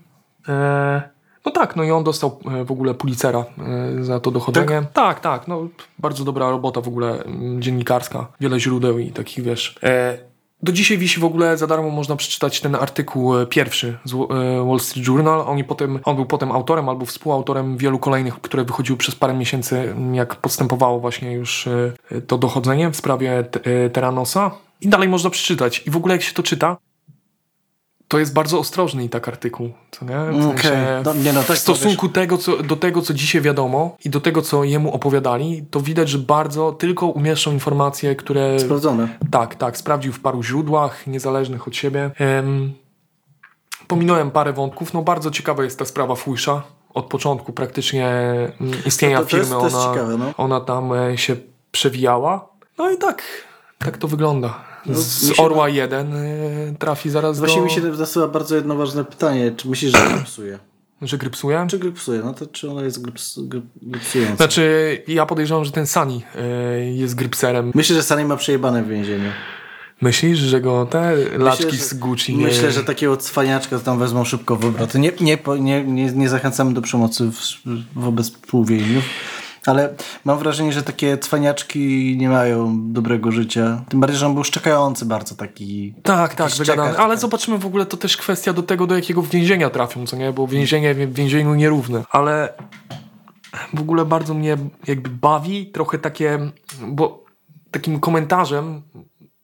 No 1.45 1.51
tak, 1.51 1.75
no 1.75 1.83
i 1.83 1.91
on 1.91 2.03
dostał 2.03 2.39
w 2.65 2.71
ogóle 2.71 2.93
Pulitzera 2.93 3.45
za 4.01 4.19
to 4.19 4.31
dochodzenie. 4.31 4.83
Tak, 4.93 5.19
tak, 5.19 5.47
no 5.47 5.67
bardzo 5.99 6.23
dobra 6.23 6.49
robota 6.49 6.81
w 6.81 6.87
ogóle 6.87 7.23
mm, 7.23 7.61
dziennikarska, 7.61 8.27
wiele 8.39 8.59
źródeł 8.59 8.99
i 8.99 9.11
takich, 9.11 9.43
wiesz. 9.43 9.75
E, 9.83 10.17
Do 10.63 10.71
dzisiaj 10.71 10.97
wisi 10.97 11.19
w 11.19 11.25
ogóle 11.25 11.57
za 11.57 11.67
darmo 11.67 11.89
można 11.89 12.15
przeczytać 12.15 12.61
ten 12.61 12.75
artykuł 12.75 13.37
e, 13.37 13.45
pierwszy 13.45 13.97
z 14.05 14.13
e, 14.13 14.17
Wall 14.67 14.79
Street 14.79 15.07
Journal. 15.07 15.43
Oni 15.47 15.63
potem, 15.63 15.99
on 16.03 16.15
był 16.15 16.25
potem 16.25 16.51
autorem 16.51 16.89
albo 16.89 17.05
współautorem 17.05 17.77
wielu 17.77 17.99
kolejnych, 17.99 18.41
które 18.41 18.63
wychodziły 18.63 18.97
przez 18.97 19.15
parę 19.15 19.33
miesięcy, 19.33 19.79
m, 19.79 20.15
jak 20.15 20.35
postępowało 20.35 20.99
właśnie 20.99 21.33
już 21.33 21.67
e, 21.67 22.21
to 22.27 22.37
dochodzenie 22.37 22.89
w 22.89 22.95
sprawie 22.95 23.43
Te- 23.43 23.89
Terranosa. 23.89 24.51
I 24.81 24.87
dalej 24.87 25.09
można 25.09 25.29
przeczytać. 25.29 25.83
I 25.87 25.91
w 25.91 25.97
ogóle 25.97 26.13
jak 26.15 26.23
się 26.23 26.33
to 26.33 26.43
czyta, 26.43 26.77
to 28.13 28.19
jest 28.19 28.33
bardzo 28.33 28.59
ostrożny 28.59 29.03
i 29.03 29.09
tak 29.09 29.27
artykuł, 29.27 29.69
co 29.91 30.05
nie? 30.05 30.39
W, 30.39 30.43
sensie, 30.43 31.01
No, 31.05 31.13
nie, 31.13 31.33
no 31.33 31.43
tak, 31.43 31.57
w 31.57 31.59
stosunku 31.59 32.09
tego, 32.09 32.37
co, 32.37 32.63
do 32.63 32.75
tego, 32.75 33.01
co 33.01 33.13
dzisiaj 33.13 33.41
wiadomo 33.41 33.97
i 34.05 34.09
do 34.09 34.21
tego, 34.21 34.41
co 34.41 34.63
jemu 34.63 34.93
opowiadali, 34.93 35.65
to 35.71 35.79
widać, 35.79 36.09
że 36.09 36.17
bardzo 36.17 36.71
tylko 36.71 37.07
umieszczą 37.07 37.51
informacje, 37.51 38.15
które... 38.15 38.59
Sprawdzone. 38.59 39.07
Tak, 39.31 39.55
tak, 39.55 39.77
sprawdził 39.77 40.13
w 40.13 40.19
paru 40.19 40.43
źródłach, 40.43 41.07
niezależnych 41.07 41.67
od 41.67 41.75
siebie. 41.75 42.11
Em, 42.19 42.73
pominąłem 43.87 44.31
parę 44.31 44.53
wątków, 44.53 44.93
no 44.93 45.01
bardzo 45.01 45.31
ciekawa 45.31 45.63
jest 45.63 45.79
ta 45.79 45.85
sprawa 45.85 46.15
Fujsza. 46.15 46.63
Od 46.93 47.05
początku 47.05 47.53
praktycznie 47.53 48.07
mm, 48.61 48.73
istnienia 48.85 49.17
To- 49.17 49.23
to 49.23 49.29
firmy 49.29 49.63
jest 49.63 49.75
ona, 49.75 49.93
ciekawe, 49.93 50.17
no. 50.17 50.33
ona 50.37 50.61
tam 50.61 50.93
e, 50.93 51.17
się 51.17 51.35
przewijała. 51.71 52.47
No 52.77 52.91
i 52.91 52.97
tak, 52.97 53.23
tak 53.79 53.97
to 53.97 54.07
wygląda. 54.07 54.72
No, 54.85 54.95
Z 54.97 55.39
Orła 55.39 55.69
1 55.69 56.13
e, 56.15 56.19
trafi 56.79 57.09
zaraz 57.09 57.39
Właśnie 57.39 57.57
do... 57.57 57.63
mi 57.65 57.71
się 57.71 57.81
nasuwa 57.81 58.27
bardzo 58.27 58.55
jedno 58.55 58.75
ważne 58.75 59.05
pytanie. 59.05 59.51
Czy 59.57 59.69
myślisz, 59.69 59.91
że 59.91 60.07
grypsuje? 60.15 60.59
Że 61.01 61.17
grypsuje? 61.17 61.65
Czy 61.69 61.79
grypsuje? 61.79 62.21
No 62.25 62.33
to 62.33 62.45
czy 62.47 62.71
ona 62.71 62.81
jest 62.83 63.01
gryps, 63.01 63.39
gry- 63.39 63.61
grypsująca? 63.81 64.35
Znaczy, 64.35 65.03
ja 65.07 65.25
podejrzewam, 65.25 65.65
że 65.65 65.71
ten 65.71 65.87
Sani 65.87 66.23
e, 66.35 66.91
jest 66.91 67.15
grypserem. 67.15 67.71
Myślę, 67.75 67.95
że 67.95 68.03
Sunny 68.03 68.25
ma 68.25 68.35
przejebane 68.35 68.83
w 68.83 68.87
więzieniu. 68.87 69.29
Myślisz, 70.01 70.39
że 70.39 70.61
go 70.61 70.85
te 70.85 71.15
laczki 71.37 71.77
że- 71.77 71.83
z 71.83 71.93
Gucci 71.93 72.37
nie... 72.37 72.43
Myślę, 72.45 72.71
że 72.71 72.83
takiego 72.83 73.17
cwaniaczka 73.17 73.79
tam 73.79 73.99
wezmą 73.99 74.25
szybko 74.25 74.55
w 74.55 74.65
obroty. 74.65 74.99
Nie, 74.99 75.11
nie, 75.21 75.37
nie, 75.59 75.83
nie, 75.83 76.11
nie 76.11 76.29
zachęcamy 76.29 76.73
do 76.73 76.81
przemocy 76.81 77.31
w, 77.31 77.39
wobec 77.95 78.31
współwięźniów, 78.31 79.03
ale 79.65 79.93
mam 80.25 80.39
wrażenie, 80.39 80.73
że 80.73 80.83
takie 80.83 81.17
cwaniaczki 81.17 82.15
nie 82.17 82.29
mają 82.29 82.77
dobrego 82.93 83.31
życia. 83.31 83.83
Tym 83.89 83.99
bardziej, 83.99 84.19
że 84.19 84.25
on 84.25 84.33
był 84.33 84.43
szczekający 84.43 85.05
bardzo 85.05 85.35
taki... 85.35 85.93
Tak, 86.03 86.35
tak, 86.35 86.51
wygadany. 86.51 86.89
czekacz, 86.89 86.99
Ale 86.99 87.13
tak. 87.13 87.21
zobaczymy 87.21 87.57
w 87.57 87.65
ogóle 87.65 87.85
to 87.85 87.97
też 87.97 88.17
kwestia 88.17 88.53
do 88.53 88.63
tego, 88.63 88.87
do 88.87 88.95
jakiego 88.95 89.21
więzienia 89.21 89.69
trafią, 89.69 90.05
co 90.05 90.17
nie? 90.17 90.33
Bo 90.33 90.47
więzienie 90.47 90.95
w 90.95 91.13
więzieniu 91.13 91.55
nierówne. 91.55 92.03
Ale 92.11 92.53
w 93.73 93.79
ogóle 93.79 94.05
bardzo 94.05 94.33
mnie 94.33 94.57
jakby 94.87 95.09
bawi 95.09 95.65
trochę 95.65 95.99
takie, 95.99 96.39
bo 96.87 97.23
takim 97.71 97.99
komentarzem 97.99 98.81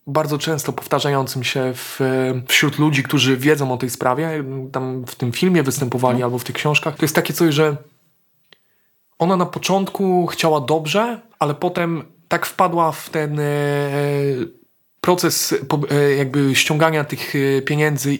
bardzo 0.07 0.37
często 0.37 0.73
powtarzającym 0.73 1.43
się 1.43 1.73
w, 1.75 1.99
wśród 2.47 2.79
ludzi, 2.79 3.03
którzy 3.03 3.37
wiedzą 3.37 3.71
o 3.71 3.77
tej 3.77 3.89
sprawie, 3.89 4.43
tam 4.71 5.05
w 5.05 5.15
tym 5.15 5.31
filmie 5.31 5.63
występowali 5.63 6.23
albo 6.23 6.39
w 6.39 6.43
tych 6.43 6.55
książkach, 6.55 6.95
to 6.95 7.03
jest 7.03 7.15
takie 7.15 7.33
coś, 7.33 7.53
że 7.53 7.77
ona 9.19 9.35
na 9.35 9.45
początku 9.45 10.27
chciała 10.27 10.61
dobrze, 10.61 11.19
ale 11.39 11.53
potem 11.55 12.03
tak 12.27 12.45
wpadła 12.45 12.91
w 12.91 13.09
ten 13.09 13.39
e, 13.39 13.43
proces 15.01 15.55
e, 15.91 16.15
jakby 16.15 16.55
ściągania 16.55 17.03
tych 17.03 17.33
e, 17.35 17.61
pieniędzy 17.61 18.19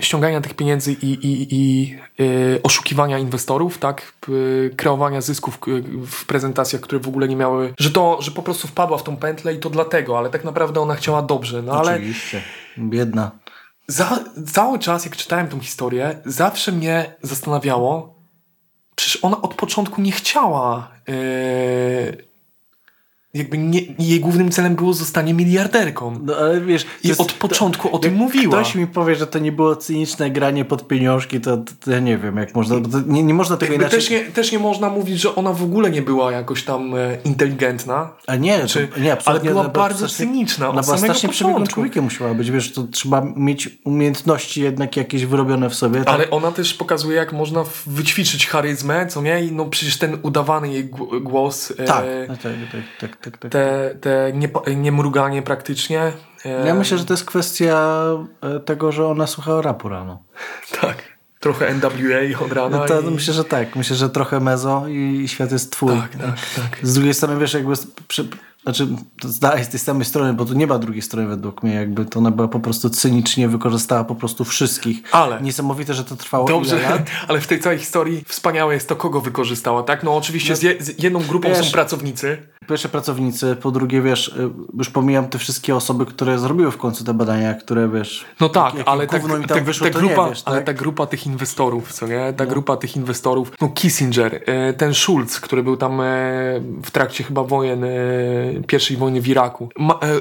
ściągania 0.00 0.40
tych 0.40 0.54
pieniędzy 0.54 0.92
i, 0.92 1.12
i, 1.12 1.48
i 1.50 1.96
oszukiwania 2.62 3.18
inwestorów, 3.18 3.78
tak, 3.78 4.12
kreowania 4.76 5.20
zysków 5.20 5.58
w 6.06 6.26
prezentacjach, 6.26 6.82
które 6.82 7.00
w 7.00 7.08
ogóle 7.08 7.28
nie 7.28 7.36
miały, 7.36 7.74
że 7.78 7.90
to, 7.90 8.18
że 8.22 8.30
po 8.30 8.42
prostu 8.42 8.68
wpadła 8.68 8.98
w 8.98 9.02
tą 9.02 9.16
pętlę 9.16 9.54
i 9.54 9.58
to 9.58 9.70
dlatego, 9.70 10.18
ale 10.18 10.30
tak 10.30 10.44
naprawdę 10.44 10.80
ona 10.80 10.94
chciała 10.94 11.22
dobrze, 11.22 11.62
no 11.62 11.72
ale 11.72 11.92
Oczywiście. 11.94 12.42
Biedna. 12.78 13.30
za, 13.88 14.24
cały 14.52 14.78
czas 14.78 15.04
jak 15.04 15.16
czytałem 15.16 15.48
tą 15.48 15.60
historię, 15.60 16.18
zawsze 16.24 16.72
mnie 16.72 17.14
zastanawiało, 17.22 18.15
przecież 18.96 19.24
ona 19.24 19.42
od 19.42 19.54
początku 19.54 20.00
nie 20.00 20.12
chciała 20.12 20.88
e, 21.08 21.12
jakby 23.38 23.58
nie, 23.58 23.80
jej 23.98 24.20
głównym 24.20 24.50
celem 24.50 24.74
było 24.76 24.92
zostanie 24.92 25.34
miliarderką. 25.34 26.18
No 26.22 26.36
ale 26.36 26.60
wiesz... 26.60 26.84
to 26.84 26.90
I 27.04 27.08
jest- 27.08 27.20
od 27.20 27.32
początku 27.32 27.96
o 27.96 27.98
tym 27.98 28.14
mówiła. 28.14 28.60
Ktoś 28.60 28.74
mi 28.74 28.86
powie, 28.86 29.14
że 29.14 29.26
to 29.26 29.38
nie 29.38 29.52
było 29.52 29.76
cyniczne 29.76 30.30
granie 30.30 30.64
pod 30.64 30.88
pieniążki, 30.88 31.40
to, 31.40 31.56
to, 31.56 31.72
to 31.80 31.90
ja 31.90 32.00
nie 32.00 32.18
wiem, 32.18 32.36
jak 32.36 32.54
można... 32.54 32.76
To 32.80 33.00
nie, 33.06 33.22
nie 33.22 33.34
można 33.34 33.56
tego 33.56 33.72
Jakby 33.72 33.84
inaczej... 33.84 34.00
też, 34.00 34.10
nie, 34.10 34.20
też 34.24 34.52
nie 34.52 34.58
można 34.58 34.88
mówić, 34.88 35.20
że 35.20 35.34
ona 35.34 35.52
w 35.52 35.62
ogóle 35.62 35.90
nie 35.90 36.02
była 36.02 36.32
jakoś 36.32 36.64
tam 36.64 36.94
e, 36.94 37.18
inteligentna, 37.24 38.10
A 38.26 38.36
nie, 38.36 38.66
czy, 38.66 38.88
to, 38.88 38.96
nie 38.98 39.02
ale 39.04 39.12
absolutnie. 39.12 39.50
była 39.50 39.60
ona 39.62 39.70
była 39.70 39.84
bardzo 39.84 39.98
strasznie- 40.08 40.26
cyniczna 40.26 40.68
od 40.70 40.86
samego 40.86 41.04
strasznie 41.04 41.28
przebiegłym 41.28 41.66
człowiekiem 41.66 42.04
musiała 42.04 42.34
być, 42.34 42.50
wiesz, 42.50 42.72
to 42.72 42.82
trzeba 42.82 43.26
mieć 43.36 43.68
umiejętności 43.84 44.62
jednak 44.62 44.96
jakieś 44.96 45.26
wyrobione 45.26 45.70
w 45.70 45.74
sobie. 45.74 45.98
tak? 46.04 46.14
Ale 46.14 46.30
ona 46.30 46.52
też 46.52 46.74
pokazuje, 46.74 47.16
jak 47.16 47.32
można 47.32 47.64
wyćwiczyć 47.86 48.46
charyzmę, 48.46 49.06
co 49.06 49.22
nie? 49.22 49.44
I 49.44 49.52
no 49.52 49.64
przecież 49.64 49.98
ten 49.98 50.18
udawany 50.22 50.72
jej 50.72 50.90
gł- 50.90 51.22
głos, 51.22 51.70
e, 51.70 51.74
Tak, 51.84 52.04
tak, 52.28 52.36
tak, 53.00 53.16
tak, 53.16 53.16
tak, 53.30 53.38
tak. 53.38 53.52
te, 53.52 53.94
te 54.00 54.32
nie, 54.34 54.48
niemruganie 54.76 55.42
praktycznie. 55.42 56.12
e, 56.44 56.66
Ja 56.66 56.74
myślę, 56.74 56.98
że 56.98 57.04
to 57.04 57.12
jest 57.12 57.24
kwestia 57.24 58.02
e, 58.40 58.60
tego, 58.60 58.92
że 58.92 59.06
ona 59.06 59.26
słuchała 59.26 59.62
rapu 59.62 59.88
rano. 59.88 60.22
Tak. 60.80 61.16
Trochę 61.40 61.74
NWA 61.74 62.44
od 62.44 62.52
rana. 62.52 62.84
To, 62.84 63.00
i... 63.00 63.04
Myślę, 63.04 63.34
że 63.34 63.44
tak. 63.44 63.76
Myślę, 63.76 63.96
że 63.96 64.10
trochę 64.10 64.40
mezo 64.40 64.84
i 64.88 65.24
świat 65.28 65.52
jest 65.52 65.72
twój. 65.72 65.90
Tak, 66.00 66.10
tak, 66.10 66.36
tak. 66.56 66.78
Z 66.82 66.94
drugiej 66.94 67.14
strony, 67.14 67.40
wiesz, 67.40 67.54
jakby... 67.54 67.74
Przy, 68.08 68.28
znaczy, 68.62 68.88
dalej 69.40 69.64
z 69.64 69.68
tej 69.68 69.80
samej 69.80 70.04
strony, 70.04 70.32
bo 70.34 70.44
tu 70.44 70.54
nie 70.54 70.66
ma 70.66 70.78
drugiej 70.78 71.02
strony 71.02 71.28
według 71.28 71.62
mnie, 71.62 71.74
jakby 71.74 72.04
to 72.04 72.18
ona 72.18 72.30
była 72.30 72.48
po 72.48 72.60
prostu 72.60 72.90
cynicznie, 72.90 73.48
wykorzystała 73.48 74.04
po 74.04 74.14
prostu 74.14 74.44
wszystkich. 74.44 74.98
Ale- 75.12 75.40
Niesamowite, 75.42 75.94
że 75.94 76.04
to 76.04 76.16
trwało 76.16 76.48
Dobrze, 76.48 76.82
lat. 76.82 77.10
ale 77.28 77.40
w 77.40 77.46
tej 77.46 77.60
całej 77.60 77.78
historii 77.78 78.24
wspaniałe 78.28 78.74
jest 78.74 78.88
to, 78.88 78.96
kogo 78.96 79.20
wykorzystała, 79.20 79.82
tak? 79.82 80.02
No 80.02 80.16
oczywiście 80.16 80.56
z, 80.56 80.62
je, 80.62 80.74
z 80.80 81.02
jedną 81.02 81.20
grupą 81.22 81.48
wiesz- 81.48 81.66
są 81.66 81.72
pracownicy. 81.72 82.38
Pierwsze 82.68 82.88
pracownicy, 82.88 83.56
po 83.56 83.70
drugie, 83.70 84.02
wiesz, 84.02 84.28
y, 84.28 84.50
już 84.78 84.90
pomijam 84.90 85.28
te 85.28 85.38
wszystkie 85.38 85.76
osoby, 85.76 86.06
które 86.06 86.38
zrobiły 86.38 86.70
w 86.70 86.76
końcu 86.76 87.04
te 87.04 87.14
badania, 87.14 87.54
które, 87.54 87.88
wiesz... 87.88 88.24
No 88.40 88.48
tak, 88.48 88.74
ale 88.86 89.06
ta, 89.06 89.18
gówno 89.18 89.36
im 89.36 89.44
tam 89.44 89.64
wyszło, 89.64 89.86
ta 89.86 89.98
grupa, 89.98 90.24
nie 90.24 90.30
wiesz, 90.30 90.42
ale 90.44 90.56
tak? 90.56 90.66
ta 90.66 90.72
grupa 90.72 91.06
tych 91.06 91.26
inwestorów, 91.26 91.92
co 91.92 92.06
nie? 92.06 92.32
Ta 92.36 92.46
grupa 92.46 92.76
tych 92.76 92.96
inwestorów, 92.96 93.52
no 93.60 93.68
Kissinger, 93.68 94.42
e, 94.46 94.72
ten 94.72 94.94
Schulz, 94.94 95.40
który 95.40 95.62
był 95.62 95.76
tam 95.76 96.00
e, 96.00 96.04
w 96.82 96.90
trakcie 96.90 97.24
chyba 97.24 97.44
wojen, 97.44 97.84
pierwszej 98.66 98.96
wojny 98.96 99.20
w 99.20 99.28
Iraku, 99.28 99.68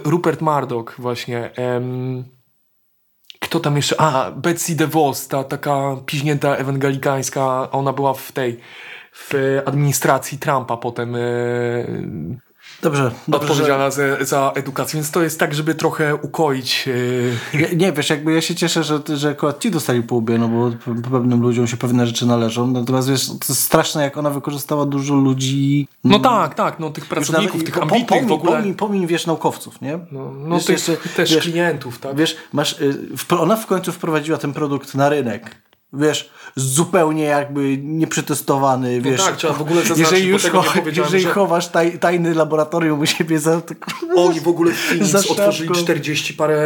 Rupert 0.04 0.42
Murdoch 0.42 0.96
właśnie, 1.00 1.52
kto 3.40 3.60
tam 3.60 3.76
jeszcze, 3.76 4.02
a 4.02 4.32
Betsy 4.32 4.76
DeVos, 4.76 5.28
ta 5.28 5.44
taka 5.44 5.98
piźnięta 6.06 6.56
ewangelikańska, 6.56 7.72
ona 7.72 7.94
była 7.94 8.14
w 8.14 8.32
tej, 8.32 8.60
w 9.16 9.62
administracji 9.66 10.38
Trumpa 10.38 10.78
potem 10.78 11.16
e, 11.16 11.20
Dobrze, 12.82 13.12
dobrze 13.28 13.48
że, 13.48 13.52
odpowiedzialna 13.52 13.92
za, 13.92 14.04
za 14.22 14.52
edukację, 14.56 14.98
więc 14.98 15.12
to 15.12 15.24
jest 15.24 15.40
tak, 15.40 15.54
żeby 15.54 15.76
trochę 15.76 16.16
ukoić 16.16 16.90
e, 17.54 17.76
Nie, 17.76 17.92
wiesz, 17.92 18.10
jakby 18.10 18.34
ja 18.34 18.42
się 18.42 18.56
cieszę, 18.56 18.84
że, 18.84 19.00
że 19.14 19.30
akurat 19.30 19.60
ci 19.60 19.72
dostali 19.72 20.04
po 20.04 20.16
łbie, 20.16 20.38
no 20.38 20.48
bo 20.48 20.70
pe- 20.70 21.02
pewnym 21.02 21.42
ludziom 21.42 21.68
się 21.68 21.78
pewne 21.78 22.08
rzeczy 22.08 22.26
należą. 22.26 22.68
Natomiast 22.68 23.10
wiesz, 23.10 23.28
to 23.28 23.34
jest 23.50 23.64
straszne, 23.64 24.04
jak 24.04 24.18
ona 24.18 24.30
wykorzystała 24.30 24.86
dużo 24.86 25.16
ludzi... 25.16 25.88
No 26.04 26.20
tak, 26.20 26.56
tak, 26.56 26.80
no 26.80 26.90
tych 26.90 27.06
pracowników, 27.06 27.62
nawet- 27.62 27.66
tych 27.74 27.82
ambitnych 27.82 28.28
w 28.28 28.32
ogóle. 28.32 28.58
Pomiń, 28.58 28.74
pomiń, 28.74 29.08
wiesz, 29.08 29.26
naukowców, 29.26 29.82
nie? 29.82 30.00
No, 30.12 30.32
no 30.32 30.56
Wiesz, 30.56 30.66
tych 30.66 30.88
jeszcze, 30.88 30.98
też 31.16 31.34
wiesz, 31.34 31.44
klientów, 31.44 32.00
tak? 32.00 32.16
Wiesz, 32.16 32.38
masz, 32.54 32.82
y, 32.82 33.38
ona 33.40 33.56
w 33.56 33.66
końcu 33.66 33.92
wprowadziła 33.92 34.38
ten 34.38 34.54
produkt 34.54 34.96
na 34.96 35.10
rynek. 35.10 35.56
Wiesz, 35.98 36.30
zupełnie 36.56 37.24
jakby 37.24 37.78
nieprzetestowany, 37.78 39.02
wiesz. 39.02 39.24
tak, 39.24 39.36
trzeba 39.38 39.54
w 39.54 39.62
ogóle 39.62 39.82
zaznaczyć, 39.82 40.12
jeżeli 40.12 40.28
już 40.28 40.44
tego 40.44 40.64
jeżeli 40.96 41.24
że- 41.24 41.30
chowasz 41.30 41.68
taj, 41.68 42.00
tajny 42.00 42.34
laboratorium 42.34 43.00
u 43.00 43.06
siebie 43.06 43.40
za... 43.40 43.62
To, 43.62 43.74
Oni 44.16 44.40
w 44.40 44.48
ogóle 44.48 44.72
w 44.72 44.78
Phoenix 44.78 45.16
otworzyli 45.16 45.68
szafką. 45.70 45.84
40 45.84 46.34
parę 46.34 46.62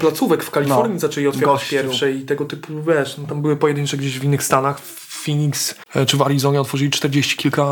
placówek 0.00 0.44
w 0.44 0.50
Kalifornii, 0.50 0.94
No, 0.94 1.00
zaczęli 1.00 1.26
otwierać 1.26 1.54
gościu. 1.54 1.70
pierwsze 1.70 2.12
i 2.12 2.22
tego 2.22 2.44
typu, 2.44 2.72
wiesz, 2.82 3.18
no 3.18 3.26
tam 3.26 3.42
były 3.42 3.56
pojedyncze 3.56 3.96
gdzieś 3.96 4.18
w 4.18 4.24
innych 4.24 4.42
stanach, 4.42 4.80
w 4.80 5.24
Phoenix 5.24 5.74
e, 5.94 6.06
czy 6.06 6.16
w 6.16 6.22
Arizonie 6.22 6.60
otworzyli 6.60 6.90
40 6.90 7.36
kilka 7.36 7.66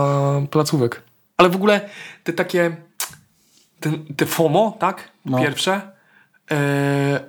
placówek. 0.50 1.02
Ale 1.36 1.48
w 1.48 1.54
ogóle 1.56 1.88
te 2.24 2.32
takie, 2.32 2.76
te, 3.80 3.90
te 4.16 4.26
FOMO, 4.26 4.76
tak? 4.80 5.08
No. 5.26 5.38
Pierwsze, 5.38 5.80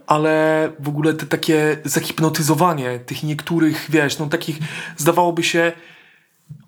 ale 0.08 0.72
w 0.80 0.90
ogóle 0.90 1.14
te 1.14 1.26
takie 1.26 1.78
zahipnotyzowanie 1.86 3.00
tych 3.00 3.24
niektórych, 3.24 3.86
wiesz, 3.90 4.20
no 4.20 4.26
takich 4.26 4.60
zdawałoby 4.98 5.44
się 5.44 5.72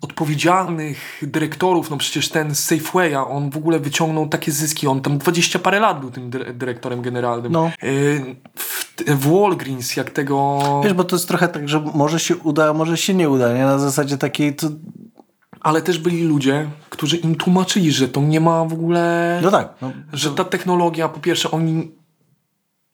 odpowiedzialnych 0.00 1.22
dyrektorów, 1.22 1.90
no 1.90 1.96
przecież 1.96 2.28
ten 2.28 2.54
Safewaya, 2.54 3.14
on 3.28 3.50
w 3.50 3.56
ogóle 3.56 3.80
wyciągnął 3.80 4.28
takie 4.28 4.52
zyski, 4.52 4.86
on 4.86 5.00
tam 5.00 5.18
20 5.18 5.58
parę 5.58 5.80
lat 5.80 6.00
był 6.00 6.10
tym 6.10 6.30
dyre- 6.30 6.52
dyrektorem 6.52 7.02
generalnym. 7.02 7.52
No. 7.52 7.70
Y, 7.84 8.36
W, 8.58 8.94
w 9.06 9.30
Walgreens, 9.30 9.96
jak 9.96 10.10
tego... 10.10 10.58
wiesz, 10.84 10.92
bo 10.92 11.04
to 11.04 11.16
jest 11.16 11.28
trochę 11.28 11.48
tak, 11.48 11.68
że 11.68 11.80
może 11.94 12.20
się 12.20 12.36
uda, 12.36 12.72
może 12.72 12.96
się 12.96 13.14
nie 13.14 13.30
uda, 13.30 13.52
nie? 13.54 13.62
Na 13.64 13.78
zasadzie 13.78 14.18
takiej... 14.18 14.54
To, 14.56 14.68
Ale 15.60 15.82
też 15.82 15.98
byli 15.98 16.22
ludzie, 16.22 16.70
którzy 16.90 17.16
im 17.16 17.34
tłumaczyli, 17.34 17.92
że 17.92 18.08
to 18.08 18.20
nie 18.20 18.40
ma 18.40 18.64
w 18.64 18.72
ogóle... 18.72 19.40
no 19.42 19.50
tak. 19.50 19.74
No, 19.82 19.92
Że 20.12 20.30
ta 20.30 20.44
technologia, 20.44 21.08
po 21.08 21.20
pierwsze, 21.20 21.50
oni 21.50 21.90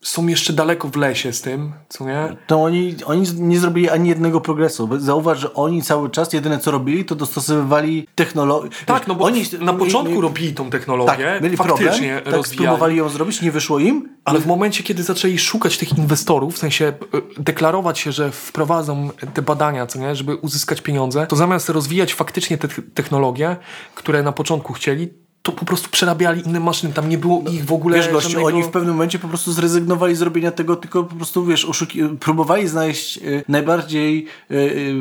są 0.02 0.26
jeszcze 0.26 0.52
daleko 0.52 0.88
w 0.88 0.96
lesie 0.96 1.32
z 1.32 1.40
tym, 1.40 1.72
co 1.88 2.06
nie? 2.06 2.36
To 2.46 2.62
oni, 2.62 2.96
oni 3.06 3.26
nie 3.34 3.58
zrobili 3.58 3.90
ani 3.90 4.08
jednego 4.08 4.40
progresu. 4.40 4.88
Zauważ, 4.98 5.38
że 5.38 5.54
oni 5.54 5.82
cały 5.82 6.10
czas 6.10 6.32
jedyne 6.32 6.58
co 6.58 6.70
robili, 6.70 7.04
to 7.04 7.14
dostosowywali 7.14 8.06
technologię. 8.14 8.70
Tak, 8.86 9.06
no 9.06 9.14
bo 9.14 9.24
oni 9.24 9.44
na 9.60 9.72
początku 9.72 10.08
mieli, 10.08 10.22
robili 10.22 10.54
tą 10.54 10.70
technologię, 10.70 11.24
tak, 11.24 11.42
mieli 11.42 11.56
faktycznie 11.56 12.20
problem, 12.22 12.42
tak 12.42 12.52
spróbowali 12.52 12.96
ją 12.96 13.08
zrobić, 13.08 13.42
nie 13.42 13.52
wyszło 13.52 13.78
im. 13.78 14.08
Ale 14.24 14.40
w 14.40 14.46
momencie, 14.46 14.82
kiedy 14.82 15.02
zaczęli 15.02 15.38
szukać 15.38 15.78
tych 15.78 15.98
inwestorów, 15.98 16.54
w 16.54 16.58
sensie 16.58 16.84
e, 16.86 17.42
deklarować 17.42 17.98
się, 17.98 18.12
że 18.12 18.30
wprowadzą 18.30 19.10
te 19.34 19.42
badania, 19.42 19.86
co 19.86 19.98
nie, 19.98 20.14
żeby 20.14 20.36
uzyskać 20.36 20.80
pieniądze, 20.80 21.26
to 21.26 21.36
zamiast 21.36 21.68
rozwijać 21.68 22.14
faktycznie 22.14 22.58
te 22.58 22.68
technologie, 22.94 23.56
które 23.94 24.22
na 24.22 24.32
początku 24.32 24.72
chcieli, 24.72 25.27
to 25.48 25.52
po 25.52 25.64
prostu 25.64 25.90
przerabiali 25.90 26.42
inne 26.46 26.60
maszyny. 26.60 26.92
Tam 26.92 27.08
nie 27.08 27.18
było 27.18 27.42
ich 27.50 27.64
w 27.64 27.72
ogóle 27.72 27.96
Wiesz, 27.96 28.08
gościu, 28.08 28.30
żadnego... 28.30 28.48
oni 28.48 28.62
w 28.62 28.68
pewnym 28.68 28.94
momencie 28.94 29.18
po 29.18 29.28
prostu 29.28 29.52
zrezygnowali 29.52 30.14
z 30.14 30.22
robienia 30.22 30.50
tego, 30.50 30.76
tylko 30.76 31.04
po 31.04 31.14
prostu, 31.14 31.44
wiesz, 31.44 31.66
oszuki- 31.66 32.16
próbowali 32.16 32.68
znaleźć 32.68 33.16
y, 33.16 33.44
najbardziej 33.48 34.26
y, 34.50 34.54
y, 34.54 34.94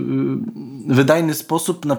wydajny 0.87 1.33
sposób 1.33 1.85
na 1.85 1.97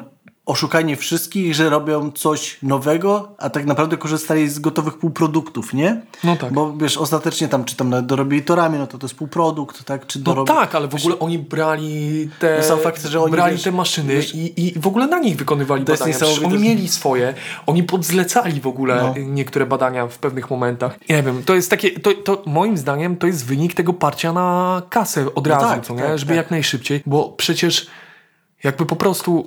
oszukanie 0.48 0.96
wszystkich, 0.96 1.54
że 1.54 1.70
robią 1.70 2.10
coś 2.12 2.58
nowego, 2.62 3.28
a 3.38 3.50
tak 3.50 3.66
naprawdę 3.66 3.96
korzystali 3.96 4.48
z 4.48 4.58
gotowych 4.58 4.98
półproduktów, 4.98 5.74
nie? 5.74 6.00
No 6.24 6.36
tak. 6.36 6.52
Bo 6.52 6.72
wiesz, 6.76 6.96
ostatecznie 6.96 7.48
tam, 7.48 7.64
czy 7.64 7.76
tam 7.76 7.88
nawet 7.90 8.06
dorobili 8.06 8.42
to 8.42 8.54
ramię, 8.54 8.78
no 8.78 8.86
to 8.86 8.98
to 8.98 9.06
jest 9.06 9.14
półprodukt, 9.16 9.84
tak? 9.84 10.06
Czy 10.06 10.18
No 10.18 10.24
dorobi... 10.24 10.48
tak, 10.48 10.74
ale 10.74 10.88
w 10.88 10.94
ogóle 10.94 11.18
oni 11.18 11.38
brali 11.38 12.28
te, 12.38 12.56
No 12.58 12.64
sam 12.64 12.78
fakt, 12.78 13.06
że 13.06 13.20
oni, 13.20 13.32
brali 13.32 13.52
wiesz, 13.52 13.62
te 13.62 13.72
maszyny 13.72 14.14
wiesz, 14.14 14.34
i, 14.34 14.66
i 14.66 14.80
w 14.80 14.86
ogóle 14.86 15.06
na 15.06 15.18
nich 15.18 15.36
wykonywali 15.36 15.84
to 15.84 15.92
jest 15.92 16.02
badania. 16.02 16.18
Niesamowite, 16.18 16.46
oni 16.46 16.58
mieli 16.58 16.88
swoje, 16.88 17.34
oni 17.66 17.82
podzlecali 17.82 18.60
w 18.60 18.66
ogóle 18.66 18.96
No. 19.02 19.14
niektóre 19.24 19.66
badania 19.66 20.06
w 20.06 20.18
pewnych 20.18 20.50
momentach. 20.50 20.98
Nie 21.08 21.22
wiem, 21.22 21.42
to 21.44 21.54
jest 21.54 21.70
takie, 21.70 21.90
to, 21.90 22.14
to 22.14 22.42
moim 22.46 22.78
zdaniem 22.78 23.16
to 23.16 23.26
jest 23.26 23.46
wynik 23.46 23.74
tego 23.74 23.92
parcia 23.92 24.32
na 24.32 24.82
kasę 24.90 25.34
od 25.34 25.46
razu, 25.46 25.66
tak, 25.66 25.86
co 25.86 25.94
nie? 25.94 26.02
tak, 26.02 26.18
Żeby 26.18 26.30
tak. 26.30 26.36
jak 26.36 26.50
najszybciej, 26.50 27.02
bo 27.06 27.28
przecież 27.36 27.86
jakby 28.64 28.86
po 28.86 28.96
prostu 28.96 29.46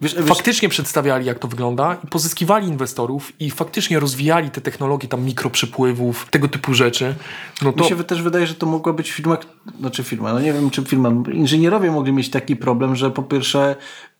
Wiesz, 0.00 0.14
wiesz, 0.14 0.26
faktycznie 0.26 0.68
przedstawiali, 0.68 1.26
jak 1.26 1.38
to 1.38 1.48
wygląda 1.48 1.96
i 2.04 2.06
pozyskiwali 2.06 2.68
inwestorów 2.68 3.32
i 3.40 3.50
faktycznie 3.50 4.00
rozwijali 4.00 4.50
te 4.50 4.60
technologie 4.60 5.08
tam 5.08 5.24
mikroprzepływów, 5.24 6.26
tego 6.30 6.48
typu 6.48 6.74
rzeczy, 6.74 7.14
no 7.62 7.72
to 7.72 7.84
Mi 7.84 7.90
się 7.90 8.04
też 8.04 8.22
wydaje, 8.22 8.46
że 8.46 8.54
to 8.54 8.66
mogła 8.66 8.92
być 8.92 9.12
firma, 9.12 9.38
znaczy 9.80 10.04
firma, 10.04 10.32
no 10.32 10.40
nie 10.40 10.52
wiem 10.52 10.70
czy 10.70 10.84
firma, 10.84 11.10
inżynierowie 11.32 11.90
mogli 11.90 12.12
mieć 12.12 12.30
taki 12.30 12.56
problem, 12.56 12.96
że 12.96 13.10
po 13.10 13.22
pierwsze 13.22 13.76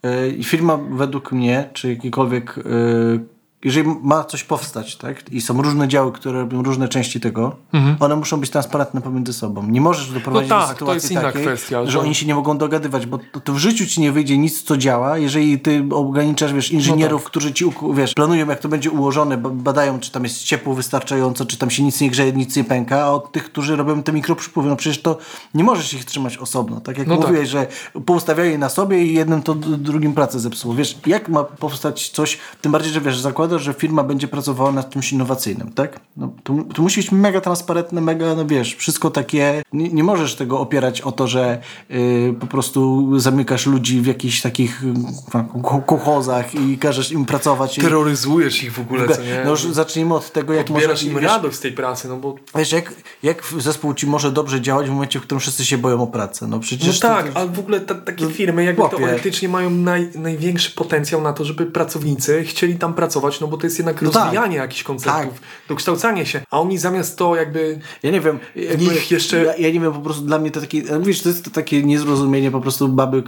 y, 0.07 0.45
firma 0.45 0.79
według 0.91 1.33
mnie, 1.33 1.71
czy 1.73 1.89
jakikolwiek 1.89 2.59
y, 2.59 3.40
jeżeli 3.65 3.89
ma 4.03 4.25
coś 4.25 4.45
powstać, 4.45 4.97
tak? 4.97 5.33
I 5.33 5.41
są 5.41 5.63
różne 5.63 5.89
działy, 5.89 6.13
które 6.13 6.41
robią 6.41 6.63
różne 6.63 6.89
części 6.89 7.21
tego, 7.21 7.57
one 8.01 8.17
muszą 8.17 8.41
być 8.41 8.51
transparentne 8.51 9.01
pomiędzy 9.01 9.33
sobą. 9.33 9.67
Nie 9.67 9.81
możesz 9.81 10.11
doprowadzić 10.13 10.51
Mhm. 10.53 10.61
No 10.61 10.69
tak, 10.69 10.79
do 10.79 11.01
sytuacji 11.01 11.17
takiej, 11.17 11.43
kwestia, 11.43 11.85
że... 11.85 11.91
że- 11.91 12.01
oni 12.01 12.15
się 12.15 12.27
nie 12.27 12.35
mogą 12.35 12.59
dogadywać, 12.59 13.07
bo 13.07 13.19
to, 13.33 13.41
to 13.41 13.53
w 13.53 13.59
życiu 13.59 13.87
ci 13.87 14.01
nie 14.01 14.13
wyjdzie 14.13 14.39
nic, 14.39 14.63
co 14.63 14.77
działa, 14.77 15.19
jeżeli 15.19 15.59
ty 15.59 15.85
ograniczasz, 15.91 16.53
wiesz, 16.53 16.71
inżynierów, 16.73 17.23
tak. 17.23 17.31
którzy 17.31 17.53
ci, 17.53 17.65
wiesz, 17.95 18.15
planują, 18.15 18.49
jak 18.49 18.61
to 18.61 18.69
będzie 18.69 18.91
ułożone, 18.91 19.37
ba- 19.39 19.51
badają, 19.51 20.01
czy 20.01 20.11
tam 20.13 20.23
jest 20.25 20.43
ciepło 20.43 20.75
wystarczająco, 20.75 21.47
czy 21.47 21.57
tam 21.57 21.71
się 21.71 21.83
nic 21.83 22.01
nie 22.01 22.11
grzeje, 22.11 22.33
nic 22.33 22.57
nie 22.57 22.65
pęka, 22.65 23.03
a 23.03 23.11
od 23.11 23.33
tych, 23.33 23.45
którzy 23.45 23.77
robią 23.77 24.03
te 24.03 24.13
mikroprzepływy, 24.13 24.69
no 24.69 24.77
przecież 24.77 25.03
to 25.03 25.19
nie 25.55 25.65
możesz 25.65 25.95
ich 25.95 26.05
trzymać 26.05 26.37
osobno. 26.39 26.81
Tak 26.81 26.99
jak 26.99 27.07
No 27.07 27.17
tak. 27.17 27.27
mówiłeś, 27.27 27.49
że 27.49 27.67
poustawiali 28.07 28.59
na 28.59 28.69
sobie 28.69 29.05
i 29.05 29.15
jednym 29.15 29.43
to 29.43 29.55
drugim 29.55 30.13
pracę 30.15 30.41
zepsuło. 30.41 30.75
Wiesz, 30.75 30.99
jak 31.07 31.29
ma 31.29 31.45
powstać 31.45 32.09
coś, 32.11 32.39
tym 32.61 32.73
bardziej, 32.73 32.93
że 32.93 33.01
wiesz, 33.01 33.19
zakładasz, 33.51 33.63
że 33.67 33.75
firma 33.75 34.03
będzie 34.03 34.29
pracowała 34.29 34.73
nad 34.73 34.91
czymś 34.91 35.13
innowacyjnym, 35.13 35.73
tak? 35.73 36.01
No, 36.17 36.33
to, 36.43 36.55
to 36.75 36.83
musi 36.83 37.01
być 37.01 37.13
mega 37.13 37.41
transparentne, 37.41 38.01
mega, 38.01 38.35
no 38.35 38.47
wiesz, 38.47 38.75
wszystko 38.75 39.11
takie, 39.11 39.63
nie, 39.73 39.89
nie 39.89 40.05
możesz 40.05 40.35
tego 40.35 40.61
opierać 40.61 41.01
o 41.01 41.13
to, 41.13 41.27
że 41.29 41.59
y, 41.91 42.35
po 42.41 42.47
prostu 42.47 43.11
zamykasz 43.21 43.67
ludzi 43.67 44.01
w 44.01 44.07
jakichś 44.07 44.41
takich 44.41 44.83
y, 44.85 45.87
kochozach 45.87 46.55
i 46.55 46.79
każesz 46.79 47.13
im 47.13 47.25
pracować. 47.25 47.79
i- 47.79 47.81
Terroryzujesz 47.81 48.63
ich 48.63 48.73
w 48.73 48.81
ogóle, 48.81 49.09
co 49.09 49.23
nie? 49.23 49.43
no 49.45 49.51
już 49.51 49.63
zacznijmy 49.63 50.15
od 50.15 50.33
tego, 50.33 50.53
jak 50.55 50.67
Odbierasz 50.71 51.03
może, 51.03 51.07
im 51.07 51.15
wiesz, 51.15 51.31
radość 51.31 51.57
z 51.57 51.61
tej 51.61 51.73
pracy, 51.73 52.09
no 52.09 52.17
bo... 52.17 52.35
wiesz, 52.59 52.73
jak, 52.73 52.95
jak 53.23 53.43
zespół 53.59 53.95
ci 53.95 54.07
może 54.07 54.33
dobrze 54.33 54.61
działać 54.61 54.87
w 54.87 54.91
momencie, 54.91 55.21
w 55.21 55.23
którym 55.23 55.41
wszyscy 55.41 55.65
się 55.65 55.79
boją 55.79 56.03
o 56.03 56.07
pracę? 56.07 56.47
No 56.47 56.57
No 56.57 56.63
przecież 56.63 57.01
to- 57.01 57.09
tak, 57.09 57.27
ale 57.35 57.49
w 57.49 57.59
ogóle 57.59 57.81
ta, 57.81 57.95
takie 57.95 58.27
firmy 58.31 58.65
jakby 58.65 58.81
chłopie. 58.83 58.97
teoretycznie 58.97 59.49
mają 59.49 59.71
naj, 59.71 60.09
największy 60.15 60.71
potencjał 60.75 61.21
na 61.23 61.33
to, 61.33 61.45
żeby 61.45 61.67
pracownicy 61.67 62.45
chcieli 62.45 62.75
tam 62.77 62.95
pracować, 62.95 63.40
no 63.41 63.47
bo 63.47 63.57
to 63.57 63.67
jest 63.67 63.79
jednak 63.79 64.03
No 64.03 64.11
tak. 64.11 64.23
rozwijanie 64.25 64.57
jakichś 64.57 64.83
konceptów, 64.83 65.41
dokształcanie 65.69 66.27
się, 66.27 66.41
a 66.51 66.61
oni 66.61 66.79
zamiast 66.79 67.19
to 67.19 67.37
jakby... 67.37 67.81
Ja 68.03 68.11
nie 68.11 68.21
wiem. 68.21 68.39
jakby- 68.57 68.85
nich 68.85 69.11
jeszcze- 69.11 69.45
Ja, 69.45 69.57
ja 69.57 69.71
nie 69.73 69.81
wiem, 69.81 69.93
po 69.93 70.01
prostu 70.01 70.23
dla 70.25 70.39
mnie 70.39 70.51
to 70.51 70.61
takie. 70.61 70.83
Wiesz, 71.01 71.23
to 71.23 71.29
jest 71.29 71.53
takie 71.53 71.83
niezrozumienie 71.83 72.51
po 72.51 72.61
prostu 72.61 72.89
baby, 72.89 73.23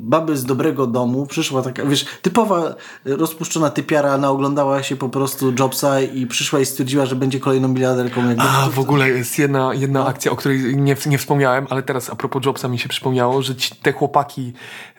baby 0.00 0.36
z 0.36 0.44
dobrego 0.44 0.86
domu. 0.86 1.26
Przyszła 1.26 1.62
taka, 1.62 1.84
wiesz, 1.84 2.06
typowa 2.22 2.74
rozpuszczona 3.04 3.70
typiara, 3.70 4.18
naoglądała 4.18 4.82
się 4.82 4.96
po 4.96 5.08
prostu 5.08 5.52
Jobsa 5.58 6.00
i 6.00 6.26
przyszła 6.26 6.60
i 6.60 6.66
stwierdziła, 6.66 7.06
że 7.06 7.16
będzie 7.16 7.40
kolejną 7.40 7.68
miliarderką. 7.68 8.28
Jakby. 8.28 8.42
A, 8.42 8.64
To- 8.64 8.70
w 8.70 8.78
ogóle 8.78 9.08
jest 9.08 9.38
jedna, 9.38 9.74
jedna 9.74 10.06
akcja, 10.06 10.30
o 10.32 10.36
której 10.36 10.76
nie, 10.76 10.96
nie 11.06 11.18
wspomniałem, 11.18 11.66
ale 11.70 11.82
teraz 11.82 12.10
a 12.10 12.16
propos 12.16 12.42
Jobsa 12.46 12.68
mi 12.68 12.78
się 12.78 12.88
przypomniało, 12.88 13.42
że 13.42 13.54
ci, 13.56 13.74
te 13.82 13.92
chłopaki, 13.92 14.52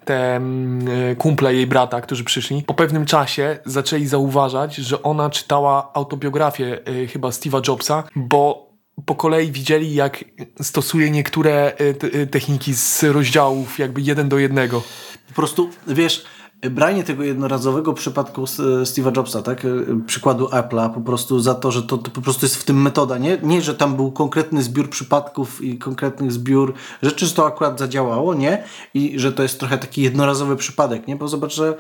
te 0.06 0.36
mm, 0.36 0.88
e, 1.12 1.16
kumple 1.16 1.54
jej 1.56 1.68
brata, 1.68 2.02
którzy 2.02 2.24
przyszli, 2.24 2.64
po 2.64 2.74
pewnym 2.74 3.06
czasie 3.06 3.60
zaczęli 3.66 4.06
zauważać, 4.06 4.76
że 4.76 5.04
ona 5.04 5.30
czytała 5.30 5.92
autobiografię 5.94 6.80
e, 6.86 7.08
chyba 7.08 7.30
Steve'a 7.30 7.68
Jobsa, 7.68 8.04
bo 8.16 8.72
po 9.06 9.16
kolei 9.16 9.52
widzieli, 9.52 9.94
jak 9.94 10.24
stosuje 10.62 11.12
niektóre 11.12 11.74
e, 11.78 11.94
te- 11.94 12.28
techniki 12.28 12.74
z 12.74 13.04
rozdziałów 13.04 13.80
jakby 13.80 14.02
jeden 14.02 14.30
do 14.30 14.40
jednego. 14.40 14.84
Po 15.28 15.34
prostu, 15.34 15.70
wiesz, 15.88 16.26
branie 16.70 17.04
tego 17.04 17.24
jednorazowego 17.24 17.94
przypadku 17.94 18.44
Steve'a 18.84 19.18
Jobsa, 19.18 19.42
tak? 19.42 19.68
Przykładu 20.06 20.46
Apple'a, 20.46 20.94
po 20.94 21.02
prostu 21.02 21.40
za 21.40 21.56
to, 21.56 21.72
że 21.72 21.84
to, 21.84 21.98
to 21.98 22.12
po 22.12 22.22
prostu 22.22 22.46
jest 22.46 22.56
w 22.56 22.64
tym 22.64 22.82
metoda. 22.82 23.18
Nie, 23.18 23.38
nie, 23.44 23.62
że 23.62 23.76
tam 23.76 23.96
był 23.96 24.12
konkretny 24.12 24.64
zbiór 24.64 24.90
przypadków 24.90 25.64
i 25.64 25.78
konkretnych 25.78 26.32
zbiór 26.32 26.74
rzeczy, 27.04 27.26
że 27.26 27.34
to 27.34 27.46
akurat 27.46 27.80
zadziałało, 27.80 28.34
nie? 28.34 28.64
I 28.94 29.20
że 29.20 29.32
to 29.32 29.44
jest 29.44 29.60
trochę 29.60 29.78
taki 29.78 30.02
jednorazowy 30.02 30.56
przypadek, 30.56 31.08
nie? 31.08 31.16
Bo 31.16 31.28
zobacz, 31.28 31.54
że 31.54 31.78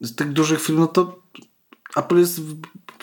z 0.00 0.14
tych 0.14 0.32
dużych 0.32 0.62
firm, 0.62 0.80
no 0.80 0.86
to 0.86 1.18
Apple 1.96 2.18
jest 2.18 2.40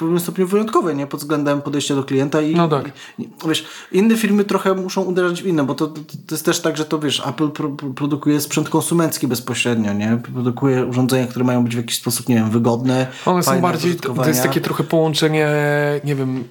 pewnym 0.06 0.20
stopniu 0.20 0.48
wyjątkowe, 0.48 0.96
nie? 0.96 1.08
Pod 1.08 1.20
względem 1.20 1.62
podejścia 1.62 1.96
do 1.96 2.04
klienta 2.04 2.42
i 2.42 2.56
No 2.56 2.68
tak. 2.68 2.92
i- 3.20 3.30
wiesz, 3.48 3.66
inne 3.92 4.18
firmy 4.18 4.44
trochę 4.44 4.74
muszą 4.74 5.02
uderzać 5.02 5.42
w 5.44 5.46
inne, 5.48 5.64
bo 5.66 5.76
to, 5.76 5.88
to, 5.88 6.02
to 6.28 6.36
jest 6.36 6.46
też 6.46 6.60
tak, 6.60 6.78
że 6.78 6.86
to 6.86 7.00
wiesz, 7.00 7.24
Apple 7.28 7.50
pro, 7.50 7.70
pro, 7.70 7.90
produkuje 7.90 8.42
sprzęt 8.42 8.70
konsumencki 8.70 9.28
bezpośrednio, 9.28 9.94
nie? 9.94 10.20
Produkuje 10.34 10.86
urządzenia, 10.86 11.28
które 11.28 11.46
mają 11.46 11.64
być 11.64 11.74
w 11.76 11.78
jakiś 11.78 11.98
sposób, 11.98 12.30
nie 12.30 12.36
wiem, 12.36 12.50
wygodne. 12.50 13.08
One 13.26 13.44
są 13.44 13.62
bardziej, 13.62 13.96
to, 13.96 14.28
jest 14.28 14.44
takie 14.44 14.62
trochę 14.62 14.84
połączenie, 14.84 15.48
nie 16.04 16.16
wiem, 16.16 16.44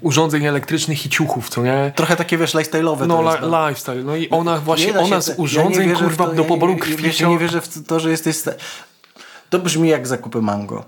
urządzeń 0.00 0.44
elektrycznych 0.46 1.06
i 1.06 1.08
ciuchów, 1.08 1.48
co 1.48 1.62
nie? 1.62 1.92
Trochę 1.96 2.16
takie, 2.16 2.38
wiesz, 2.38 2.54
lifestyle'owe 2.54 3.06
No, 3.06 3.22
jest, 3.22 3.38
no. 3.42 3.68
lifestyle. 3.68 4.04
No 4.04 4.16
i 4.16 4.30
ona 4.30 4.58
właśnie, 4.58 4.98
ona 4.98 5.20
z 5.20 5.28
ja 5.28 5.34
urządzeń, 5.36 5.94
w 5.94 5.98
kurwa, 5.98 6.26
to- 6.26 6.34
do 6.34 6.42
ja 6.42 6.48
poboru 6.48 6.72
nie- 6.72 6.78
krwi. 6.78 7.10
Ja 7.22 7.28
nie 7.28 7.38
wierzę 7.38 7.60
w 7.60 7.86
to, 7.86 8.00
że 8.00 8.10
jesteś... 8.10 8.36
To 9.50 9.58
brzmi 9.58 9.88
jak 9.88 10.06
zakupy 10.06 10.42
mango. 10.42 10.84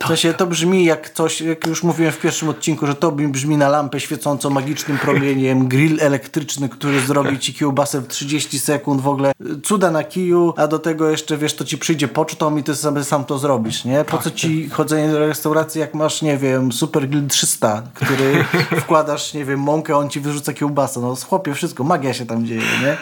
W 0.00 0.06
sensie 0.06 0.34
to 0.34 0.46
brzmi 0.46 0.84
jak 0.84 1.10
coś, 1.10 1.40
jak 1.40 1.66
już 1.66 1.82
mówiłem 1.82 2.12
w 2.12 2.18
pierwszym 2.18 2.48
odcinku, 2.48 2.86
że 2.86 2.94
to 2.94 3.12
brzmi 3.12 3.56
na 3.56 3.68
lampę 3.68 4.00
świecącą 4.00 4.50
magicznym 4.50 4.98
promieniem, 4.98 5.68
grill 5.68 5.98
elektryczny, 6.00 6.68
który 6.68 7.00
zrobi 7.00 7.38
ci 7.38 7.54
kiełbasę 7.54 8.00
w 8.00 8.08
30 8.08 8.58
sekund, 8.58 9.00
w 9.00 9.08
ogóle 9.08 9.32
cuda 9.64 9.90
na 9.90 10.04
kiju, 10.04 10.54
a 10.56 10.66
do 10.66 10.78
tego 10.78 11.10
jeszcze, 11.10 11.36
wiesz, 11.38 11.54
to 11.54 11.64
ci 11.64 11.78
przyjdzie 11.78 12.08
pocztą 12.08 12.56
i 12.56 12.62
ty 12.62 12.74
sobie 12.74 13.04
sam 13.04 13.24
to 13.24 13.38
zrobisz, 13.38 13.84
nie? 13.84 14.04
Po 14.04 14.18
co 14.18 14.30
ci 14.30 14.68
chodzenie 14.68 15.12
do 15.12 15.18
restauracji, 15.18 15.80
jak 15.80 15.94
masz, 15.94 16.22
nie 16.22 16.38
wiem, 16.38 16.72
Super 16.72 17.08
Grill 17.08 17.28
300, 17.28 17.82
który 17.94 18.44
wkładasz, 18.82 19.34
nie 19.34 19.44
wiem, 19.44 19.60
mąkę, 19.60 19.96
on 19.96 20.10
ci 20.10 20.20
wyrzuca 20.20 20.52
kiełbasę. 20.52 21.00
No 21.00 21.16
chłopie, 21.28 21.54
wszystko, 21.54 21.84
magia 21.84 22.14
się 22.14 22.26
tam 22.26 22.46
dzieje, 22.46 22.62
nie? 22.82 22.96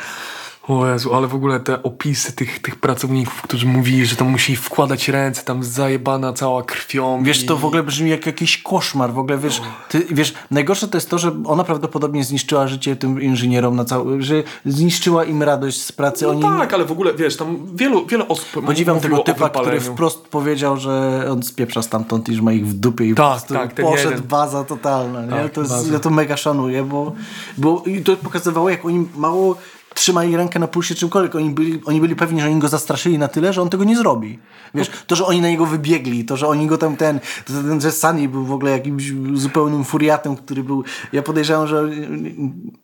O 0.71 0.87
Jezu, 0.87 1.15
ale 1.15 1.27
w 1.27 1.35
ogóle 1.35 1.61
te 1.61 1.83
opisy 1.83 2.33
tych, 2.33 2.63
tych 2.63 2.77
pracowników, 2.77 3.43
którzy 3.43 3.67
mówili, 3.67 4.07
że 4.07 4.17
tam 4.17 4.29
musi 4.29 4.57
wkładać 4.57 5.09
ręce, 5.09 5.43
tam 5.43 5.65
zajebana 5.65 6.33
cała 6.33 6.63
krwią. 6.63 7.23
Wiesz, 7.23 7.43
i... 7.43 7.47
to 7.47 7.57
w 7.57 7.65
ogóle 7.65 7.83
brzmi 7.83 8.11
jak 8.11 8.27
jakiś 8.27 8.63
koszmar. 8.63 9.13
W 9.13 9.19
ogóle, 9.19 9.39
wiesz, 9.39 9.63
ty, 9.89 10.07
wiesz, 10.11 10.35
najgorsze 10.51 10.89
to 10.89 10.97
jest 10.97 11.11
to, 11.11 11.19
że 11.19 11.33
ona 11.45 11.65
prawdopodobnie 11.65 12.25
zniszczyła 12.25 12.69
życie 12.69 12.97
tym 12.97 13.23
inżynierom 13.23 13.77
na 13.77 13.85
cały, 13.85 14.23
że 14.23 14.43
zniszczyła 14.65 15.25
im 15.25 15.43
radość 15.43 15.83
z 15.83 15.93
pracy. 15.93 16.25
No 16.25 16.31
Oni 16.31 16.43
tak, 16.43 16.75
ale 16.75 16.85
w 16.85 16.93
ogóle, 16.93 17.15
wiesz, 17.15 17.37
tam 17.37 17.59
wielu, 17.75 18.07
wiele 18.07 18.29
osób 18.29 18.67
Podziwiam 18.67 19.01
tego 19.01 19.19
typa, 19.19 19.49
który 19.49 19.81
wprost 19.81 20.29
powiedział, 20.29 20.77
że 20.77 21.25
on 21.31 21.43
spieprza 21.43 21.83
stamtąd 21.83 22.29
i 22.29 22.35
że 22.35 22.43
ma 22.43 22.53
ich 22.53 22.67
w 22.67 22.75
dupie 22.75 23.07
i 23.07 23.15
Tak, 23.15 23.43
tak, 23.43 23.75
poszedł 23.75 24.11
jeden. 24.11 24.29
baza 24.29 24.65
totalna. 24.65 25.23
Nie? 25.23 25.31
Tak, 25.31 25.53
to 25.53 25.61
jest, 25.61 25.73
baza. 25.73 25.93
ja 25.93 25.99
to 25.99 26.11
mega 26.11 26.37
szanuję, 26.37 26.85
bo, 26.85 27.13
bo 27.59 27.83
i 27.87 28.01
to 28.01 28.17
pokazywało, 28.17 28.71
jak 28.71 28.85
oni 28.85 29.09
mało 29.17 29.57
trzymali 29.95 30.37
rękę 30.37 30.59
na 30.59 30.67
pulsie 30.69 30.95
czymkolwiek. 30.95 31.35
Oni 31.35 31.51
byli, 31.51 31.81
oni 31.85 32.01
byli 32.01 32.17
pewni, 32.17 32.41
że 32.41 32.47
oni 32.47 32.59
go 32.59 32.69
zastraszyli 32.69 33.19
na 33.19 33.29
tyle, 33.29 33.53
że 33.53 33.63
on 33.63 33.69
tego 33.69 33.85
nie 33.85 33.97
zrobi. 33.97 34.39
Wiesz, 34.75 34.91
to, 35.07 35.17
że 35.17 35.27
oni 35.27 35.41
na 35.41 35.49
niego 35.49 35.67
wybiegli, 35.67 36.25
to, 36.25 36.37
że 36.37 36.47
oni 36.49 36.67
go 36.67 36.79
tam 36.79 36.97
ten, 36.97 37.21
ten 37.47 37.81
że 37.81 37.93
Sunny 37.93 38.29
był 38.29 38.45
w 38.45 38.53
ogóle 38.53 38.71
jakimś 38.71 39.13
zupełnym 39.35 39.85
furiatem, 39.85 40.37
który 40.37 40.65
był, 40.65 40.85
ja 41.13 41.23
podejrzewam, 41.23 41.67
że 41.67 41.91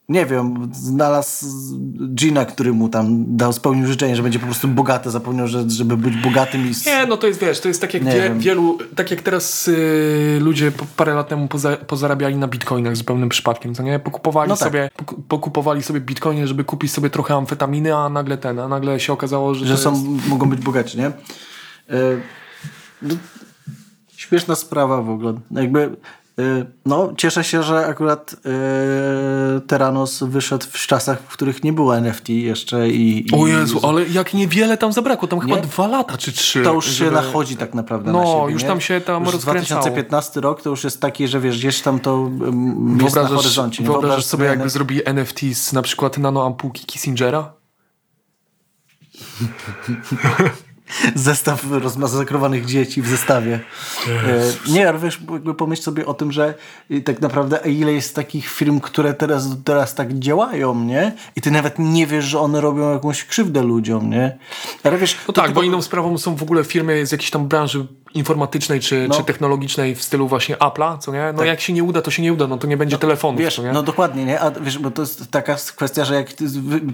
nie 0.09 0.27
wiem, 0.27 0.71
znalazł 0.73 1.47
Gina, 2.15 2.45
który 2.45 2.73
mu 2.73 2.89
tam 2.89 3.37
dał, 3.37 3.53
spełnił 3.53 3.87
życzenie, 3.87 4.17
że 4.17 4.23
będzie 4.23 4.39
po 4.39 4.47
prostu 4.47 4.69
bogaty, 4.69 5.11
zapomniał, 5.11 5.49
że, 5.49 5.71
żeby 5.71 5.97
być 5.97 6.17
bogatym 6.17 6.61
i... 6.67 6.73
Nie, 6.87 7.07
no 7.07 7.17
to 7.17 7.27
jest, 7.27 7.41
wiesz, 7.41 7.61
to 7.61 7.69
jest 7.69 7.81
tak 7.81 7.95
jak 7.95 8.05
wie, 8.05 8.35
wielu, 8.39 8.79
tak 8.97 9.11
jak 9.11 9.23
teraz 9.23 9.69
y, 9.69 10.39
ludzie 10.41 10.73
parę 10.97 11.15
lat 11.15 11.29
temu 11.29 11.49
poza, 11.49 11.77
pozarabiali 11.77 12.37
na 12.37 12.49
bitcoinach 12.49 12.97
zupełnym 12.97 13.29
przypadkiem, 13.29 13.75
co 13.75 13.83
nie? 13.83 13.99
Pokupowali 13.99 14.49
No 14.49 14.57
tak. 14.57 14.69
sobie, 14.69 14.91
poku- 14.99 15.21
pokupowali 15.29 15.83
sobie 15.83 16.01
bitcoiny, 16.01 16.47
żeby 16.47 16.65
kupić 16.65 16.93
sobie 16.97 17.11
trochę 17.11 17.35
amfetaminy, 17.35 17.97
a 17.97 18.09
nagle 18.09 18.39
ten, 18.39 18.59
a 18.59 18.69
nagle 18.69 19.01
się 19.01 19.13
okazało, 19.13 19.55
że, 19.55 19.67
że 19.67 19.77
są, 19.77 19.93
jest... 19.93 20.29
mogą 20.29 20.51
być 20.51 20.61
bogaci, 20.61 20.99
nie? 20.99 21.07
E, 21.07 21.13
no, 23.03 23.15
śmieszna 24.17 24.55
sprawa 24.55 25.03
w 25.03 25.11
ogóle. 25.11 25.35
Jakby, 25.51 25.97
no, 26.87 27.13
cieszę 27.17 27.45
się, 27.45 27.63
że 27.63 27.87
akurat 27.87 28.37
e, 29.57 29.61
Teranos 29.61 30.23
wyszedł 30.23 30.67
w 30.71 30.87
czasach, 30.87 31.21
w 31.21 31.29
których 31.33 31.65
nie 31.65 31.73
było 31.73 31.97
NFT 31.97 32.29
jeszcze 32.29 32.89
i... 32.89 33.27
i 33.27 33.31
O 33.35 33.47
Jezu, 33.47 33.81
ale 33.83 34.05
jak 34.09 34.35
niewiele 34.35 34.77
tam 34.77 34.93
zabrakło, 34.93 35.29
tam 35.29 35.41
chyba 35.41 35.57
Nie? 35.57 35.63
dwa 35.63 35.87
lata 35.87 36.17
czy 36.17 36.33
trzy. 36.33 36.63
to 36.63 36.73
już 36.73 36.87
się 36.87 36.93
żeby- 36.93 37.11
nachodzi 37.11 37.57
tak 37.57 37.75
naprawdę 37.75 38.13
No, 38.13 38.19
na 38.21 38.27
siebie, 38.27 38.53
już 38.53 38.63
nie? 38.63 38.69
tam 38.69 38.81
się 38.81 39.01
tam 39.01 39.25
już 39.25 39.33
rozkręcało. 39.35 39.81
2015 39.81 40.41
rok 40.41 40.63
to 40.63 40.71
już 40.71 40.85
jest 40.85 41.01
taki, 41.01 41.29
że 41.29 41.41
wiesz, 41.41 41.59
gdzieś 41.59 41.81
tam 41.81 42.01
to 42.01 42.15
um, 42.17 42.99
jest 43.03 43.17
na 43.17 43.23
Wyobrażasz, 43.23 43.37
horyzoncie. 43.37 43.83
wyobrażasz 43.83 44.09
Wyobraź 44.09 44.25
sobie, 44.25 44.45
jakby 44.45 44.63
NFT 44.65 44.73
zrobili 44.75 45.01
NFT 45.05 45.41
z 45.53 45.73
na 45.73 45.83
przykład 45.83 46.19
nanoampułki 46.19 46.87
Kissingera? 46.87 47.53
zestaw 51.15 51.65
rozmasakrowanych 51.71 52.67
dzieci 52.67 53.03
w 53.03 53.09
zestawie. 53.09 53.61
E, 54.09 54.71
nie, 54.73 54.89
ale 54.89 54.99
wiesz, 54.99 55.21
jakby 55.33 55.55
pomyśl 55.55 55.83
sobie 55.83 56.07
o 56.07 56.15
tym, 56.15 56.33
że 56.33 56.55
y, 56.91 57.01
tak 57.03 57.21
naprawdę 57.21 57.61
ile 57.65 57.93
jest 57.93 58.15
takich 58.15 58.49
firm, 58.49 58.81
które 58.81 59.15
teraz, 59.15 59.49
teraz 59.65 59.95
tak 59.95 60.19
działają, 60.19 60.85
nie? 60.85 61.13
I 61.37 61.41
ty 61.41 61.51
nawet 61.51 61.79
nie 61.79 62.07
wiesz, 62.07 62.25
że 62.25 62.41
one 62.41 62.61
robią 62.61 62.93
jakąś 62.93 63.25
krzywdę 63.25 63.63
ludziom, 63.63 64.11
nie? 64.11 64.39
Ale 64.85 64.99
wiesz, 64.99 65.17
No 65.29 65.35
to 65.35 65.43
tak, 65.43 65.53
bo 65.53 65.63
inną 65.63 65.83
sprawą 65.83 66.19
są 66.19 66.37
w 66.37 66.43
ogóle 66.43 66.65
firmy 66.65 67.07
z 67.07 67.13
jakiejś 67.13 67.31
tam 67.31 67.49
branży 67.49 67.87
informatycznej 68.17 68.81
czy, 68.81 69.09
czy 69.17 69.25
technologicznej 69.25 69.95
w 69.95 70.03
stylu 70.03 70.29
właśnie 70.29 70.57
Apple'a, 70.57 70.99
co 70.99 71.13
nie? 71.13 71.33
No 71.37 71.45
jak 71.45 71.61
się 71.61 71.73
nie 71.73 71.85
uda, 71.85 72.03
to 72.03 72.11
się 72.11 72.23
nie 72.23 72.33
uda, 72.33 72.47
no 72.47 72.57
to 72.59 72.67
nie 72.67 72.77
będzie 72.77 72.99
telefonu. 72.99 73.39
Wiesz, 73.39 73.61
no 73.73 73.83
dokładnie, 73.83 74.25
nie? 74.25 74.41
A 74.41 74.51
wiesz, 74.51 74.79
bo 74.79 74.91
to 74.91 75.03
jest 75.03 75.31
taka 75.31 75.57
kwestia, 75.77 76.05
że 76.05 76.15
jak 76.15 76.29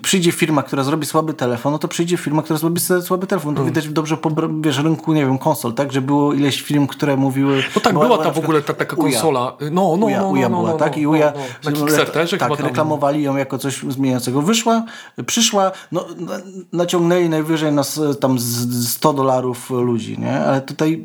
przyjdzie 0.02 0.32
firma, 0.32 0.62
która 0.62 0.82
zrobi 0.84 1.06
słaby 1.06 1.34
telefon, 1.34 1.72
no 1.72 1.78
to 1.78 1.88
przyjdzie 1.88 2.16
firma, 2.16 2.42
która 2.42 2.58
zrobi 2.58 2.80
słaby 2.80 3.26
telefon. 3.26 3.54
To 3.54 3.64
widać 3.64 3.88
dobrze 3.88 4.16
po 4.16 4.30
wiesz, 4.60 4.78
rynku, 4.78 5.12
nie 5.12 5.26
wiem, 5.26 5.38
konsol, 5.38 5.74
tak? 5.74 5.92
Że 5.92 6.00
było 6.00 6.32
ileś 6.32 6.62
firm, 6.62 6.86
które 6.86 7.16
mówiły... 7.16 7.62
No 7.74 7.80
tak, 7.80 7.92
była, 7.92 8.18
ta 8.18 8.30
w 8.30 8.38
ogóle 8.38 8.62
ta, 8.62 8.74
taka 8.74 8.96
Uja. 8.96 9.12
konsola. 9.12 9.56
No, 9.60 9.96
no, 9.96 10.06
Uja, 10.06 10.16
no, 10.16 10.22
no, 10.22 10.28
Uja 10.30 10.48
no, 10.48 10.56
była, 10.56 10.70
no, 10.70 10.76
tak? 10.78 10.92
no, 10.96 10.98
I 10.98 11.04
no, 11.04 11.10
Uja 11.10 11.32
no. 11.64 11.70
Na 11.70 11.76
Kickstarterze 11.76 12.38
tak, 12.38 12.60
reklamowali 12.60 13.22
ją 13.22 13.36
jako 13.36 13.58
coś 13.58 13.78
zmieniającego. 13.88 14.42
Wyszła, 14.42 14.84
przyszła, 15.26 15.72
no, 15.92 16.04
na- 16.16 16.40
naciągnęli 16.72 17.28
najwyżej 17.28 17.72
nas 17.72 18.00
tam 18.20 18.38
z- 18.38 18.42
z 18.42 18.88
100 18.92 19.12
dolarów 19.12 19.70
ludzi, 19.70 20.18
nie? 20.18 20.40
Ale 20.40 20.60
tutaj 20.60 21.04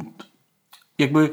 jakby 0.97 1.29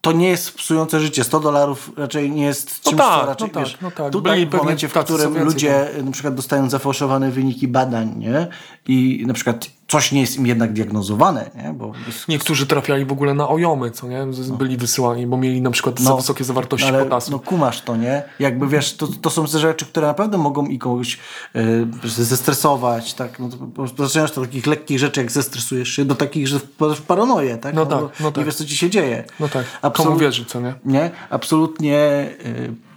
to 0.00 0.12
nie 0.12 0.28
jest 0.28 0.54
psujące 0.54 1.00
życie. 1.00 1.24
100 1.24 1.40
dolarów 1.40 1.90
raczej 1.96 2.30
nie 2.30 2.44
jest 2.44 2.80
No 2.84 2.90
czymś, 2.90 3.02
tak, 3.02 3.20
co 3.20 3.26
raczej, 3.26 3.48
no 3.48 3.54
tak, 3.54 3.64
wiesz, 3.64 3.78
no 3.80 3.90
tak. 3.90 4.12
tutaj 4.12 4.46
w 4.46 4.52
momencie, 4.52 4.88
w 4.88 4.92
którym 4.92 5.44
ludzie 5.44 5.88
na 6.04 6.12
przykład 6.12 6.34
dostają 6.34 6.70
zafałszowane 6.70 7.30
wyniki 7.30 7.68
badań, 7.68 8.14
nie? 8.16 8.48
I 8.88 9.24
na 9.26 9.34
przykład 9.34 9.66
coś 9.90 10.12
nie 10.12 10.20
jest 10.20 10.36
im 10.36 10.46
jednak 10.46 10.72
diagnozowane, 10.72 11.50
nie? 11.56 11.72
Bo 11.74 11.92
Niektórzy 12.28 12.66
trafiali 12.66 13.04
w 13.04 13.12
ogóle 13.12 13.34
na 13.34 13.48
ojomy, 13.48 13.90
co 13.90 14.08
nie? 14.08 14.32
Z- 14.32 14.50
Byli 14.50 14.76
wysyłani, 14.76 15.26
bo 15.26 15.36
mieli 15.36 15.62
na 15.62 15.70
przykład 15.70 16.00
za 16.00 16.16
wysokie 16.16 16.44
zawartości 16.44 16.88
ale, 16.88 17.04
potasu. 17.04 17.30
No 17.30 17.38
kumasz 17.38 17.82
to, 17.82 17.96
nie? 17.96 18.22
Jakby 18.38 18.66
wiesz, 18.68 18.96
to, 18.96 19.06
to 19.06 19.30
są 19.30 19.46
te 19.46 19.58
rzeczy, 19.58 19.86
które 19.86 20.06
naprawdę 20.06 20.38
mogą 20.38 20.66
i 20.66 20.78
kogoś 20.78 21.18
e, 21.54 21.60
zestresować, 22.04 23.14
tak? 23.14 23.38
No 23.38 23.48
to 23.96 24.04
zaczynasz 24.06 24.30
od 24.38 24.44
takich 24.44 24.66
lekkich 24.66 24.98
rzeczy, 24.98 25.20
jak 25.20 25.32
zestresujesz 25.32 25.88
się, 25.88 26.04
do 26.04 26.14
takich, 26.14 26.48
że 26.48 26.58
wpadasz 26.58 26.98
w 26.98 27.02
paranoję, 27.02 27.58
tak? 27.58 27.74
No 27.74 27.86
tak, 27.86 27.98
bo 28.00 28.10
no 28.20 28.30
tak. 28.30 28.36
Nie 28.36 28.44
wiesz, 28.44 28.54
co 28.54 28.64
ci 28.64 28.76
się 28.76 28.90
dzieje. 28.90 29.24
No 29.40 29.48
tak, 29.48 29.64
Absolut- 29.82 30.06
komu 30.08 30.18
wierzy, 30.20 30.44
co 30.44 30.60
nie? 30.60 30.74
Nie? 30.84 31.10
Absolutnie 31.30 32.28
y, 32.46 32.89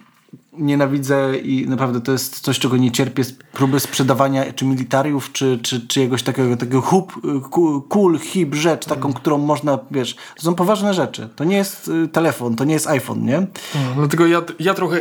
nienawidzę 0.57 1.37
i 1.37 1.67
naprawdę 1.67 2.01
to 2.01 2.11
jest 2.11 2.39
coś, 2.39 2.59
czego 2.59 2.77
nie 2.77 2.91
cierpię, 2.91 3.23
próby 3.53 3.79
sprzedawania 3.79 4.53
czy 4.53 4.65
militariów, 4.65 5.31
czy, 5.31 5.59
czy, 5.63 5.87
czy 5.87 5.99
jakiegoś 5.99 6.23
takiego, 6.23 6.57
takiego 6.57 6.81
hub, 6.81 7.13
cool, 7.89 8.19
hip 8.19 8.55
rzecz, 8.55 8.85
taką, 8.85 9.01
Mm. 9.01 9.13
którą 9.13 9.37
można, 9.37 9.79
wiesz, 9.91 10.15
to 10.35 10.41
są 10.43 10.55
poważne 10.55 10.93
rzeczy. 10.93 11.29
To 11.35 11.43
nie 11.43 11.55
jest 11.55 11.87
y, 11.87 12.07
telefon, 12.07 12.55
to 12.55 12.63
nie 12.63 12.73
jest 12.73 12.87
iPhone, 12.87 13.25
nie? 13.25 13.39
No, 13.75 13.79
Dlatego 13.95 14.27
ja, 14.27 14.41
ja 14.59 14.73
trochę, 14.73 14.99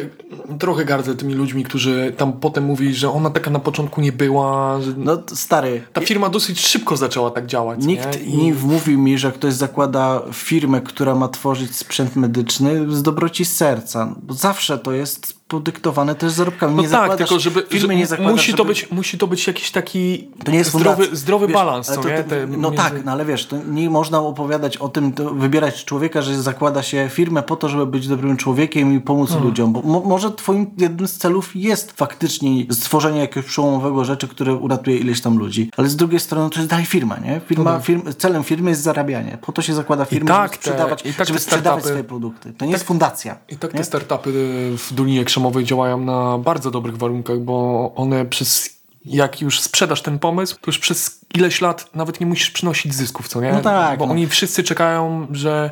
trochę 0.59 0.85
gardzę 0.85 1.15
tymi 1.15 1.35
ludźmi, 1.35 1.65
którzy 1.65 2.12
tam 2.16 2.33
potem 2.33 2.65
mówili, 2.65 2.95
że 2.95 3.11
ona 3.12 3.31
taka 3.31 3.51
na 3.51 3.59
początku 3.59 4.01
nie 4.01 4.12
była. 4.12 4.81
Że 4.81 4.93
No 4.97 5.23
stary, 5.35 5.83
ta 5.93 6.01
firma 6.01 6.29
dosyć 6.29 6.61
szybko 6.66 6.97
zaczęła 6.97 7.31
tak 7.31 7.47
działać. 7.47 7.85
Nikt 7.85 8.20
nie? 8.20 8.24
I- 8.27 8.37
nie 8.39 8.55
wmówił 8.55 8.99
mi, 8.99 9.19
że 9.19 9.33
ktoś 9.33 9.55
zakłada 9.55 10.23
firmę, 10.33 10.81
która 10.81 11.15
ma 11.15 11.29
tworzyć 11.29 11.77
sprzęt 11.77 12.16
medyczny 12.16 12.93
z 12.97 13.03
dobroci 13.03 13.45
serca. 13.45 14.15
Bo 14.23 14.35
zawsze 14.35 14.79
to 14.79 14.93
jest 14.93 15.41
podyktowane 15.57 16.15
też 16.15 16.33
zarobkami. 16.33 16.74
No 16.77 16.83
nie 16.83 16.89
tak, 16.89 17.16
tylko 17.16 17.39
żeby, 17.39 17.62
firmy 17.69 17.97
nie 17.97 18.07
zakładasz, 18.07 18.33
musi, 18.33 18.53
to 18.53 18.57
żeby- 18.57 18.69
być, 18.69 18.91
musi 18.91 19.19
to 19.19 19.27
być 19.27 19.47
jakiś 19.47 19.70
taki 19.70 20.29
zdrowy, 20.62 21.09
zdrowy 21.16 21.47
Wiesz, 21.47 21.55
balans, 21.55 21.87
to- 21.87 22.09
nie? 22.09 22.24
Te 22.24 22.47
no 22.47 22.70
między- 22.70 22.77
tak, 22.77 23.05
no 23.05 23.12
ale 23.12 23.24
wiesz, 23.24 23.47
to 23.47 23.57
nie 23.69 23.91
można 23.91 24.20
opowiadać 24.20 24.77
o 24.77 24.89
tym, 24.89 25.12
wybierać 25.35 25.85
człowieka, 25.85 26.23
że 26.23 26.43
zakłada 26.43 26.83
się 26.83 27.09
firmę 27.11 27.43
po 27.43 27.57
to, 27.57 27.69
żeby 27.69 27.87
być 27.87 28.09
dobrym 28.09 28.37
człowiekiem 28.37 28.97
i 28.97 29.01
pomóc 29.01 29.29
Hmm. 29.31 29.49
ludziom. 29.49 29.73
Bo 29.73 29.83
mo, 29.83 30.01
może 30.01 30.31
twoim 30.33 30.70
jednym 30.79 31.09
z 31.09 31.16
celów 31.19 31.57
jest 31.57 31.93
faktycznie 31.93 32.65
stworzenie 32.74 33.20
jakiegoś 33.20 33.51
przełomowego 33.51 34.05
rzeczy, 34.05 34.29
które 34.29 34.55
uratuje 34.55 34.97
ileś 34.97 35.20
tam 35.20 35.39
ludzi. 35.39 35.70
Ale 35.77 35.89
z 35.89 35.97
drugiej 35.97 36.20
strony 36.20 36.51
to 36.51 36.57
jest 36.57 36.70
dalej 36.70 36.87
firma, 36.87 37.16
nie? 37.19 37.41
Firma, 37.47 37.81
firm, 37.81 38.03
celem 38.19 38.45
firmy 38.45 38.70
jest 38.70 38.83
zarabianie. 38.83 39.39
Po 39.41 39.53
to 39.53 39.62
się 39.62 39.74
zakłada 39.74 40.05
firmę, 40.05 40.29
tak 40.29 40.53
żeby 40.53 40.57
te- 40.57 40.70
sprzedawać, 40.70 41.07
i 41.07 41.15
tak 41.15 41.27
żeby 41.29 41.39
sprzedawać 41.41 41.85
swoje 41.85 42.05
produkty. 42.05 42.53
To 42.53 42.65
nie 42.65 42.73
jest 42.73 42.85
fundacja. 42.85 43.37
I 43.49 43.57
tak 43.57 43.73
nie? 43.74 43.79
te 43.79 43.85
startupy 43.85 44.31
w 44.79 44.95
Dolinie 44.95 45.24
Krzemowej 45.43 45.64
działają 45.64 45.98
na 45.98 46.39
bardzo 46.39 46.70
dobrych 46.70 46.97
warunkach, 46.97 47.39
bo 47.39 47.93
one 47.97 48.24
przez 48.24 48.70
jak 49.05 49.40
już 49.40 49.60
sprzedasz 49.60 50.02
ten 50.02 50.19
pomysł, 50.19 50.56
to 50.60 50.62
już 50.66 50.78
przez 50.78 51.20
ileś 51.35 51.60
lat 51.60 51.94
nawet 51.94 52.20
nie 52.20 52.27
musisz 52.27 52.51
przynosić 52.51 52.94
zysków, 52.94 53.28
co 53.28 53.40
nie? 53.40 53.52
No 53.52 53.60
tak, 53.60 53.98
Bo 53.98 54.06
no. 54.06 54.12
oni 54.12 54.27
wszyscy 54.27 54.62
czekają, 54.64 55.27
że 55.31 55.70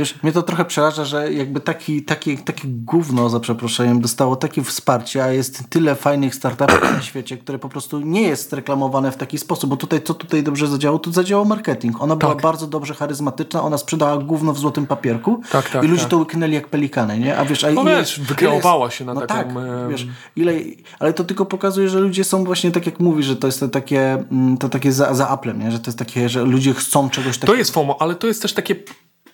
Wiesz, 0.00 0.22
mnie 0.22 0.32
to 0.32 0.42
trochę 0.42 0.64
przeraża, 0.64 1.04
że 1.04 1.32
jakby 1.32 1.60
taki, 1.60 2.02
taki, 2.02 2.38
takie 2.38 2.62
gówno, 2.68 3.28
za 3.30 3.40
przeproszeniem, 3.40 4.00
dostało 4.00 4.36
takie 4.36 4.62
wsparcie, 4.62 5.24
a 5.24 5.28
jest 5.32 5.62
tyle 5.70 5.94
fajnych 5.94 6.34
startupów 6.34 6.82
na 6.82 7.02
świecie, 7.02 7.36
które 7.36 7.58
po 7.58 7.68
prostu 7.68 8.00
nie 8.00 8.22
jest 8.22 8.52
reklamowane 8.52 9.12
w 9.12 9.16
taki 9.16 9.38
sposób, 9.38 9.70
bo 9.70 9.76
tutaj, 9.76 10.02
co 10.02 10.14
tutaj 10.14 10.42
dobrze 10.42 10.66
zadziałało, 10.66 10.98
to 10.98 11.12
zadziałał 11.12 11.44
marketing. 11.46 12.02
Ona 12.02 12.16
była 12.16 12.34
Tak. 12.34 12.42
bardzo 12.42 12.66
dobrze 12.66 12.94
charyzmatyczna, 12.94 13.62
ona 13.62 13.78
sprzedała 13.78 14.18
gówno 14.18 14.52
w 14.52 14.58
złotym 14.58 14.86
papierku 14.86 15.40
Tak, 15.50 15.70
tak, 15.70 15.84
i 15.84 15.86
ludzie 15.86 16.02
tak. 16.02 16.10
to 16.10 16.16
łyknęli 16.18 16.52
jak 16.52 16.68
pelikany, 16.68 17.18
nie? 17.18 17.38
A 17.38 17.44
wiesz, 17.44 17.64
a 17.64 17.70
No 17.70 17.84
wiesz, 17.84 18.20
wykreowała 18.20 18.90
się 18.90 19.04
na 19.04 19.14
no 19.14 19.20
taką, 19.20 19.54
Tak, 19.54 19.90
wiesz, 19.90 20.06
ile, 20.36 20.52
ale 20.98 21.12
to 21.12 21.24
tylko 21.24 21.46
pokazuje, 21.46 21.88
że 21.88 22.00
ludzie 22.00 22.24
są 22.24 22.44
właśnie 22.44 22.70
tak 22.70 22.86
jak 22.86 23.00
mówi, 23.00 23.22
że 23.22 23.36
to 23.36 23.46
jest 23.46 23.60
to 23.60 23.68
takie, 23.68 24.12
mm, 24.12 24.58
to 24.58 24.68
takie 24.68 24.92
za, 24.92 25.14
za 25.14 25.28
Applem, 25.28 25.58
nie? 25.58 25.72
Że 25.72 25.78
to 25.78 25.88
jest 25.88 25.98
takie, 25.98 26.28
że 26.28 26.44
ludzie 26.44 26.74
chcą 26.74 27.10
czegoś 27.10 27.38
takiego. 27.38 27.52
To 27.52 27.58
jest 27.58 27.70
FOMO, 27.70 27.96
ale 28.02 28.14
to 28.14 28.26
jest 28.26 28.42
też 28.42 28.52
takie 28.52 28.76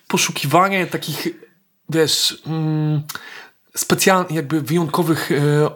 poszukiwanie 0.07 0.87
takich, 0.87 1.27
wiesz, 1.89 2.41
mm, 2.47 3.01
specjalnych, 3.75 4.31
jakby 4.31 4.61
wyjątkowych 4.61 5.31
e, 5.31 5.69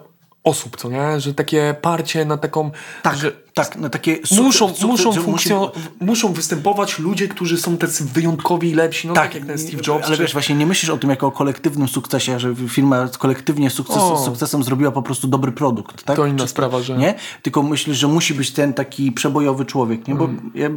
osób, 0.44 0.76
co 0.76 0.88
nie? 0.88 1.20
Że 1.20 1.34
takie 1.34 1.74
parcie 1.82 2.24
na 2.24 2.36
taką, 2.36 2.70
Tak, 3.02 3.16
że 3.16 3.32
tak, 3.54 3.78
no 3.78 3.88
takie 3.90 4.18
muszą, 4.36 4.72
muszą, 4.82 5.12
że 5.12 5.20
funkcjo- 5.20 5.70
muszą 6.00 6.32
występować 6.32 6.98
ludzie, 6.98 7.28
którzy 7.28 7.58
są 7.58 7.76
tacy 7.76 8.04
wyjątkowi 8.04 8.70
i 8.70 8.74
lepsi, 8.74 9.08
no 9.08 9.14
tak, 9.14 9.34
jak 9.34 9.46
ten 9.46 9.58
Steve 9.58 9.82
Jobs. 9.86 10.06
Ale 10.06 10.16
czy- 10.16 10.22
wiesz, 10.22 10.32
właśnie 10.32 10.54
nie 10.54 10.66
myślisz 10.66 10.90
o 10.90 10.96
tym 10.98 11.10
jako 11.10 11.26
o 11.26 11.30
kolektywnym 11.30 11.88
sukcesie, 11.88 12.40
że 12.40 12.54
firma 12.68 13.08
kolektywnie 13.18 13.70
sukces, 13.70 14.02
sukcesem 14.24 14.62
zrobiła 14.62 14.90
po 14.90 15.02
prostu 15.02 15.28
dobry 15.28 15.52
produkt. 15.52 16.04
Tak? 16.04 16.16
To 16.16 16.26
inna 16.26 16.46
sprawa, 16.46 16.82
że- 16.82 16.96
Nie? 16.98 17.14
Tylko 17.42 17.62
myślisz, 17.62 17.98
że 17.98 18.08
musi 18.08 18.34
być 18.34 18.50
ten 18.50 18.74
taki 18.74 19.12
przebojowy 19.12 19.64
człowiek. 19.64 20.08
Nie? 20.08 20.14
Bo 20.14 20.24
Mm. 20.24 20.50
ja 20.54 20.68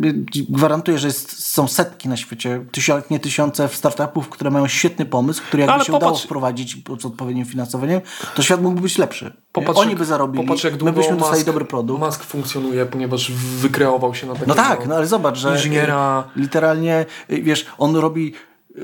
gwarantuję, 0.50 1.00
że 1.00 1.08
jest, 1.08 1.44
są 1.44 1.68
setki 1.68 2.10
na 2.10 2.18
świecie, 2.18 2.66
tysiące, 2.72 3.08
nie 3.10 3.20
tysiące 3.20 3.70
startupów, 3.70 4.30
które 4.30 4.52
mają 4.52 4.68
świetny 4.68 5.06
pomysł, 5.06 5.42
który 5.48 5.62
jakby 5.62 5.74
Ale 5.74 5.86
się 5.86 5.94
udało 5.94 6.12
popatrz- 6.14 6.24
wprowadzić 6.26 6.78
z 7.00 7.06
odpowiednim 7.06 7.46
finansowaniem, 7.46 8.02
to 8.36 8.42
świat 8.44 8.62
mógłby 8.62 8.82
być 8.82 8.98
lepszy. 8.98 9.34
Popatrz, 9.52 9.80
Oni 9.80 9.96
by 9.96 10.06
zarobili, 10.06 10.44
Popatrz, 10.44 10.64
jak 10.64 10.82
my 10.84 10.94
byśmy 10.94 11.14
dostali 11.16 11.34
Musk, 11.40 11.46
dobry 11.46 11.66
produkt. 11.66 12.00
Musk 12.06 12.24
funkcjonuje, 12.24 12.65
ponieważ 12.92 13.32
wykreował 13.32 14.16
się 14.16 14.28
na 14.28 14.34
takiego 14.34 14.50
No 14.50 14.56
tak, 14.56 14.88
no 14.88 14.96
ale 14.96 15.08
zobacz, 15.08 15.38
że 15.38 15.52
inżyniera. 15.52 16.24
literalnie, 16.36 17.06
y, 17.32 17.42
wiesz, 17.42 17.66
on 17.78 17.96
robi 17.96 18.34
y, 18.78 18.82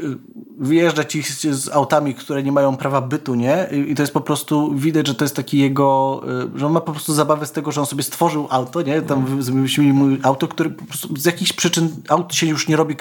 wyjeżdża 0.59 1.03
ci 1.03 1.23
z, 1.23 1.69
autami, 1.69 2.15
które 2.15 2.43
nie 2.43 2.51
mają 2.51 2.77
prawa 2.77 3.01
bytu, 3.01 3.35
nie? 3.35 3.67
I, 3.87 3.95
to 3.95 4.03
jest 4.03 4.13
po 4.13 4.21
prostu, 4.21 4.75
widać, 4.75 5.07
że 5.07 5.15
to 5.15 5.25
jest 5.25 5.35
taki 5.35 5.57
jego, 5.59 6.21
y, 6.55 6.59
że 6.59 6.65
on 6.65 6.71
ma 6.71 6.81
po 6.81 6.91
prostu 6.91 7.13
zabawę 7.13 7.45
z 7.45 7.51
tego, 7.51 7.71
że 7.71 7.81
on 7.81 7.87
sobie 7.87 8.03
stworzył 8.03 8.47
auto, 8.49 8.81
nie? 8.81 9.01
Tam 9.01 9.25
wy- 9.25 9.51
wymyślili 9.51 9.93
mu 9.93 10.17
auto, 10.23 10.47
które 10.47 10.69
po 10.69 10.85
prostu 10.85 11.17
z 11.17 11.25
jakichś 11.25 11.53
przyczyn 11.53 11.89
aut 12.09 12.35
się 12.35 12.47
już 12.47 12.67
nie 12.67 12.75
robi 12.75 12.95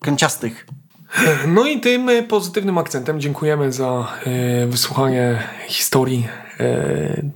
kanciastych. 0.00 0.66
No 1.48 1.66
i 1.66 1.80
tym 1.80 2.10
pozytywnym 2.28 2.78
akcentem 2.78 3.20
dziękujemy 3.20 3.72
za 3.72 4.08
wysłuchanie 4.68 5.42
historii 5.68 6.26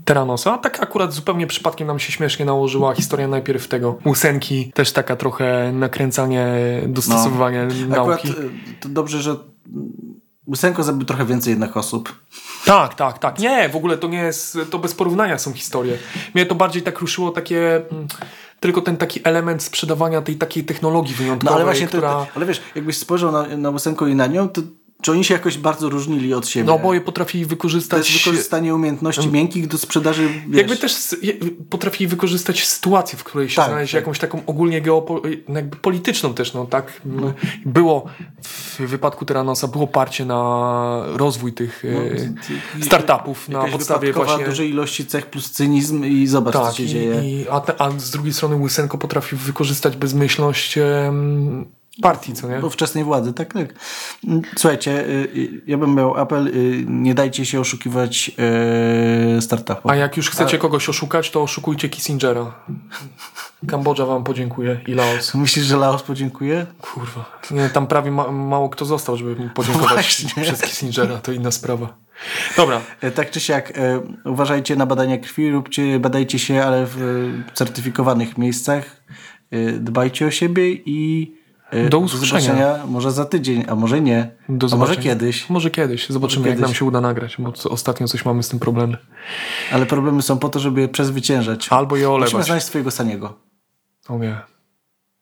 Teranosa. 0.04 0.58
Tak 0.58 0.82
akurat 0.82 1.12
zupełnie 1.12 1.46
przypadkiem 1.46 1.86
nam 1.86 1.98
się 1.98 2.12
śmiesznie 2.12 2.44
nałożyła 2.44 2.94
historia 2.94 3.28
najpierw 3.28 3.68
tego 3.68 3.98
ósemki, 4.04 4.72
też 4.74 4.92
taka 4.92 5.16
trochę 5.16 5.72
nakręcanie, 5.72 6.46
dostosowywanie 6.88 7.68
No. 7.88 7.96
Akurat 8.02 8.24
nauki. 8.24 8.40
y, 8.40 8.80
to 8.80 8.88
dobrze, 8.88 9.22
że 9.22 9.36
Łysenko 10.48 10.82
zabił 10.82 11.04
trochę 11.06 11.24
więcej 11.24 11.50
jednak 11.50 11.76
osób. 11.76 12.14
Tak, 12.64 12.94
tak, 12.94 13.18
tak. 13.18 13.38
Nie, 13.38 13.68
w 13.68 13.76
ogóle 13.76 13.98
to 13.98 14.08
nie 14.08 14.18
jest, 14.18 14.58
to 14.70 14.78
bez 14.78 14.94
porównania 14.94 15.38
są 15.38 15.52
historie. 15.52 15.98
Mnie 16.34 16.46
to 16.46 16.54
bardziej 16.54 16.82
tak 16.82 16.98
ruszyło 17.00 17.30
takie, 17.30 17.76
mm, 17.76 18.06
tylko 18.60 18.80
ten 18.80 18.96
taki 18.96 19.20
element 19.24 19.62
sprzedawania 19.62 20.22
tej 20.22 20.36
takiej 20.36 20.64
technologii 20.64 21.14
wyjątkowej, 21.14 21.50
No 21.52 21.56
ale 21.56 21.64
właśnie, 21.64 21.86
to, 21.86 21.90
która... 21.92 22.26
ale 22.34 22.46
wiesz, 22.46 22.62
jakbyś 22.74 22.96
spojrzał 22.98 23.32
na, 23.32 23.56
na 23.56 23.70
Łysenko 23.70 24.06
i 24.06 24.14
na 24.14 24.26
nią, 24.26 24.48
to 24.48 24.62
czy 25.02 25.12
oni 25.12 25.24
się 25.24 25.34
jakoś 25.34 25.58
bardzo 25.58 25.88
różnili 25.88 26.34
od 26.34 26.48
siebie? 26.48 26.66
No 26.66 26.74
oboje 26.74 27.00
potrafili 27.00 27.44
To 27.44 27.50
wykorzystać... 27.50 28.10
jest 28.10 28.24
wykorzystanie 28.24 28.74
umiejętności 28.74 29.28
miękkich 29.28 29.66
do 29.68 29.78
sprzedaży, 29.78 30.28
wiesz, 30.48 30.58
Jakby 30.58 30.76
też 30.76 31.16
je- 31.22 31.34
potrafili 31.70 32.08
wykorzystać 32.08 32.66
sytuację, 32.66 33.18
w 33.18 33.24
której 33.24 33.48
się 33.50 33.56
Tak, 33.56 33.68
znaleźli, 33.68 33.92
tak. 33.92 34.02
jakąś 34.02 34.18
taką 34.18 34.42
ogólnie 34.46 34.80
geopo, 34.80 35.22
jakby 35.48 35.76
polityczną 35.76 36.34
też, 36.34 36.54
no 36.54 36.66
tak. 36.66 37.00
Było 37.66 38.06
w 38.42 38.80
wypadku 38.80 39.24
Teranosa 39.24 39.68
było 39.68 39.86
parcie 39.86 40.24
na 40.24 41.02
rozwój 41.16 41.52
tych 41.52 41.82
e, 42.80 42.84
startupów 42.84 43.48
na 43.48 43.64
podstawie 43.64 44.12
właśnie... 44.12 44.44
dużej 44.44 44.70
ilości 44.70 45.06
cech 45.06 45.26
plus 45.26 45.50
cynizm 45.50 46.04
i 46.04 46.26
zobacz, 46.26 46.54
co 46.54 46.64
Tak, 46.64 46.74
się 46.74 46.82
i, 46.82 46.88
dzieje. 46.88 47.24
i, 47.24 47.46
a, 47.48 47.62
a 47.78 47.90
z 47.98 48.10
drugiej 48.10 48.32
strony 48.32 48.56
Łysenko 48.56 48.98
potrafił 48.98 49.38
wykorzystać 49.38 49.96
bezmyślność 49.96 50.78
partii, 52.02 52.32
co 52.32 52.48
nie? 52.48 52.66
ówczesnej 52.66 53.04
władzy, 53.04 53.32
tak, 53.32 53.52
tak. 53.54 53.74
Słuchajcie, 54.56 54.90
y, 54.90 55.28
y, 55.36 55.62
ja 55.66 55.78
bym 55.78 55.94
miał 55.94 56.16
apel, 56.16 56.48
y, 56.48 56.84
nie 56.88 57.14
dajcie 57.14 57.46
się 57.46 57.60
oszukiwać 57.60 58.30
startupom. 59.40 59.92
A 59.92 59.96
jak 59.96 60.16
już 60.16 60.30
chcecie 60.30 60.58
kogoś 60.58 60.88
oszukać, 60.88 61.30
to 61.30 61.42
oszukujcie 61.42 61.88
Kissingera. 61.88 62.54
Kambodża 63.68 64.06
wam 64.06 64.24
podziękuje 64.24 64.80
i 64.86 64.94
Laos. 64.94 65.34
Myślisz, 65.34 65.64
że 65.64 65.76
Laos 65.76 66.02
podziękuje? 66.02 66.66
Kurwa. 66.80 67.38
Nie, 67.50 67.68
tam 67.70 67.86
prawie 67.86 68.10
ma, 68.10 68.30
mało 68.30 68.68
kto 68.68 68.84
został, 68.84 69.16
żeby 69.16 69.36
mu 69.36 69.48
podziękować 69.50 69.92
Właśnie. 69.92 70.42
przez 70.42 70.60
Kissingera. 70.62 71.18
To 71.18 71.32
inna 71.32 71.50
sprawa. 71.50 71.94
Dobra. 72.56 72.80
E, 73.00 73.10
Tak 73.10 73.30
czy 73.30 73.40
siak, 73.40 73.78
e, 73.78 74.00
uważajcie 74.24 74.76
na 74.76 74.86
badania 74.86 75.18
krwi, 75.18 75.50
róbcie, 75.50 75.98
badajcie 75.98 76.38
się, 76.38 76.64
ale 76.64 76.86
w 76.86 76.96
e, 77.50 77.54
certyfikowanych 77.54 78.38
miejscach. 78.38 79.04
Dbajcie 79.78 80.26
o 80.26 80.30
siebie 80.30 80.72
i 80.72 81.32
Do 81.90 81.98
usłyszenia. 81.98 82.40
zobaczenia 82.42 82.86
może 82.86 83.12
za 83.12 83.24
tydzień, 83.24 83.64
a 83.68 83.74
może 83.74 84.00
nie. 84.00 84.30
Do 84.48 84.68
a 84.72 84.76
może 84.76 84.96
kiedyś. 84.96 85.50
Może 85.50 85.70
kiedyś. 85.70 86.08
Zobaczymy, 86.10 86.40
Może 86.40 86.50
jak 86.50 86.58
nam 86.58 86.68
kiedyś. 86.68 86.78
się 86.78 86.84
uda 86.84 87.00
nagrać, 87.00 87.36
bo 87.38 87.52
ostatnio 87.70 88.08
coś 88.08 88.24
mamy 88.24 88.42
z 88.42 88.48
tym 88.48 88.58
problemy. 88.58 88.96
Ale 89.72 89.86
problemy 89.86 90.22
są 90.22 90.38
po 90.38 90.48
to, 90.48 90.58
żeby 90.60 90.80
je 90.80 90.88
przezwyciężać. 90.88 91.68
Albo 91.70 91.96
je 91.96 92.08
Musimy 92.08 92.14
olewać. 92.24 92.46
znaleźć 92.46 92.66
swojego 92.66 92.90
Saniego. 92.90 93.38
O 94.08 94.18
nie. 94.18 94.36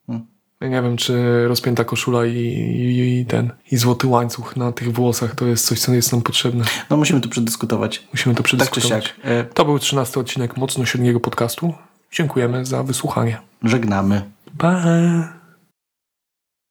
Hmm. 0.06 0.27
Ja 0.60 0.69
nie 0.69 0.82
wiem, 0.82 0.97
czy 0.97 1.44
rozpięta 1.48 1.85
koszula 1.85 2.27
i, 2.27 2.36
i, 2.36 3.20
i 3.20 3.27
ten, 3.27 3.51
i 3.70 3.77
złoty 3.77 4.06
łańcuch 4.06 4.56
na 4.56 4.73
tych 4.73 4.93
włosach 4.93 5.35
to 5.35 5.47
jest 5.47 5.66
coś, 5.66 5.81
co 5.81 5.94
jest 5.94 6.12
nam 6.12 6.23
potrzebne. 6.23 6.64
No 6.90 6.97
musimy 6.97 7.20
to 7.20 7.28
przedyskutować. 7.28 8.06
Musimy 8.12 8.35
to 8.35 8.43
Tak 8.43 8.51
czy 8.51 8.56
przedyskutować. 8.56 9.05
siak. 9.05 9.14
E, 9.24 9.44
To 9.44 9.64
był 9.64 9.78
13 9.78 10.20
odcinek 10.20 10.56
mocno 10.56 10.85
średniego 10.86 11.20
podcastu. 11.20 11.74
Dziękujemy 12.12 12.64
za 12.66 12.82
wysłuchanie. 12.82 13.39
Żegnamy. 13.62 14.23
Pa! 14.59 14.82